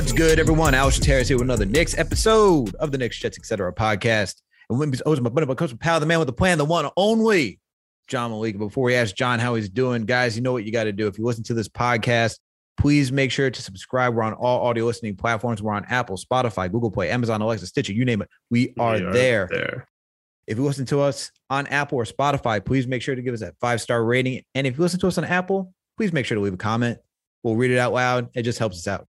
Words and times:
What's 0.00 0.12
good, 0.12 0.38
everyone? 0.38 0.72
Alex 0.72 0.98
Terrace 0.98 1.28
here 1.28 1.36
with 1.36 1.44
another 1.44 1.66
Knicks 1.66 1.94
episode 1.98 2.74
of 2.76 2.90
the 2.90 2.96
Knicks, 2.96 3.18
Jets, 3.18 3.36
etc. 3.36 3.70
podcast. 3.70 4.40
And 4.70 4.78
when 4.78 4.94
I 5.04 5.08
was 5.10 5.20
my 5.20 5.28
buddy, 5.28 5.46
my 5.46 5.52
coach, 5.52 5.78
pal, 5.78 6.00
the 6.00 6.06
man 6.06 6.18
with 6.18 6.26
the 6.26 6.32
plan, 6.32 6.56
the 6.56 6.64
one 6.64 6.88
only 6.96 7.60
John 8.08 8.30
Malika. 8.30 8.56
Before 8.56 8.84
we 8.84 8.94
ask 8.94 9.14
John 9.14 9.38
how 9.38 9.56
he's 9.56 9.68
doing, 9.68 10.06
guys, 10.06 10.36
you 10.36 10.42
know 10.42 10.52
what 10.52 10.64
you 10.64 10.72
got 10.72 10.84
to 10.84 10.92
do. 10.92 11.06
If 11.06 11.18
you 11.18 11.26
listen 11.26 11.44
to 11.44 11.54
this 11.54 11.68
podcast, 11.68 12.38
please 12.78 13.12
make 13.12 13.30
sure 13.30 13.50
to 13.50 13.62
subscribe. 13.62 14.14
We're 14.14 14.22
on 14.22 14.32
all 14.32 14.66
audio 14.66 14.86
listening 14.86 15.16
platforms. 15.16 15.60
We're 15.60 15.74
on 15.74 15.84
Apple, 15.84 16.16
Spotify, 16.16 16.72
Google 16.72 16.90
Play, 16.90 17.10
Amazon, 17.10 17.42
Alexa, 17.42 17.66
Stitcher, 17.66 17.92
you 17.92 18.06
name 18.06 18.22
it. 18.22 18.30
We 18.50 18.72
are, 18.78 18.94
We 18.96 19.02
are 19.02 19.12
there. 19.12 19.48
there. 19.50 19.88
If 20.46 20.56
you 20.56 20.64
listen 20.64 20.86
to 20.86 21.00
us 21.00 21.30
on 21.50 21.66
Apple 21.66 21.98
or 21.98 22.04
Spotify, 22.04 22.64
please 22.64 22.86
make 22.86 23.02
sure 23.02 23.14
to 23.14 23.20
give 23.20 23.34
us 23.34 23.40
that 23.40 23.54
five 23.60 23.82
star 23.82 24.02
rating. 24.02 24.44
And 24.54 24.66
if 24.66 24.78
you 24.78 24.82
listen 24.82 24.98
to 25.00 25.08
us 25.08 25.18
on 25.18 25.24
Apple, 25.24 25.74
please 25.98 26.10
make 26.10 26.24
sure 26.24 26.36
to 26.36 26.40
leave 26.40 26.54
a 26.54 26.56
comment. 26.56 27.00
We'll 27.42 27.56
read 27.56 27.70
it 27.70 27.76
out 27.76 27.92
loud. 27.92 28.30
It 28.34 28.44
just 28.44 28.58
helps 28.58 28.78
us 28.78 28.88
out. 28.88 29.06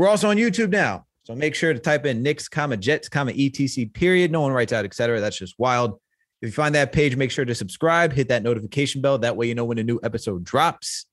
We're 0.00 0.08
also 0.08 0.30
on 0.30 0.38
YouTube 0.38 0.70
now. 0.70 1.04
So 1.24 1.34
make 1.34 1.54
sure 1.54 1.74
to 1.74 1.78
type 1.78 2.06
in 2.06 2.22
Knicks, 2.22 2.48
comma, 2.48 2.78
Jets, 2.78 3.06
comma, 3.06 3.32
ETC, 3.32 3.92
period. 3.92 4.30
No 4.32 4.40
one 4.40 4.50
writes 4.50 4.72
out, 4.72 4.86
etc. 4.86 5.20
That's 5.20 5.36
just 5.36 5.56
wild. 5.58 6.00
If 6.40 6.48
you 6.48 6.52
find 6.52 6.74
that 6.74 6.92
page, 6.92 7.16
make 7.16 7.30
sure 7.30 7.44
to 7.44 7.54
subscribe, 7.54 8.14
hit 8.14 8.28
that 8.28 8.42
notification 8.42 9.02
bell. 9.02 9.18
That 9.18 9.36
way 9.36 9.46
you 9.46 9.54
know 9.54 9.66
when 9.66 9.76
a 9.76 9.82
new 9.82 10.00
episode 10.02 10.42
drops. 10.42 11.04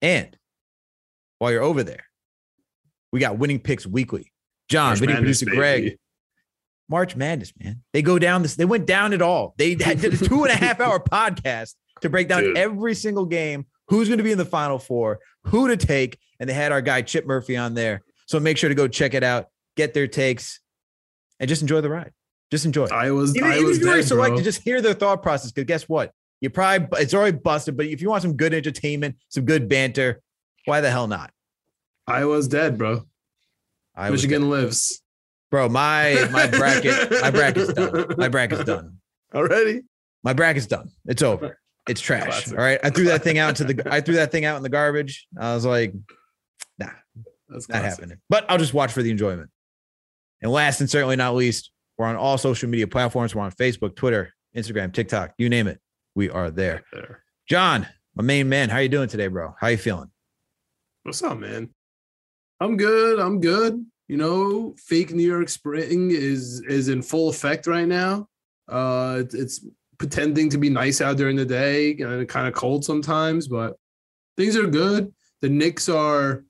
And 0.00 0.38
while 1.40 1.50
you're 1.50 1.64
over 1.64 1.82
there, 1.82 2.04
we 3.12 3.18
got 3.18 3.38
winning 3.38 3.58
picks 3.58 3.84
weekly. 3.84 4.32
John, 4.68 4.90
March 4.90 5.00
video 5.00 5.14
Madness, 5.16 5.40
producer 5.40 5.56
Greg, 5.58 5.82
baby. 5.82 5.96
March 6.88 7.16
Madness, 7.16 7.52
man. 7.58 7.82
They 7.92 8.02
go 8.02 8.20
down 8.20 8.42
this, 8.42 8.54
they 8.54 8.66
went 8.66 8.86
down 8.86 9.12
it 9.12 9.20
all. 9.20 9.56
They 9.58 9.70
had- 9.70 10.00
did 10.00 10.14
a 10.14 10.16
two 10.16 10.44
and 10.44 10.52
a 10.52 10.56
half 10.56 10.78
hour 10.78 11.00
podcast 11.12 11.74
to 12.02 12.08
break 12.08 12.28
down 12.28 12.42
Dude. 12.44 12.56
every 12.56 12.94
single 12.94 13.26
game, 13.26 13.66
who's 13.88 14.08
going 14.08 14.18
to 14.18 14.24
be 14.24 14.32
in 14.32 14.38
the 14.38 14.44
final 14.44 14.78
four, 14.78 15.20
who 15.44 15.68
to 15.68 15.76
take. 15.76 16.18
And 16.40 16.48
they 16.48 16.54
had 16.54 16.72
our 16.72 16.80
guy 16.80 17.02
Chip 17.02 17.26
Murphy 17.26 17.56
on 17.56 17.74
there. 17.74 18.02
So 18.26 18.38
make 18.38 18.56
sure 18.58 18.68
to 18.68 18.74
go 18.74 18.86
check 18.88 19.14
it 19.14 19.24
out, 19.24 19.48
get 19.76 19.94
their 19.94 20.06
takes, 20.06 20.60
and 21.40 21.48
just 21.48 21.62
enjoy 21.62 21.80
the 21.80 21.88
ride. 21.88 22.12
Just 22.50 22.64
enjoy 22.64 22.84
it. 22.84 22.92
I 22.92 23.10
was 23.10 23.36
Even, 23.36 23.50
I 23.50 23.60
was 23.60 23.78
if 23.78 23.84
you 23.84 23.92
dead, 23.92 24.04
selected, 24.04 24.36
bro. 24.36 24.44
just 24.44 24.62
hear 24.62 24.80
their 24.80 24.94
thought 24.94 25.22
process. 25.22 25.50
Because 25.52 25.66
guess 25.66 25.88
what? 25.88 26.12
You 26.40 26.50
probably 26.50 27.02
it's 27.02 27.12
already 27.14 27.36
busted, 27.36 27.76
but 27.76 27.86
if 27.86 28.00
you 28.00 28.08
want 28.08 28.22
some 28.22 28.34
good 28.36 28.54
entertainment, 28.54 29.16
some 29.28 29.44
good 29.44 29.68
banter, 29.68 30.20
why 30.66 30.80
the 30.80 30.90
hell 30.90 31.08
not? 31.08 31.32
I 32.06 32.24
was 32.26 32.46
dead, 32.48 32.78
bro. 32.78 33.02
I 33.94 34.10
was 34.10 34.22
Michigan 34.22 34.48
lives 34.48 35.02
bro. 35.50 35.68
My 35.68 36.28
my 36.30 36.46
bracket, 36.46 37.10
my 37.22 37.30
bracket's 37.30 37.72
done. 37.72 38.14
My 38.16 38.28
bracket's 38.28 38.64
done. 38.72 38.98
already. 39.34 39.82
My 40.22 40.32
bracket's 40.32 40.66
done. 40.66 40.90
It's 41.06 41.22
over. 41.22 41.58
It's 41.88 42.00
trash. 42.00 42.24
Classic. 42.24 42.58
All 42.58 42.64
right. 42.64 42.78
I 42.82 42.90
threw 42.90 43.04
that 43.06 43.22
thing 43.22 43.38
out 43.38 43.58
into 43.60 43.72
the 43.72 43.92
I 43.92 44.00
threw 44.00 44.14
that 44.16 44.30
thing 44.30 44.44
out 44.44 44.56
in 44.56 44.62
the 44.62 44.68
garbage. 44.68 45.26
I 45.38 45.54
was 45.54 45.64
like, 45.64 45.92
nah, 46.78 46.88
That's 47.48 47.68
not 47.68 47.80
classic. 47.80 48.00
happening. 48.00 48.18
But 48.28 48.46
I'll 48.48 48.58
just 48.58 48.74
watch 48.74 48.92
for 48.92 49.02
the 49.02 49.10
enjoyment. 49.10 49.50
And 50.42 50.52
last 50.52 50.80
and 50.80 50.88
certainly 50.88 51.16
not 51.16 51.34
least, 51.34 51.70
we're 51.96 52.06
on 52.06 52.16
all 52.16 52.38
social 52.38 52.68
media 52.68 52.86
platforms. 52.86 53.34
We're 53.34 53.42
on 53.42 53.52
Facebook, 53.52 53.96
Twitter, 53.96 54.32
Instagram, 54.56 54.92
TikTok, 54.92 55.34
you 55.38 55.48
name 55.48 55.66
it. 55.66 55.80
We 56.14 56.30
are 56.30 56.50
there. 56.50 56.84
There. 56.92 57.22
John, 57.48 57.86
my 58.14 58.22
main 58.22 58.48
man, 58.48 58.68
how 58.68 58.78
you 58.78 58.88
doing 58.88 59.08
today, 59.08 59.26
bro? 59.28 59.54
How 59.58 59.68
you 59.68 59.76
feeling? 59.76 60.10
What's 61.02 61.22
up, 61.22 61.38
man? 61.38 61.70
I'm 62.60 62.76
good. 62.76 63.18
I'm 63.18 63.40
good. 63.40 63.84
You 64.08 64.16
know, 64.16 64.74
fake 64.78 65.12
New 65.12 65.26
York 65.26 65.48
spring 65.48 66.10
is 66.10 66.60
is 66.68 66.88
in 66.88 67.02
full 67.02 67.28
effect 67.28 67.66
right 67.66 67.86
now. 67.86 68.28
Uh, 68.68 69.22
it's 69.32 69.64
pretending 69.98 70.48
to 70.50 70.58
be 70.58 70.70
nice 70.70 71.00
out 71.00 71.16
during 71.16 71.36
the 71.36 71.44
day 71.44 71.96
and 71.98 72.28
kind 72.28 72.46
of 72.46 72.54
cold 72.54 72.84
sometimes, 72.84 73.48
but 73.48 73.76
things 74.36 74.56
are 74.56 74.66
good. 74.66 75.12
The 75.42 75.48
Knicks 75.48 75.88
are, 75.88 76.44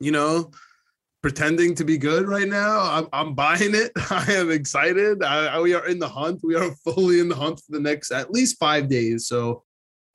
you 0.00 0.12
know, 0.12 0.50
pretending 1.22 1.74
to 1.76 1.84
be 1.84 1.96
good 1.96 2.28
right 2.28 2.48
now. 2.48 2.80
I'm, 2.80 3.08
I'm 3.12 3.34
buying 3.34 3.74
it. 3.74 3.92
I 4.10 4.32
am 4.32 4.50
excited. 4.50 5.22
I, 5.22 5.46
I- 5.46 5.60
we 5.60 5.74
are 5.74 5.86
in 5.86 5.98
the 5.98 6.08
hunt. 6.08 6.40
We 6.42 6.56
are 6.56 6.70
fully 6.84 7.20
in 7.20 7.28
the 7.28 7.36
hunt 7.36 7.60
for 7.60 7.72
the 7.72 7.80
next 7.80 8.10
at 8.10 8.30
least 8.30 8.58
five 8.58 8.88
days. 8.88 9.26
So, 9.26 9.62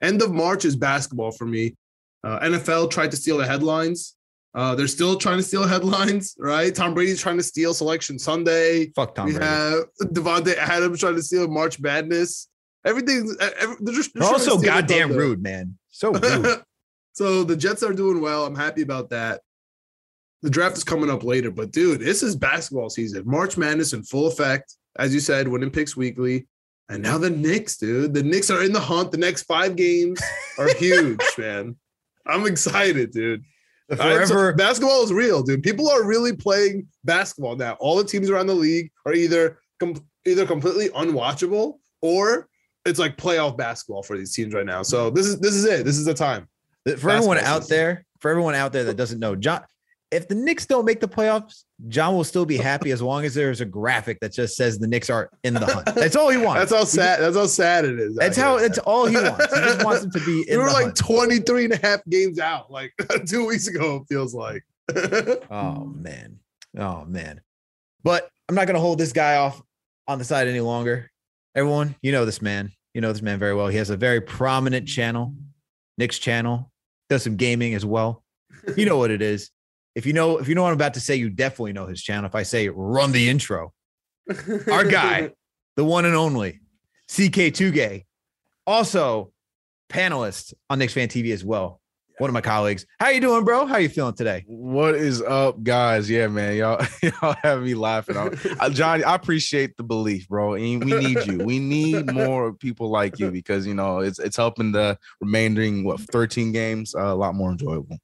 end 0.02 0.22
of 0.22 0.32
March 0.32 0.66
is 0.66 0.76
basketball 0.76 1.32
for 1.32 1.46
me. 1.46 1.76
Uh, 2.24 2.40
NFL 2.42 2.92
tried 2.92 3.12
to 3.12 3.18
steal 3.18 3.38
the 3.38 3.48
headlines. 3.48 4.17
Uh, 4.58 4.74
they're 4.74 4.88
still 4.88 5.16
trying 5.16 5.38
to 5.38 5.44
steal 5.44 5.68
headlines, 5.68 6.36
right? 6.40 6.74
Tom 6.74 6.96
Brady's 6.96 7.22
trying 7.22 7.38
to 7.38 7.44
steal 7.44 7.76
Selection 7.76 8.18
Sunday. 8.18 8.88
Fuck 8.96 9.14
Tom 9.14 9.28
we 9.28 9.34
Brady. 9.34 9.46
have 9.46 9.84
Davante 10.02 10.58
Adams 10.58 11.00
trying 11.00 11.14
to 11.14 11.22
steal 11.22 11.48
March 11.48 11.80
Madness. 11.80 12.50
Everything. 12.84 13.36
Every, 13.40 13.76
they're 13.82 13.94
just 13.94 14.16
They're 14.16 14.24
they're 14.24 14.32
also 14.32 14.58
goddamn 14.60 15.12
rude, 15.12 15.44
man. 15.44 15.78
So 15.90 16.12
rude. 16.12 16.64
so 17.14 17.44
the 17.44 17.56
Jets 17.56 17.84
are 17.84 17.94
doing 17.94 18.20
well. 18.20 18.48
I'm 18.48 18.56
happy 18.56 18.82
about 18.82 19.12
that. 19.12 19.42
The 20.42 20.50
draft 20.50 20.76
is 20.76 20.84
coming 20.84 21.12
up 21.12 21.24
later, 21.24 21.52
but 21.52 21.72
dude, 21.72 22.00
this 22.02 22.24
is 22.24 22.36
basketball 22.36 22.90
season. 22.90 23.24
March 23.28 23.58
Madness 23.58 23.94
in 23.94 24.02
full 24.02 24.26
effect. 24.26 24.74
As 24.98 25.14
you 25.14 25.20
said, 25.20 25.48
winning 25.48 25.70
picks 25.70 25.96
weekly. 25.96 26.48
And 26.90 27.04
now 27.04 27.20
the 27.20 27.30
Knicks, 27.30 27.78
dude. 27.78 28.16
The 28.16 28.24
Knicks 28.24 28.50
are 28.50 28.64
in 28.64 28.74
the 28.74 28.80
hunt. 28.80 29.12
The 29.12 29.18
next 29.18 29.44
five 29.44 29.76
games 29.76 30.20
are 30.58 30.74
huge, 30.78 31.20
man. 31.38 31.76
I'm 32.26 32.48
excited, 32.48 33.12
dude. 33.12 33.44
The 33.90 34.04
All 34.04 34.18
right, 34.18 34.28
so 34.28 34.54
basketball 34.54 35.04
is 35.04 35.14
real, 35.14 35.42
dude. 35.42 35.64
People 35.64 35.90
are 35.90 36.04
really 36.04 36.36
playing 36.36 36.88
basketball 37.06 37.56
now. 37.56 37.74
All 37.80 37.96
the 37.96 38.04
teams 38.04 38.30
around 38.30 38.48
the 38.48 38.56
league 38.56 38.92
are 39.06 39.14
either 39.14 39.60
com- 39.80 40.06
either 40.26 40.46
completely 40.46 40.90
unwatchable 40.90 41.76
or 42.02 42.50
it's 42.86 43.00
like 43.00 43.16
playoff 43.16 43.58
basketball 43.58 44.04
for 44.04 44.18
these 44.18 44.34
teams 44.34 44.54
right 44.54 44.66
now. 44.66 44.84
So 44.84 45.10
this 45.10 45.26
is 45.26 45.40
this 45.40 45.54
is 45.54 45.66
it. 45.66 45.86
This 45.86 45.98
is 45.98 46.06
the 46.06 46.14
time. 46.14 46.48
for 46.98 47.10
everyone 47.10 47.38
out 47.38 47.64
season. 47.64 47.78
there, 47.78 48.06
for 48.20 48.30
everyone 48.30 48.56
out 48.56 48.74
there 48.74 48.84
that 48.84 48.98
doesn't 48.98 49.20
know, 49.20 49.36
John, 49.36 49.64
if 50.12 50.28
the 50.28 50.36
Knicks 50.36 50.66
don't 50.66 50.86
make 50.86 51.02
the 51.02 51.08
playoffs, 51.08 51.64
John 51.90 52.16
will 52.16 52.24
still 52.24 52.46
be 52.46 52.58
happy 52.58 52.92
as 52.92 53.02
long 53.02 53.26
as 53.26 53.34
there's 53.34 53.60
a 53.60 53.66
graphic 53.66 54.20
that 54.22 54.32
just 54.32 54.56
says 54.56 54.80
the 54.80 54.88
Knicks 54.88 55.10
are 55.10 55.30
in 55.44 55.54
the 55.54 55.66
hunt. 55.66 55.86
That's 55.96 56.16
all 56.16 56.30
he 56.30 56.38
wants. 56.38 56.60
That's 56.60 56.72
how 56.72 56.86
sad. 56.86 57.20
That's 57.20 57.36
how 57.36 57.46
sad 57.46 57.86
it 57.86 58.00
is. 58.00 58.16
That's 58.16 58.38
how. 58.38 58.58
That's 58.58 58.78
all 58.80 59.06
he 59.06 59.16
wants. 59.16 59.54
He 59.54 59.62
just 59.62 59.86
wants 59.86 60.02
them 60.02 60.12
to 60.12 60.26
be 60.26 60.46
we 60.50 60.58
were 60.58 60.68
like 60.68 60.86
hunt. 60.86 60.98
23 60.98 61.66
and 61.66 61.74
a 61.74 61.78
half 61.78 62.00
games 62.10 62.40
out, 62.40 62.72
like 62.72 62.94
two 63.28 63.46
weeks 63.46 63.68
ago. 63.68 63.98
It 63.98 64.14
feels 64.14 64.34
like. 64.34 64.64
Oh 65.52 65.86
man. 65.86 66.40
Oh 66.78 67.04
man. 67.06 67.42
But 68.04 68.30
I'm 68.48 68.56
not 68.56 68.68
gonna 68.68 68.80
hold 68.80 68.98
this 68.98 69.12
guy 69.12 69.36
off 69.36 69.62
on 70.08 70.18
the 70.20 70.24
side 70.24 70.48
any 70.48 70.62
longer. 70.62 71.12
Everyone, 71.56 71.96
you 72.02 72.14
know 72.14 72.26
this 72.26 72.42
man. 72.42 72.72
You 72.94 73.02
know 73.02 73.12
this 73.12 73.22
man 73.22 73.40
very 73.40 73.54
well. 73.54 73.68
He 73.68 73.78
has 73.78 73.90
a 73.90 73.98
very 73.98 74.22
prominent 74.22 74.88
channel, 74.88 75.34
Nick's 75.98 76.20
channel. 76.20 76.72
Does 77.10 77.24
some 77.24 77.36
gaming 77.36 77.74
as 77.74 77.86
well. 77.86 78.24
You 78.76 78.86
know 78.86 78.98
what 78.98 79.12
it 79.12 79.22
is. 79.22 79.52
If 79.98 80.06
you 80.06 80.14
know, 80.14 80.38
if 80.38 80.48
you 80.48 80.54
know 80.54 80.62
what 80.62 80.68
I'm 80.68 80.76
about 80.76 80.94
to 80.94 81.00
say, 81.00 81.16
you 81.16 81.28
definitely 81.28 81.74
know 81.74 81.88
his 81.88 82.04
channel. 82.04 82.28
If 82.28 82.36
I 82.36 82.44
say 82.44 82.70
run 82.70 83.12
the 83.12 83.28
intro, 83.30 83.74
our 84.72 84.84
guy, 84.86 85.32
the 85.76 85.84
one 85.84 86.06
and 86.06 86.14
only 86.14 86.62
CK2 87.10 87.74
Gay, 87.74 88.06
also 88.68 89.32
panelist 89.90 90.54
on 90.70 90.78
Knicks 90.78 90.94
Fan 90.94 91.08
TV 91.08 91.34
as 91.34 91.44
well. 91.44 91.82
One 92.20 92.30
of 92.30 92.36
my 92.36 92.42
colleagues. 92.42 92.86
How 93.00 93.10
you 93.10 93.20
doing, 93.20 93.44
bro? 93.44 93.66
How 93.66 93.78
you 93.78 93.90
feeling 93.90 94.14
today? 94.14 94.44
What 94.46 94.94
is 94.94 95.20
up, 95.24 95.64
guys? 95.64 96.08
Yeah, 96.08 96.28
man, 96.28 96.56
y'all, 96.56 96.86
y'all 97.02 97.36
have 97.42 97.64
me 97.64 97.74
laughing. 97.74 98.18
I, 98.18 98.30
I- 98.60 98.70
Johnny, 98.70 99.04
I 99.04 99.16
appreciate 99.16 99.78
the 99.78 99.84
belief, 99.84 100.28
bro. 100.28 100.54
And 100.54 100.84
we 100.86 100.94
need 100.94 101.26
you. 101.26 101.40
We 101.40 101.58
need 101.58 102.14
more 102.14 102.54
people 102.54 102.92
like 102.92 103.18
you 103.18 103.32
because 103.32 103.66
you 103.66 103.74
know 103.74 104.00
it's 104.02 104.20
it's 104.20 104.38
helping 104.38 104.74
the 104.74 105.00
remaining 105.22 105.84
what 105.84 106.00
13 106.02 106.52
games 106.52 106.94
uh, 106.94 107.02
a 107.02 107.16
lot 107.16 107.34
more 107.34 107.50
enjoyable. 107.50 107.98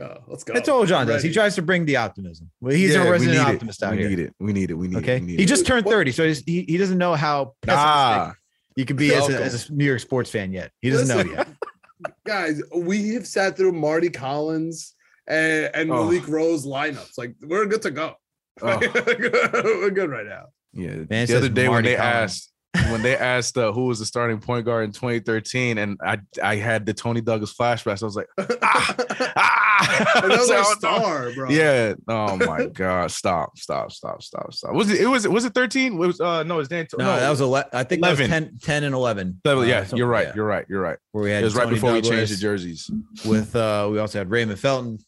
Yeah, 0.00 0.14
let's 0.28 0.44
go. 0.44 0.54
That's 0.54 0.68
all 0.68 0.86
John 0.86 1.06
does. 1.06 1.22
He 1.22 1.30
tries 1.32 1.54
to 1.56 1.62
bring 1.62 1.84
the 1.84 1.96
optimism. 1.96 2.50
Well, 2.60 2.72
he's 2.74 2.94
Yeah, 2.94 3.02
a 3.02 3.04
we 3.04 3.10
resident 3.10 3.38
need 3.38 3.42
it. 3.50 3.54
optimist 3.54 3.82
out 3.82 3.92
we 3.92 3.98
here. 3.98 4.08
We 4.08 4.14
need 4.16 4.22
it. 4.22 4.34
We 4.40 4.52
need 4.52 4.70
it. 4.70 4.74
We 4.74 4.88
need 4.88 4.96
Okay, 4.98 5.16
it. 5.16 5.20
We 5.20 5.26
need 5.26 5.40
he 5.40 5.44
just 5.46 5.66
turned 5.66 5.84
What- 5.84 5.92
30, 5.92 6.12
so 6.12 6.24
he's, 6.24 6.42
he 6.44 6.62
he 6.66 6.76
doesn't 6.78 6.96
know 6.98 7.14
how 7.14 7.54
pessimistic 7.62 7.86
ah, 7.86 8.34
you 8.76 8.84
can 8.86 8.96
be 8.96 9.14
as 9.14 9.28
a, 9.28 9.42
as 9.42 9.68
a 9.68 9.72
New 9.74 9.84
York 9.84 10.00
sports 10.00 10.30
fan 10.30 10.52
yet. 10.52 10.70
He 10.80 10.88
doesn't 10.90 11.08
know 11.08 11.30
yet. 11.32 11.48
guys, 12.26 12.62
we 12.74 13.10
have 13.10 13.26
sat 13.26 13.56
through 13.58 13.72
Mardy 13.72 14.08
Collins 14.10 14.94
and, 15.26 15.70
and 15.74 15.90
Oh. 15.90 16.04
Malik 16.04 16.26
Rose 16.28 16.66
lineups. 16.66 17.18
Like 17.18 17.34
we're 17.42 17.66
good 17.66 17.82
to 17.82 17.90
go. 17.90 18.14
Oh. 18.62 18.78
we're 18.94 19.90
good 19.90 20.10
right 20.10 20.26
now. 20.26 20.46
yeah. 20.72 21.04
Man, 21.10 21.26
the 21.26 21.36
other 21.36 21.48
day 21.50 21.68
when 21.68 21.84
they 21.84 21.96
Collins. 21.96 22.14
asked 22.14 22.52
when 22.90 23.02
they 23.02 23.16
asked 23.16 23.58
uh, 23.58 23.72
who 23.72 23.86
was 23.86 23.98
the 23.98 24.04
starting 24.06 24.38
point 24.38 24.64
guard 24.64 24.84
in 24.84 24.92
2013, 24.92 25.78
and 25.78 25.98
I 26.02 26.18
I 26.42 26.56
had 26.56 26.86
the 26.86 26.94
Toney 26.94 27.20
Douglas 27.20 27.52
flashbacks. 27.54 28.02
I 28.02 28.06
was 28.06 28.16
like, 28.16 28.28
ah, 28.62 28.94
ah. 29.36 29.66
That 30.20 30.28
was 30.28 30.46
So, 30.48 30.54
our 30.54 30.60
I 30.60 30.74
star, 30.74 31.32
bro. 31.32 31.50
Yeah. 31.50 31.94
Oh 32.06 32.36
my 32.36 32.66
God. 32.72 33.10
Stop. 33.10 33.58
Stop. 33.58 33.90
Stop. 33.92 34.22
Stop. 34.22 34.52
Stop. 34.54 34.72
Was 34.74 34.88
it? 34.90 35.06
Was 35.08 35.24
It 35.24 35.28
was. 35.30 35.34
Was 35.34 35.44
it 35.46 35.54
13? 35.54 35.94
It 35.94 35.96
was. 35.96 36.20
Uh. 36.20 36.42
No. 36.44 36.54
It 36.56 36.58
was 36.58 36.68
Dan. 36.68 36.86
No, 36.96 37.04
that 37.06 37.28
was 37.30 37.40
11. 37.40 37.70
I 37.72 37.82
think 37.84 38.00
11. 38.04 38.30
that 38.30 38.42
was 38.42 38.50
10, 38.50 38.58
10 38.62 38.84
and 38.84 38.94
11. 38.94 39.40
That 39.44 39.54
was- 39.54 39.66
Uh, 39.66 39.70
yeah. 39.70 39.86
You're 39.92 40.06
right. 40.06 40.26
yeah, 40.28 40.32
You're 40.36 40.46
right. 40.46 40.66
You're 40.68 40.80
right. 40.80 40.90
You're 40.90 40.90
right. 40.90 40.98
where 41.12 41.24
we 41.24 41.30
had 41.30 41.42
It 41.42 41.44
was 41.46 41.54
right 41.56 41.64
Tony 41.64 41.74
before 41.76 41.92
we 41.94 42.02
changed 42.02 42.32
the 42.32 42.36
jerseys. 42.36 42.90
with 43.24 43.56
uh 43.56 43.88
we 43.90 43.98
also 43.98 44.18
had 44.18 44.30
Raymond 44.30 44.58
Felton, 44.60 44.98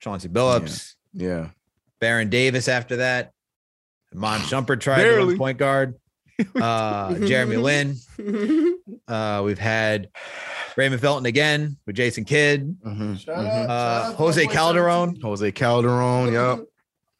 Chauncey 0.00 0.28
Billups, 0.28 0.94
Yeah. 1.12 1.48
Baron 2.00 2.28
Davis 2.28 2.68
after 2.68 2.96
that. 2.96 3.32
Mon 4.14 4.40
Shumpert 4.40 4.80
tried 4.80 4.98
to 4.98 5.02
Barely. 5.02 5.28
run 5.30 5.38
point 5.38 5.58
guard. 5.58 5.94
Uh 6.60 7.14
Jeremy 7.26 7.56
Lin. 7.56 7.96
Uh 9.08 9.42
we've 9.44 9.58
had 9.58 10.08
Raymond 10.76 11.00
Felton 11.00 11.26
again 11.26 11.76
with 11.86 11.96
Jason 11.96 12.24
Kidd. 12.24 12.76
Mhm, 12.84 13.18
Shout 13.20 13.36
mhm. 13.36 13.46
out. 13.46 13.70
Uh 13.70 14.02
Shout 14.02 14.10
out 14.12 14.14
Jose 14.16 14.46
to 14.46 14.52
Calderon. 14.52 15.20
Jose 15.22 15.52
Calderon. 15.52 16.32
Yep. 16.32 16.60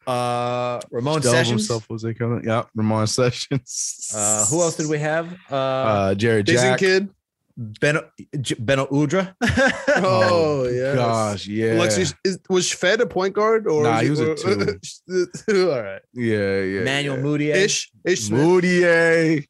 Uh 0.06 0.78
Ramon 0.92 1.20
Delve 1.20 1.34
Sessions. 1.34 1.62
himself, 1.62 1.86
Jose 1.90 2.14
Calderon. 2.14 2.44
Yep. 2.44 2.68
Ramon 2.76 3.06
Sessions. 3.08 4.12
Uh 4.14 4.44
who 4.46 4.62
else 4.62 4.76
did 4.76 4.86
we 4.88 4.98
have? 4.98 5.32
Uh, 5.50 5.54
Uh. 5.56 6.14
Jarrett 6.14 6.46
Jason 6.46 6.68
Jack. 6.70 6.78
Kidd. 6.78 7.08
Beno 7.58 8.04
J- 8.40 8.54
Beno 8.56 8.88
Udrih. 8.90 9.34
Oh, 9.98 10.68
yeah. 10.68 10.94
Gosh. 10.94 11.46
Yeah. 11.46 11.72
Alexis 11.74 12.14
is, 12.22 12.38
was 12.50 12.70
Fed 12.70 13.00
a 13.00 13.06
point 13.06 13.34
guard 13.34 13.66
or 13.66 13.82
Nah, 13.84 13.96
is 14.00 14.02
he 14.02 14.10
was 14.10 14.20
a 14.20 14.34
two. 14.34 15.70
All 15.72 15.82
right, 15.82 16.02
Yeah. 16.12 16.60
Yeah. 16.62 16.80
Manuel 16.84 17.16
yeah. 17.16 17.22
Mudiay. 17.22 17.54
Ish 17.64 17.90
Ish 18.04 18.20
Smith. 18.24 18.40
Mudiay. 18.40 19.46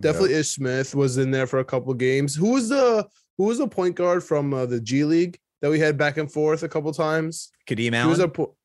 Definitely 0.00 0.34
Ish 0.34 0.48
Smith 0.48 0.94
was 0.94 1.18
in 1.18 1.30
there 1.30 1.46
for 1.46 1.58
a 1.58 1.64
couple 1.64 1.92
games. 1.94 2.34
Who 2.34 2.52
was 2.52 2.68
the 2.70 3.06
who 3.38 3.44
was 3.44 3.58
the 3.58 3.68
point 3.68 3.94
guard 3.96 4.24
from 4.24 4.54
uh, 4.54 4.64
the 4.66 4.80
G 4.80 5.04
League 5.04 5.38
that 5.62 5.70
we 5.70 5.78
had 5.78 5.98
back 5.98 6.16
and 6.16 6.30
forth 6.32 6.62
a 6.62 6.68
couple 6.68 6.92
times? 6.92 7.50
Kadeem 7.68 8.00
He 8.02 8.08
was 8.08 8.18
a 8.20 8.28
po- 8.28 8.56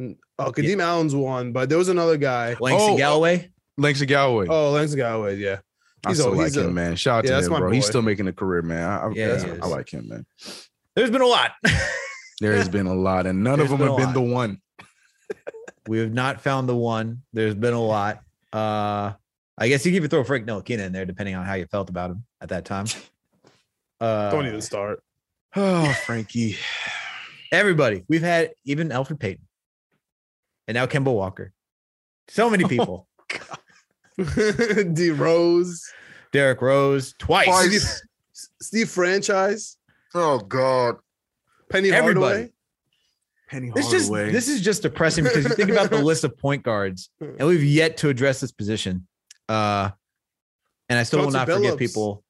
oh 0.00 0.14
Kadeem 0.52 0.80
Allen's 0.80 1.14
one, 1.14 1.52
but 1.52 1.68
there 1.68 1.78
was 1.78 1.88
another 1.88 2.16
guy. 2.16 2.56
Langston 2.60 2.94
Oh, 2.94 2.96
Galloway. 2.96 3.50
Langston 3.78 4.06
Galloway. 4.06 4.46
Oh, 4.48 4.70
Lance 4.70 4.94
Galloway, 4.94 5.36
yeah. 5.36 5.58
I 6.04 6.10
he's 6.10 6.18
still 6.18 6.32
a- 6.32 6.34
like 6.34 6.46
he's 6.46 6.56
him, 6.56 6.66
a- 6.68 6.70
man. 6.72 6.96
Shout 6.96 7.18
out 7.18 7.24
Yeah, 7.24 7.30
to 7.30 7.34
that's 7.36 7.46
him, 7.46 7.52
my 7.52 7.58
bro. 7.60 7.70
He's 7.70 7.86
still 7.86 8.02
making 8.02 8.26
a 8.28 8.32
career, 8.32 8.62
man. 8.62 8.88
I, 8.88 9.06
I, 9.06 9.10
Yeah, 9.14 9.56
I 9.62 9.66
like 9.66 9.88
him, 9.90 10.08
man. 10.08 10.26
There's 10.96 11.10
been 11.10 11.22
a 11.22 11.26
lot. 11.26 11.52
There 12.40 12.54
has 12.54 12.68
been 12.68 12.86
a 12.88 12.94
lot, 12.94 13.26
and 13.28 13.44
none 13.44 13.58
There's 13.60 13.70
of 13.70 13.78
them 13.78 13.86
been 13.88 13.98
have 14.00 14.10
a 14.10 14.12
been 14.12 14.26
the 14.26 14.32
one. 14.34 14.60
we 15.86 15.98
have 16.00 16.12
not 16.12 16.40
found 16.40 16.68
the 16.68 16.74
one. 16.74 17.22
There's 17.32 17.54
been 17.54 17.72
a 17.74 17.80
lot. 17.80 18.20
Uh 18.52 19.12
I 19.56 19.68
guess 19.68 19.86
you 19.86 19.92
could 19.92 19.96
even 19.98 20.10
throw 20.10 20.24
Frank 20.24 20.46
Ntilikina 20.46 20.80
in 20.86 20.92
there, 20.92 21.04
depending 21.06 21.36
on 21.36 21.44
how 21.46 21.54
you 21.54 21.66
felt 21.66 21.88
about 21.88 22.10
him 22.10 22.24
at 22.40 22.48
that 22.48 22.64
time. 22.64 22.86
Uh, 24.00 24.30
Don't 24.32 24.46
even 24.46 24.60
start. 24.60 25.04
Oh, 25.54 25.92
Frankie. 26.04 26.56
everybody. 27.52 28.02
We've 28.08 28.22
had 28.22 28.50
even 28.64 28.88
Elfrid 28.88 29.20
Payton, 29.20 29.46
and 30.66 30.74
now 30.74 30.86
Kemba 30.86 31.14
Walker. 31.14 31.52
So 32.26 32.50
many 32.50 32.64
people. 32.68 33.06
D 34.94 35.10
Rose, 35.10 35.82
Derrick 36.32 36.60
Rose 36.60 37.14
twice. 37.18 37.46
Twice. 37.46 38.06
Steve 38.60 38.88
Franchise, 38.88 39.76
Oh 40.14 40.38
God. 40.38 40.96
Penny 41.70 41.90
Everybody. 41.90 42.24
Hardaway. 42.24 42.52
Penny 43.48 43.68
Hardaway. 43.68 43.82
This 43.82 43.90
just 43.90 44.12
this 44.12 44.48
is 44.48 44.60
just 44.60 44.82
depressing 44.82 45.24
because 45.24 45.44
you 45.44 45.50
think 45.50 45.70
about 45.70 45.90
the 45.90 46.02
list 46.02 46.24
of 46.24 46.36
point 46.36 46.62
guards, 46.62 47.10
and 47.20 47.46
we've 47.46 47.64
yet 47.64 47.96
to 47.98 48.08
address 48.08 48.40
this 48.40 48.52
position. 48.52 49.06
Uh, 49.48 49.90
and 50.88 50.98
I 50.98 51.02
still 51.04 51.20
will 51.20 51.26
Chauncey 51.32 51.38
not 51.38 51.48
forget 51.48 51.78
people. 51.78 52.22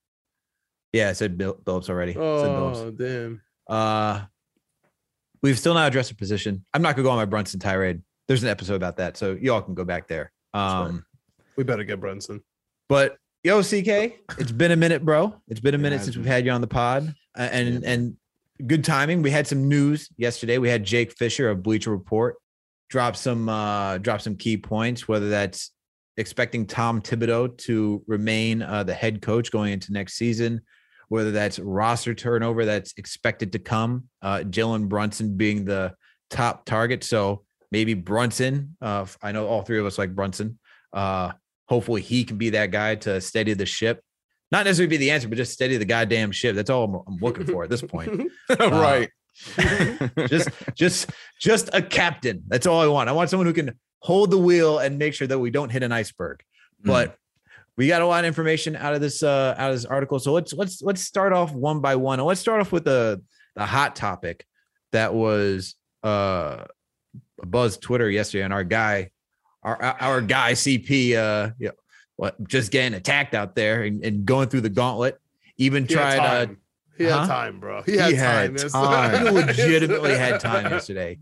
Yeah, 0.92 1.08
I 1.08 1.12
said 1.14 1.38
Bill, 1.38 1.54
Billups 1.54 1.88
already. 1.88 2.12
Said 2.12 2.20
Billups. 2.20 2.76
Oh 2.76 2.90
damn! 2.90 3.42
Uh, 3.68 4.22
we've 5.42 5.58
still 5.58 5.74
not 5.74 5.88
addressed 5.88 6.10
a 6.10 6.14
position. 6.14 6.64
I'm 6.74 6.82
not 6.82 6.94
gonna 6.94 7.04
go 7.04 7.10
on 7.10 7.16
my 7.16 7.24
Brunson 7.24 7.58
tirade. 7.58 8.02
There's 8.28 8.42
an 8.42 8.48
episode 8.48 8.74
about 8.74 8.98
that, 8.98 9.16
so 9.16 9.32
y'all 9.40 9.62
can 9.62 9.74
go 9.74 9.84
back 9.84 10.06
there. 10.06 10.32
Um, 10.54 11.04
We 11.56 11.64
better 11.64 11.84
get 11.84 12.00
Brunson. 12.00 12.42
but 12.88 13.16
yo, 13.44 13.62
CK, 13.62 14.18
it's 14.38 14.52
been 14.52 14.70
a 14.70 14.76
minute, 14.76 15.04
bro. 15.04 15.34
It's 15.48 15.60
been 15.60 15.74
a 15.74 15.78
minute 15.78 15.96
has 15.96 16.04
since 16.04 16.16
we've 16.16 16.26
had 16.26 16.44
you 16.44 16.52
on 16.52 16.60
the 16.60 16.66
pod, 16.66 17.14
uh, 17.38 17.48
and 17.50 17.82
Yeah, 17.82 17.90
and 17.90 18.16
good 18.66 18.84
timing. 18.84 19.22
We 19.22 19.30
had 19.30 19.46
some 19.46 19.68
news 19.68 20.08
yesterday. 20.16 20.58
We 20.58 20.68
had 20.68 20.84
Jake 20.84 21.12
Fisher 21.12 21.50
of 21.50 21.62
Bleacher 21.62 21.90
Report 21.90 22.36
drop 22.90 23.16
some 23.16 23.48
uh 23.48 23.98
drop 23.98 24.20
some 24.20 24.36
key 24.36 24.56
points, 24.56 25.08
whether 25.08 25.30
that's 25.30 25.70
expecting 26.18 26.66
Tom 26.66 27.00
Thibodeau 27.00 27.56
to 27.56 28.02
remain 28.06 28.62
uh, 28.62 28.82
the 28.82 28.94
head 28.94 29.22
coach 29.22 29.50
going 29.50 29.72
into 29.72 29.92
next 29.92 30.14
season, 30.14 30.60
whether 31.08 31.30
that's 31.30 31.58
roster 31.58 32.14
turnover 32.14 32.64
that's 32.66 32.92
expected 32.98 33.52
to 33.52 33.58
come, 33.58 34.04
uh, 34.20 34.40
Jalen 34.40 34.88
Brunson 34.88 35.36
being 35.36 35.64
the 35.64 35.94
top 36.28 36.66
target. 36.66 37.02
So 37.02 37.44
maybe 37.70 37.94
Brunson. 37.94 38.76
Uh, 38.80 39.06
I 39.22 39.32
know 39.32 39.46
all 39.46 39.62
three 39.62 39.78
of 39.78 39.86
us 39.86 39.98
like 39.98 40.14
Brunson. 40.14 40.58
Uh, 40.92 41.32
hopefully 41.72 42.02
he 42.02 42.22
can 42.22 42.36
be 42.36 42.50
that 42.50 42.70
guy 42.70 42.94
to 42.94 43.18
steady 43.18 43.54
the 43.54 43.64
ship. 43.64 44.02
Not 44.50 44.66
necessarily 44.66 44.90
be 44.90 44.98
the 44.98 45.10
answer, 45.10 45.26
but 45.26 45.38
just 45.38 45.54
steady 45.54 45.78
the 45.78 45.86
goddamn 45.86 46.30
ship. 46.30 46.54
That's 46.54 46.68
all 46.68 46.84
I'm, 46.84 46.94
I'm 47.06 47.16
looking 47.22 47.46
for 47.46 47.64
at 47.64 47.70
this 47.70 47.80
point. 47.80 48.30
right. 48.60 49.08
just, 50.28 50.50
just, 50.74 51.10
just 51.40 51.70
a 51.72 51.80
captain. 51.80 52.42
That's 52.46 52.66
all 52.66 52.82
I 52.82 52.86
want. 52.88 53.08
I 53.08 53.12
want 53.12 53.30
someone 53.30 53.46
who 53.46 53.54
can 53.54 53.78
hold 54.00 54.30
the 54.30 54.36
wheel 54.36 54.80
and 54.80 54.98
make 54.98 55.14
sure 55.14 55.26
that 55.26 55.38
we 55.38 55.50
don't 55.50 55.70
hit 55.70 55.82
an 55.82 55.92
iceberg. 55.92 56.42
But 56.84 57.16
we 57.78 57.88
got 57.88 58.02
a 58.02 58.06
lot 58.06 58.24
of 58.24 58.28
information 58.28 58.76
out 58.76 58.92
of 58.92 59.00
this 59.00 59.22
uh, 59.22 59.54
out 59.56 59.70
of 59.70 59.76
this 59.76 59.86
article. 59.86 60.18
So 60.18 60.32
let's 60.32 60.52
let's 60.52 60.82
let's 60.82 61.00
start 61.00 61.32
off 61.32 61.52
one 61.52 61.80
by 61.80 61.96
one. 61.96 62.18
And 62.18 62.26
let's 62.26 62.40
start 62.40 62.60
off 62.60 62.72
with 62.72 62.84
the 62.84 63.22
the 63.56 63.64
hot 63.64 63.96
topic 63.96 64.44
that 64.90 65.14
was 65.14 65.74
uh 66.02 66.64
buzz 67.42 67.78
Twitter 67.78 68.10
yesterday, 68.10 68.44
and 68.44 68.52
our 68.52 68.64
guy, 68.64 69.10
our 69.62 69.82
our 69.82 70.20
guy 70.20 70.52
CP, 70.52 71.14
uh, 71.14 71.50
yeah, 71.58 71.70
what 72.16 72.42
just 72.48 72.70
getting 72.72 72.94
attacked 72.94 73.34
out 73.34 73.54
there 73.54 73.82
and, 73.82 74.04
and 74.04 74.24
going 74.24 74.48
through 74.48 74.62
the 74.62 74.70
gauntlet. 74.70 75.18
Even 75.58 75.86
He 75.86 75.94
had 75.94 76.00
tried 76.00 76.18
uh, 76.18 76.46
time. 76.46 76.58
He 76.96 77.04
had 77.04 77.12
huh? 77.12 77.26
time, 77.26 77.60
bro. 77.60 77.82
He 77.82 77.96
had 77.96 78.10
He 78.10 78.16
had 78.16 78.46
time. 78.46 78.56
Yes. 78.56 78.72
time. 78.72 79.26
he 79.26 79.30
legitimately 79.32 80.16
had 80.16 80.40
time 80.40 80.70
yesterday. 80.70 81.18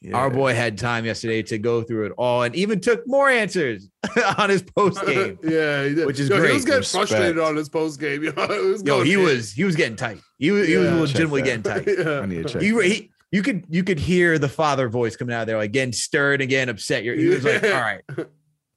Yeah. 0.00 0.16
Our 0.16 0.30
boy 0.30 0.54
had 0.54 0.78
time 0.78 1.04
yesterday 1.04 1.42
to 1.44 1.58
go 1.58 1.82
through 1.82 2.06
it 2.06 2.12
all 2.16 2.44
and 2.44 2.54
even 2.54 2.80
took 2.80 3.02
more 3.08 3.28
answers 3.28 3.88
on 4.38 4.48
his 4.48 4.62
post 4.62 5.04
game. 5.04 5.38
yeah, 5.42 5.84
he 5.84 5.94
did. 5.96 6.06
Which 6.06 6.20
is 6.20 6.28
Yo, 6.28 6.38
great. 6.38 6.50
He 6.50 6.54
was 6.54 6.64
getting 6.64 6.78
Respect. 6.80 7.08
frustrated 7.08 7.38
on 7.40 7.56
his 7.56 7.68
post 7.68 7.98
game. 7.98 8.22
Yo, 8.22 8.76
Yo, 8.84 9.02
he 9.02 9.14
in. 9.14 9.22
was 9.22 9.52
he 9.52 9.64
was 9.64 9.74
getting 9.74 9.96
tight. 9.96 10.20
He 10.38 10.52
was, 10.52 10.68
he 10.68 10.76
was 10.76 10.92
legitimately 10.92 11.42
getting 11.42 11.64
tight. 11.64 11.84
Yeah. 11.86 12.20
I 12.20 12.26
need 12.26 12.46
to 12.46 12.52
check. 12.52 12.62
You, 12.62 12.78
he, 12.78 13.10
you 13.30 13.42
could 13.42 13.64
you 13.68 13.84
could 13.84 13.98
hear 13.98 14.38
the 14.38 14.48
father 14.48 14.88
voice 14.88 15.16
coming 15.16 15.34
out 15.34 15.42
of 15.42 15.46
there, 15.46 15.58
like 15.58 15.72
getting 15.72 15.92
stirred 15.92 16.40
and 16.40 16.48
getting 16.50 16.70
upset. 16.70 17.04
You're, 17.04 17.14
he 17.14 17.26
was 17.28 17.44
like, 17.44 17.62
"All 17.62 17.68
Yeah. 17.68 17.80
right, 17.80 18.26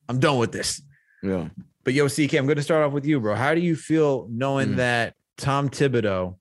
I'm 0.10 0.20
done 0.20 0.38
with 0.38 0.52
this." 0.52 0.82
Yeah. 1.24 1.50
But 1.84 1.94
yo, 1.94 2.08
CK, 2.08 2.36
I'm 2.36 2.46
going 2.46 2.58
to 2.58 2.62
start 2.64 2.86
off 2.86 2.94
with 2.94 3.06
you, 3.06 3.20
bro. 3.20 3.34
How 3.36 3.56
do 3.56 3.62
you 3.62 3.76
feel 3.76 4.28
knowing 4.30 4.70
Mm. 4.70 4.76
that 4.78 5.16
Tom 5.38 5.70
Thibodeau 5.70 6.36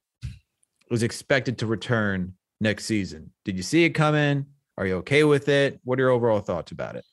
was 0.90 1.02
expected 1.02 1.58
to 1.58 1.66
return 1.66 2.34
next 2.60 2.84
season? 2.84 3.32
Did 3.44 3.56
you 3.56 3.62
see 3.62 3.84
it 3.84 3.90
coming? 3.90 4.46
Are 4.76 4.86
you 4.86 4.96
okay 4.96 5.24
with 5.24 5.48
it? 5.48 5.80
What 5.84 5.98
are 5.98 6.02
your 6.02 6.10
overall 6.10 6.40
thoughts 6.40 6.72
about 6.72 6.96
it? 6.96 7.04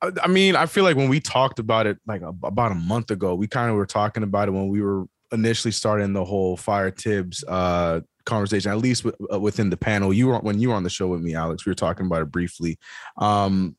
I 0.00 0.10
I 0.24 0.28
mean, 0.28 0.56
I 0.56 0.66
feel 0.66 0.84
like 0.84 0.96
when 0.96 1.08
we 1.08 1.20
talked 1.20 1.58
about 1.58 1.86
it 1.86 1.98
like 2.06 2.22
a- 2.22 2.34
about 2.42 2.72
a 2.72 2.76
month 2.76 3.10
ago, 3.10 3.34
we 3.34 3.46
kind 3.46 3.70
of 3.70 3.76
were 3.76 3.86
talking 3.86 4.22
about 4.22 4.48
it 4.48 4.52
when 4.52 4.68
we 4.68 4.80
were 4.82 5.04
initially 5.32 5.72
starting 5.72 6.12
the 6.12 6.24
whole 6.24 6.56
fire 6.56 6.90
Tibbs 6.90 7.42
uh 7.44 8.00
conversation, 8.24 8.70
at 8.70 8.78
least 8.78 9.04
with, 9.04 9.14
uh, 9.32 9.38
within 9.40 9.70
the 9.70 9.76
panel. 9.76 10.12
You 10.12 10.28
were 10.28 10.38
when 10.38 10.58
you 10.60 10.68
were 10.70 10.74
on 10.74 10.82
the 10.84 10.90
show 10.90 11.08
with 11.08 11.20
me, 11.20 11.34
Alex. 11.34 11.66
We 11.66 11.70
were 11.70 11.74
talking 11.74 12.06
about 12.06 12.22
it 12.22 12.30
briefly. 12.30 12.78
Um 13.18 13.76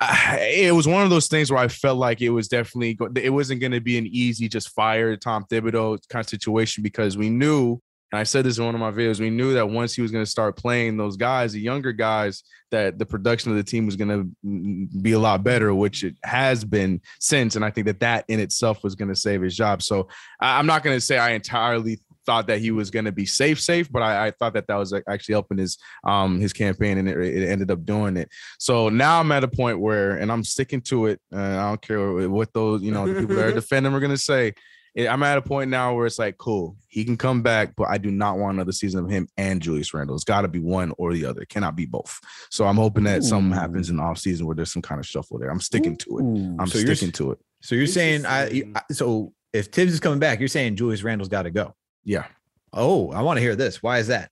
I- 0.00 0.38
it 0.54 0.72
was 0.74 0.86
one 0.86 1.02
of 1.02 1.10
those 1.10 1.26
things 1.26 1.50
where 1.50 1.58
I 1.60 1.66
felt 1.68 1.98
like 1.98 2.20
it 2.20 2.30
was 2.30 2.46
definitely 2.46 2.94
go- 2.94 3.10
it 3.16 3.30
wasn't 3.30 3.60
going 3.60 3.72
to 3.72 3.80
be 3.80 3.98
an 3.98 4.06
easy 4.06 4.48
just 4.48 4.68
fire 4.70 5.16
Tom 5.16 5.44
Thibodeau 5.50 5.98
kind 6.08 6.24
of 6.24 6.28
situation 6.28 6.82
because 6.84 7.16
we 7.16 7.30
knew 7.30 7.80
and 8.10 8.18
I 8.18 8.22
said 8.22 8.46
this 8.46 8.56
in 8.56 8.64
one 8.64 8.74
of 8.74 8.80
my 8.80 8.90
videos. 8.90 9.20
We 9.20 9.28
knew 9.28 9.52
that 9.52 9.68
once 9.68 9.92
he 9.94 10.00
was 10.00 10.10
going 10.10 10.24
to 10.24 10.30
start 10.30 10.56
playing 10.56 10.96
those 10.96 11.18
guys, 11.18 11.52
the 11.52 11.60
younger 11.60 11.92
guys, 11.92 12.42
that 12.70 12.98
the 12.98 13.04
production 13.04 13.50
of 13.50 13.58
the 13.58 13.62
team 13.62 13.84
was 13.84 13.96
going 13.96 14.08
to 14.42 14.98
be 15.02 15.12
a 15.12 15.18
lot 15.18 15.44
better, 15.44 15.74
which 15.74 16.04
it 16.04 16.14
has 16.24 16.64
been 16.64 17.02
since. 17.20 17.54
And 17.54 17.62
I 17.62 17.70
think 17.70 17.86
that 17.86 18.00
that 18.00 18.24
in 18.28 18.40
itself 18.40 18.82
was 18.82 18.94
going 18.94 19.10
to 19.10 19.14
save 19.14 19.42
his 19.42 19.54
job. 19.54 19.82
So 19.82 20.08
I- 20.40 20.58
I'm 20.58 20.64
not 20.64 20.82
going 20.82 20.96
to 20.96 21.02
say 21.02 21.18
I 21.18 21.32
entirely 21.32 22.00
thought 22.28 22.46
that 22.48 22.60
he 22.60 22.70
was 22.70 22.90
going 22.90 23.06
to 23.06 23.12
be 23.12 23.24
safe, 23.24 23.58
safe, 23.58 23.90
but 23.90 24.02
I, 24.02 24.26
I 24.26 24.30
thought 24.32 24.52
that 24.52 24.66
that 24.66 24.74
was 24.74 24.92
actually 25.08 25.32
helping 25.32 25.56
his 25.56 25.78
um 26.04 26.38
his 26.38 26.52
campaign, 26.52 26.98
and 26.98 27.08
it, 27.08 27.16
it 27.16 27.48
ended 27.48 27.70
up 27.70 27.86
doing 27.86 28.18
it. 28.18 28.28
So 28.58 28.90
now 28.90 29.18
I'm 29.18 29.32
at 29.32 29.44
a 29.44 29.48
point 29.48 29.80
where, 29.80 30.18
and 30.18 30.30
I'm 30.30 30.44
sticking 30.44 30.82
to 30.82 31.06
it. 31.06 31.20
Uh, 31.34 31.38
I 31.38 31.68
don't 31.70 31.80
care 31.80 32.28
what 32.28 32.52
those 32.52 32.82
you 32.82 32.92
know 32.92 33.06
the 33.06 33.20
people 33.20 33.36
that 33.36 33.46
are 33.46 33.52
defending 33.62 33.94
are 33.94 34.00
going 34.00 34.12
to 34.12 34.18
say 34.18 34.52
I'm 34.96 35.22
at 35.22 35.38
a 35.38 35.42
point 35.42 35.70
now 35.70 35.94
where 35.94 36.06
it's 36.06 36.18
like, 36.18 36.38
cool, 36.38 36.76
he 36.88 37.04
can 37.04 37.16
come 37.16 37.42
back, 37.42 37.74
but 37.76 37.88
I 37.88 37.98
do 37.98 38.10
not 38.10 38.38
want 38.38 38.54
another 38.54 38.72
season 38.72 39.04
of 39.04 39.10
him 39.10 39.28
and 39.36 39.62
Julius 39.62 39.94
Randle. 39.94 40.16
It's 40.16 40.24
got 40.24 40.42
to 40.42 40.48
be 40.48 40.58
one 40.58 40.92
or 40.98 41.12
the 41.12 41.24
other. 41.24 41.42
It 41.42 41.50
cannot 41.50 41.76
be 41.76 41.86
both. 41.86 42.18
So 42.50 42.66
I'm 42.66 42.76
hoping 42.76 43.04
that 43.04 43.22
something 43.22 43.52
happens 43.52 43.90
in 43.90 43.96
the 43.96 44.02
offseason 44.02 44.42
where 44.42 44.56
there's 44.56 44.72
some 44.72 44.82
kind 44.82 44.98
of 44.98 45.06
shuffle 45.06 45.38
there. 45.38 45.50
I'm 45.50 45.60
sticking 45.60 45.96
to 45.98 46.18
it. 46.18 46.22
I'm 46.58 46.66
so 46.66 46.78
sticking 46.80 47.12
to 47.12 47.32
it. 47.32 47.38
so 47.62 47.74
you're 47.74 47.86
saying 47.86 48.26
I, 48.26 48.64
I 48.74 48.82
so 48.92 49.32
if 49.52 49.70
Tibbs 49.70 49.92
is 49.92 50.00
coming 50.00 50.18
back, 50.18 50.40
you're 50.40 50.48
saying 50.48 50.76
Julius 50.76 51.02
Randle's 51.02 51.28
got 51.28 51.42
to 51.42 51.50
go. 51.50 51.74
Yeah. 52.04 52.26
Oh, 52.72 53.10
I 53.12 53.22
want 53.22 53.38
to 53.38 53.42
hear 53.42 53.56
this. 53.56 53.82
Why 53.82 53.98
is 53.98 54.08
that? 54.08 54.30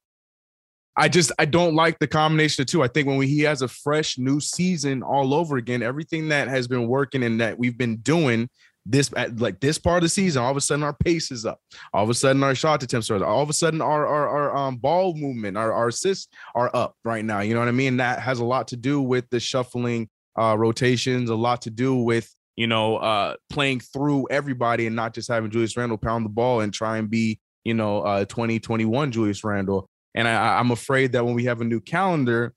I 0.97 1.09
just 1.09 1.31
I 1.39 1.45
don't 1.45 1.75
like 1.75 1.99
the 1.99 2.07
combination 2.07 2.63
of 2.63 2.69
two. 2.69 2.83
I 2.83 2.89
think 2.89 3.07
when 3.07 3.19
we, 3.19 3.27
he 3.27 3.41
has 3.41 3.61
a 3.61 3.69
fresh 3.69 4.17
new 4.17 4.41
season 4.41 5.03
all 5.03 5.35
over 5.35 5.59
again, 5.59 5.83
everything 5.83 6.29
that 6.29 6.49
has 6.49 6.67
been 6.67 6.89
working 6.89 7.23
and 7.23 7.41
that 7.41 7.59
we've 7.59 7.77
been 7.77 7.97
doing 7.97 8.49
this 8.87 9.11
at 9.15 9.39
like 9.39 9.61
this 9.61 9.79
part 9.79 9.99
of 9.99 10.03
the 10.05 10.09
season, 10.09 10.43
all 10.43 10.51
of 10.51 10.57
a 10.57 10.61
sudden 10.61 10.83
our 10.83 10.95
pace 10.95 11.31
is 11.31 11.45
up. 11.45 11.61
All 11.93 12.05
of 12.05 12.09
a 12.09 12.15
sudden 12.15 12.43
our 12.43 12.55
shot 12.55 12.83
attempts 12.83 13.11
are 13.11 13.23
all 13.23 13.43
of 13.43 13.51
a 13.51 13.53
sudden 13.53 13.83
our 13.83 14.07
our, 14.07 14.29
our 14.29 14.57
um 14.57 14.77
ball 14.77 15.15
movement, 15.15 15.59
our, 15.59 15.73
our 15.73 15.89
assists 15.89 16.29
are 16.55 16.75
up 16.75 16.95
right 17.05 17.25
now. 17.25 17.41
You 17.41 17.53
know 17.53 17.61
what 17.61 17.69
I 17.69 17.73
mean? 17.73 17.99
That 17.99 18.21
has 18.21 18.39
a 18.39 18.45
lot 18.45 18.69
to 18.69 18.77
do 18.77 19.03
with 19.03 19.29
the 19.29 19.41
shuffling 19.41 20.09
uh 20.39 20.57
rotations, 20.59 21.29
a 21.29 21.35
lot 21.35 21.63
to 21.63 21.71
do 21.71 21.97
with 21.97 22.33
you 22.55 22.69
know 22.69 22.97
uh 22.97 23.37
playing 23.51 23.81
through 23.81 24.29
everybody 24.31 24.87
and 24.87 24.97
not 24.97 25.13
just 25.13 25.29
having 25.29 25.51
Julius 25.51 25.77
Randle 25.77 25.99
pound 25.99 26.25
the 26.25 26.31
ball 26.31 26.61
and 26.61 26.73
try 26.73 26.97
and 26.97 27.11
be 27.11 27.39
you 27.67 27.75
know 27.75 28.03
uh 28.03 28.25
2021 28.25 29.13
Julius 29.13 29.43
Randle. 29.45 29.89
And 30.15 30.27
I, 30.27 30.59
I'm 30.59 30.71
afraid 30.71 31.13
that 31.13 31.25
when 31.25 31.35
we 31.35 31.45
have 31.45 31.61
a 31.61 31.65
new 31.65 31.81
calendar, 31.81 32.55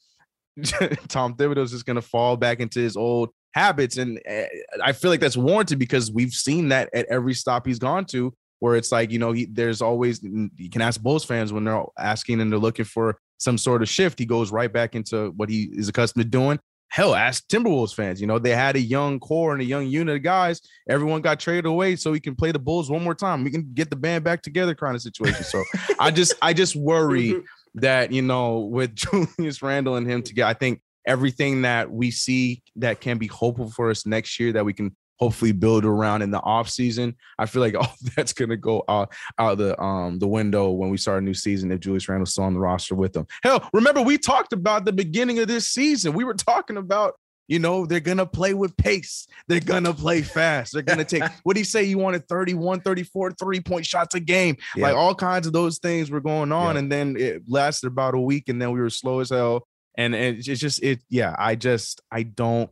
Tom 1.10 1.36
Thibodeau 1.36 1.64
is 1.64 1.72
just 1.72 1.86
going 1.86 1.96
to 1.96 2.02
fall 2.02 2.38
back 2.38 2.62
into 2.62 2.80
his 2.80 2.96
old 2.96 3.32
habits. 3.54 3.98
And 3.98 4.20
uh, 4.30 4.44
I 4.82 4.94
feel 4.94 5.12
like 5.12 5.20
that's 5.20 5.36
warranted 5.36 5.78
because 5.78 6.12
we've 6.12 6.32
seen 6.32 6.70
that 6.70 6.90
at 6.94 7.06
every 7.08 7.34
stop 7.34 7.68
he's 7.68 7.80
gone 7.80 8.06
to, 8.06 8.34
where 8.60 8.76
it's 8.76 8.94
like, 8.94 9.12
you 9.12 9.20
know, 9.20 9.34
he, 9.34 9.46
there's 9.46 9.82
always, 9.82 10.24
you 10.24 10.70
can 10.70 10.82
ask 10.82 11.02
Bulls 11.02 11.26
fans 11.26 11.52
when 11.52 11.66
they're 11.66 11.84
asking 11.98 12.40
and 12.40 12.50
they're 12.50 12.60
looking 12.60 12.86
for 12.86 13.18
some 13.40 13.58
sort 13.58 13.82
of 13.82 13.90
shift, 13.90 14.20
he 14.20 14.26
goes 14.26 14.52
right 14.52 14.72
back 14.72 14.96
into 14.96 15.32
what 15.32 15.50
he 15.50 15.70
is 15.74 15.90
accustomed 15.90 16.24
to 16.24 16.30
doing. 16.30 16.60
Hell, 16.90 17.14
ask 17.14 17.48
Timberwolves 17.48 17.94
fans. 17.94 18.20
You 18.20 18.28
know, 18.28 18.40
they 18.40 18.56
had 18.56 18.76
a 18.76 18.80
young 18.80 19.20
core 19.20 19.54
and 19.54 19.62
a 19.62 19.66
young 19.66 19.88
unit 19.88 20.16
of 20.16 20.24
guys. 20.24 20.60
Everyone 20.90 21.22
got 21.22 21.40
traded 21.40 21.66
away 21.66 21.96
so 21.96 22.12
we 22.12 22.20
can 22.20 22.36
play 22.36 22.52
the 22.52 22.60
Bulls 22.60 22.90
one 22.90 23.04
more 23.04 23.14
time. 23.14 23.44
We 23.44 23.52
can 23.52 23.72
get 23.74 23.90
the 23.90 23.96
band 23.96 24.24
back 24.24 24.42
together 24.42 24.74
kind 24.74 24.96
of 24.96 25.02
situation. 25.02 25.44
So 25.44 25.64
I 26.00 26.10
just, 26.10 26.34
I 26.42 26.54
just 26.54 26.76
worry 26.76 27.30
mm-hmm. 27.30 27.80
that 27.80 28.12
you 28.12 28.24
know 28.24 28.60
with 28.60 28.96
Julius 29.38 29.62
Randle 29.62 29.96
and 29.96 30.10
him 30.10 30.24
together, 30.24 30.50
I 30.50 30.54
think 30.54 30.82
everything 31.06 31.62
that 31.62 31.92
we 31.92 32.12
see 32.12 32.62
that 32.76 33.02
can 33.02 33.18
be 33.18 33.28
hopeful 33.28 33.70
for 33.70 33.90
us 33.90 34.06
next 34.06 34.40
year 34.40 34.52
that 34.54 34.66
we 34.66 34.74
can 34.74 34.96
hopefully 35.20 35.52
build 35.52 35.86
around 35.86 36.22
in 36.22 36.32
the 36.32 36.42
off 36.42 36.70
season. 36.70 37.16
I 37.38 37.46
feel 37.46 37.62
like 37.62 37.76
all 37.80 37.94
that's 38.16 38.34
gonna 38.34 38.58
go 38.58 38.84
out 38.88 39.14
out 39.38 39.58
the 39.58 39.80
um 39.82 40.20
the 40.20 40.28
window 40.28 40.72
when 40.72 40.90
we 40.90 40.98
start 40.98 41.22
a 41.22 41.26
new 41.26 41.34
season 41.34 41.72
if 41.72 41.80
Julius 41.80 42.08
Randle's 42.08 42.32
still 42.32 42.46
on 42.46 42.54
the 42.54 42.60
roster 42.60 42.96
with 42.96 43.14
them. 43.14 43.28
Hell, 43.44 43.68
remember 43.74 44.02
we 44.02 44.18
talked 44.18 44.54
about 44.54 44.86
the 44.86 44.94
beginning 44.94 45.40
of 45.40 45.48
this 45.48 45.68
season. 45.68 46.14
We 46.14 46.24
were 46.24 46.34
talking 46.34 46.78
about 46.78 47.16
you 47.50 47.58
know, 47.58 47.88
they're 47.88 48.00
going 48.00 48.20
to 48.20 48.28
play 48.28 48.54
with 48.54 48.78
pace. 48.78 49.28
They're 49.48 49.60
going 49.60 49.84
to 49.86 49.94
play 49.94 50.22
fast. 50.22 50.72
They're 50.72 50.84
going 50.84 51.00
to 51.00 51.04
take, 51.04 51.24
what 51.44 51.56
do 51.56 51.60
you 51.60 51.66
say? 51.66 51.84
You 51.84 51.98
wanted 51.98 52.28
31, 52.28 52.82
34 52.82 53.32
three 53.32 53.60
point 53.60 53.88
shots 53.88 54.14
a 54.14 54.20
game. 54.20 54.56
Yeah. 54.76 54.84
Like 54.84 54.96
all 54.96 55.16
kinds 55.16 55.48
of 55.48 55.54
those 55.54 55.80
things 55.80 56.12
were 56.12 56.22
going 56.22 56.52
on. 56.52 56.76
Yeah. 56.76 56.80
And 56.80 56.92
then 56.92 57.16
it 57.18 57.42
lasted 57.48 57.88
about 57.88 58.14
a 58.14 58.20
week 58.20 58.50
and 58.50 58.62
then 58.62 58.72
we 58.72 58.80
were 58.80 58.92
slow 58.92 59.20
as 59.20 59.32
hell. 59.32 59.68
And, 59.98 60.14
and 60.14 60.38
it's 60.38 60.60
just, 60.60 60.84
it, 60.84 61.02
yeah, 61.10 61.36
I 61.40 61.56
just, 61.56 62.02
I 62.12 62.22
don't 62.22 62.70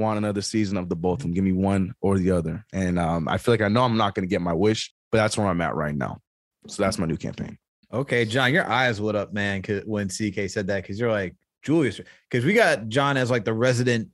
want 0.00 0.18
another 0.18 0.42
season 0.42 0.76
of 0.76 0.88
the 0.88 0.96
both 0.96 1.20
of 1.20 1.22
them. 1.22 1.34
Give 1.34 1.44
me 1.44 1.52
one 1.52 1.94
or 2.00 2.18
the 2.18 2.30
other. 2.32 2.64
And 2.72 2.98
um, 2.98 3.28
I 3.28 3.38
feel 3.38 3.54
like 3.54 3.60
I 3.60 3.68
know 3.68 3.82
I'm 3.82 3.96
not 3.96 4.14
going 4.14 4.26
to 4.26 4.30
get 4.30 4.40
my 4.40 4.52
wish, 4.52 4.92
but 5.12 5.18
that's 5.18 5.38
where 5.38 5.46
I'm 5.46 5.60
at 5.60 5.74
right 5.74 5.94
now. 5.94 6.18
So 6.66 6.82
that's 6.82 6.98
my 6.98 7.06
new 7.06 7.16
campaign. 7.16 7.58
Okay, 7.92 8.24
John, 8.24 8.52
your 8.52 8.68
eyes 8.68 9.00
lit 9.00 9.16
up, 9.16 9.32
man, 9.32 9.62
when 9.84 10.08
CK 10.08 10.48
said 10.48 10.66
that 10.68 10.82
because 10.82 10.98
you're 10.98 11.10
like 11.10 11.34
Julius, 11.62 12.00
because 12.30 12.44
we 12.44 12.54
got 12.54 12.88
John 12.88 13.16
as 13.16 13.30
like 13.30 13.44
the 13.44 13.52
resident 13.52 14.08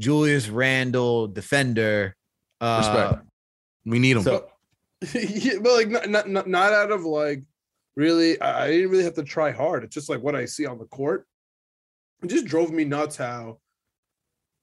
Julius 0.00 0.48
Randle 0.48 1.28
defender. 1.28 2.16
Uh, 2.60 2.78
Respect. 2.78 3.28
We 3.84 3.98
need 3.98 4.16
him. 4.16 4.22
So 4.22 4.48
yeah, 5.14 5.54
but 5.62 5.72
like 5.72 5.88
not, 5.88 6.10
not 6.10 6.28
not 6.28 6.48
not 6.48 6.72
out 6.72 6.90
of 6.90 7.04
like 7.04 7.42
really 7.96 8.40
I, 8.40 8.64
I 8.64 8.70
didn't 8.70 8.90
really 8.90 9.04
have 9.04 9.14
to 9.14 9.22
try 9.22 9.50
hard. 9.50 9.84
It's 9.84 9.94
just 9.94 10.08
like 10.08 10.22
what 10.22 10.34
I 10.34 10.44
see 10.44 10.66
on 10.66 10.78
the 10.78 10.84
court. 10.86 11.26
It 12.22 12.28
just 12.28 12.46
drove 12.46 12.70
me 12.70 12.84
nuts 12.84 13.16
how 13.16 13.58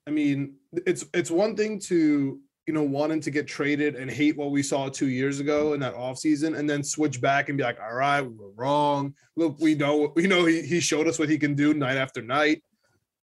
I 0.08 0.12
mean, 0.12 0.56
it's 0.86 1.06
it's 1.14 1.30
one 1.30 1.56
thing 1.56 1.80
to 1.82 2.40
you 2.66 2.74
know 2.74 2.84
wanting 2.84 3.20
to 3.22 3.32
get 3.32 3.48
traded 3.48 3.96
and 3.96 4.10
hate 4.10 4.38
what 4.38 4.52
we 4.52 4.64
saw 4.64 4.90
two 4.90 5.10
years 5.10 5.40
ago 5.40 5.74
in 5.74 5.80
that 5.82 5.96
offseason 5.96 6.58
and 6.58 6.70
then 6.70 6.84
switch 6.84 7.20
back 7.20 7.50
and 7.50 7.58
be 7.58 7.64
like, 7.64 7.80
all 7.80 7.94
right, 7.94 8.22
we 8.22 8.34
were 8.34 8.52
wrong. 8.56 9.14
Look, 9.36 9.60
we 9.60 9.76
know 9.76 10.14
we 10.16 10.28
know 10.28 10.46
he, 10.46 10.62
he 10.62 10.80
showed 10.80 11.08
us 11.08 11.20
what 11.20 11.30
he 11.30 11.38
can 11.38 11.56
do 11.56 11.74
night 11.74 11.98
after 11.98 12.22
night 12.22 12.64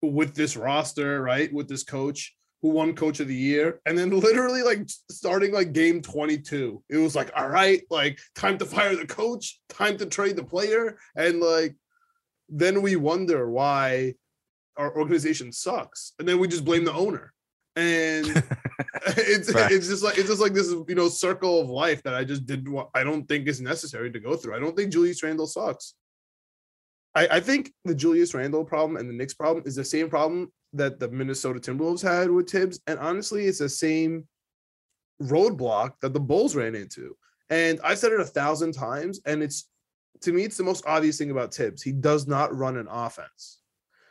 with 0.02 0.34
this 0.34 0.56
roster, 0.56 1.22
right? 1.22 1.52
With 1.52 1.68
this 1.68 1.84
coach 1.84 2.34
who 2.60 2.70
won 2.70 2.94
coach 2.94 3.20
of 3.20 3.28
the 3.28 3.34
year. 3.34 3.80
And 3.87 3.96
then 3.96 4.10
literally 4.10 4.62
like 4.62 4.88
starting 5.10 5.52
like 5.52 5.72
game 5.72 6.02
22, 6.02 6.82
it 6.88 6.96
was 6.96 7.14
like, 7.14 7.30
all 7.37 7.48
right, 7.48 7.82
like 7.88 8.18
time 8.34 8.58
to 8.58 8.66
fire 8.66 8.96
the 8.96 9.06
coach, 9.06 9.60
time 9.68 9.96
to 9.98 10.06
trade 10.06 10.37
the 10.37 10.44
player. 10.44 10.98
And 11.16 11.40
like 11.40 11.76
then 12.48 12.82
we 12.82 12.96
wonder 12.96 13.48
why 13.48 14.14
our 14.78 14.97
organization 14.97 15.52
sucks. 15.52 16.12
And 16.18 16.26
then 16.26 16.38
we 16.38 16.49
just 16.49 16.64
blame 16.64 16.85
the 16.85 16.92
owner. 16.92 17.32
And 17.76 18.26
it's 19.06 19.52
Facts. 19.52 19.73
it's 19.75 19.88
just 19.88 20.02
like 20.02 20.18
it's 20.18 20.28
just 20.28 20.40
like 20.40 20.52
this 20.52 20.70
you 20.88 20.94
know 20.94 21.08
circle 21.08 21.61
of 21.61 21.68
life 21.68 22.02
that 22.02 22.14
I 22.14 22.25
just 22.25 22.47
didn't 22.47 22.73
want 22.73 22.88
I 22.94 23.04
don't 23.04 23.28
think 23.28 23.47
is 23.47 23.61
necessary 23.61 24.11
to 24.11 24.20
go 24.20 24.37
through. 24.37 24.56
I 24.56 24.58
don't 24.58 24.76
think 24.76 24.92
Julius 24.92 25.23
Randle 25.23 25.47
sucks. 25.47 25.94
I, 27.14 27.28
I 27.32 27.40
think 27.40 27.73
the 27.85 27.94
Julius 27.94 28.35
Randle 28.35 28.64
problem 28.64 28.97
and 28.97 29.08
the 29.08 29.14
Knicks 29.14 29.35
problem 29.35 29.64
is 29.66 29.76
the 29.76 29.85
same 29.85 30.08
problem 30.08 30.52
that 30.73 31.00
the 31.00 31.08
Minnesota 31.08 31.58
Timberwolves 31.58 32.02
had 32.02 32.30
with 32.30 32.47
Tibbs. 32.47 32.80
And 32.87 32.99
honestly, 32.99 33.47
it's 33.47 33.58
the 33.58 33.68
same 33.68 34.26
roadblock 35.23 35.92
that 36.02 36.12
the 36.12 36.20
Bulls 36.20 36.54
ran 36.54 36.75
into. 36.75 37.16
And 37.50 37.80
I've 37.82 37.99
said 37.99 38.12
it 38.12 38.20
a 38.20 38.25
thousand 38.25 38.73
times, 38.73 39.20
and 39.25 39.42
it's 39.42 39.68
to 40.23 40.32
me, 40.32 40.42
it's 40.42 40.56
the 40.56 40.64
most 40.64 40.85
obvious 40.87 41.18
thing 41.18 41.30
about 41.30 41.52
Tibbs. 41.52 41.82
He 41.82 41.92
does 41.92 42.26
not 42.26 42.54
run 42.56 42.76
an 42.76 42.88
offense. 42.90 43.58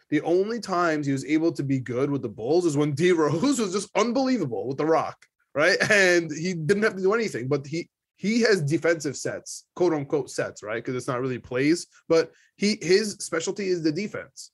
The 0.10 0.22
only 0.22 0.60
times 0.60 1.06
he 1.06 1.12
was 1.12 1.26
able 1.26 1.52
to 1.54 1.64
be 1.64 1.80
good 1.80 2.10
with 2.10 2.22
the 2.22 2.30
Bulls 2.30 2.66
is 2.66 2.78
when 2.78 2.92
D 2.96 3.12
Rose 3.12 3.60
was 3.60 3.74
just 3.74 3.90
unbelievable 3.96 4.68
with 4.68 4.78
the 4.78 4.86
rock, 4.86 5.18
right? 5.54 5.78
And 5.92 6.32
he 6.32 6.54
didn't 6.54 6.84
have 6.84 6.96
to 6.96 7.02
do 7.02 7.14
anything, 7.14 7.48
but 7.48 7.66
he 7.66 7.90
he 8.16 8.42
has 8.42 8.64
defensive 8.64 9.16
sets, 9.16 9.66
quote 9.76 9.94
unquote 9.94 10.30
sets, 10.30 10.64
right? 10.64 10.84
Because 10.84 10.96
it's 10.96 11.08
not 11.08 11.22
really 11.22 11.40
plays, 11.40 11.88
but 12.10 12.32
he 12.56 12.78
his 12.82 13.14
specialty 13.20 13.68
is 13.68 13.84
the 13.84 13.92
defense. 13.92 14.52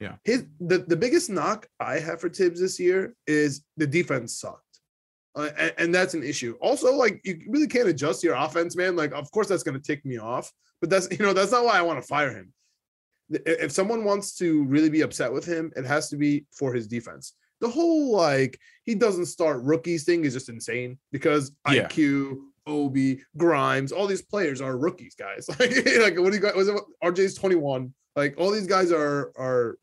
Yeah. 0.00 0.16
His 0.24 0.46
the, 0.60 0.78
the 0.78 0.96
biggest 0.96 1.28
knock 1.28 1.66
I 1.78 1.98
have 1.98 2.20
for 2.20 2.28
Tibbs 2.28 2.60
this 2.60 2.80
year 2.80 3.14
is 3.26 3.62
the 3.76 3.86
defense 3.86 4.38
sucked. 4.38 4.64
Uh, 5.36 5.50
and, 5.58 5.74
and 5.78 5.94
that's 5.94 6.14
an 6.14 6.22
issue. 6.22 6.56
Also, 6.60 6.94
like 6.94 7.20
you 7.24 7.40
really 7.48 7.68
can't 7.68 7.88
adjust 7.88 8.24
your 8.24 8.34
offense, 8.34 8.76
man. 8.76 8.96
Like, 8.96 9.12
of 9.12 9.30
course, 9.30 9.48
that's 9.48 9.62
going 9.62 9.78
to 9.78 9.82
tick 9.82 10.04
me 10.04 10.18
off, 10.18 10.50
but 10.80 10.90
that's 10.90 11.08
you 11.18 11.24
know 11.24 11.32
that's 11.32 11.52
not 11.52 11.64
why 11.64 11.78
I 11.78 11.82
want 11.82 12.00
to 12.00 12.06
fire 12.06 12.30
him. 12.30 12.52
If 13.30 13.70
someone 13.72 14.04
wants 14.04 14.34
to 14.38 14.64
really 14.64 14.90
be 14.90 15.02
upset 15.02 15.32
with 15.32 15.44
him, 15.44 15.72
it 15.76 15.84
has 15.86 16.08
to 16.10 16.16
be 16.16 16.46
for 16.52 16.72
his 16.72 16.86
defense. 16.86 17.34
The 17.60 17.68
whole 17.68 18.12
like 18.12 18.58
he 18.84 18.94
doesn't 18.94 19.26
start 19.26 19.62
rookies 19.62 20.04
thing 20.04 20.24
is 20.24 20.32
just 20.32 20.48
insane 20.48 20.98
because 21.12 21.52
Yeah. 21.70 21.86
IQ, 21.86 22.38
Obi, 22.66 23.22
Grimes, 23.36 23.92
all 23.92 24.06
these 24.06 24.22
players 24.22 24.60
are 24.60 24.76
rookies, 24.76 25.14
guys. 25.14 25.48
Like, 25.58 25.70
like 26.00 26.18
what 26.18 26.30
do 26.30 26.34
you 26.36 26.40
got? 26.40 26.56
Was 26.56 26.68
it 26.68 26.76
RJ's 27.04 27.34
21? 27.34 27.92
Like 28.16 28.34
all 28.38 28.50
these 28.50 28.66
guys 28.66 28.90
are 28.92 29.32
are 29.36 29.78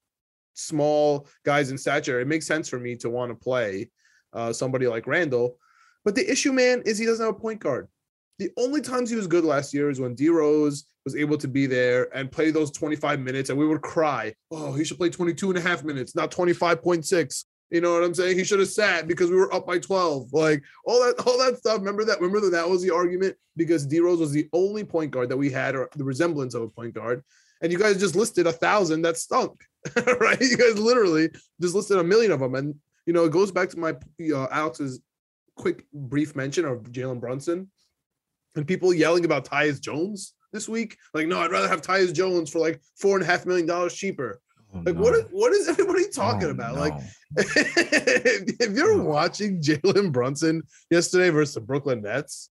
small 0.53 1.27
guys 1.45 1.71
in 1.71 1.77
stature. 1.77 2.19
It 2.19 2.27
makes 2.27 2.47
sense 2.47 2.67
for 2.67 2.79
me 2.79 2.95
to 2.97 3.09
want 3.09 3.31
to 3.31 3.35
play 3.35 3.91
uh, 4.33 4.51
somebody 4.51 4.87
like 4.87 5.07
Randle. 5.07 5.57
But 6.03 6.15
the 6.15 6.29
issue, 6.29 6.51
man, 6.51 6.81
is 6.85 6.97
he 6.97 7.05
doesn't 7.05 7.25
have 7.25 7.35
a 7.35 7.39
point 7.39 7.59
guard. 7.59 7.87
The 8.39 8.49
only 8.57 8.81
times 8.81 9.09
he 9.09 9.15
was 9.15 9.27
good 9.27 9.43
last 9.45 9.73
year 9.73 9.89
is 9.89 9.99
when 9.99 10.15
D 10.15 10.29
Rose 10.29 10.85
was 11.07 11.15
able 11.15 11.37
to 11.37 11.47
be 11.47 11.65
there 11.67 12.13
and 12.13 12.29
play 12.29 12.51
those 12.51 12.69
25 12.69 13.21
minutes, 13.21 13.49
and 13.49 13.57
we 13.57 13.65
would 13.65 13.81
cry, 13.81 14.33
oh, 14.51 14.73
he 14.73 14.83
should 14.83 14.97
play 14.97 15.09
22 15.09 15.51
and 15.51 15.57
a 15.57 15.61
half 15.61 15.85
minutes, 15.85 16.15
not 16.15 16.31
25.6. 16.31 17.45
You 17.69 17.79
know 17.79 17.93
what 17.93 18.03
I'm 18.03 18.13
saying? 18.13 18.37
He 18.37 18.43
should 18.43 18.59
have 18.59 18.67
sat 18.67 19.07
because 19.07 19.29
we 19.29 19.37
were 19.37 19.53
up 19.53 19.65
by 19.65 19.79
12. 19.79 20.33
Like 20.33 20.61
all 20.85 20.99
that, 20.99 21.15
all 21.25 21.37
that 21.37 21.57
stuff. 21.57 21.77
Remember 21.79 22.03
that? 22.03 22.19
Remember 22.19 22.41
that 22.41 22.51
that 22.51 22.69
was 22.69 22.81
the 22.81 22.93
argument 22.93 23.37
because 23.55 23.85
D 23.85 24.01
Rose 24.01 24.19
was 24.19 24.33
the 24.33 24.49
only 24.51 24.83
point 24.83 25.11
guard 25.11 25.29
that 25.29 25.37
we 25.37 25.49
had, 25.49 25.75
or 25.75 25.89
the 25.95 26.03
resemblance 26.03 26.53
of 26.53 26.63
a 26.63 26.67
point 26.67 26.93
guard. 26.93 27.23
And 27.61 27.71
you 27.71 27.79
guys 27.79 27.99
just 27.99 28.17
listed 28.17 28.47
a 28.47 28.51
thousand 28.51 29.03
that 29.03 29.15
stunk, 29.15 29.61
right? 30.19 30.41
You 30.41 30.57
guys 30.57 30.77
literally 30.77 31.29
just 31.61 31.73
listed 31.73 31.99
a 31.99 32.03
million 32.03 32.33
of 32.33 32.41
them. 32.41 32.55
And 32.55 32.75
you 33.05 33.13
know, 33.13 33.23
it 33.23 33.31
goes 33.31 33.51
back 33.51 33.69
to 33.69 33.79
my 33.79 33.95
uh, 34.33 34.47
Alex's 34.51 34.99
quick 35.55 35.85
brief 35.93 36.35
mention 36.35 36.65
of 36.65 36.83
Jalen 36.91 37.21
Brunson 37.21 37.69
and 38.57 38.67
people 38.67 38.93
yelling 38.93 39.23
about 39.23 39.45
Tyus 39.45 39.79
Jones 39.79 40.33
this 40.57 40.67
week. 40.67 40.97
Like, 41.13 41.27
no, 41.27 41.39
I'd 41.39 41.51
rather 41.51 41.67
have 41.67 41.81
Tyus 41.83 42.11
Jones 42.13 42.49
for 42.49 42.57
like 42.59 42.81
four 42.99 43.15
and 43.15 43.23
a 43.23 43.27
half 43.27 43.45
million 43.45 43.67
dollars 43.67 43.93
cheaper. 43.93 44.41
Oh, 44.73 44.81
like, 44.85 44.95
what 44.95 45.13
is 45.13 45.25
what 45.31 45.53
is 45.53 45.69
everybody 45.69 46.03
oh, 46.07 46.11
talking 46.11 46.47
Oh, 46.47 46.51
about? 46.51 46.75
no. 46.75 46.81
Like, 46.81 46.93
if 47.37 48.71
you're 48.75 48.97
No. 48.97 49.03
watching 49.03 49.61
Jalen 49.61 50.11
Brunson 50.11 50.63
yesterday 50.89 51.29
versus 51.29 51.55
the 51.55 51.61
Brooklyn 51.61 52.01
Nets, 52.01 52.49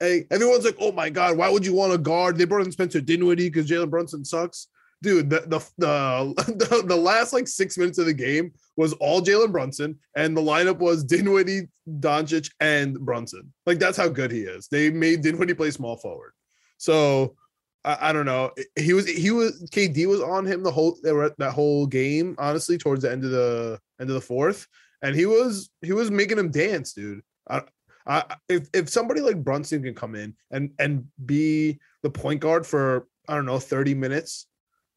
Hey, 0.00 0.26
everyone's 0.30 0.64
like, 0.64 0.76
oh 0.78 0.92
my 0.92 1.08
god, 1.08 1.36
why 1.38 1.48
would 1.48 1.64
you 1.64 1.74
want 1.74 1.92
to 1.92 1.98
guard? 1.98 2.36
They 2.36 2.44
brought 2.44 2.66
in 2.66 2.72
Spencer 2.72 3.00
Dinwiddie 3.00 3.48
because 3.48 3.68
Jalen 3.70 3.90
Brunson 3.90 4.24
sucks. 4.24 4.68
Dude, 5.02 5.30
the, 5.30 5.40
the 5.40 5.58
the, 5.78 6.34
the 6.52 6.82
the 6.86 6.96
last 6.96 7.32
like 7.32 7.46
six 7.48 7.78
minutes 7.78 7.98
of 7.98 8.06
the 8.06 8.12
game 8.14 8.52
was 8.76 8.92
all 8.94 9.22
Jalen 9.22 9.52
Brunson, 9.52 9.98
and 10.16 10.36
the 10.36 10.40
lineup 10.42 10.78
was 10.78 11.04
Dinwiddie, 11.04 11.68
Doncic, 12.00 12.50
and 12.60 12.98
Brunson. 13.00 13.52
Like 13.66 13.78
that's 13.78 13.96
how 13.96 14.08
good 14.08 14.30
he 14.32 14.40
is. 14.40 14.68
They 14.68 14.90
made 14.90 15.22
Dinwiddie 15.22 15.54
play 15.54 15.70
small 15.70 15.96
forward. 15.96 16.32
So 16.78 17.36
I, 17.84 18.10
I 18.10 18.12
don't 18.12 18.26
know. 18.26 18.50
He 18.76 18.92
was 18.92 19.08
he 19.08 19.30
was 19.30 19.62
KD 19.70 20.06
was 20.06 20.20
on 20.20 20.46
him 20.46 20.62
the 20.62 20.70
whole 20.70 20.98
that 21.02 21.52
whole 21.52 21.86
game. 21.86 22.34
Honestly, 22.38 22.76
towards 22.76 23.02
the 23.02 23.10
end 23.10 23.24
of 23.24 23.30
the 23.30 23.78
end 24.00 24.10
of 24.10 24.14
the 24.14 24.20
fourth, 24.20 24.66
and 25.02 25.14
he 25.14 25.24
was 25.26 25.70
he 25.82 25.92
was 25.92 26.10
making 26.10 26.38
him 26.38 26.50
dance, 26.50 26.92
dude. 26.92 27.22
I, 27.48 27.62
I, 28.06 28.36
if 28.48 28.68
if 28.74 28.88
somebody 28.88 29.20
like 29.20 29.42
Brunson 29.42 29.82
can 29.82 29.94
come 29.94 30.14
in 30.14 30.34
and 30.50 30.70
and 30.78 31.06
be 31.24 31.78
the 32.02 32.10
point 32.10 32.40
guard 32.40 32.66
for 32.66 33.06
I 33.28 33.34
don't 33.34 33.46
know 33.46 33.58
30 33.58 33.94
minutes 33.94 34.46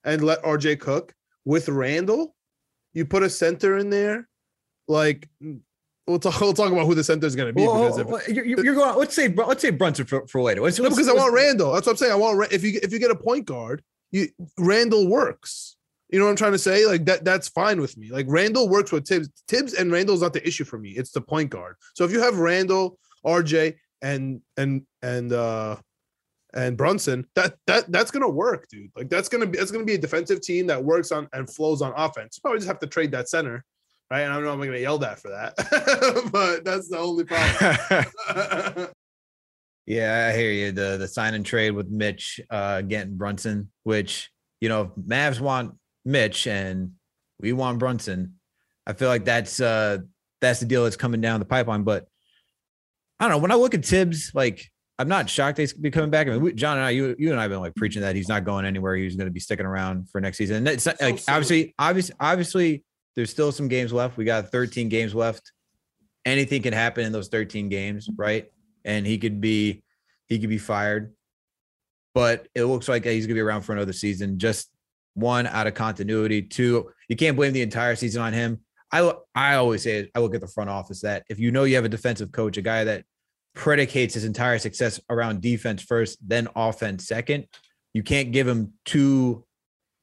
and 0.03 0.24
let 0.24 0.43
RJ 0.43 0.79
cook 0.79 1.13
with 1.45 1.69
Randle, 1.69 2.36
you 2.93 3.05
put 3.05 3.24
a 3.24 3.29
center 3.29 3.77
in 3.77 3.89
there, 3.89 4.27
like 4.88 5.27
we'll 6.10 6.20
talk. 6.20 6.39
We'll 6.42 6.54
talk 6.54 6.72
about 6.72 6.86
who 6.86 6.96
the 6.96 7.04
center 7.04 7.28
is 7.28 7.36
going 7.36 7.48
to 7.48 7.54
be. 7.54 7.62
Well, 7.66 7.98
because 7.98 8.28
if, 8.28 8.36
you're, 8.36 8.46
you're 8.46 8.75
going. 8.75 8.98
Let's 8.98 9.16
say 9.16 9.28
let's 9.30 9.62
say 9.62 9.70
Brunson 9.70 10.06
for, 10.06 10.28
for 10.28 10.42
later. 10.42 10.62
Let's, 10.62 10.78
no, 10.78 10.84
let's- 10.84 10.96
because 10.96 11.08
I 11.08 11.13
let's- 11.13 11.24
want 11.24 11.34
Randle. 11.34 11.74
That's 11.74 11.86
what 11.86 11.94
I'm 11.94 11.98
saying. 11.98 12.12
I 12.12 12.16
want 12.16 12.51
if 12.51 12.63
you 12.63 12.80
if 12.82 12.92
you 12.92 13.00
get 13.00 13.12
a 13.12 13.16
point 13.16 13.46
guard, 13.46 13.84
you 14.12 14.28
Randle 14.58 15.08
works. 15.08 15.78
You 16.10 16.18
know 16.18 16.25
what 16.25 16.32
I'm 16.32 16.38
trying 16.38 16.54
to 16.54 16.58
say? 16.58 16.86
Like 16.88 17.06
that 17.06 17.24
that's 17.24 17.48
fine 17.50 17.80
with 17.80 17.96
me. 17.96 18.10
Like 18.12 18.25
Randle 18.28 18.68
works 18.68 18.92
with 18.92 19.06
Tibbs. 19.06 19.30
Tibbs 19.48 19.74
and 19.74 19.92
Randle's 19.92 20.22
not 20.22 20.34
the 20.34 20.46
issue 20.46 20.63
for 20.63 20.80
me. 20.80 20.89
It's 20.92 21.12
the 21.12 21.22
point 21.22 21.51
guard. 21.51 21.75
So 21.94 22.04
if 22.04 22.12
you 22.12 22.20
have 22.20 22.39
Randle, 22.39 22.98
RJ, 23.25 23.75
and 24.01 24.42
and 24.58 24.84
and 25.04 25.32
uh 25.32 25.75
and 26.54 26.75
Brunson, 26.75 27.28
that 27.36 27.56
that 27.68 27.92
that's 27.92 28.10
gonna 28.10 28.30
work, 28.30 28.68
dude. 28.70 28.89
Like 28.96 29.10
that's 29.10 29.30
gonna 29.30 29.46
be 29.46 29.60
that's 29.60 29.70
gonna 29.70 29.86
be 29.86 29.94
a 29.94 30.00
defensive 30.00 30.42
team 30.42 30.66
that 30.68 30.84
works 30.84 31.12
on 31.12 31.28
and 31.32 31.48
flows 31.48 31.84
on 31.84 31.94
offense. 31.96 32.38
You 32.38 32.42
probably 32.42 32.60
just 32.60 32.68
have 32.68 32.80
to 32.80 32.88
trade 32.88 33.12
that 33.12 33.30
center, 33.30 33.63
right? 34.12 34.22
And 34.22 34.32
I 34.32 34.36
don't 34.36 34.46
know 34.46 34.51
I'm 34.54 34.60
gonna 34.60 34.78
yell 34.78 34.98
that 35.00 35.20
for 35.20 35.30
that, 35.30 35.56
but 36.32 36.63
that's 36.63 36.89
the 36.89 36.98
only 36.98 37.24
problem. 37.25 38.88
Yeah, 39.86 40.30
I 40.32 40.38
hear 40.38 40.51
you. 40.51 40.72
The 40.72 40.98
the 40.98 41.08
sign 41.08 41.34
and 41.34 41.44
trade 41.44 41.72
with 41.72 41.89
Mitch 41.89 42.39
uh 42.51 42.82
getting 42.82 43.18
Brunson, 43.18 43.72
which 43.86 44.30
you 44.62 44.70
know, 44.70 44.82
if 44.96 45.04
Mavs 45.04 45.39
want 45.39 45.74
Mitch 46.06 46.46
and 46.46 46.92
we 47.39 47.54
want 47.54 47.80
Brunson. 47.80 48.36
I 48.86 48.94
feel 48.94 49.08
like 49.08 49.25
that's 49.25 49.60
uh 49.60 49.98
that's 50.42 50.60
the 50.60 50.68
deal 50.68 50.84
that's 50.84 50.96
coming 50.96 51.22
down 51.22 51.39
the 51.39 51.46
pipeline. 51.48 51.82
But 51.82 52.06
I 53.20 53.25
don't 53.25 53.32
know. 53.32 53.38
When 53.39 53.51
I 53.51 53.56
look 53.56 53.74
at 53.74 53.84
Tibbs, 53.84 54.32
like 54.36 54.70
I'm 55.00 55.08
not 55.08 55.28
shocked 55.28 55.58
they 55.58 55.66
be 55.82 55.89
coming 55.89 56.12
back. 56.12 56.28
I 56.28 56.32
mean, 56.34 56.42
we, 56.42 56.54
John 56.54 56.78
and 56.78 56.86
I, 56.86 56.92
you 56.92 57.16
you 57.18 57.32
and 57.32 57.39
I 57.39 57.44
have 57.44 57.51
been 57.51 57.60
like 57.60 57.75
preaching 57.75 58.04
that 58.04 58.16
he's 58.16 58.30
not 58.30 58.44
going 58.44 58.66
anywhere. 58.66 58.96
He's 58.96 59.16
going 59.16 59.25
to 59.28 59.34
be 59.34 59.39
sticking 59.39 59.66
around 59.66 60.08
for 60.12 60.22
next 60.22 60.38
season. 60.38 60.58
And 60.58 60.68
it's 60.68 60.86
not, 60.86 61.00
So 61.00 61.06
like 61.06 61.18
silly. 61.18 61.36
obviously, 61.36 61.75
obviously, 61.80 62.16
obviously, 62.20 62.84
there's 63.20 63.30
still 63.30 63.52
some 63.52 63.68
games 63.68 63.92
left. 63.92 64.16
We 64.16 64.24
got 64.24 64.50
13 64.50 64.88
games 64.88 65.14
left. 65.14 65.52
Anything 66.26 66.62
can 66.62 66.72
happen 66.72 67.04
in 67.06 67.12
those 67.12 67.28
13 67.28 67.68
games, 67.68 68.10
right? 68.16 68.50
And 68.86 69.06
he 69.06 69.18
could 69.18 69.42
be 69.42 69.84
he 70.28 70.40
could 70.40 70.48
be 70.48 70.58
fired. 70.58 71.14
But 72.16 72.48
it 72.56 72.64
looks 72.64 72.88
like 72.88 73.04
he's 73.04 73.28
gonna 73.28 73.36
be 73.36 73.42
around 73.42 73.64
for 73.64 73.74
another 73.74 73.92
season. 73.92 74.40
Just 74.40 74.70
one 75.16 75.48
out 75.48 75.68
of 75.68 75.74
continuity. 75.74 76.44
Two, 76.44 76.92
you 77.10 77.18
can't 77.18 77.36
blame 77.36 77.52
the 77.52 77.62
entire 77.62 77.98
season 77.98 78.22
on 78.22 78.32
him. 78.32 78.62
I 78.90 79.14
I 79.36 79.56
always 79.56 79.84
say 79.84 80.10
I 80.16 80.20
look 80.20 80.34
at 80.34 80.40
the 80.40 80.48
front 80.48 80.70
office 80.70 81.02
that 81.02 81.26
if 81.30 81.40
you 81.40 81.52
know 81.52 81.66
you 81.66 81.76
have 81.76 81.84
a 81.84 81.90
defensive 81.90 82.32
coach, 82.32 82.56
a 82.56 82.62
guy 82.62 82.86
that 82.86 83.04
predicates 83.54 84.14
his 84.14 84.24
entire 84.24 84.60
success 84.60 84.98
around 85.10 85.42
defense 85.42 85.84
first, 85.84 86.20
then 86.26 86.48
offense 86.56 87.06
second, 87.06 87.48
you 87.94 88.02
can't 88.02 88.32
give 88.32 88.48
him 88.48 88.72
two 88.86 89.44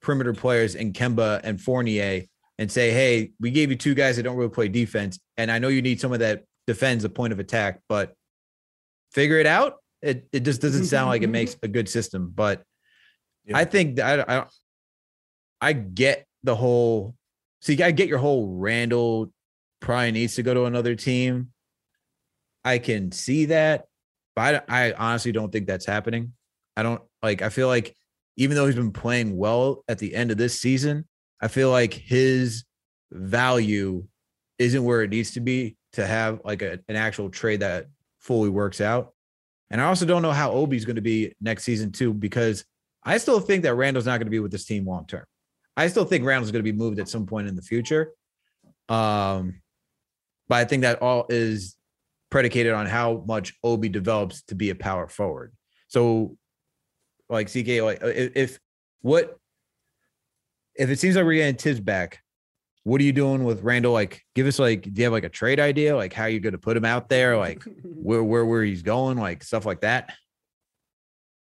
perimeter 0.02 0.34
players 0.34 0.74
in 0.74 0.92
Kemba 0.92 1.40
and 1.44 1.58
Fournier 1.58 2.26
and 2.58 2.70
say, 2.70 2.90
hey, 2.90 3.32
we 3.40 3.50
gave 3.50 3.70
you 3.70 3.76
two 3.76 3.94
guys 3.94 4.16
that 4.16 4.22
don't 4.22 4.36
really 4.36 4.50
play 4.50 4.68
defense. 4.68 5.18
And 5.36 5.50
I 5.50 5.58
know 5.58 5.68
you 5.68 5.82
need 5.82 6.00
someone 6.00 6.20
that 6.20 6.44
defends 6.66 7.02
the 7.02 7.08
point 7.08 7.32
of 7.32 7.38
attack, 7.38 7.80
but 7.88 8.14
figure 9.12 9.38
it 9.38 9.46
out. 9.46 9.74
It, 10.02 10.26
it 10.32 10.40
just 10.40 10.60
doesn't 10.60 10.82
mm-hmm, 10.82 10.88
sound 10.88 11.08
like 11.08 11.22
it 11.22 11.26
mm-hmm. 11.26 11.32
makes 11.32 11.56
a 11.62 11.68
good 11.68 11.88
system. 11.88 12.32
But 12.34 12.62
Yeah. 13.44 13.58
I 13.58 13.64
think 13.64 13.96
that 13.96 14.28
I, 14.28 14.38
I 14.38 14.46
I 15.60 15.72
get 15.72 16.26
the 16.42 16.54
whole 16.54 17.14
see, 17.60 17.82
I 17.82 17.90
get 17.90 18.08
your 18.08 18.18
whole 18.18 18.56
Randle 18.56 19.32
probably 19.80 20.12
needs 20.12 20.34
to 20.36 20.42
go 20.42 20.54
to 20.54 20.64
another 20.64 20.94
team. 20.94 21.52
I 22.64 22.78
can 22.78 23.12
see 23.12 23.46
that, 23.46 23.86
but 24.34 24.64
I, 24.68 24.88
I 24.88 24.92
honestly 24.92 25.32
don't 25.32 25.52
think 25.52 25.66
that's 25.66 25.86
happening. 25.86 26.32
I 26.76 26.82
don't 26.82 27.02
like, 27.22 27.42
I 27.42 27.48
feel 27.48 27.68
like 27.68 27.94
even 28.36 28.56
though 28.56 28.66
he's 28.66 28.74
been 28.74 28.92
playing 28.92 29.36
well 29.36 29.84
at 29.88 29.98
the 29.98 30.14
end 30.14 30.30
of 30.30 30.36
this 30.36 30.60
season, 30.60 31.06
I 31.40 31.48
feel 31.48 31.70
like 31.70 31.92
his 31.92 32.64
value 33.10 34.04
isn't 34.58 34.84
where 34.84 35.02
it 35.02 35.10
needs 35.10 35.32
to 35.32 35.40
be 35.40 35.76
to 35.92 36.06
have 36.06 36.40
like 36.44 36.62
a, 36.62 36.80
an 36.88 36.96
actual 36.96 37.30
trade 37.30 37.60
that 37.60 37.86
fully 38.20 38.48
works 38.48 38.80
out. 38.80 39.12
And 39.70 39.80
I 39.80 39.84
also 39.84 40.06
don't 40.06 40.22
know 40.22 40.32
how 40.32 40.52
Obi's 40.52 40.84
going 40.84 40.96
to 40.96 41.02
be 41.02 41.34
next 41.40 41.64
season 41.64 41.92
too, 41.92 42.12
because 42.12 42.64
I 43.02 43.18
still 43.18 43.40
think 43.40 43.62
that 43.64 43.74
Randle's 43.74 44.06
not 44.06 44.18
going 44.18 44.26
to 44.26 44.30
be 44.30 44.40
with 44.40 44.52
this 44.52 44.64
team 44.64 44.86
long 44.86 45.06
term. 45.06 45.24
I 45.76 45.88
still 45.88 46.04
think 46.04 46.24
Randle's 46.24 46.50
going 46.50 46.64
to 46.64 46.72
be 46.72 46.76
moved 46.76 46.98
at 46.98 47.08
some 47.08 47.26
point 47.26 47.48
in 47.48 47.56
the 47.56 47.62
future. 47.62 48.12
Um, 48.88 49.60
but 50.48 50.56
I 50.56 50.64
think 50.64 50.82
that 50.82 51.02
all 51.02 51.26
is 51.28 51.76
predicated 52.30 52.72
on 52.72 52.86
how 52.86 53.24
much 53.26 53.54
Obi 53.62 53.88
develops 53.88 54.42
to 54.44 54.54
be 54.54 54.70
a 54.70 54.74
power 54.74 55.08
forward. 55.08 55.52
So, 55.88 56.36
like 57.28 57.48
CK, 57.48 57.82
like 57.82 57.98
if, 58.02 58.36
if 58.36 58.58
what 59.02 59.36
if 60.78 60.90
it 60.90 60.98
seems 60.98 61.16
like 61.16 61.24
we're 61.24 61.34
getting 61.34 61.56
Tibbs 61.56 61.80
back, 61.80 62.20
what 62.84 63.00
are 63.00 63.04
you 63.04 63.12
doing 63.12 63.44
with 63.44 63.62
Randle? 63.62 63.92
Like, 63.92 64.22
give 64.34 64.46
us 64.46 64.58
like, 64.58 64.82
do 64.82 64.92
you 64.94 65.04
have 65.04 65.12
like 65.12 65.24
a 65.24 65.28
trade 65.28 65.58
idea? 65.58 65.96
Like, 65.96 66.12
how 66.12 66.24
are 66.24 66.28
you 66.28 66.40
going 66.40 66.52
to 66.52 66.58
put 66.58 66.76
him 66.76 66.84
out 66.84 67.08
there? 67.08 67.36
Like, 67.36 67.64
where 67.82 68.22
where 68.22 68.44
where 68.46 68.62
he's 68.62 68.82
going? 68.82 69.18
Like 69.18 69.42
stuff 69.42 69.66
like 69.66 69.80
that. 69.80 70.14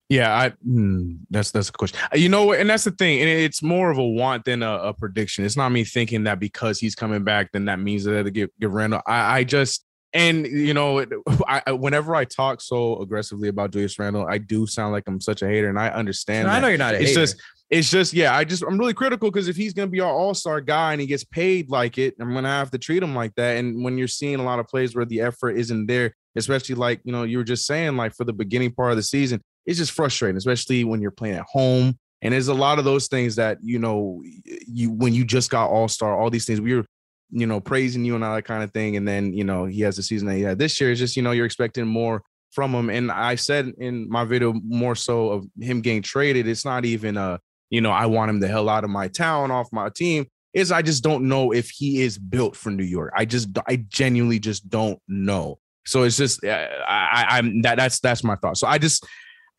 Yeah, 0.09 0.35
I 0.35 0.51
hmm, 0.65 1.17
that's 1.29 1.51
that's 1.51 1.69
a 1.69 1.73
question. 1.73 1.99
Uh, 2.13 2.17
You 2.17 2.31
know? 2.31 2.53
And 2.53 2.71
that's 2.71 2.85
the 2.85 2.93
thing. 2.93 3.21
And 3.21 3.29
it's 3.29 3.63
more 3.63 3.91
of 3.91 3.99
a 3.99 4.07
want 4.07 4.47
than 4.47 4.63
a, 4.63 4.73
a 4.79 4.95
prediction. 4.95 5.45
It's 5.45 5.57
not 5.57 5.69
me 5.71 5.85
thinking 5.85 6.25
that 6.25 6.41
because 6.41 6.79
he's 6.79 6.95
coming 6.95 7.25
back, 7.25 7.53
then 7.53 7.67
that 7.67 7.79
means 7.79 8.05
that 8.05 8.23
to 8.23 8.31
get 8.31 8.59
give 8.59 8.73
Randle. 8.73 9.03
I, 9.07 9.41
I 9.41 9.45
just 9.45 9.85
and 10.13 10.47
you 10.47 10.75
know, 10.75 10.99
it- 10.99 11.13
I, 11.49 11.73
whenever 11.73 12.15
I 12.15 12.25
talk 12.25 12.61
so 12.61 13.01
aggressively 13.01 13.49
about 13.49 13.71
Julius 13.73 13.99
Randle, 13.99 14.27
I 14.27 14.39
do 14.39 14.67
sound 14.67 14.93
like 14.93 15.05
I'm 15.07 15.21
such 15.21 15.43
a 15.43 15.49
hater, 15.49 15.69
and 15.69 15.79
I 15.79 15.89
understand. 15.89 16.49
And 16.49 16.57
I 16.57 16.61
know 16.61 16.69
you're 16.69 16.79
not 16.79 16.95
a 16.95 17.01
it's 17.01 17.11
hater. 17.11 17.21
just 17.21 17.43
it's 17.71 17.91
just 17.91 18.15
yeah 18.15 18.35
i 18.35 18.45
just 18.45 18.63
i'm 18.63 18.79
really 18.79 18.95
critical 18.95 19.31
because 19.31 19.49
if 19.49 19.57
he's 19.57 19.75
going 19.75 19.87
to 19.89 19.91
be 19.91 20.01
our 20.01 20.13
all-star 20.13 20.61
guy 20.61 20.93
and 20.93 21.01
he 21.01 21.07
gets 21.07 21.25
paid 21.25 21.71
like 21.71 21.99
it 21.99 22.15
i'm 22.21 22.33
to 22.35 22.43
have 22.49 22.71
to 22.71 22.79
treat 22.79 23.03
him 23.03 23.15
like 23.15 23.35
that 23.35 23.57
and 23.59 23.85
when 23.85 23.99
you're 23.99 24.09
seeing 24.09 24.37
a 24.37 24.43
lot 24.43 24.59
of 24.59 24.67
plays 24.67 24.95
where 24.95 25.05
the 25.05 25.21
effort 25.21 25.51
isn't 25.51 25.87
there 25.87 26.15
especially 26.37 26.75
like 26.75 27.01
you 27.05 27.13
know 27.13 27.25
you 27.25 27.39
were 27.39 27.45
just 27.45 27.67
saying 27.67 27.97
like 27.97 28.15
for 28.15 28.25
the 28.25 28.33
beginning 28.33 28.73
part 28.73 28.91
of 28.91 28.97
the 28.97 29.03
season 29.03 29.41
it's 29.67 29.79
just 29.79 29.93
frustrating 29.93 30.37
especially 30.37 30.85
when 30.85 31.01
you're 31.01 31.11
playing 31.11 31.37
at 31.37 31.45
home 31.47 31.99
and 32.23 32.33
there's 32.33 32.49
a 32.49 32.55
lot 32.55 32.79
of 32.79 32.85
those 32.85 33.07
things 33.07 33.37
that 33.37 33.59
you 33.63 33.79
know 33.79 34.23
you 34.67 34.91
when 34.91 35.13
you 35.13 35.25
just 35.25 35.51
got 35.51 35.69
all-star 35.69 36.19
all 36.19 36.31
these 36.31 36.47
things 36.47 36.61
we 36.61 36.75
were 36.75 36.87
you 37.31 37.47
know 37.47 37.61
praising 37.61 38.05
you 38.05 38.15
and 38.15 38.25
all 38.25 38.35
that 38.35 38.45
kind 38.45 38.63
of 38.63 38.73
thing 38.73 38.97
and 38.97 39.07
then 39.07 39.33
you 39.33 39.45
know 39.45 39.65
he 39.65 39.83
has 39.83 39.97
the 39.97 40.03
season 40.03 40.27
that 40.29 40.37
he 40.37 40.43
had 40.43 40.59
this 40.59 40.81
year 40.81 40.91
it's 40.91 41.01
just 41.01 41.17
you 41.17 41.23
know 41.23 41.33
you're 41.33 41.47
expecting 41.47 41.87
more 41.87 42.23
from 42.51 42.75
him 42.75 42.89
and 42.89 43.13
i 43.13 43.35
said 43.35 43.71
in 43.79 44.09
my 44.09 44.25
video 44.25 44.55
more 44.65 44.95
so 44.95 45.31
of 45.31 45.47
him 45.61 45.83
getting 45.83 46.01
traded 46.01 46.49
it's 46.49 46.65
not 46.65 46.85
even 46.87 47.17
a 47.17 47.39
you 47.71 47.81
know, 47.81 47.91
I 47.91 48.07
want 48.07 48.31
him 48.31 48.41
the 48.41 48.49
hell 48.49 48.69
out 48.69 48.85
of 48.85 48.91
my 48.91 49.09
town, 49.09 49.51
off 49.51 49.69
my 49.73 49.89
team. 49.91 50.27
Is 50.55 50.73
I 50.73 50.83
just 50.83 51.05
don't 51.05 51.29
know 51.29 51.53
if 51.53 51.69
he 51.69 52.01
is 52.01 52.19
built 52.19 52.57
for 52.57 52.71
New 52.71 52.85
York. 52.85 53.13
I 53.15 53.27
just, 53.27 53.49
I 53.69 53.85
genuinely 53.89 54.39
just 54.39 54.69
don't 54.69 54.99
know. 55.07 55.59
So 55.85 56.05
it's 56.05 56.17
just, 56.17 56.43
uh, 56.43 56.49
I, 56.49 57.27
I, 57.29 57.39
I'm 57.39 57.63
that. 57.63 57.77
That's 57.77 58.01
that's 58.01 58.25
my 58.25 58.37
thought. 58.37 58.57
So 58.57 58.67
I 58.67 58.79
just, 58.79 59.07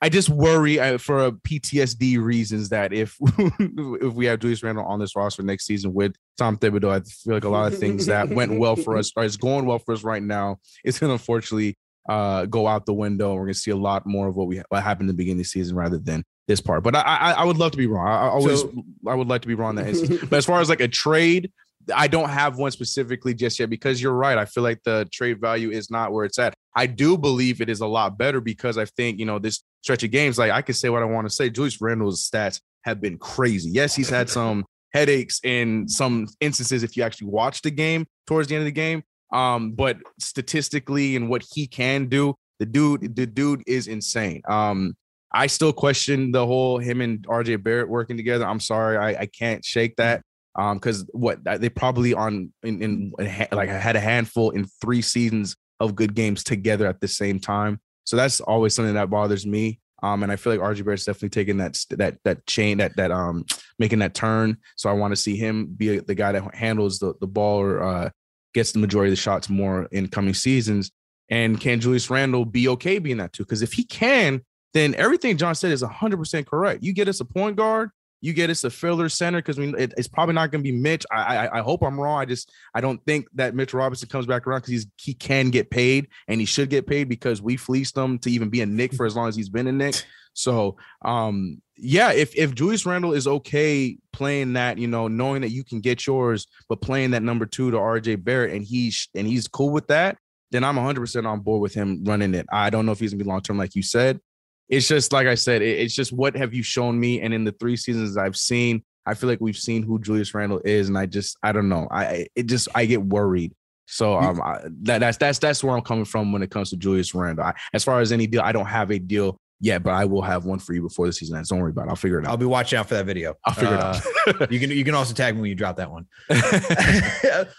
I 0.02 0.08
just 0.10 0.30
worry 0.30 0.80
uh, 0.80 0.98
for 0.98 1.32
PTSD 1.32 2.22
reasons 2.22 2.70
that 2.70 2.94
if 2.94 3.18
if 3.40 4.14
we 4.14 4.26
have 4.28 4.40
Julius 4.40 4.64
Randle 4.64 4.86
on 4.86 5.00
this 5.00 5.16
roster 5.16 5.44
next 5.44 5.66
season 5.66 5.94
with 5.94 6.16
Tom 6.38 6.58
Thibodeau, 6.58 6.90
I 6.90 7.02
feel 7.02 7.34
like 7.34 7.44
a 7.44 7.50
lot 7.50 7.72
of 7.72 7.78
things 7.78 8.06
that 8.06 8.30
went 8.30 8.58
well 8.60 8.76
for 8.78 8.96
us, 8.98 9.12
or 9.16 9.24
is 9.24 9.36
going 9.38 9.66
well 9.66 9.80
for 9.80 9.94
us 9.94 10.04
right 10.04 10.24
now, 10.24 10.58
it's 10.86 11.00
gonna 11.00 11.14
unfortunately 11.14 11.78
uh, 12.08 12.46
go 12.46 12.66
out 12.66 12.86
the 12.86 12.94
window, 12.94 13.32
and 13.32 13.40
we're 13.40 13.46
gonna 13.48 13.54
see 13.56 13.72
a 13.72 13.76
lot 13.76 14.06
more 14.06 14.28
of 14.28 14.36
what 14.38 14.48
we 14.48 14.62
what 14.70 14.84
happened 14.84 15.10
in 15.10 15.16
the 15.16 15.18
beginning 15.18 15.40
of 15.40 15.44
the 15.46 15.50
season 15.50 15.76
rather 15.76 15.98
than 15.98 16.24
this 16.48 16.62
part. 16.62 16.82
But 16.84 16.96
I 16.96 17.02
I, 17.02 17.32
I 17.34 17.44
would 17.44 17.58
love 17.58 17.72
to 17.72 17.78
be 17.78 17.88
wrong. 17.88 18.08
I, 18.08 18.28
I 18.28 18.30
always 18.30 18.62
So- 18.62 18.84
I 19.06 19.16
would 19.16 19.28
like 19.28 19.42
to 19.42 19.48
be 19.50 19.54
wrong 19.56 19.76
that 19.76 19.88
instance. 19.88 20.22
but 20.30 20.38
as 20.38 20.46
far 20.46 20.62
as 20.62 20.70
like 20.70 20.82
a 20.82 20.88
trade, 20.88 21.52
I 21.96 22.08
don't 22.08 22.30
have 22.30 22.58
one 22.58 22.72
specifically 22.72 23.34
just 23.34 23.60
yet 23.60 23.70
because 23.70 24.02
you're 24.02 24.14
right. 24.14 24.38
I 24.38 24.46
feel 24.46 24.64
like 24.64 24.82
the 24.84 25.08
trade 25.12 25.40
value 25.40 25.72
is 25.72 25.90
not 25.90 26.12
where 26.12 26.26
it's 26.26 26.40
at. 26.40 26.54
I 26.76 26.86
do 26.86 27.18
believe 27.18 27.62
it 27.62 27.70
is 27.70 27.82
a 27.82 27.88
lot 27.88 28.18
better 28.18 28.42
because 28.42 28.78
I 28.78 28.86
think 28.86 29.20
you 29.20 29.26
know 29.26 29.40
this 29.40 29.64
stretch 29.82 30.04
of 30.04 30.12
games. 30.12 30.38
Like 30.38 30.52
I 30.52 30.62
can 30.62 30.76
say 30.76 30.90
what 30.90 31.02
I 31.02 31.06
want 31.06 31.28
to 31.28 31.34
say. 31.34 31.50
Julius 31.50 31.82
Randle's 31.82 32.30
stats 32.30 32.62
have 32.84 33.02
been 33.02 33.18
crazy. 33.18 33.70
Yes, 33.70 33.96
he's 33.96 34.10
had 34.10 34.30
some 34.30 34.66
headaches 34.94 35.40
in 35.44 35.88
some 35.88 36.28
instances 36.40 36.84
if 36.84 36.98
you 36.98 37.04
actually 37.04 37.28
watch 37.28 37.62
the 37.62 37.72
game 37.72 38.06
towards 38.28 38.48
the 38.48 38.56
end 38.56 38.62
of 38.62 38.66
the 38.66 38.72
game. 38.72 39.04
Um, 39.32 39.74
but 39.74 39.98
statistically 40.20 41.16
and 41.16 41.30
what 41.30 41.44
he 41.54 41.68
can 41.68 42.08
do, 42.08 42.36
The 42.60 42.66
dude, 42.66 43.16
the 43.16 43.28
dude 43.28 43.64
is 43.68 43.88
insane. 43.88 44.42
Um, 44.50 44.96
I 45.32 45.48
still 45.48 45.74
question 45.74 46.32
the 46.32 46.46
whole 46.46 46.80
him 46.80 47.02
and 47.02 47.26
RJ 47.28 47.62
Barrett 47.64 47.90
working 47.90 48.18
together. 48.18 48.46
I'm 48.46 48.60
sorry, 48.60 48.98
I, 48.98 49.22
I 49.22 49.26
can't 49.28 49.64
shake 49.64 49.96
that. 49.98 50.24
Um, 50.58 50.78
because 50.78 51.08
what 51.14 51.40
they 51.44 51.70
probably 51.70 52.14
on 52.14 52.52
in, 52.64 52.82
in 52.82 53.14
like 53.52 53.70
had 53.70 53.96
a 53.96 54.00
handful 54.00 54.50
in 54.50 54.66
three 54.82 55.02
seasons 55.02 55.56
of 55.80 55.96
good 55.96 56.16
games 56.16 56.44
together 56.44 56.88
at 56.88 57.00
the 57.00 57.08
same 57.08 57.40
time. 57.40 57.80
So 58.04 58.18
that's 58.18 58.42
always 58.42 58.74
something 58.74 58.96
that 58.96 59.10
bothers 59.10 59.46
me. 59.46 59.80
Um, 60.02 60.24
and 60.24 60.32
I 60.32 60.36
feel 60.36 60.54
like 60.54 60.62
RJ 60.62 60.84
Barrett's 60.84 61.06
definitely 61.06 61.30
taking 61.30 61.58
that 61.58 61.84
that 61.92 62.18
that 62.24 62.46
chain 62.48 62.78
that 62.78 62.96
that 62.96 63.12
um 63.12 63.46
making 63.78 64.00
that 64.00 64.14
turn. 64.14 64.58
So 64.76 64.90
I 64.90 64.94
want 64.94 65.12
to 65.12 65.16
see 65.16 65.36
him 65.36 65.68
be 65.68 66.00
the 66.00 66.16
guy 66.16 66.32
that 66.32 66.56
handles 66.56 67.00
the 67.00 67.14
the 67.20 67.28
ball 67.28 67.60
or 67.60 67.84
uh, 67.84 68.10
gets 68.54 68.72
the 68.72 68.80
majority 68.80 69.12
of 69.12 69.18
the 69.18 69.22
shots 69.22 69.50
more 69.50 69.86
in 69.92 70.08
coming 70.08 70.34
seasons. 70.34 70.92
And 71.30 71.60
can 71.60 71.80
Julius 71.80 72.10
Randle 72.10 72.46
be 72.46 72.68
okay 72.70 72.98
being 73.00 73.18
that 73.18 73.34
too? 73.34 73.44
Because 73.44 73.62
if 73.62 73.74
he 73.74 73.84
can, 73.84 74.42
then 74.74 74.96
everything 74.96 75.38
John 75.38 75.56
said 75.56 75.72
is 75.72 75.84
100% 75.84 76.46
correct. 76.48 76.84
You 76.84 76.94
get 76.94 77.08
us 77.08 77.20
a 77.20 77.26
point 77.26 77.56
guard, 77.56 77.92
you 78.22 78.34
get 78.34 78.50
us 78.50 78.64
a 78.64 78.70
filler 78.70 79.10
center 79.10 79.40
because 79.40 79.58
we 79.58 79.74
it, 79.76 79.94
it's 79.98 80.08
probably 80.08 80.36
not 80.36 80.52
going 80.52 80.64
to 80.64 80.72
be 80.72 80.78
Mitch. 80.78 81.06
I, 81.12 81.38
I, 81.38 81.60
I 81.60 81.62
hope 81.62 81.82
I'm 81.84 82.00
wrong. 82.00 82.20
I 82.20 82.26
just 82.26 82.52
I 82.74 82.82
don't 82.82 83.04
think 83.06 83.28
that 83.36 83.56
Mitch 83.56 83.74
Robinson 83.74 84.10
comes 84.10 84.26
back 84.26 84.46
around 84.46 84.60
because 84.60 84.72
he's 84.72 84.88
he 84.98 85.14
can 85.14 85.50
get 85.50 85.70
paid 85.70 86.08
and 86.28 86.40
he 86.40 86.46
should 86.46 86.70
get 86.70 86.88
paid 86.88 87.10
because 87.10 87.42
we 87.42 87.58
fleeced 87.58 87.98
him 87.98 88.20
to 88.20 88.32
even 88.32 88.50
be 88.50 88.62
a 88.62 88.66
Knick 88.66 88.94
for 88.94 89.06
as 89.06 89.16
long 89.16 89.28
as 89.28 89.36
he's 89.36 89.50
been 89.50 89.68
a 89.68 89.72
Knick. 89.72 90.04
So 90.34 90.78
um 91.04 91.62
yeah, 91.76 92.14
if 92.14 92.34
if 92.36 92.54
Julius 92.54 92.86
Randle 92.86 93.14
is 93.14 93.28
okay 93.28 93.98
playing 94.14 94.54
that, 94.54 94.78
you 94.78 94.88
know, 94.88 95.08
knowing 95.08 95.42
that 95.42 95.50
you 95.50 95.66
can 95.66 95.82
get 95.82 96.06
yours, 96.06 96.48
but 96.70 96.82
playing 96.82 97.12
that 97.12 97.24
number 97.24 97.46
two 97.46 97.72
to 97.72 97.78
RJ 97.78 98.24
Barrett 98.24 98.54
and 98.54 98.64
he's 98.64 99.10
and 99.16 99.28
he's 99.28 99.48
cool 99.48 99.72
with 99.72 99.88
that, 99.88 100.18
then 100.52 100.64
I'm 100.64 100.76
100% 100.76 101.28
on 101.28 101.42
board 101.42 101.62
with 101.62 101.74
him 101.74 102.04
running 102.06 102.36
it. 102.36 102.46
I 102.52 102.70
don't 102.70 102.86
know 102.86 102.92
if 102.92 103.00
he's 103.00 103.12
gonna 103.12 103.24
be 103.24 103.30
long 103.30 103.42
term, 103.42 103.58
like 103.58 103.76
you 103.76 103.84
said. 103.84 104.22
It's 104.70 104.88
just 104.88 105.12
like 105.12 105.28
I 105.28 105.36
said, 105.36 105.62
it, 105.62 105.80
it's 105.80 105.94
just 105.96 106.14
what 106.14 106.36
have 106.38 106.54
you 106.54 106.64
shown 106.64 107.00
me? 107.00 107.22
And 107.22 107.34
in 107.34 107.44
the 107.44 107.52
three 107.54 107.76
seasons 107.76 108.18
I've 108.18 108.38
seen, 108.38 108.84
I 109.06 109.16
feel 109.16 109.30
like 109.30 109.42
we've 109.42 109.58
seen 109.58 109.84
who 109.84 110.00
Julius 110.00 110.34
Randle 110.34 110.62
is, 110.64 110.88
and 110.90 110.98
I 110.98 111.06
just 111.08 111.38
I 111.42 111.52
don't 111.52 111.70
know. 111.70 111.88
I 111.92 112.28
it 112.36 112.44
just 112.46 112.68
I 112.76 112.86
get 112.86 113.02
worried. 113.02 113.54
So 113.88 114.16
um, 114.20 114.40
I, 114.42 114.60
that, 114.84 115.00
that's 115.00 115.18
that's 115.18 115.40
that's 115.40 115.64
where 115.64 115.76
I'm 115.76 115.82
coming 115.82 116.06
from 116.06 116.32
when 116.32 116.44
it 116.44 116.52
comes 116.52 116.70
to 116.70 116.78
Julius 116.78 117.16
Randle. 117.16 117.46
I, 117.46 117.56
as 117.74 117.84
far 117.84 118.00
as 118.02 118.12
any 118.12 118.28
deal, 118.28 118.42
I 118.42 118.52
don't 118.52 118.68
have 118.68 118.92
a 118.92 119.00
deal 119.00 119.40
yet, 119.60 119.82
but 119.82 119.92
I 119.94 120.06
will 120.06 120.22
have 120.22 120.46
one 120.46 120.60
for 120.60 120.74
you 120.74 120.84
before 120.84 121.08
the 121.08 121.14
season 121.14 121.36
ends. 121.38 121.50
Don't 121.50 121.60
worry 121.60 121.72
about 121.72 121.88
it. 121.88 121.90
I'll 121.90 121.96
figure 121.96 122.20
it 122.20 122.26
out. 122.26 122.30
I'll 122.30 122.38
be 122.38 122.46
watching 122.46 122.78
out 122.78 122.88
for 122.88 122.94
that 122.94 123.06
video. 123.08 123.34
I'll 123.46 123.54
figure 123.56 123.76
Uh, 123.76 124.00
it 124.28 124.42
out. 124.44 124.52
you 124.52 124.60
can 124.60 124.70
you 124.70 124.84
can 124.86 124.94
also 124.94 125.16
tag 125.16 125.34
me 125.34 125.42
when 125.42 125.50
you 125.50 125.56
drop 125.56 125.78
that 125.78 125.90
one. 125.90 126.06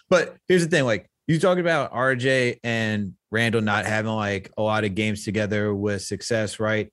but 0.09 0.37
here's 0.47 0.63
the 0.63 0.71
thing, 0.71 0.85
like 0.85 1.11
you 1.27 1.39
talking 1.39 1.61
about 1.61 1.93
RJ 1.93 2.59
and 2.63 3.15
Randle 3.31 3.61
not 3.61 3.87
having 3.87 4.13
like 4.13 4.51
a 4.57 4.63
lot 4.63 4.85
of 4.85 4.95
games 4.95 5.25
together 5.25 5.75
with 5.75 6.03
success, 6.03 6.61
right? 6.61 6.93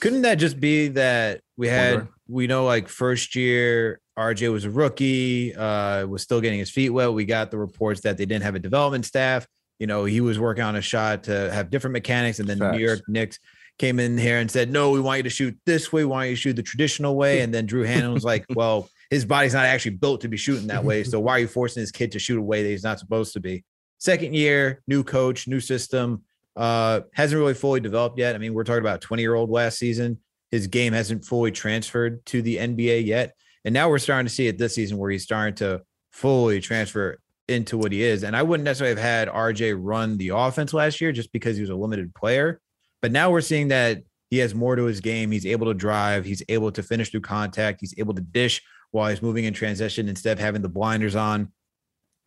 Couldn't 0.00 0.22
that 0.22 0.36
just 0.36 0.60
be 0.60 0.88
that 0.88 1.40
we 1.56 1.68
had 1.68 1.94
Wonder. 1.94 2.10
we 2.28 2.46
know 2.46 2.64
like 2.64 2.88
first 2.88 3.34
year 3.34 4.00
RJ 4.18 4.50
was 4.50 4.64
a 4.64 4.70
rookie, 4.70 5.54
uh, 5.54 6.06
was 6.06 6.22
still 6.22 6.40
getting 6.40 6.58
his 6.58 6.70
feet 6.70 6.90
wet. 6.90 7.12
We 7.12 7.24
got 7.24 7.50
the 7.50 7.58
reports 7.58 8.00
that 8.02 8.16
they 8.16 8.24
didn't 8.24 8.44
have 8.44 8.54
a 8.54 8.58
development 8.58 9.04
staff. 9.04 9.46
You 9.78 9.86
know, 9.86 10.06
he 10.06 10.22
was 10.22 10.38
working 10.38 10.64
on 10.64 10.76
a 10.76 10.80
shot 10.80 11.24
to 11.24 11.52
have 11.52 11.68
different 11.70 11.92
mechanics, 11.92 12.38
and 12.38 12.48
then 12.48 12.58
Facts. 12.58 12.76
New 12.76 12.84
York 12.84 13.00
Knicks 13.08 13.38
came 13.78 14.00
in 14.00 14.16
here 14.16 14.38
and 14.38 14.50
said, 14.50 14.70
"No, 14.70 14.90
we 14.90 15.00
want 15.00 15.18
you 15.18 15.22
to 15.24 15.30
shoot 15.30 15.56
this 15.66 15.92
way. 15.92 16.02
We 16.02 16.10
want 16.10 16.30
you 16.30 16.36
to 16.36 16.40
shoot 16.40 16.56
the 16.56 16.62
traditional 16.62 17.14
way." 17.14 17.40
And 17.40 17.52
then 17.52 17.66
Drew 17.66 17.86
Hanlen 17.86 18.14
was 18.14 18.24
like, 18.24 18.46
"Well, 18.54 18.88
his 19.10 19.26
body's 19.26 19.52
not 19.52 19.66
actually 19.66 19.96
built 19.96 20.22
to 20.22 20.28
be 20.28 20.38
shooting 20.38 20.68
that 20.68 20.82
way. 20.82 21.04
So 21.04 21.20
why 21.20 21.32
are 21.32 21.40
you 21.40 21.48
forcing 21.48 21.82
this 21.82 21.90
kid 21.90 22.12
to 22.12 22.18
shoot 22.18 22.38
a 22.38 22.42
way 22.42 22.62
that 22.62 22.68
he's 22.70 22.84
not 22.84 22.98
supposed 22.98 23.34
to 23.34 23.40
be?" 23.40 23.64
Second 23.98 24.34
year, 24.34 24.82
new 24.86 25.04
coach, 25.04 25.46
new 25.46 25.60
system, 25.60 26.22
uh, 26.56 27.00
hasn't 27.14 27.38
really 27.38 27.54
fully 27.54 27.80
developed 27.80 28.18
yet. 28.18 28.34
I 28.34 28.38
mean, 28.38 28.54
we're 28.54 28.64
talking 28.64 28.80
about 28.80 29.00
20 29.00 29.22
year 29.22 29.34
old 29.34 29.50
last 29.50 29.78
season. 29.78 30.18
His 30.50 30.66
game 30.66 30.92
hasn't 30.92 31.24
fully 31.24 31.52
transferred 31.52 32.24
to 32.26 32.40
the 32.42 32.56
NBA 32.56 33.04
yet. 33.04 33.34
And 33.64 33.72
now 33.72 33.88
we're 33.88 33.98
starting 33.98 34.26
to 34.26 34.32
see 34.32 34.46
it 34.46 34.58
this 34.58 34.74
season 34.74 34.96
where 34.96 35.10
he's 35.10 35.24
starting 35.24 35.56
to 35.56 35.82
fully 36.12 36.60
transfer 36.60 37.18
into 37.48 37.76
what 37.76 37.92
he 37.92 38.02
is. 38.02 38.24
And 38.24 38.36
I 38.36 38.42
wouldn't 38.42 38.64
necessarily 38.64 38.96
have 38.96 39.04
had 39.04 39.28
RJ 39.28 39.76
run 39.78 40.16
the 40.16 40.30
offense 40.30 40.72
last 40.72 41.00
year 41.00 41.12
just 41.12 41.32
because 41.32 41.56
he 41.56 41.62
was 41.62 41.70
a 41.70 41.76
limited 41.76 42.14
player. 42.14 42.60
But 43.02 43.12
now 43.12 43.30
we're 43.30 43.40
seeing 43.40 43.68
that 43.68 44.02
he 44.30 44.38
has 44.38 44.54
more 44.54 44.76
to 44.76 44.84
his 44.84 45.00
game. 45.00 45.30
He's 45.30 45.46
able 45.46 45.66
to 45.66 45.74
drive, 45.74 46.24
he's 46.24 46.42
able 46.48 46.72
to 46.72 46.82
finish 46.82 47.10
through 47.10 47.20
contact, 47.20 47.80
he's 47.80 47.94
able 47.98 48.14
to 48.14 48.22
dish 48.22 48.62
while 48.90 49.08
he's 49.10 49.22
moving 49.22 49.44
in 49.44 49.54
transition 49.54 50.08
instead 50.08 50.32
of 50.32 50.38
having 50.38 50.62
the 50.62 50.68
blinders 50.68 51.14
on. 51.14 51.52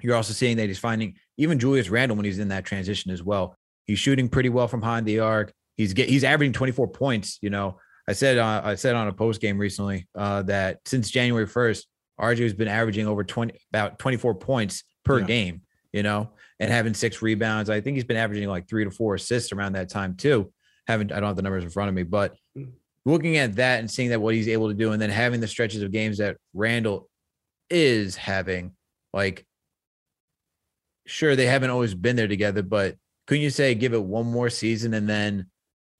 You're 0.01 0.15
also 0.15 0.33
seeing 0.33 0.57
that 0.57 0.67
he's 0.67 0.79
finding 0.79 1.15
even 1.37 1.59
Julius 1.59 1.89
Randle 1.89 2.15
when 2.15 2.25
he's 2.25 2.39
in 2.39 2.49
that 2.49 2.65
transition 2.65 3.11
as 3.11 3.23
well. 3.23 3.57
He's 3.85 3.99
shooting 3.99 4.29
pretty 4.29 4.49
well 4.49 4.67
from 4.67 4.79
behind 4.81 5.05
the 5.05 5.19
arc. 5.19 5.51
He's 5.77 5.93
get 5.93 6.09
he's 6.09 6.23
averaging 6.23 6.53
24 6.53 6.87
points. 6.89 7.37
You 7.41 7.49
know, 7.49 7.77
I 8.07 8.13
said 8.13 8.37
uh, 8.37 8.61
I 8.63 8.75
said 8.75 8.95
on 8.95 9.07
a 9.07 9.13
post 9.13 9.41
game 9.41 9.57
recently 9.57 10.07
uh, 10.15 10.43
that 10.43 10.79
since 10.85 11.09
January 11.09 11.47
1st, 11.47 11.83
RJ 12.19 12.39
has 12.39 12.53
been 12.53 12.67
averaging 12.67 13.07
over 13.07 13.23
20 13.23 13.53
about 13.73 13.97
24 13.99 14.35
points 14.35 14.83
per 15.03 15.19
Yeah. 15.19 15.25
game. 15.25 15.61
You 15.91 16.03
know, 16.03 16.29
and 16.59 16.69
having 16.71 16.93
six 16.93 17.21
rebounds. 17.23 17.69
I 17.69 17.81
think 17.81 17.95
he's 17.95 18.03
been 18.03 18.17
averaging 18.17 18.47
like 18.47 18.67
three 18.69 18.83
to 18.83 18.91
four 18.91 19.15
assists 19.15 19.51
around 19.51 19.73
that 19.73 19.89
time 19.89 20.15
too. 20.15 20.51
Haven't 20.87 21.11
I 21.11 21.15
don't 21.19 21.27
have 21.29 21.35
the 21.35 21.41
numbers 21.41 21.63
in 21.63 21.71
front 21.71 21.89
of 21.89 21.95
me, 21.95 22.03
but 22.03 22.35
looking 23.05 23.37
at 23.37 23.55
that 23.55 23.79
and 23.79 23.89
seeing 23.89 24.09
that 24.09 24.21
what 24.21 24.35
he's 24.35 24.47
able 24.47 24.67
to 24.67 24.75
do, 24.75 24.91
and 24.91 25.01
then 25.01 25.09
having 25.09 25.39
the 25.39 25.47
stretches 25.47 25.81
of 25.81 25.91
games 25.91 26.19
that 26.19 26.37
Randle 26.53 27.09
is 27.71 28.15
having, 28.15 28.73
like, 29.13 29.45
sure 31.07 31.35
they 31.35 31.45
haven't 31.45 31.69
always 31.69 31.93
been 31.95 32.15
there 32.15 32.27
together, 32.27 32.61
but 32.61 32.95
couldn't 33.29 33.43
you 33.43 33.51
say 33.51 33.75
give 33.75 33.93
it 33.93 34.03
one 34.03 34.25
more 34.25 34.49
season 34.49 34.95
and 34.95 35.07
then 35.07 35.45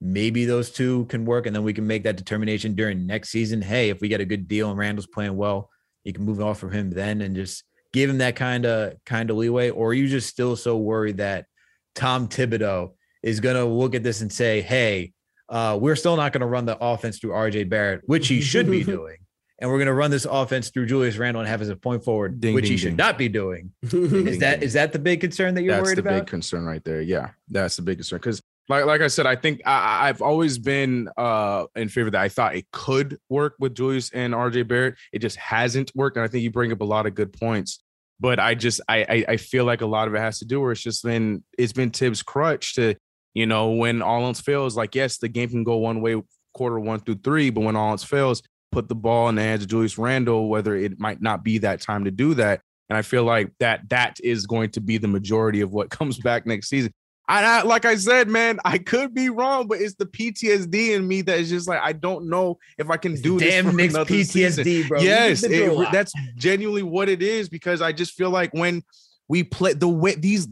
maybe 0.00 0.46
those 0.46 0.68
two 0.68 1.04
can 1.04 1.24
work, 1.24 1.46
and 1.46 1.54
then 1.54 1.62
we 1.62 1.72
can 1.72 1.86
make 1.86 2.02
that 2.02 2.16
determination 2.16 2.74
during 2.74 3.06
next 3.06 3.28
season? 3.28 3.62
Hey, 3.62 3.88
if 3.88 4.00
we 4.00 4.08
get 4.08 4.20
a 4.20 4.24
good 4.24 4.48
deal 4.48 4.68
and 4.68 4.76
Randle's 4.76 5.06
playing 5.06 5.36
well, 5.36 5.70
you 6.02 6.12
can 6.12 6.24
move 6.24 6.40
off 6.40 6.58
from 6.58 6.72
him 6.72 6.90
then 6.90 7.20
and 7.20 7.36
just 7.36 7.62
give 7.92 8.10
him 8.10 8.18
that 8.18 8.34
kind 8.34 8.66
of 8.66 8.94
kind 9.06 9.30
of 9.30 9.36
leeway, 9.36 9.70
or 9.70 9.90
are 9.90 9.94
you 9.94 10.08
just 10.08 10.28
still 10.28 10.56
so 10.56 10.76
worried 10.76 11.18
that 11.18 11.46
Tom 11.94 12.26
Thibodeau 12.26 12.94
is 13.22 13.38
going 13.38 13.54
to 13.54 13.64
look 13.64 13.94
at 13.94 14.02
this 14.02 14.22
and 14.22 14.32
say, 14.32 14.60
"Hey, 14.60 15.12
uh, 15.48 15.78
we're 15.80 15.94
still 15.94 16.16
not 16.16 16.32
going 16.32 16.40
to 16.40 16.48
run 16.48 16.64
the 16.64 16.78
offense 16.80 17.20
through 17.20 17.30
RJ 17.30 17.68
Barrett, 17.68 18.00
which 18.06 18.26
he 18.26 18.40
should 18.40 18.68
be 18.68 18.82
doing, 18.96 19.18
and 19.60 19.70
we're 19.70 19.76
going 19.76 19.86
to 19.86 19.94
run 19.94 20.10
this 20.10 20.24
offense 20.24 20.70
through 20.70 20.86
Julius 20.86 21.18
Randle 21.18 21.40
and 21.40 21.48
have 21.48 21.60
as 21.60 21.68
a 21.68 21.76
point 21.76 22.02
forward, 22.02 22.40
Ding, 22.40 22.54
which 22.54 22.68
he 22.68 22.76
should 22.76 22.88
ding. 22.90 22.96
not 22.96 23.18
be 23.18 23.28
doing." 23.28 23.72
Is 23.82 24.38
that 24.38 24.62
is 24.62 24.72
that 24.72 24.92
the 24.92 24.98
big 24.98 25.20
concern 25.20 25.54
that 25.54 25.62
you're 25.62 25.74
that's 25.74 25.84
worried 25.84 25.98
about? 25.98 26.10
That's 26.10 26.20
the 26.20 26.24
big 26.24 26.30
concern 26.30 26.64
right 26.64 26.84
there. 26.84 27.00
Yeah, 27.00 27.30
that's 27.48 27.76
the 27.76 27.82
big 27.82 27.98
concern 27.98 28.18
because. 28.18 28.42
Like, 28.68 28.84
like 28.84 29.00
I 29.00 29.08
said, 29.08 29.26
I 29.26 29.34
think 29.34 29.62
I, 29.66 30.08
I've 30.08 30.22
always 30.22 30.56
been 30.56 31.08
uh, 31.16 31.64
in 31.74 31.88
favor 31.88 32.08
that 32.12 32.20
I 32.20 32.28
thought 32.28 32.54
it 32.54 32.70
could 32.70 33.18
work 33.28 33.56
with 33.58 33.74
Julius 33.74 34.12
and 34.12 34.32
RJ 34.32 34.68
Barrett. 34.68 34.94
It 35.12 35.18
just 35.18 35.34
hasn't 35.38 35.90
worked, 35.96 36.16
and 36.16 36.22
I 36.22 36.28
think 36.28 36.44
you 36.44 36.52
bring 36.52 36.70
up 36.70 36.80
a 36.80 36.84
lot 36.84 37.04
of 37.04 37.16
good 37.16 37.32
points. 37.32 37.82
But 38.20 38.38
I 38.38 38.54
just 38.54 38.80
I, 38.88 38.98
I 39.08 39.24
I 39.30 39.36
feel 39.38 39.64
like 39.64 39.80
a 39.80 39.86
lot 39.86 40.06
of 40.06 40.14
it 40.14 40.20
has 40.20 40.38
to 40.38 40.44
do 40.44 40.60
where 40.60 40.70
it's 40.70 40.82
just 40.82 41.02
been 41.02 41.42
it's 41.58 41.72
been 41.72 41.90
Tibbs' 41.90 42.22
crutch 42.22 42.76
to 42.76 42.94
you 43.34 43.46
know 43.46 43.72
when 43.72 44.02
all 44.02 44.24
else 44.24 44.40
fails. 44.40 44.76
Like 44.76 44.94
yes, 44.94 45.18
the 45.18 45.28
game 45.28 45.48
can 45.48 45.64
go 45.64 45.78
one 45.78 46.00
way 46.00 46.22
quarter 46.54 46.78
one 46.78 47.00
through 47.00 47.20
three, 47.24 47.50
but 47.50 47.62
when 47.62 47.74
all 47.74 47.90
else 47.90 48.04
fails, 48.04 48.40
put 48.72 48.88
the 48.88 48.94
ball 48.94 49.28
in 49.28 49.34
the 49.34 49.42
hands 49.42 49.62
of 49.62 49.68
Julius 49.68 49.98
Randle, 49.98 50.48
whether 50.48 50.76
it 50.76 50.98
might 50.98 51.20
not 51.20 51.42
be 51.44 51.58
that 51.58 51.80
time 51.80 52.04
to 52.04 52.10
do 52.10 52.34
that. 52.34 52.60
And 52.88 52.96
I 52.96 53.02
feel 53.02 53.24
like 53.24 53.52
that 53.60 53.88
that 53.90 54.18
is 54.22 54.46
going 54.46 54.70
to 54.70 54.80
be 54.80 54.98
the 54.98 55.08
majority 55.08 55.60
of 55.60 55.72
what 55.72 55.90
comes 55.98 56.18
back 56.18 56.46
next 56.46 56.68
season. 56.68 56.92
I, 57.28 57.44
I 57.44 57.62
like 57.62 57.84
I 57.84 57.94
said, 57.94 58.28
man, 58.28 58.58
I 58.64 58.78
could 58.78 59.14
be 59.14 59.28
wrong, 59.28 59.68
but 59.68 59.80
it's 59.80 59.94
the 59.94 60.06
PTSD 60.06 60.96
in 60.96 61.06
me 61.06 61.22
that 61.22 61.38
is 61.38 61.48
just 61.48 61.68
like 61.68 61.80
I 61.80 61.92
don't 61.92 62.28
know 62.28 62.58
if 62.76 62.90
I 62.90 62.96
can 62.96 63.14
do 63.14 63.38
this. 63.38 63.48
Damn 63.48 63.66
PTSD, 63.66 64.24
season. 64.64 64.88
bro. 64.88 65.00
Yes, 65.00 65.42
You've 65.42 65.50
been 65.52 65.70
through 65.70 65.78
a 65.78 65.82
it- 65.82 65.92
that's 65.92 66.12
genuinely 66.34 66.82
what 66.82 67.08
it 67.08 67.22
is 67.22 67.48
because 67.48 67.80
I 67.82 67.92
just 67.92 68.14
feel 68.14 68.30
like 68.30 68.52
when 68.52 68.82
we 69.28 69.44
play 69.44 69.74
the 69.74 69.86
way 69.88 70.16
these 70.16 70.48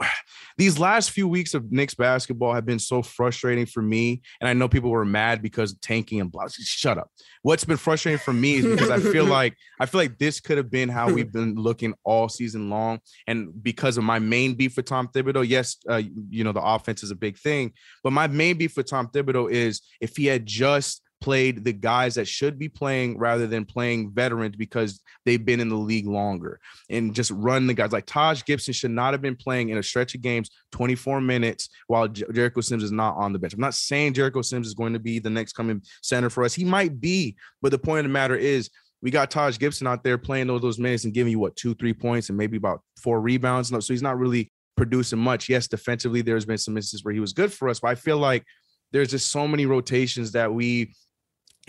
these 0.58 0.78
last 0.78 1.10
few 1.10 1.28
weeks 1.28 1.54
of 1.54 1.70
Knicks 1.70 1.94
basketball 1.94 2.54
have 2.54 2.66
been 2.66 2.78
so 2.78 3.02
frustrating 3.02 3.66
for 3.66 3.82
me. 3.82 4.22
And 4.40 4.48
I 4.48 4.52
know 4.52 4.68
people 4.68 4.90
were 4.90 5.04
mad 5.04 5.42
because 5.42 5.74
tanking 5.78 6.20
and 6.20 6.30
blah. 6.30 6.46
Shut 6.50 6.98
up. 6.98 7.10
What's 7.42 7.64
been 7.64 7.76
frustrating 7.76 8.18
for 8.18 8.32
me 8.32 8.56
is 8.56 8.66
because 8.66 8.90
I 8.90 8.98
feel 8.98 9.24
like 9.26 9.56
I 9.78 9.86
feel 9.86 10.00
like 10.00 10.18
this 10.18 10.40
could 10.40 10.58
have 10.58 10.70
been 10.70 10.88
how 10.88 11.12
we've 11.12 11.32
been 11.32 11.54
looking 11.54 11.94
all 12.04 12.28
season 12.28 12.70
long. 12.70 13.00
And 13.26 13.50
because 13.62 13.96
of 13.96 14.04
my 14.04 14.18
main 14.18 14.54
beef 14.54 14.76
with 14.76 14.86
Tom 14.86 15.08
Thibodeau, 15.08 15.48
yes, 15.48 15.76
uh, 15.88 16.02
you 16.28 16.44
know, 16.44 16.52
the 16.52 16.62
offense 16.62 17.02
is 17.02 17.10
a 17.10 17.16
big 17.16 17.38
thing. 17.38 17.72
But 18.02 18.12
my 18.12 18.26
main 18.26 18.58
beef 18.58 18.76
with 18.76 18.88
Tom 18.88 19.08
Thibodeau 19.08 19.50
is 19.50 19.82
if 20.00 20.16
he 20.16 20.26
had 20.26 20.46
just 20.46 21.02
played 21.20 21.64
the 21.64 21.72
guys 21.72 22.14
that 22.14 22.26
should 22.26 22.58
be 22.58 22.68
playing 22.68 23.18
rather 23.18 23.46
than 23.46 23.64
playing 23.64 24.10
veterans 24.10 24.56
because 24.56 25.00
they've 25.24 25.44
been 25.44 25.60
in 25.60 25.68
the 25.68 25.76
league 25.76 26.06
longer 26.06 26.60
and 26.88 27.14
just 27.14 27.30
run 27.30 27.66
the 27.66 27.74
guys 27.74 27.92
like 27.92 28.06
Taj 28.06 28.42
Gibson 28.44 28.72
should 28.72 28.90
not 28.90 29.12
have 29.12 29.20
been 29.20 29.36
playing 29.36 29.68
in 29.68 29.78
a 29.78 29.82
stretch 29.82 30.14
of 30.14 30.22
games 30.22 30.50
24 30.72 31.20
minutes 31.20 31.68
while 31.88 32.08
Jer- 32.08 32.32
Jericho 32.32 32.60
Sims 32.60 32.82
is 32.82 32.92
not 32.92 33.16
on 33.16 33.32
the 33.32 33.38
bench. 33.38 33.54
I'm 33.54 33.60
not 33.60 33.74
saying 33.74 34.14
Jericho 34.14 34.42
Sims 34.42 34.66
is 34.66 34.74
going 34.74 34.94
to 34.94 34.98
be 34.98 35.18
the 35.18 35.30
next 35.30 35.52
coming 35.52 35.82
center 36.02 36.30
for 36.30 36.44
us. 36.44 36.54
He 36.54 36.64
might 36.64 37.00
be, 37.00 37.36
but 37.60 37.70
the 37.70 37.78
point 37.78 38.00
of 38.00 38.04
the 38.04 38.12
matter 38.12 38.36
is 38.36 38.70
we 39.02 39.10
got 39.10 39.30
Taj 39.30 39.58
Gibson 39.58 39.86
out 39.86 40.04
there 40.04 40.18
playing 40.18 40.46
those, 40.46 40.62
those 40.62 40.78
minutes 40.78 41.04
and 41.04 41.14
giving 41.14 41.30
you 41.30 41.38
what 41.38 41.56
two, 41.56 41.74
three 41.74 41.94
points 41.94 42.28
and 42.28 42.36
maybe 42.36 42.56
about 42.56 42.82
four 42.98 43.20
rebounds. 43.20 43.72
No, 43.72 43.80
so 43.80 43.92
he's 43.92 44.02
not 44.02 44.18
really 44.18 44.52
producing 44.76 45.18
much. 45.18 45.48
Yes, 45.48 45.68
defensively, 45.68 46.22
there's 46.22 46.44
been 46.44 46.58
some 46.58 46.76
instances 46.76 47.04
where 47.04 47.14
he 47.14 47.20
was 47.20 47.32
good 47.32 47.52
for 47.52 47.68
us, 47.68 47.80
but 47.80 47.88
I 47.88 47.94
feel 47.94 48.18
like 48.18 48.44
there's 48.92 49.10
just 49.10 49.30
so 49.30 49.46
many 49.46 49.66
rotations 49.66 50.32
that 50.32 50.52
we 50.52 50.94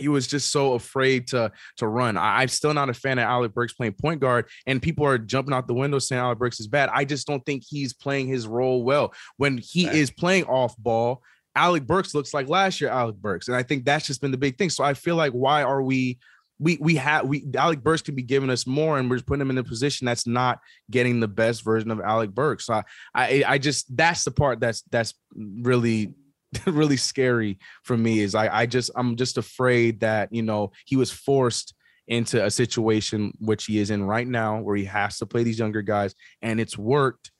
he 0.02 0.08
was 0.08 0.28
just 0.28 0.52
so 0.52 0.74
afraid 0.74 1.28
to 1.28 1.52
to 1.78 1.88
run. 1.88 2.18
I, 2.18 2.42
am 2.42 2.48
still 2.48 2.74
not 2.74 2.90
a 2.90 2.94
fan 2.94 3.20
of 3.20 3.24
Alec 3.24 3.54
Burks 3.54 3.74
playing 3.74 3.94
point 3.94 4.20
guard, 4.20 4.48
and 4.66 4.82
people 4.82 5.06
are 5.06 5.18
jumping 5.18 5.54
out 5.54 5.68
the 5.68 5.74
window 5.74 6.00
saying 6.00 6.20
Alec 6.20 6.40
Burks 6.40 6.60
is 6.60 6.68
bad. 6.68 6.90
I 6.94 7.06
just 7.06 7.28
don't 7.28 7.46
think 7.46 7.64
he's 7.68 7.94
playing 7.94 8.28
his 8.28 8.48
role 8.48 8.84
well. 8.84 9.14
When 9.38 9.58
he 9.58 9.88
right. 9.88 9.96
is 9.96 10.12
playing 10.12 10.46
off 10.46 10.76
ball, 10.78 11.22
Alec 11.56 11.86
Burks 11.86 12.14
looks 12.14 12.34
like 12.34 12.48
last 12.48 12.82
year 12.82 12.90
Alec 12.90 13.16
Burks, 13.16 13.48
and 13.48 13.58
I 13.58 13.64
think 13.64 13.86
that's 13.86 14.08
just 14.08 14.22
been 14.22 14.32
the 14.32 14.38
big 14.38 14.58
thing. 14.58 14.70
So 14.70 14.84
I 14.84 14.94
feel 14.94 15.16
like 15.16 15.34
why 15.34 15.64
are 15.64 15.82
we? 15.82 16.20
We 16.60 16.78
we 16.80 16.96
have 16.98 17.28
we 17.28 17.44
Alec 17.58 17.82
Burks 17.82 18.04
can 18.04 18.14
be 18.14 18.22
giving 18.22 18.52
us 18.52 18.68
more, 18.68 19.00
and 19.00 19.10
we're 19.10 19.16
just 19.16 19.26
putting 19.26 19.42
him 19.42 19.50
in 19.50 19.58
a 19.58 19.64
position 19.64 20.06
that's 20.06 20.28
not 20.28 20.60
getting 20.92 21.20
the 21.20 21.28
best 21.28 21.64
version 21.64 21.90
of 21.90 22.00
Alec 22.00 22.30
Burks. 22.30 22.68
So 22.68 22.76
I 22.76 22.84
I, 23.16 23.44
I 23.48 23.58
just 23.58 23.98
that's 23.98 24.24
the 24.24 24.32
part 24.32 24.60
that's 24.60 24.84
that's 24.92 25.16
really 25.36 26.14
really 26.66 26.98
scary 26.98 27.60
for 27.84 27.98
me 27.98 28.20
is 28.20 28.36
I 28.36 28.62
I 28.62 28.66
just 28.66 28.92
I'm 28.96 29.16
just 29.16 29.38
afraid 29.38 30.02
that 30.02 30.30
you 30.32 30.42
know 30.42 30.72
he 30.86 30.96
was 30.96 31.12
forced 31.12 31.74
into 32.08 32.44
a 32.44 32.52
situation 32.52 33.32
which 33.40 33.66
he 33.66 33.80
is 33.80 33.90
in 33.90 34.04
right 34.04 34.28
now 34.28 34.60
where 34.60 34.76
he 34.76 34.86
has 34.86 35.18
to 35.20 35.26
play 35.26 35.44
these 35.44 35.60
younger 35.60 35.82
guys 35.82 36.14
and 36.42 36.60
it's 36.60 36.78
worked 36.78 37.32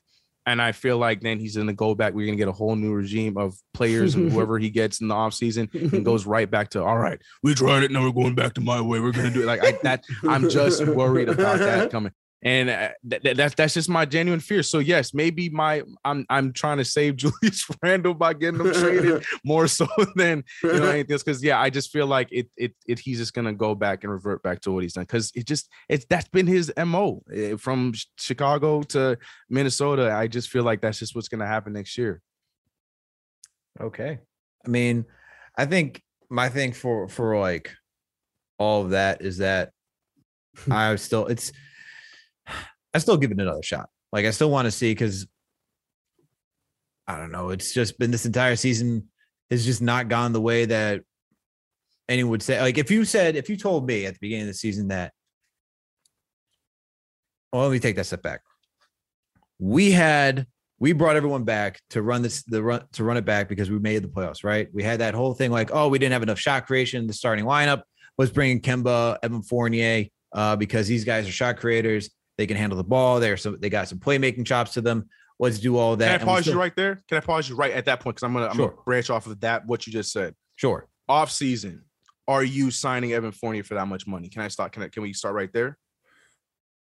and 0.44 0.60
I 0.60 0.72
feel 0.72 0.98
like 0.98 1.20
then 1.20 1.38
he's 1.38 1.54
going 1.54 1.68
to 1.68 1.72
go 1.72 1.94
back. 1.94 2.14
We're 2.14 2.26
going 2.26 2.36
to 2.36 2.42
get 2.42 2.48
a 2.48 2.52
whole 2.52 2.74
new 2.74 2.92
regime 2.92 3.36
of 3.36 3.54
players 3.74 4.16
and 4.16 4.32
whoever 4.32 4.58
he 4.58 4.70
gets 4.70 5.00
in 5.00 5.06
the 5.06 5.14
offseason 5.14 5.72
and 5.92 6.04
goes 6.04 6.26
right 6.26 6.50
back 6.50 6.70
to, 6.70 6.82
all 6.82 6.98
right, 6.98 7.20
we 7.44 7.54
tried 7.54 7.84
it. 7.84 7.92
Now 7.92 8.02
we're 8.02 8.10
going 8.10 8.34
back 8.34 8.54
to 8.54 8.60
my 8.60 8.80
way. 8.80 8.98
We're 8.98 9.12
going 9.12 9.28
to 9.28 9.32
do 9.32 9.42
it. 9.42 9.46
Like 9.46 9.62
I, 9.62 9.78
that, 9.84 10.04
I'm 10.28 10.50
just 10.50 10.84
worried 10.84 11.28
about 11.28 11.60
that 11.60 11.92
coming 11.92 12.12
and 12.42 12.70
uh, 12.70 12.88
th- 13.08 13.22
th- 13.22 13.36
that's 13.36 13.54
that's 13.54 13.74
just 13.74 13.88
my 13.88 14.04
genuine 14.04 14.40
fear. 14.40 14.62
So 14.64 14.80
yes, 14.80 15.14
maybe 15.14 15.48
my 15.48 15.82
I'm 16.04 16.26
I'm 16.28 16.52
trying 16.52 16.78
to 16.78 16.84
save 16.84 17.16
Julius 17.22 17.66
Randle 17.82 18.14
by 18.14 18.34
getting 18.34 18.60
him 18.60 18.72
traded 18.72 19.24
more 19.44 19.68
so 19.68 19.86
than 20.16 20.42
you 20.62 20.72
know 20.72 20.88
anything 20.90 21.12
else. 21.12 21.22
Because 21.22 21.42
yeah, 21.42 21.60
I 21.60 21.70
just 21.70 21.90
feel 21.90 22.06
like 22.06 22.28
it, 22.32 22.48
it 22.56 22.74
it 22.86 22.98
he's 22.98 23.18
just 23.18 23.32
gonna 23.32 23.52
go 23.52 23.74
back 23.74 24.02
and 24.02 24.12
revert 24.12 24.42
back 24.42 24.60
to 24.62 24.72
what 24.72 24.82
he's 24.82 24.94
done 24.94 25.04
because 25.04 25.30
it 25.36 25.46
just 25.46 25.68
it's 25.88 26.04
that's 26.06 26.28
been 26.28 26.48
his 26.48 26.72
mo 26.84 27.22
eh, 27.32 27.54
from 27.56 27.92
Chicago 28.18 28.82
to 28.82 29.16
Minnesota. 29.48 30.12
I 30.12 30.26
just 30.26 30.48
feel 30.48 30.64
like 30.64 30.80
that's 30.80 30.98
just 30.98 31.14
what's 31.14 31.28
gonna 31.28 31.46
happen 31.46 31.72
next 31.72 31.96
year. 31.96 32.20
Okay, 33.80 34.18
I 34.66 34.68
mean, 34.68 35.04
I 35.56 35.66
think 35.66 36.02
my 36.28 36.48
thing 36.48 36.72
for 36.72 37.08
for 37.08 37.38
like 37.38 37.72
all 38.58 38.82
of 38.82 38.90
that 38.90 39.22
is 39.22 39.38
that 39.38 39.70
I 40.68 40.94
still 40.96 41.26
it's 41.26 41.52
I 42.94 42.98
still 42.98 43.16
give 43.16 43.30
it 43.30 43.40
another 43.40 43.62
shot. 43.62 43.88
Like 44.12 44.26
I 44.26 44.30
still 44.30 44.50
want 44.50 44.66
to 44.66 44.70
see 44.70 44.92
because 44.92 45.26
I 47.06 47.18
don't 47.18 47.32
know. 47.32 47.50
It's 47.50 47.72
just 47.72 47.98
been 47.98 48.10
this 48.10 48.26
entire 48.26 48.56
season 48.56 49.08
has 49.50 49.64
just 49.64 49.82
not 49.82 50.08
gone 50.08 50.32
the 50.32 50.40
way 50.40 50.64
that 50.66 51.02
anyone 52.08 52.30
would 52.30 52.42
say. 52.42 52.60
Like 52.60 52.78
if 52.78 52.90
you 52.90 53.04
said, 53.04 53.36
if 53.36 53.48
you 53.48 53.56
told 53.56 53.86
me 53.86 54.06
at 54.06 54.14
the 54.14 54.20
beginning 54.20 54.42
of 54.42 54.48
the 54.48 54.54
season 54.54 54.88
that, 54.88 55.12
well, 57.52 57.62
let 57.62 57.72
me 57.72 57.78
take 57.78 57.96
that 57.96 58.06
step 58.06 58.22
back. 58.22 58.40
We 59.58 59.92
had 59.92 60.46
we 60.78 60.92
brought 60.92 61.16
everyone 61.16 61.44
back 61.44 61.80
to 61.90 62.02
run 62.02 62.22
this 62.22 62.42
the 62.42 62.62
run 62.62 62.82
to 62.92 63.04
run 63.04 63.16
it 63.16 63.24
back 63.24 63.48
because 63.48 63.70
we 63.70 63.78
made 63.78 64.02
the 64.02 64.08
playoffs, 64.08 64.42
right? 64.42 64.68
We 64.72 64.82
had 64.82 65.00
that 65.00 65.14
whole 65.14 65.34
thing 65.34 65.50
like, 65.50 65.70
oh, 65.72 65.88
we 65.88 65.98
didn't 65.98 66.12
have 66.12 66.22
enough 66.22 66.38
shot 66.38 66.66
creation. 66.66 67.06
The 67.06 67.12
starting 67.12 67.44
lineup 67.44 67.82
was 68.18 68.30
bringing 68.30 68.60
Kemba, 68.60 69.18
Evan 69.22 69.42
Fournier, 69.42 70.06
uh, 70.32 70.56
because 70.56 70.88
these 70.88 71.04
guys 71.04 71.28
are 71.28 71.32
shot 71.32 71.58
creators. 71.58 72.10
They 72.42 72.46
can 72.48 72.56
handle 72.56 72.76
the 72.76 72.82
ball. 72.82 73.20
They're 73.20 73.36
so 73.36 73.52
they 73.52 73.70
got 73.70 73.86
some 73.86 74.00
playmaking 74.00 74.46
chops 74.46 74.72
to 74.72 74.80
them. 74.80 75.08
Let's 75.38 75.60
do 75.60 75.76
all 75.76 75.94
that. 75.94 76.18
Can 76.18 76.28
I 76.28 76.32
pause 76.32 76.42
still- 76.42 76.54
you 76.54 76.58
right 76.58 76.74
there? 76.74 77.00
Can 77.08 77.18
I 77.18 77.20
pause 77.20 77.48
you 77.48 77.54
right 77.54 77.70
at 77.70 77.84
that 77.84 78.00
point? 78.00 78.16
Because 78.16 78.26
I'm 78.26 78.32
gonna 78.32 78.48
I'm 78.48 78.56
gonna 78.56 78.72
branch 78.84 79.10
off 79.10 79.28
of 79.28 79.38
that 79.42 79.64
what 79.64 79.86
you 79.86 79.92
just 79.92 80.10
said. 80.10 80.34
Sure. 80.56 80.88
Off 81.08 81.30
season, 81.30 81.84
are 82.26 82.42
you 82.42 82.72
signing 82.72 83.12
Evan 83.12 83.30
Fournier 83.30 83.62
for 83.62 83.74
that 83.74 83.86
much 83.86 84.08
money? 84.08 84.28
Can 84.28 84.42
I 84.42 84.48
start? 84.48 84.72
Can 84.72 84.82
I, 84.82 84.88
can 84.88 85.04
we 85.04 85.12
start 85.12 85.36
right 85.36 85.52
there? 85.52 85.78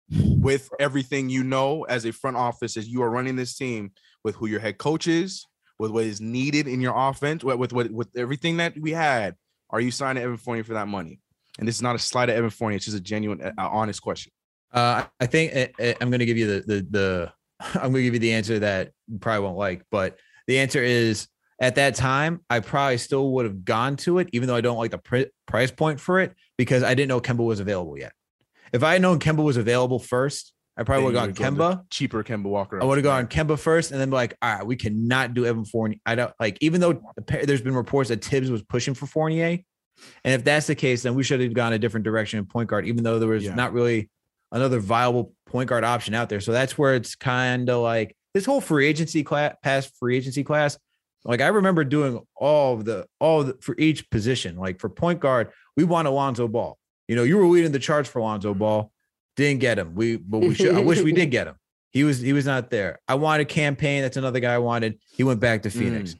With 0.10 0.67
everything 0.80 1.30
you 1.30 1.43
know 1.43 1.84
as 1.84 2.06
a 2.06 2.12
front 2.12 2.38
office, 2.38 2.76
as 2.76 2.88
you 2.88 3.04
are 3.04 3.10
running 3.12 3.36
this 3.36 3.56
team, 3.56 3.91
with 4.24 4.34
who 4.34 4.47
your 4.47 4.62
head 4.62 4.80
coach 4.80 5.06
is, 5.06 5.45
with 5.78 5.91
what 5.91 6.06
is 6.06 6.19
needed 6.19 6.67
in 6.67 6.82
your 6.82 6.95
offense, 6.97 7.43
with 7.43 7.60
with, 7.60 7.71
with, 7.71 7.91
with 7.91 8.10
everything 8.17 8.58
that 8.58 8.74
we 8.82 8.93
had, 8.93 9.36
are 9.69 9.80
you 9.80 9.91
signing 9.91 10.24
Evan 10.24 10.38
Fournier 10.38 10.63
for 10.63 10.74
that 10.74 10.88
money? 10.88 11.19
And 11.60 11.67
this 11.67 11.76
is 11.76 11.84
not 11.84 11.95
a 11.95 12.00
slight 12.00 12.30
at 12.30 12.36
Evan 12.36 12.50
Fournier; 12.50 12.78
it's 12.78 12.86
just 12.86 12.97
a 12.97 13.02
genuine, 13.02 13.43
uh, 13.43 13.52
honest 13.58 14.02
question. 14.02 14.32
Uh, 14.73 15.03
I 15.19 15.25
think 15.25 15.51
eh, 15.53 15.67
eh, 15.79 15.93
I'm 15.99 16.10
going 16.10 16.19
to 16.19 16.25
give 16.25 16.38
you 16.38 16.47
the 16.47 16.62
the 16.62 16.88
the 16.89 17.34
I'm 17.75 17.91
going 17.91 17.95
to 17.95 18.03
give 18.03 18.13
you 18.13 18.19
the 18.19 18.34
answer 18.34 18.60
that 18.60 18.91
you 19.07 19.19
probably 19.19 19.45
won't 19.45 19.57
like, 19.57 19.84
but 19.91 20.17
the 20.47 20.60
answer 20.60 20.84
is 20.84 21.27
at 21.62 21.75
that 21.75 21.95
time 21.95 22.41
I 22.49 22.60
probably 22.60 22.97
still 22.97 23.31
would 23.34 23.45
have 23.45 23.63
gone 23.63 23.95
to 23.97 24.19
it, 24.19 24.29
even 24.34 24.47
though 24.47 24.55
I 24.55 24.62
don't 24.62 24.77
like 24.77 24.91
the 24.91 24.97
pr- 24.97 25.29
price 25.45 25.71
point 25.71 25.99
for 25.99 26.19
it 26.19 26.34
because 26.57 26.84
I 26.84 26.93
didn't 26.93 27.10
know 27.10 27.21
Kemba 27.21 27.45
was 27.45 27.60
available 27.60 27.97
yet. 27.97 28.13
If 28.73 28.84
I 28.84 28.93
had 28.93 29.01
known 29.01 29.19
Kemba 29.19 29.43
was 29.43 29.57
available 29.57 29.99
first, 29.99 30.53
I 30.77 30.84
probably 30.84 31.05
would 31.05 31.15
have 31.15 31.36
gone 31.36 31.55
Kemba, 31.55 31.89
cheaper 31.89 32.23
Kemba 32.23 32.45
Walker. 32.45 32.81
I 32.81 32.86
would 32.86 32.97
have 32.97 33.03
gone 33.03 33.27
Kemba 33.27 33.60
first, 33.60 33.91
and 33.91 33.99
then 33.99 34.10
be 34.10 34.15
like, 34.15 34.36
all 34.41 34.55
right, 34.55 34.65
we 34.65 34.77
cannot 34.77 35.34
do 35.34 35.45
Evan 35.45 35.65
Fournier. 35.65 35.99
I 36.05 36.15
don't 36.15 36.34
like, 36.39 36.57
even 36.62 36.79
though 36.79 37.01
there's 37.27 37.62
been 37.62 37.75
reports 37.75 38.10
that 38.10 38.21
Tibbs 38.21 38.49
was 38.49 38.63
pushing 38.63 38.93
for 38.93 39.05
Fournier, 39.05 39.60
and 40.23 40.34
if 40.34 40.43
that's 40.43 40.67
the 40.67 40.75
case, 40.75 41.03
then 41.03 41.13
we 41.13 41.23
should 41.23 41.41
have 41.41 41.53
gone 41.53 41.73
a 41.73 41.79
different 41.79 42.05
direction 42.05 42.39
in 42.39 42.45
point 42.45 42.69
guard, 42.69 42.88
even 42.88 43.03
though 43.03 43.19
there 43.19 43.29
was 43.29 43.43
yeah. 43.43 43.53
not 43.53 43.73
really 43.73 44.10
another 44.51 44.79
viable 44.79 45.33
point 45.45 45.69
guard 45.69 45.83
option 45.83 46.13
out 46.13 46.29
there. 46.29 46.39
So 46.39 46.51
that's 46.51 46.77
where 46.77 46.95
it's 46.95 47.15
kind 47.15 47.69
of 47.69 47.81
like 47.81 48.15
this 48.33 48.45
whole 48.45 48.61
free 48.61 48.87
agency 48.87 49.23
class, 49.23 49.55
past 49.63 49.95
free 49.97 50.17
agency 50.17 50.43
class. 50.43 50.77
Like 51.23 51.41
I 51.41 51.47
remember 51.47 51.83
doing 51.83 52.19
all 52.35 52.73
of 52.73 52.85
the 52.85 53.05
all 53.19 53.43
the, 53.43 53.57
for 53.61 53.75
each 53.77 54.09
position. 54.09 54.57
Like 54.57 54.79
for 54.79 54.89
point 54.89 55.19
guard, 55.19 55.51
we 55.77 55.83
want 55.83 56.07
Alonzo 56.07 56.47
Ball. 56.47 56.77
You 57.07 57.15
know, 57.15 57.23
you 57.23 57.37
were 57.37 57.45
leading 57.45 57.71
the 57.71 57.79
charge 57.79 58.07
for 58.07 58.19
Alonzo 58.19 58.53
Ball, 58.53 58.91
didn't 59.35 59.59
get 59.59 59.77
him. 59.77 59.93
We 59.95 60.17
but 60.17 60.39
we 60.39 60.53
should. 60.55 60.75
I 60.75 60.79
wish 60.79 61.01
we 61.01 61.11
did 61.11 61.27
get 61.31 61.47
him. 61.47 61.55
He 61.91 62.03
was 62.03 62.19
he 62.19 62.33
was 62.33 62.45
not 62.45 62.69
there. 62.69 62.99
I 63.07 63.15
wanted 63.15 63.49
Cam 63.49 63.75
Payne. 63.75 64.01
That's 64.01 64.17
another 64.17 64.39
guy 64.39 64.53
I 64.53 64.59
wanted. 64.59 64.99
He 65.15 65.23
went 65.23 65.39
back 65.39 65.63
to 65.63 65.69
Phoenix. 65.69 66.13
Mm. 66.13 66.19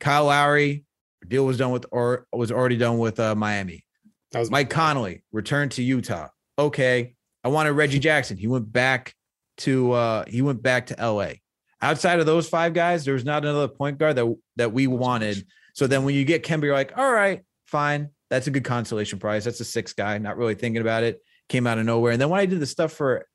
Kyle 0.00 0.24
Lowry 0.26 0.84
deal 1.26 1.46
was 1.46 1.58
done 1.58 1.70
with 1.70 1.86
or 1.92 2.26
was 2.32 2.50
already 2.50 2.76
done 2.76 2.98
with 2.98 3.20
uh, 3.20 3.34
Miami. 3.34 3.84
That 4.32 4.40
was 4.40 4.50
Mike 4.50 4.70
Conley 4.70 5.22
returned 5.30 5.72
to 5.72 5.82
Utah. 5.82 6.28
Okay, 6.58 7.14
I 7.44 7.48
wanted 7.48 7.72
Reggie 7.72 7.98
Jackson. 7.98 8.36
He 8.36 8.46
went 8.46 8.72
back 8.72 9.14
to 9.58 9.92
uh 9.92 10.24
he 10.26 10.42
went 10.42 10.62
back 10.62 10.86
to 10.86 10.96
LA. 10.98 11.34
Outside 11.80 12.18
of 12.18 12.26
those 12.26 12.48
five 12.48 12.72
guys, 12.72 13.04
there 13.04 13.14
was 13.14 13.24
not 13.24 13.44
another 13.44 13.68
point 13.68 13.98
guard 13.98 14.16
that 14.16 14.34
that 14.56 14.72
we 14.72 14.86
wanted. 14.86 15.46
So 15.74 15.86
then 15.86 16.04
when 16.04 16.14
you 16.14 16.24
get 16.24 16.44
Kemba, 16.44 16.64
you're 16.64 16.74
like, 16.74 16.96
all 16.96 17.12
right, 17.12 17.42
fine. 17.66 18.10
That's 18.30 18.46
a 18.46 18.50
good 18.50 18.64
consolation 18.64 19.18
prize. 19.18 19.44
That's 19.44 19.60
a 19.60 19.64
six 19.64 19.92
guy, 19.92 20.18
not 20.18 20.36
really 20.36 20.54
thinking 20.54 20.80
about 20.80 21.02
it. 21.02 21.20
Came 21.48 21.66
out 21.66 21.78
of 21.78 21.84
nowhere. 21.84 22.12
And 22.12 22.20
then 22.20 22.30
when 22.30 22.40
I 22.40 22.46
did 22.46 22.60
the 22.60 22.66
stuff 22.66 22.92
for 22.92 23.26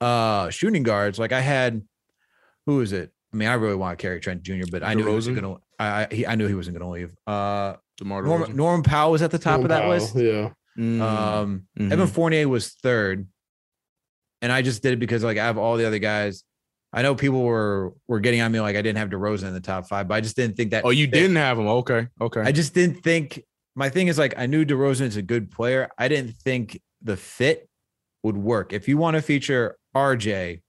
uh 0.00 0.50
shooting 0.50 0.84
guards, 0.84 1.18
like 1.18 1.32
I 1.32 1.40
had 1.40 1.82
who 2.66 2.80
is 2.80 2.92
it? 2.92 3.10
I 3.32 3.36
mean, 3.36 3.48
I 3.48 3.54
really 3.54 3.74
want 3.74 3.98
to 3.98 4.02
Gary 4.02 4.20
Trent 4.20 4.42
Jr., 4.42 4.66
but 4.70 4.84
I 4.84 4.94
knew 4.94 5.06
he 5.06 5.14
wasn't 5.14 5.40
gonna 5.40 5.56
I 5.78 6.02
I, 6.04 6.24
I 6.28 6.34
knew 6.36 6.46
he 6.46 6.54
wasn't 6.54 6.78
gonna 6.78 6.90
leave. 6.90 7.14
Uh 7.26 7.74
DeMar 7.98 8.22
Norm, 8.22 8.56
Norm 8.56 8.82
Powell 8.82 9.12
was 9.12 9.22
at 9.22 9.30
the 9.30 9.38
top 9.38 9.54
Norm 9.54 9.64
of 9.64 9.68
that 9.70 9.82
Powell, 9.82 9.90
list. 9.90 10.14
Yeah. 10.14 10.50
Um, 10.78 11.66
mm-hmm. 11.78 11.92
Evan 11.92 12.06
Fournier 12.06 12.48
was 12.48 12.70
third, 12.70 13.28
and 14.42 14.52
I 14.52 14.60
just 14.60 14.82
did 14.82 14.92
it 14.92 14.98
because 14.98 15.24
like 15.24 15.38
I 15.38 15.44
have 15.44 15.56
all 15.56 15.76
the 15.76 15.86
other 15.86 16.00
guys. 16.00 16.44
I 16.92 17.00
know 17.00 17.14
people 17.14 17.42
were 17.42 17.94
were 18.06 18.20
getting 18.20 18.42
on 18.42 18.52
me 18.52 18.60
like 18.60 18.76
I 18.76 18.82
didn't 18.82 18.98
have 18.98 19.08
DeRozan 19.08 19.44
in 19.44 19.54
the 19.54 19.60
top 19.60 19.88
five, 19.88 20.08
but 20.08 20.14
I 20.14 20.20
just 20.20 20.36
didn't 20.36 20.56
think 20.56 20.72
that. 20.72 20.84
Oh, 20.84 20.90
you 20.90 21.06
fit. 21.06 21.12
didn't 21.14 21.36
have 21.36 21.58
him? 21.58 21.68
Okay, 21.68 22.08
okay. 22.20 22.40
I 22.42 22.52
just 22.52 22.74
didn't 22.74 23.02
think. 23.02 23.42
My 23.74 23.88
thing 23.88 24.08
is 24.08 24.18
like 24.18 24.34
I 24.36 24.44
knew 24.44 24.66
DeRozan 24.66 25.06
is 25.06 25.16
a 25.16 25.22
good 25.22 25.50
player. 25.50 25.88
I 25.96 26.08
didn't 26.08 26.32
think 26.32 26.78
the 27.00 27.16
fit 27.16 27.68
would 28.22 28.36
work. 28.36 28.74
If 28.74 28.88
you 28.88 28.98
want 28.98 29.16
to 29.16 29.22
feature 29.22 29.78
RJ 29.96 30.60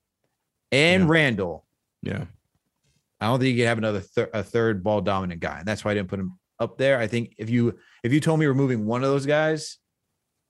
and 0.72 1.04
yeah. 1.04 1.10
Randle, 1.10 1.66
yeah, 2.02 2.26
I 3.20 3.28
don't 3.28 3.40
think 3.40 3.56
you 3.56 3.62
can 3.64 3.68
have 3.68 3.78
another 3.80 4.00
thir- 4.00 4.30
a 4.34 4.44
third 4.44 4.84
ball 4.84 5.02
dominant 5.02 5.42
guy, 5.42 5.60
and 5.60 5.68
that's 5.68 5.84
why 5.84 5.92
I 5.92 5.94
didn't 5.96 6.10
put 6.10 6.20
him 6.20 6.40
up 6.60 6.78
there. 6.78 7.00
I 7.00 7.08
think 7.08 7.34
if 7.38 7.50
you 7.50 7.78
if 8.04 8.14
you 8.14 8.22
told 8.22 8.40
me 8.40 8.46
removing 8.46 8.86
one 8.86 9.04
of 9.04 9.10
those 9.10 9.26
guys, 9.26 9.78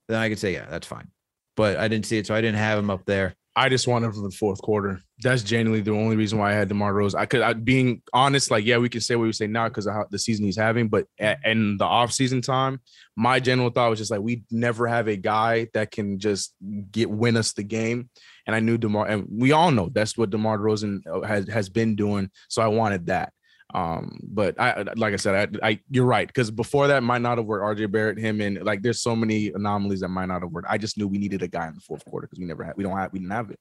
then 0.07 0.19
I 0.19 0.29
could 0.29 0.39
say, 0.39 0.53
yeah, 0.53 0.67
that's 0.69 0.85
fine. 0.85 1.07
But 1.55 1.77
I 1.77 1.87
didn't 1.87 2.05
see 2.05 2.17
it, 2.17 2.27
so 2.27 2.35
I 2.35 2.41
didn't 2.41 2.57
have 2.57 2.79
him 2.79 2.89
up 2.89 3.05
there. 3.05 3.35
I 3.55 3.69
just 3.69 3.87
wanted 3.87 4.07
him 4.07 4.13
for 4.13 4.21
the 4.21 4.35
fourth 4.35 4.59
quarter. 4.63 4.99
That's 5.21 5.43
genuinely 5.43 5.81
the 5.81 5.91
only 5.91 6.15
reason 6.15 6.39
why 6.39 6.49
I 6.49 6.55
had 6.55 6.69
DeMar 6.69 6.91
Rose. 6.91 7.13
I 7.13 7.27
could, 7.27 7.41
I, 7.41 7.53
being 7.53 8.01
honest, 8.11 8.49
like, 8.49 8.65
yeah, 8.65 8.79
we 8.79 8.89
can 8.89 9.01
say 9.01 9.15
what 9.15 9.25
we 9.25 9.31
say 9.31 9.45
now 9.45 9.67
because 9.67 9.85
of 9.85 9.93
how 9.93 10.05
the 10.09 10.17
season 10.17 10.45
he's 10.45 10.57
having, 10.57 10.87
but 10.87 11.05
at, 11.19 11.37
in 11.45 11.77
the 11.77 11.85
off 11.85 12.11
season 12.11 12.41
time, 12.41 12.81
my 13.15 13.39
general 13.39 13.69
thought 13.69 13.91
was 13.91 13.99
just 13.99 14.09
like, 14.09 14.21
we 14.21 14.43
never 14.49 14.87
have 14.87 15.07
a 15.07 15.15
guy 15.15 15.67
that 15.75 15.91
can 15.91 16.17
just 16.17 16.55
get 16.89 17.11
win 17.11 17.37
us 17.37 17.53
the 17.53 17.63
game. 17.63 18.09
And 18.47 18.55
I 18.55 18.59
knew 18.59 18.79
DeMar, 18.79 19.07
and 19.07 19.27
we 19.29 19.51
all 19.51 19.69
know 19.69 19.89
that's 19.93 20.17
what 20.17 20.31
DeMar 20.31 20.57
Rosen 20.57 21.03
uh, 21.07 21.21
has, 21.21 21.47
has 21.47 21.69
been 21.69 21.95
doing. 21.95 22.31
So 22.49 22.63
I 22.63 22.67
wanted 22.67 23.05
that. 23.05 23.33
Um, 23.73 24.19
but 24.23 24.59
I 24.59 24.83
like 24.95 25.13
I 25.13 25.17
said, 25.17 25.57
I, 25.61 25.69
I 25.69 25.79
you're 25.89 26.05
right 26.05 26.27
because 26.27 26.51
before 26.51 26.87
that 26.87 27.01
might 27.01 27.21
not 27.21 27.37
have 27.37 27.47
worked. 27.47 27.79
RJ 27.79 27.91
Barrett, 27.91 28.19
him, 28.19 28.39
and 28.39 28.63
like 28.63 28.83
there's 28.83 29.01
so 29.01 29.15
many 29.15 29.47
anomalies 29.47 30.01
that 30.01 30.09
might 30.09 30.27
not 30.27 30.43
have 30.43 30.51
worked. 30.51 30.67
I 30.69 30.77
just 30.77 30.97
knew 30.97 31.07
we 31.07 31.17
needed 31.17 31.41
a 31.41 31.47
guy 31.47 31.67
in 31.67 31.73
the 31.73 31.81
fourth 31.81 32.05
quarter 32.05 32.27
because 32.27 32.39
we 32.39 32.45
never 32.45 32.63
had, 32.63 32.77
we 32.77 32.83
don't 32.83 32.95
have, 32.97 33.11
we 33.11 33.19
didn't 33.19 33.31
have 33.31 33.49
it. 33.49 33.59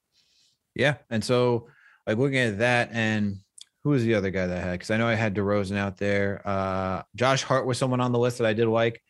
Yeah, 0.74 0.96
and 1.08 1.24
so 1.24 1.68
like 2.06 2.18
looking 2.18 2.38
at 2.38 2.58
that 2.58 2.90
and 2.92 3.38
who 3.84 3.90
was 3.90 4.04
the 4.04 4.14
other 4.14 4.30
guy 4.30 4.46
that 4.46 4.56
I 4.56 4.60
had? 4.60 4.72
Because 4.72 4.90
I 4.90 4.96
know 4.96 5.08
I 5.08 5.14
had 5.14 5.34
DeRozan 5.34 5.76
out 5.76 5.96
there. 5.96 6.40
Uh, 6.44 7.02
Josh 7.16 7.42
Hart 7.42 7.66
was 7.66 7.78
someone 7.78 8.00
on 8.00 8.12
the 8.12 8.18
list 8.18 8.38
that 8.38 8.46
I 8.46 8.52
did 8.52 8.68
like. 8.68 9.02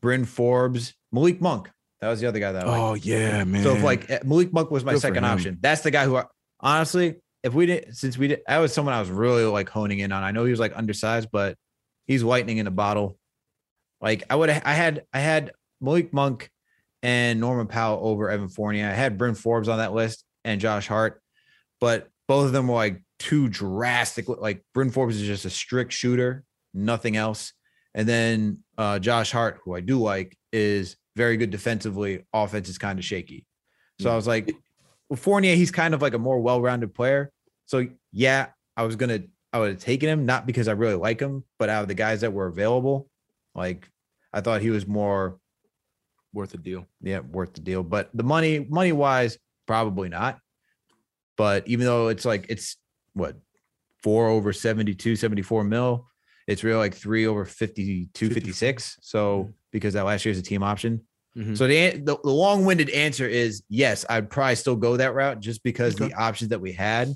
Bryn 0.00 0.24
Forbes, 0.24 0.94
Malik 1.12 1.40
Monk. 1.40 1.70
That 2.00 2.08
was 2.08 2.20
the 2.20 2.26
other 2.26 2.38
guy 2.38 2.52
that 2.52 2.66
I 2.66 2.68
liked. 2.68 2.80
Oh 2.80 2.94
yeah, 2.94 3.44
man. 3.44 3.62
So 3.62 3.74
if 3.74 3.82
like 3.82 4.08
eh, 4.10 4.20
Malik 4.24 4.52
Monk 4.52 4.70
was 4.70 4.84
my 4.84 4.92
Good 4.92 5.02
second 5.02 5.24
option. 5.24 5.58
That's 5.60 5.80
the 5.80 5.90
guy 5.90 6.04
who 6.04 6.16
I, 6.16 6.24
honestly, 6.60 7.16
if 7.42 7.54
we 7.54 7.66
didn't, 7.66 7.94
since 7.94 8.18
we 8.18 8.28
did, 8.28 8.40
that 8.46 8.58
was 8.58 8.72
someone 8.72 8.94
I 8.94 9.00
was 9.00 9.10
really 9.10 9.44
like 9.44 9.68
honing 9.68 10.00
in 10.00 10.12
on. 10.12 10.22
I 10.22 10.30
know 10.30 10.44
he 10.44 10.50
was 10.50 10.60
like 10.60 10.76
undersized, 10.76 11.28
but 11.30 11.56
he's 12.06 12.24
whitening 12.24 12.58
in 12.58 12.66
a 12.66 12.72
bottle. 12.72 13.18
Like 14.00 14.24
I 14.30 14.36
would, 14.36 14.50
I 14.50 14.72
had, 14.72 15.04
I 15.12 15.20
had 15.20 15.52
Malik 15.80 16.12
Monk 16.12 16.50
and 17.02 17.40
Norman 17.40 17.66
Powell 17.66 18.00
over 18.06 18.30
Evan 18.30 18.48
Fournier. 18.48 18.88
I 18.88 18.92
had 18.94 19.18
Bryn 19.18 19.34
Forbes 19.34 19.68
on 19.68 19.78
that 19.78 19.92
list 19.92 20.24
and 20.44 20.60
Josh 20.60 20.88
Hart, 20.88 21.22
but 21.80 22.08
both 22.26 22.46
of 22.46 22.52
them 22.52 22.68
were 22.68 22.74
like 22.74 23.02
too 23.18 23.48
drastic. 23.48 24.28
Like 24.28 24.64
Bryn 24.74 24.90
Forbes 24.90 25.16
is 25.16 25.26
just 25.26 25.44
a 25.44 25.50
strict 25.50 25.92
shooter, 25.92 26.44
nothing 26.74 27.16
else. 27.16 27.52
And 27.94 28.08
then 28.08 28.58
uh, 28.76 28.98
Josh 28.98 29.32
Hart, 29.32 29.60
who 29.64 29.74
I 29.74 29.80
do 29.80 29.98
like, 29.98 30.36
is 30.52 30.96
very 31.16 31.36
good 31.36 31.50
defensively. 31.50 32.24
Offense 32.32 32.68
is 32.68 32.78
kind 32.78 32.98
of 32.98 33.04
shaky. 33.04 33.46
So 34.00 34.10
I 34.10 34.14
was 34.14 34.28
like, 34.28 34.54
with 35.08 35.20
Fournier, 35.20 35.54
he's 35.54 35.70
kind 35.70 35.94
of 35.94 36.02
like 36.02 36.14
a 36.14 36.18
more 36.18 36.40
well-rounded 36.40 36.94
player. 36.94 37.30
So 37.66 37.86
yeah, 38.12 38.48
I 38.76 38.84
was 38.84 38.96
gonna, 38.96 39.20
I 39.52 39.58
would 39.58 39.70
have 39.70 39.80
taken 39.80 40.08
him 40.08 40.26
not 40.26 40.46
because 40.46 40.68
I 40.68 40.72
really 40.72 40.94
like 40.94 41.20
him, 41.20 41.44
but 41.58 41.68
out 41.68 41.82
of 41.82 41.88
the 41.88 41.94
guys 41.94 42.20
that 42.20 42.32
were 42.32 42.46
available, 42.46 43.08
like 43.54 43.88
I 44.32 44.40
thought 44.40 44.60
he 44.60 44.70
was 44.70 44.86
more, 44.86 45.38
worth 46.32 46.54
a 46.54 46.58
deal. 46.58 46.86
yeah, 47.00 47.20
worth 47.20 47.54
the 47.54 47.60
deal. 47.60 47.82
But 47.82 48.10
the 48.14 48.22
money, 48.22 48.66
money 48.68 48.92
wise, 48.92 49.38
probably 49.66 50.08
not. 50.08 50.38
But 51.36 51.66
even 51.68 51.86
though 51.86 52.08
it's 52.08 52.24
like 52.24 52.46
it's 52.48 52.76
what 53.14 53.36
four 54.02 54.28
over 54.28 54.52
72, 54.52 55.16
74 55.16 55.64
mil, 55.64 56.06
it's 56.46 56.64
really 56.64 56.78
like 56.78 56.94
three 56.94 57.26
over 57.26 57.44
52, 57.44 58.30
56. 58.30 58.98
So 59.00 59.52
because 59.72 59.94
that 59.94 60.04
last 60.04 60.24
year's 60.24 60.38
a 60.38 60.42
team 60.42 60.62
option. 60.62 61.02
Mhm. 61.38 61.56
So 61.56 61.66
the, 61.68 61.90
the 61.98 62.18
the 62.24 62.30
long-winded 62.30 62.90
answer 62.90 63.26
is 63.26 63.62
yes, 63.68 64.04
I'd 64.08 64.28
probably 64.28 64.56
still 64.56 64.76
go 64.76 64.96
that 64.96 65.14
route 65.14 65.40
just 65.40 65.62
because 65.62 65.94
the 65.94 66.12
options 66.14 66.50
that 66.50 66.60
we 66.60 66.72
had 66.72 67.14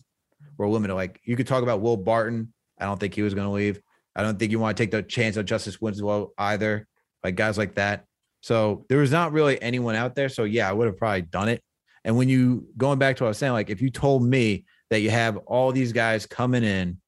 were 0.57 0.69
limited. 0.69 0.95
Like 0.95 1.21
you 1.25 1.35
could 1.37 1.47
talk 1.47 1.63
about 1.63 1.81
Will 1.81 1.97
Barton. 1.97 2.53
I 2.79 2.85
don't 2.85 3.01
think 3.01 3.15
he 3.15 3.23
was 3.23 3.35
going 3.35 3.47
to 3.47 3.53
leave. 3.53 3.81
I 4.15 4.23
don't 4.23 4.39
think 4.39 4.53
you 4.53 4.59
want 4.61 4.77
to 4.77 4.83
take 4.83 4.91
the 4.91 5.03
chance 5.03 5.37
on 5.37 5.47
Justice 5.47 5.81
Winslow 5.81 6.33
either. 6.39 6.87
Like 7.25 7.35
guys 7.35 7.59
like 7.59 7.75
that. 7.77 8.05
So 8.43 8.85
there 8.89 8.99
was 8.99 9.11
not 9.11 9.33
really 9.33 9.61
anyone 9.63 9.95
out 9.95 10.15
there. 10.15 10.29
So 10.29 10.45
yeah, 10.45 10.69
I 10.69 10.73
would 10.73 10.87
have 10.87 10.99
probably 10.99 11.23
done 11.23 11.49
it. 11.49 11.63
And 12.05 12.17
when 12.17 12.29
you 12.29 12.67
going 12.77 12.99
back 12.99 13.17
to 13.17 13.25
what 13.25 13.29
I 13.29 13.31
was 13.31 13.39
saying, 13.39 13.53
like 13.53 13.71
if 13.71 13.81
you 13.81 13.91
told 13.91 14.25
me 14.25 14.65
that 14.91 15.01
you 15.01 15.11
have 15.11 15.37
all 15.47 15.73
these 15.73 15.93
guys 15.93 16.27
coming 16.27 16.65
in 16.65 16.99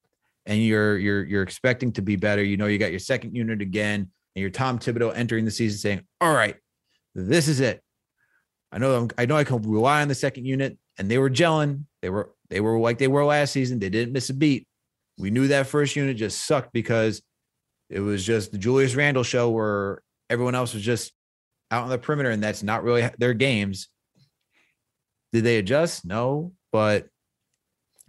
and 0.47 0.63
you're 0.63 0.99
you're 0.99 1.25
you're 1.25 1.43
expecting 1.43 1.93
to 1.93 2.03
be 2.03 2.17
better, 2.17 2.43
you 2.43 2.57
know, 2.57 2.67
you 2.67 2.79
got 2.79 2.91
your 2.91 3.01
second 3.01 3.35
unit 3.35 3.61
again, 3.61 4.01
and 4.01 4.41
you're 4.41 4.51
Tom 4.51 4.79
Thibodeau 4.79 5.13
entering 5.15 5.45
the 5.45 5.51
season 5.51 5.79
saying, 5.79 6.01
All 6.21 6.33
right, 6.33 6.57
this 7.15 7.49
is 7.49 7.61
it. 7.61 7.83
I 8.73 8.79
know 8.79 8.95
I'm, 8.95 9.11
I 9.17 9.27
know 9.27 9.37
I 9.37 9.45
can 9.45 9.63
rely 9.63 10.03
on 10.03 10.09
the 10.09 10.15
second 10.15 10.47
unit, 10.47 10.77
and 10.99 11.11
they 11.11 11.19
were 11.19 11.31
gelling. 11.31 11.85
They 12.03 12.11
were 12.11 12.31
they 12.51 12.61
were 12.61 12.79
like 12.79 12.99
they 12.99 13.09
were 13.09 13.25
last 13.25 13.53
season. 13.53 13.79
They 13.79 13.89
didn't 13.89 14.13
miss 14.13 14.31
a 14.31 14.35
beat. 14.35 14.67
We 15.19 15.31
knew 15.31 15.49
that 15.49 15.69
first 15.69 15.95
unit 15.95 16.17
just 16.17 16.45
sucked 16.47 16.73
because 16.73 17.23
it 17.89 18.01
was 18.01 18.25
just 18.25 18.51
the 18.53 18.59
Julius 18.59 18.95
Randle 18.97 19.23
show 19.23 19.51
where 19.51 20.03
everyone 20.29 20.55
else 20.57 20.75
was 20.75 20.83
just 20.83 21.13
out 21.71 21.85
on 21.85 21.89
the 21.91 21.99
perimeter, 21.99 22.31
and 22.31 22.43
that's 22.43 22.63
not 22.63 22.83
really 22.83 23.09
their 23.19 23.35
games. 23.35 23.89
Did 25.33 25.45
they 25.45 25.59
adjust? 25.59 26.05
No, 26.05 26.53
but 26.73 27.07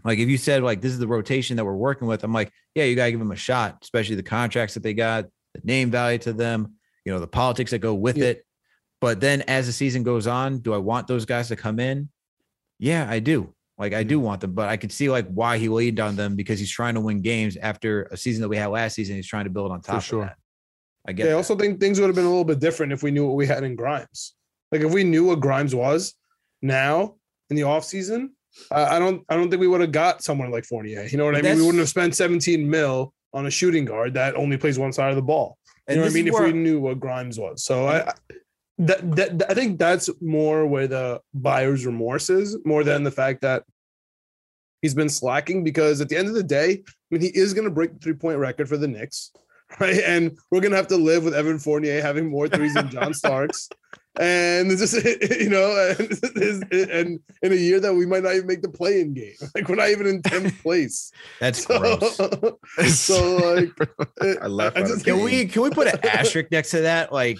like 0.04 0.20
if 0.20 0.30
you 0.30 0.38
said 0.38 0.63
like 0.63 0.82
this 0.82 0.91
is 0.91 1.00
the 1.00 1.08
rotation 1.08 1.58
that 1.58 1.65
we're 1.65 1.74
working 1.76 2.08
with, 2.08 2.24
I'm 2.24 2.34
like, 2.34 2.52
yeah, 2.76 2.84
you 2.84 2.96
gotta 2.96 3.12
give 3.12 3.20
them 3.20 3.32
a 3.32 3.36
shot, 3.36 3.78
especially 3.82 4.15
the 4.15 4.24
contracts 4.24 4.74
that 4.76 4.84
they 4.84 4.94
got, 4.94 5.26
the 5.54 5.62
name 5.63 5.89
value 5.89 6.20
to 6.20 6.34
them, 6.34 6.74
you 7.04 7.12
know, 7.12 7.20
the 7.20 7.28
politics 7.28 7.72
that 7.72 7.80
go 7.80 7.94
with 7.94 8.18
Yeah. 8.18 8.26
it. 8.26 8.44
But 9.06 9.22
then 9.22 9.44
as 9.44 9.68
the 9.68 9.72
season 9.72 10.02
goes 10.02 10.26
on, 10.26 10.58
do 10.58 10.74
I 10.74 10.80
want 10.80 11.06
those 11.06 11.26
guys 11.26 11.50
to 11.50 11.56
come 11.56 11.80
in? 11.80 12.10
Yeah, 12.80 13.06
I 13.08 13.20
do. 13.20 13.54
Like 13.78 13.94
I 13.94 14.02
do 14.02 14.15
mm-hmm. 14.15 14.26
want 14.26 14.41
them, 14.41 14.54
but 14.56 14.68
I 14.68 14.78
could 14.78 14.91
see 14.91 15.12
like 15.12 15.28
why 15.28 15.60
he 15.60 15.70
leaned 15.70 16.00
on 16.00 16.15
them 16.15 16.36
because 16.36 16.58
he's 16.58 16.72
trying 16.72 16.96
to 16.96 17.02
win 17.02 17.22
games 17.22 17.56
after 17.56 18.06
a 18.06 18.18
season 18.18 18.41
that 18.41 18.50
we 18.50 18.58
had 18.58 18.65
last 18.65 18.96
season. 18.96 19.15
He's 19.15 19.28
trying 19.28 19.44
to 19.44 19.52
build 19.52 19.72
on 19.72 19.82
top 19.82 20.02
sure. 20.02 20.24
of 20.24 20.30
that. 20.30 20.38
I 21.08 21.12
get 21.12 21.28
Yeah, 21.28 21.34
I 21.34 21.36
also 21.36 21.56
think 21.56 21.80
things 21.80 22.00
would 22.00 22.08
have 22.08 22.15
been 22.15 22.26
a 22.26 22.30
little 22.30 22.46
bit 22.46 22.58
different 22.58 22.94
if 22.94 23.04
we 23.04 23.12
knew 23.12 23.28
what 23.28 23.36
we 23.36 23.46
had 23.46 23.63
in 23.63 23.76
Grimes. 23.76 24.34
Like 24.72 24.82
if 24.82 24.91
we 24.91 25.04
knew 25.04 25.26
what 25.26 25.39
Grimes 25.39 25.76
was 25.76 26.15
now 26.63 27.13
in 27.52 27.58
the 27.58 27.62
offseason, 27.62 28.30
I 28.72 28.96
I 28.96 28.98
don't 28.98 29.24
I 29.30 29.36
don't 29.36 29.52
think 29.52 29.60
we 29.60 29.68
would 29.68 29.82
have 29.82 29.91
got 29.91 30.24
someone 30.24 30.50
like 30.50 30.65
Fournier. 30.65 31.04
You 31.04 31.20
know 31.20 31.26
what 31.26 31.36
I 31.36 31.44
mean? 31.44 31.58
We 31.58 31.62
wouldn't 31.62 31.80
have 31.80 31.89
spent 31.89 32.15
17 32.15 32.68
mil 32.68 33.13
on 33.36 33.46
a 33.46 33.52
shooting 33.52 33.86
guard 33.86 34.15
that 34.15 34.34
only 34.34 34.58
plays 34.58 34.80
one 34.80 34.94
side 34.94 35.12
of 35.12 35.15
the 35.15 35.22
ball. 35.22 35.60
You 35.88 35.98
know 35.98 36.02
what 36.02 36.10
I 36.10 36.13
mean? 36.15 36.28
If 36.28 36.39
we 36.39 36.54
knew 36.54 36.80
what 36.80 37.00
Grimes 37.00 37.38
was. 37.38 37.63
So 37.63 37.86
I, 37.86 38.10
I 38.10 38.13
that, 38.78 39.16
that 39.16 39.50
I 39.50 39.54
think 39.54 39.80
that's 39.80 40.10
more 40.22 40.66
where 40.66 40.88
the 40.88 41.22
buyer's 41.34 41.86
remorse 41.86 42.30
is, 42.30 42.58
more 42.66 42.84
than 42.84 43.04
the 43.04 43.12
fact 43.12 43.42
that 43.42 43.64
he's 44.82 44.94
been 44.94 45.10
slacking 45.10 45.64
because 45.64 46.02
at 46.02 46.10
the 46.10 46.18
end 46.18 46.28
of 46.28 46.36
the 46.36 46.44
day, 46.44 46.84
I 46.86 46.92
mean, 47.10 47.22
he 47.22 47.28
is 47.28 47.54
going 47.54 47.66
to 47.66 47.72
break 47.72 47.94
the 47.94 48.00
three 48.00 48.14
point 48.14 48.38
record 48.38 48.68
for 48.68 48.78
the 48.78 48.88
Knicks, 48.88 49.32
right? 49.80 50.02
And 50.06 50.38
we're 50.52 50.62
going 50.62 50.72
to 50.72 50.78
have 50.78 50.88
to 50.88 50.98
live 50.98 51.24
with 51.24 51.34
Evan 51.34 51.60
Fournier 51.60 52.02
having 52.02 52.30
more 52.30 52.48
threes 52.48 52.74
than 52.74 52.90
John 52.90 53.14
Starks. 53.16 53.70
And 54.18 54.72
it's 54.72 54.80
just, 54.80 54.94
you 55.42 55.50
know, 55.50 55.96
and, 56.00 56.90
and 56.90 57.20
in 57.42 57.52
a 57.52 57.56
year 57.56 57.80
that 57.82 57.94
we 57.94 58.06
might 58.06 58.24
not 58.24 58.36
even 58.36 58.48
make 58.48 58.62
the 58.62 58.70
play 58.70 59.02
in 59.02 59.14
game, 59.14 59.34
like 59.54 59.68
we're 59.68 59.76
not 59.76 59.90
even 59.90 60.08
in 60.08 60.22
10th 60.22 60.62
place. 60.62 61.12
that's 61.40 61.66
So, 61.66 61.80
gross. 61.80 62.16
so 62.98 63.38
like, 63.38 64.40
I 64.42 64.48
laugh 64.48 64.74
I 64.76 64.82
at 64.82 64.88
just 64.88 65.02
it. 65.02 65.06
Can 65.06 65.22
we 65.22 65.46
can 65.48 65.64
we 65.64 65.70
put 65.70 65.88
an 65.88 66.00
asterisk 66.06 66.50
next 66.50 66.72
to 66.72 66.82
that? 66.82 67.12
Like, 67.12 67.40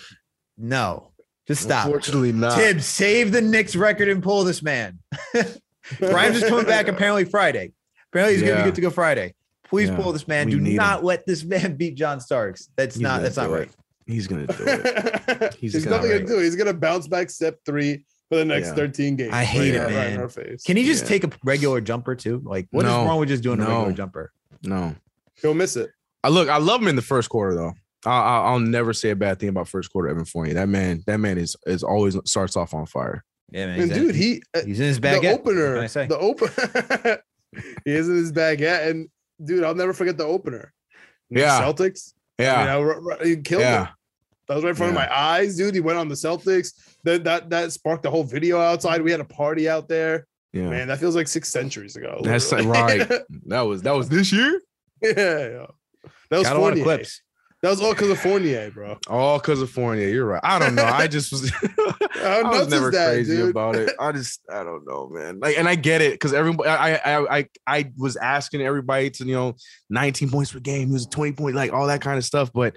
no, 0.58 1.12
just 1.48 1.62
stop. 1.64 1.86
Unfortunately, 1.86 2.32
not. 2.32 2.58
Tibbs, 2.58 2.86
save 2.86 3.32
the 3.32 3.42
Knicks 3.42 3.76
record 3.76 4.08
and 4.10 4.22
pull 4.24 4.44
this 4.44 4.62
man. 4.64 5.00
Grimes 6.00 6.38
is 6.38 6.50
coming 6.50 6.66
back 6.66 6.88
apparently 6.88 7.26
Friday. 7.26 7.72
Apparently 8.12 8.36
he's 8.38 8.44
gonna 8.48 8.62
be 8.62 8.64
good 8.66 8.76
to 8.76 8.82
go 8.82 8.90
Friday. 8.90 9.34
Please 9.68 9.90
Yeah, 9.90 9.96
pull 9.98 10.12
this 10.14 10.28
man. 10.28 10.48
we 10.48 10.54
Do 10.56 10.62
need 10.62 10.76
not 10.78 11.04
let 11.04 11.26
this 11.26 11.44
man 11.44 11.76
beat 11.76 11.96
John 11.96 12.20
Starks. 12.20 12.70
That's 12.76 12.96
He's 12.96 13.02
not 13.02 13.22
that's 13.22 13.38
not 13.38 13.48
do 13.48 13.54
it. 13.56 13.60
right. 13.60 13.72
He's 14.08 14.28
gonna 14.28 14.48
do 14.48 14.54
it. 14.60 15.54
He's, 15.60 15.74
He's 15.74 15.86
nothing 15.86 16.10
gonna- 16.12 16.20
to 16.22 16.26
do. 16.26 16.40
He's 16.40 16.56
gonna 16.56 16.74
bounce 16.74 17.08
back 17.08 17.30
step 17.30 17.60
three 17.66 18.06
for 18.30 18.38
the 18.38 18.46
next 18.46 18.70
Yeah. 18.70 18.76
13 18.76 19.16
games. 19.16 19.34
I 19.34 19.44
hate 19.44 19.60
Right 19.60 19.68
it, 19.68 19.76
in- 19.76 19.82
right 19.82 19.90
in 20.08 20.14
man. 20.14 20.20
our 20.22 20.30
face. 20.30 20.64
Can 20.64 20.78
he 20.78 20.86
just 20.86 21.04
Yeah. 21.04 21.10
take 21.10 21.24
a 21.26 21.30
regular 21.44 21.82
jumper 21.82 22.16
too? 22.16 22.42
Like, 22.44 22.68
what 22.72 22.86
is 22.86 22.92
No. 22.92 23.06
wrong 23.06 23.20
with 23.20 23.30
just 23.30 23.44
doing 23.44 23.60
a 23.60 23.66
regular 23.66 23.92
jumper? 23.92 24.32
No. 24.64 24.96
He'll 25.42 25.54
miss 25.54 25.76
it. 25.76 25.90
I 26.24 26.30
look. 26.30 26.50
I 26.50 26.58
love 26.58 26.82
him 26.82 26.88
in 26.88 26.96
the 26.96 27.02
first 27.04 27.30
quarter 27.30 27.54
though. 27.56 27.74
I, 28.06 28.20
I, 28.20 28.38
I'll 28.52 28.60
never 28.60 28.94
say 28.94 29.10
a 29.12 29.16
bad 29.16 29.40
thing 29.40 29.50
about 29.50 29.68
first 29.68 29.92
quarter 29.92 30.10
Evan 30.10 30.26
Fournier. 30.26 30.54
That 30.56 30.70
man. 30.70 31.04
That 31.08 31.18
man 31.18 31.38
is 31.38 31.56
is 31.66 31.84
always 31.84 32.18
starts 32.26 32.56
off 32.58 32.74
on 32.74 32.86
fire. 32.86 33.24
Yeah, 33.52 33.68
man. 33.68 33.80
And 33.82 33.90
he's 33.92 33.98
in- 33.98 34.06
dude, 34.08 34.16
he 34.16 34.44
uh, 34.56 34.62
he's 34.66 34.80
in 34.80 34.86
his 34.88 34.98
the 34.98 35.02
bag. 35.02 35.24
What 35.24 35.34
opener, 35.40 35.76
can 35.76 35.84
I 35.84 35.88
say? 35.88 36.08
the 36.08 36.18
open, 36.18 36.50
he 37.86 37.92
is 37.92 38.08
in 38.10 38.16
his 38.16 38.32
bag. 38.32 38.60
Yeah, 38.60 38.88
and 38.88 39.08
dude, 39.44 39.64
I'll 39.64 39.76
never 39.76 39.94
forget 39.94 40.18
the 40.18 40.26
opener. 40.26 40.74
Knicks 41.30 41.46
Yeah. 41.46 41.62
Celtics. 41.62 42.14
Yeah. 42.38 42.54
I 42.56 42.60
mean, 42.60 42.68
I, 42.68 42.76
r- 42.80 43.12
r- 43.12 43.26
he 43.26 43.38
killed 43.38 43.62
yeah. 43.62 43.84
it. 43.84 43.90
That 44.48 44.56
was 44.56 44.64
right 44.64 44.70
in 44.72 44.76
front 44.76 44.94
Yeah. 44.94 45.04
of 45.04 45.10
my 45.10 45.16
eyes, 45.18 45.56
dude. 45.58 45.74
He 45.74 45.80
went 45.82 45.98
on 45.98 46.08
the 46.10 46.16
Celtics. 46.16 46.74
That 47.04 47.24
that 47.24 47.50
that 47.50 47.72
sparked 47.72 48.04
the 48.04 48.12
whole 48.12 48.24
video 48.24 48.60
outside. 48.60 49.02
We 49.02 49.12
had 49.12 49.20
a 49.22 49.26
party 49.26 49.70
out 49.70 49.88
there. 49.88 50.28
Yeah. 50.54 50.70
Man, 50.70 50.88
that 50.88 51.00
feels 51.00 51.16
like 51.16 51.28
six 51.28 51.50
centuries 51.50 51.96
ago. 51.96 52.20
That's 52.24 52.52
like, 52.52 52.66
right. 52.66 53.08
That 53.48 53.62
was 53.62 53.82
that 53.84 53.92
was 53.92 54.10
this 54.10 54.32
year. 54.32 54.62
yeah, 55.02 55.12
yeah. 55.18 55.66
That 56.30 56.38
was 56.40 56.48
Got 56.48 56.56
a 56.56 56.60
lot 56.60 56.74
of 56.74 56.80
Fournier. 56.80 56.84
clips. 56.84 57.22
That 57.66 57.72
was 57.72 57.82
all 57.82 57.94
because 57.94 58.12
of 58.12 58.20
Fournier, 58.20 58.70
bro. 58.70 58.96
All 59.08 59.40
because 59.40 59.60
of 59.60 59.72
Fournier. 59.72 60.08
You're 60.08 60.28
right. 60.28 60.42
I 60.44 60.60
don't 60.60 60.76
know. 60.76 60.84
I 60.84 61.08
just 61.08 61.32
was. 61.32 61.52
I 62.24 62.44
was 62.44 62.70
never 62.70 62.92
that, 62.92 63.08
crazy 63.08 63.38
dude? 63.38 63.50
about 63.50 63.76
it. 63.76 63.92
I 64.00 64.12
just 64.12 64.40
I 64.48 64.64
don't 64.64 64.86
know, 64.86 65.10
man. 65.10 65.40
Like, 65.40 65.58
and 65.58 65.68
I 65.68 65.74
get 65.74 66.00
it 66.00 66.12
because 66.12 66.32
everybody. 66.32 66.70
I, 66.70 66.94
I 66.94 67.38
I 67.40 67.50
I 67.66 67.92
was 67.98 68.18
asking 68.18 68.62
everybody 68.62 69.10
to 69.10 69.26
you 69.26 69.34
know 69.34 69.56
19 69.90 70.30
points 70.30 70.52
per 70.52 70.60
game. 70.60 70.90
He 70.90 70.94
was 70.94 71.08
20 71.08 71.32
point, 71.32 71.56
like 71.56 71.74
all 71.74 71.88
that 71.88 72.02
kind 72.02 72.20
of 72.20 72.24
stuff. 72.24 72.54
But 72.54 72.76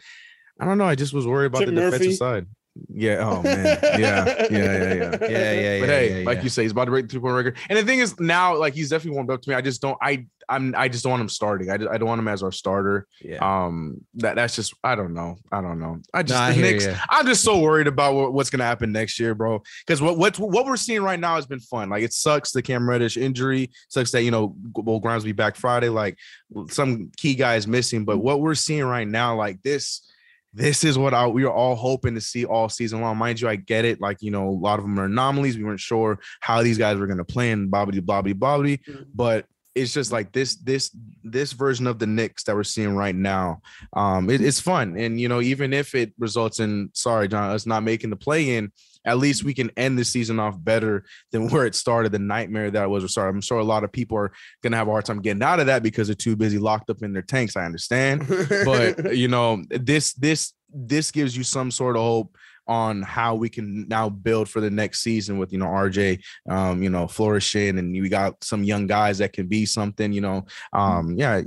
I 0.59 0.65
don't 0.65 0.79
know. 0.79 0.87
I 0.87 0.95
just 0.95 1.13
was 1.13 1.27
worried 1.27 1.49
about 1.49 1.59
Chip 1.59 1.67
the 1.69 1.75
Murphy. 1.75 1.99
defensive 1.99 2.17
side. 2.17 2.47
Yeah. 2.89 3.17
Oh 3.29 3.43
man. 3.43 3.79
Yeah. 3.83 3.99
Yeah. 3.99 4.51
Yeah. 4.51 4.95
Yeah. 4.95 5.17
Yeah, 5.29 5.53
yeah, 5.53 5.75
yeah. 5.75 5.81
But 5.81 5.89
hey, 5.89 6.19
yeah, 6.21 6.27
like 6.27 6.43
you 6.43 6.49
say, 6.49 6.63
he's 6.63 6.73
about 6.73 6.87
to 6.87 6.91
break 6.91 7.07
the 7.07 7.13
three 7.13 7.21
point 7.21 7.35
record. 7.35 7.57
And 7.69 7.79
the 7.79 7.85
thing 7.85 7.99
is, 7.99 8.19
now 8.19 8.57
like 8.57 8.75
he's 8.75 8.91
definitely 8.91 9.17
warmed 9.17 9.31
up 9.31 9.43
to 9.43 9.51
me. 9.51 9.55
I 9.55 9.61
just 9.61 9.81
don't. 9.83 9.99
I 10.01 10.27
I'm 10.49 10.75
I 10.77 10.89
just 10.89 11.05
don't 11.05 11.11
want 11.11 11.21
him 11.21 11.29
starting. 11.29 11.71
I, 11.71 11.77
just, 11.77 11.91
I 11.91 11.99
don't 11.99 12.09
want 12.09 12.19
him 12.19 12.29
as 12.29 12.43
our 12.43 12.53
starter. 12.53 13.07
yeah. 13.23 13.39
Um, 13.39 14.05
that 14.15 14.37
that's 14.37 14.57
just 14.57 14.75
I 14.83 14.95
don't 14.95 15.13
know. 15.13 15.37
I 15.53 15.61
don't 15.61 15.79
know. 15.79 16.01
I 16.15 16.23
just 16.23 16.41
I 16.41 16.53
hear 16.53 16.63
Knicks. 16.73 16.87
ya. 16.87 16.95
I'm 17.11 17.27
just 17.27 17.45
so 17.45 17.59
worried 17.59 17.87
about 17.87 18.15
what, 18.15 18.33
what's 18.33 18.51
gonna 18.51 18.65
happen 18.65 18.91
next 18.93 19.21
year, 19.21 19.35
bro. 19.35 19.63
Because 19.87 20.01
what 20.01 20.17
what 20.17 20.39
what 20.39 20.65
we're 20.67 20.77
seeing 20.77 21.03
right 21.03 21.21
now 21.21 21.37
has 21.37 21.47
been 21.47 21.61
fun. 21.61 21.91
Like 21.91 22.03
it 22.03 22.13
sucks 22.13 22.53
the 22.53 22.63
Cam 22.63 22.89
Reddish 22.89 23.17
injury. 23.17 23.71
Sucks 23.89 24.11
that 24.13 24.23
you 24.23 24.31
know 24.31 24.55
Will 24.75 25.01
Grimes 25.01 25.23
will 25.23 25.29
be 25.29 25.33
back 25.33 25.57
Friday. 25.57 25.89
Like 25.89 26.17
some 26.71 27.11
key 27.17 27.35
guys 27.35 27.67
missing. 27.67 28.05
But 28.05 28.19
what 28.19 28.41
we're 28.41 28.55
seeing 28.55 28.85
right 28.85 29.09
now, 29.09 29.37
like 29.37 29.63
this. 29.63 30.03
This 30.59 30.83
is 30.83 30.99
what 30.99 31.15
I, 31.15 31.25
we 31.29 31.45
were 31.45 31.53
all 31.53 31.77
hoping 31.77 32.17
to 32.17 32.21
see 32.21 32.45
all 32.45 32.69
season 32.69 33.01
long. 33.01 33.17
Mind 33.17 33.41
you, 33.41 33.49
I 33.49 33.55
get 33.55 33.85
it. 33.85 34.01
Like, 34.01 34.23
you 34.23 34.33
know, 34.33 34.49
a 34.49 34.51
lot 34.51 34.81
of 34.81 34.85
them 34.85 34.99
are 34.99 35.05
anomalies. 35.05 35.57
We 35.57 35.63
weren't 35.63 35.79
sure 35.79 36.19
how 36.41 36.65
these 36.65 36.79
guys 36.79 36.99
were 36.99 37.07
going 37.07 37.19
to 37.19 37.25
play 37.25 37.53
and 37.53 37.71
bobbity, 37.71 38.01
bobbity, 38.01 38.35
bobbity. 38.35 38.81
Mhm. 38.85 39.07
But 39.15 39.47
it's 39.77 39.93
just 39.93 40.11
like 40.11 40.33
this 40.33 40.57
this 40.57 40.91
this 41.23 41.53
version 41.53 41.87
of 41.87 42.01
the 42.01 42.07
Knicks 42.07 42.43
that 42.45 42.57
we're 42.57 42.65
seeing 42.65 42.97
right 42.97 43.15
now. 43.15 43.61
Um, 43.93 44.29
it, 44.29 44.41
it's 44.41 44.61
fun, 44.61 44.97
and 44.97 45.21
you 45.21 45.29
know, 45.29 45.41
even 45.41 45.73
if 45.73 45.95
it 45.95 46.13
results 46.19 46.59
in 46.59 46.91
sorry, 46.95 47.29
John, 47.29 47.51
us 47.53 47.65
not 47.65 47.85
making 47.85 48.11
the 48.11 48.17
play 48.17 48.57
in, 48.57 48.73
at 49.05 49.19
least 49.19 49.45
we 49.45 49.55
can 49.55 49.71
end 49.77 49.99
the 49.99 50.05
season 50.05 50.39
off 50.39 50.57
better 50.59 51.05
than 51.33 51.49
where 51.51 51.67
it 51.67 51.75
started. 51.75 52.13
The 52.13 52.19
nightmare 52.19 52.71
that 52.71 52.83
I 52.83 52.87
was. 52.87 53.13
Sorry, 53.13 53.29
I'm 53.29 53.41
sure 53.41 53.59
a 53.59 53.65
lot 53.65 53.85
of 53.85 53.93
people 53.93 54.19
are 54.19 54.33
gonna 54.63 54.77
have 54.77 54.89
a 54.89 54.91
hard 54.91 55.05
time 55.05 55.23
getting 55.23 55.43
out 55.43 55.61
of 55.61 55.67
that 55.67 55.83
because 55.83 56.09
they're 56.09 56.15
too 56.15 56.37
busy 56.37 56.59
locked 56.59 56.91
up 56.91 57.03
in 57.03 57.13
their 57.13 57.23
tanks. 57.23 57.57
I 57.57 57.65
understand, 57.65 58.27
but 58.65 59.17
you 59.17 59.29
know, 59.29 59.63
this 59.71 60.15
this 60.15 60.53
this 60.73 61.11
gives 61.11 61.37
you 61.37 61.45
some 61.45 61.71
sort 61.71 61.97
of 61.97 62.03
hope 62.03 62.37
on 62.69 63.01
how 63.03 63.35
we 63.35 63.49
can 63.49 63.89
now 63.89 64.11
build 64.11 64.49
for 64.49 64.61
the 64.61 64.71
next 64.71 65.01
season 65.01 65.39
with 65.39 65.53
you 65.53 65.59
know 65.59 65.67
RJ 65.67 66.23
um 66.51 66.83
you 66.83 66.91
know 66.91 67.09
flourishing 67.09 67.79
and 67.79 67.93
we 67.93 68.09
got 68.09 68.43
some 68.45 68.63
young 68.63 68.87
guys 68.87 69.19
that 69.19 69.33
can 69.33 69.47
be 69.47 69.65
something 69.65 70.13
you 70.13 70.21
know 70.21 70.45
um 70.75 71.15
yeah 71.17 71.41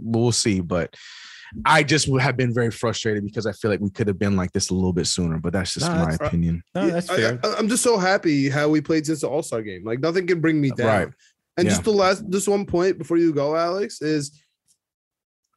we'll 0.00 0.32
see 0.32 0.60
but 0.60 0.94
I 1.64 1.82
just 1.82 2.08
would 2.08 2.22
have 2.22 2.36
been 2.36 2.54
very 2.54 2.70
frustrated 2.70 3.24
because 3.24 3.46
I 3.46 3.52
feel 3.52 3.70
like 3.70 3.80
we 3.80 3.90
could 3.90 4.06
have 4.08 4.18
been 4.18 4.36
like 4.36 4.52
this 4.52 4.70
a 4.70 4.74
little 4.74 4.92
bit 4.92 5.06
sooner, 5.06 5.38
but 5.38 5.52
that's 5.52 5.74
just 5.74 5.86
No, 5.86 5.94
my 5.94 6.10
that's- 6.12 6.28
opinion. 6.28 6.62
No, 6.74 6.86
Yeah, 6.86 6.92
that's 6.92 7.10
I- 7.10 7.16
fair. 7.16 7.40
I, 7.42 7.58
am 7.58 7.68
just 7.68 7.82
so 7.82 7.98
happy 7.98 8.48
how 8.48 8.68
we 8.68 8.80
played 8.80 9.06
since 9.06 9.20
the 9.22 9.28
All 9.28 9.42
Star 9.42 9.62
game. 9.62 9.84
Like 9.84 10.00
nothing 10.00 10.26
can 10.26 10.40
bring 10.40 10.60
me 10.60 10.70
down. 10.70 10.86
Right. 10.86 11.08
And 11.56 11.66
Yeah. 11.66 11.70
just 11.72 11.84
the 11.84 11.92
last, 11.92 12.24
just 12.30 12.48
one 12.48 12.64
point 12.66 12.98
before 12.98 13.16
you 13.16 13.32
go, 13.32 13.56
Alex, 13.56 14.00
is 14.00 14.40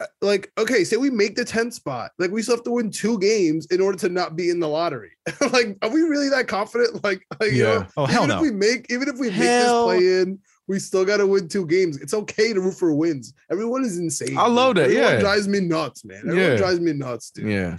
uh, 0.02 0.06
like, 0.22 0.52
okay, 0.58 0.84
say 0.84 0.98
we 0.98 1.12
make 1.12 1.36
the 1.36 1.46
10th 1.46 1.74
spot. 1.74 2.12
Like 2.18 2.32
we 2.32 2.41
still 2.41 2.56
have 2.56 2.64
to 2.66 2.72
win 2.72 2.89
two 2.89 3.20
games 3.20 3.68
in 3.68 3.80
order 3.80 3.98
to 4.00 4.10
not 4.10 4.36
be 4.36 4.50
in 4.50 4.60
the 4.60 4.68
lottery. 4.68 5.12
like, 5.52 5.78
are 5.84 5.89
we 5.89 6.02
really 6.02 6.30
that 6.30 6.48
confident? 6.48 7.04
Like, 7.04 7.24
like 7.39 7.52
you 7.52 7.64
know, 7.64 7.74
Yeah. 7.74 7.88
Oh, 7.96 8.06
hell 8.06 8.24
even 8.24 8.30
no. 8.30 8.36
if 8.38 8.41
we 8.41 8.52
make, 8.52 8.88
even 8.89 9.08
if 9.08 9.18
we 9.20 9.30
Hell- 9.30 9.88
make 9.88 10.00
this 10.00 10.06
play 10.08 10.22
in, 10.22 10.39
we 10.68 10.80
still 10.80 11.05
got 11.05 11.18
to 11.18 11.28
win 11.28 11.47
two 11.47 11.66
games. 11.66 11.97
It's 12.01 12.14
okay 12.14 12.53
to 12.53 12.61
root 12.61 12.76
for 12.76 12.93
wins. 12.93 13.34
Everyone 13.51 13.84
is 13.84 13.97
insane. 13.97 14.38
I 14.38 14.47
love 14.47 14.76
that, 14.76 14.86
Everyone 14.86 15.14
yeah. 15.14 15.20
drives 15.20 15.47
me 15.47 15.59
nuts, 15.59 16.05
man. 16.05 16.20
Everyone 16.20 16.39
Yeah. 16.51 16.55
drives 16.57 16.80
me 16.80 16.93
nuts, 16.93 17.32
dude. 17.32 17.49
Yeah. 17.49 17.78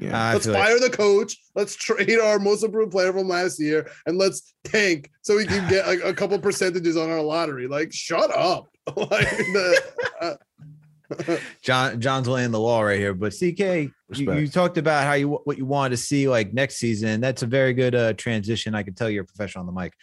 Yeah. 0.00 0.32
Let's 0.32 0.44
feel 0.44 0.54
like- 0.54 0.64
fire 0.64 0.80
the 0.80 0.90
coach. 0.90 1.36
Let's 1.54 1.74
trade 1.76 2.18
our 2.18 2.38
most 2.38 2.64
improved 2.64 2.92
player 2.92 3.12
from 3.12 3.28
last 3.28 3.60
year, 3.60 3.88
and 4.06 4.18
let's 4.18 4.54
tank 4.64 5.10
so 5.22 5.36
we 5.36 5.46
can 5.46 5.68
get 5.68 5.86
like 5.86 6.00
a 6.04 6.12
couple 6.12 6.38
percentages 6.38 6.96
on 6.96 7.10
our 7.10 7.22
lottery. 7.22 7.66
Like, 7.68 7.92
shut 7.92 8.30
up. 8.36 8.68
like 8.96 9.28
the, 9.28 9.82
uh, 10.20 11.36
John 11.62 12.00
John's 12.00 12.28
laying 12.28 12.50
the 12.50 12.60
law 12.60 12.82
right 12.82 12.98
here. 12.98 13.14
But 13.14 13.32
CK, 13.32 13.90
you, 14.18 14.32
you 14.34 14.48
talked 14.48 14.78
about 14.78 15.04
how 15.04 15.14
you 15.14 15.40
what 15.44 15.58
you 15.58 15.66
wanted 15.66 15.90
to 15.90 15.96
see 15.96 16.28
like 16.28 16.52
next 16.52 16.76
season. 16.76 17.20
That's 17.20 17.42
a 17.42 17.46
very 17.46 17.72
good 17.72 17.94
uh, 17.94 18.12
transition. 18.14 18.74
I 18.74 18.82
can 18.82 18.94
tell 18.94 19.10
you're 19.10 19.24
a 19.24 19.26
professional 19.26 19.60
on 19.60 19.66
the 19.66 19.80
mic 19.80 19.94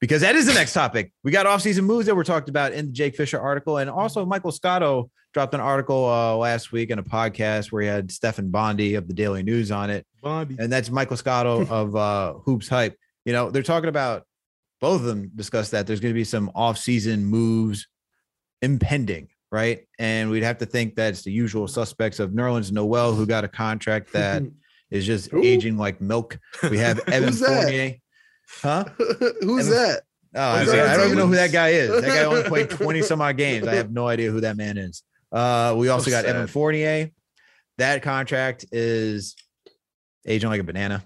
because 0.00 0.20
that 0.22 0.36
is 0.36 0.46
the 0.46 0.54
next 0.54 0.72
topic. 0.72 1.12
We 1.24 1.30
got 1.30 1.46
offseason 1.46 1.84
moves 1.84 2.06
that 2.06 2.14
were 2.14 2.24
talked 2.24 2.48
about 2.48 2.72
in 2.72 2.86
the 2.86 2.92
Jake 2.92 3.16
Fisher 3.16 3.40
article, 3.40 3.78
and 3.78 3.90
also 3.90 4.24
Michael 4.24 4.52
Scotto 4.52 5.10
dropped 5.32 5.54
an 5.54 5.60
article 5.60 6.08
uh, 6.08 6.36
last 6.36 6.72
week 6.72 6.90
in 6.90 6.98
a 6.98 7.02
podcast 7.02 7.70
where 7.70 7.82
he 7.82 7.88
had 7.88 8.10
Stefan 8.10 8.50
Bondy 8.50 8.94
of 8.96 9.06
the 9.06 9.14
Daily 9.14 9.42
News 9.42 9.70
on 9.70 9.90
it, 9.90 10.06
and 10.58 10.72
that's 10.72 10.90
Michael 10.90 11.16
Scotto 11.16 11.66
of 11.70 11.96
uh, 11.96 12.34
Hoops 12.44 12.68
Hype. 12.68 12.96
You 13.24 13.32
know, 13.32 13.50
they're 13.50 13.62
talking 13.62 13.88
about 13.88 14.24
both 14.80 15.00
of 15.00 15.06
them 15.06 15.30
discussed 15.34 15.72
that 15.72 15.86
there's 15.86 16.00
going 16.00 16.12
to 16.14 16.18
be 16.18 16.24
some 16.24 16.50
offseason 16.56 17.20
moves 17.22 17.86
impending, 18.62 19.28
right? 19.52 19.86
And 19.98 20.30
we'd 20.30 20.42
have 20.42 20.58
to 20.58 20.66
think 20.66 20.96
that 20.96 21.08
it's 21.10 21.22
the 21.22 21.32
usual 21.32 21.66
suspects 21.68 22.18
of 22.20 22.30
Nerlens 22.30 22.72
Noel, 22.72 23.14
who 23.14 23.26
got 23.26 23.44
a 23.44 23.48
contract 23.48 24.12
that 24.14 24.42
is 24.90 25.06
just 25.06 25.30
Who? 25.30 25.42
aging 25.42 25.76
like 25.76 26.00
milk. 26.00 26.38
We 26.70 26.78
have 26.78 26.98
Evan 27.08 27.32
Fournier. 27.32 27.94
Huh? 28.62 28.84
who's 29.40 29.68
Evan- 29.68 29.78
that? 29.78 30.02
Oh, 30.32 30.40
I, 30.40 30.58
Who's 30.60 30.68
mean, 30.68 30.76
that? 30.76 30.88
I 30.90 30.96
don't 30.96 31.06
even 31.06 31.18
know 31.18 31.26
who 31.26 31.34
that 31.34 31.50
guy 31.50 31.70
is. 31.70 31.90
That 31.90 32.06
guy 32.06 32.22
only 32.24 32.44
played 32.44 32.70
20 32.70 33.02
some 33.02 33.20
odd 33.20 33.36
games. 33.36 33.66
I 33.66 33.74
have 33.74 33.90
no 33.90 34.06
idea 34.06 34.30
who 34.30 34.42
that 34.42 34.56
man 34.56 34.78
is. 34.78 35.02
Uh, 35.32 35.74
we 35.76 35.88
also 35.88 36.04
So 36.04 36.10
got 36.12 36.24
Evan 36.24 36.46
sad. 36.46 36.50
Fournier. 36.52 37.10
That 37.78 38.02
contract 38.02 38.66
is 38.70 39.34
aging 40.24 40.50
like 40.50 40.60
a 40.60 40.64
banana. 40.64 41.02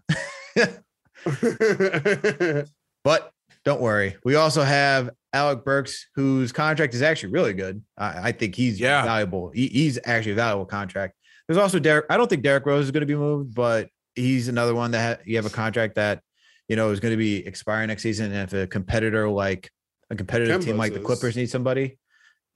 But 3.03 3.31
don't 3.65 3.81
worry. 3.81 4.17
We 4.25 4.35
also 4.35 4.63
have 4.63 5.11
Alec 5.35 5.65
Burks, 5.65 6.07
whose 6.15 6.53
contract 6.53 6.95
is 6.95 7.03
actually 7.03 7.33
really 7.33 7.53
good. 7.53 7.83
I, 7.99 8.29
I 8.29 8.33
think 8.33 8.55
he's 8.55 8.79
Yeah. 8.81 9.05
valuable. 9.05 9.51
He- 9.51 9.69
he's 9.69 9.99
actually 10.05 10.33
a 10.33 10.37
valuable 10.37 10.65
contract. 10.65 11.15
There's 11.49 11.59
also 11.59 11.79
Derrick. 11.81 12.07
I 12.09 12.17
don't 12.17 12.31
think 12.31 12.43
Derrick 12.43 12.65
Rose 12.65 12.85
is 12.87 12.91
going 12.93 13.01
to 13.03 13.07
be 13.07 13.17
moved, 13.17 13.55
but 13.55 13.89
he's 14.15 14.47
another 14.49 14.75
one 14.75 14.93
that 14.93 15.19
ha- 15.19 15.23
you 15.27 15.37
have 15.37 15.45
a 15.45 15.51
contract 15.51 15.97
that 15.97 16.23
you 16.69 16.77
know 16.77 16.91
is 16.93 17.01
going 17.01 17.13
to 17.13 17.19
be 17.19 17.45
expiring 17.47 17.89
next 17.89 18.03
season. 18.03 18.33
And 18.33 18.45
if 18.51 18.53
a 18.55 18.67
competitor 18.69 19.29
like 19.29 19.71
a 20.09 20.15
competitive 20.15 20.61
team 20.65 20.75
Kemba's 20.77 20.79
like 20.79 20.95
the. 20.95 21.01
Clippers 21.01 21.37
need 21.37 21.51
somebody, 21.51 21.99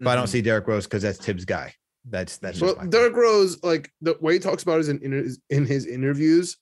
but 0.00 0.10
I 0.10 0.14
don't 0.14 0.24
Mhm. 0.26 0.28
see 0.28 0.40
Derrick 0.42 0.66
Rose 0.68 0.84
because 0.86 1.02
that's 1.02 1.18
Tibbs' 1.18 1.44
guy. 1.44 1.74
That's 2.08 2.38
that's 2.38 2.60
well, 2.60 2.76
Derrick 2.88 3.14
Rose, 3.16 3.62
like 3.62 3.90
the 4.00 4.16
way 4.20 4.34
he 4.34 4.38
talks 4.38 4.62
about 4.62 4.80
it 4.80 4.88
in 4.88 5.02
in 5.02 5.12
his, 5.12 5.40
in 5.50 5.66
his 5.66 5.84
interviews, 5.84 6.56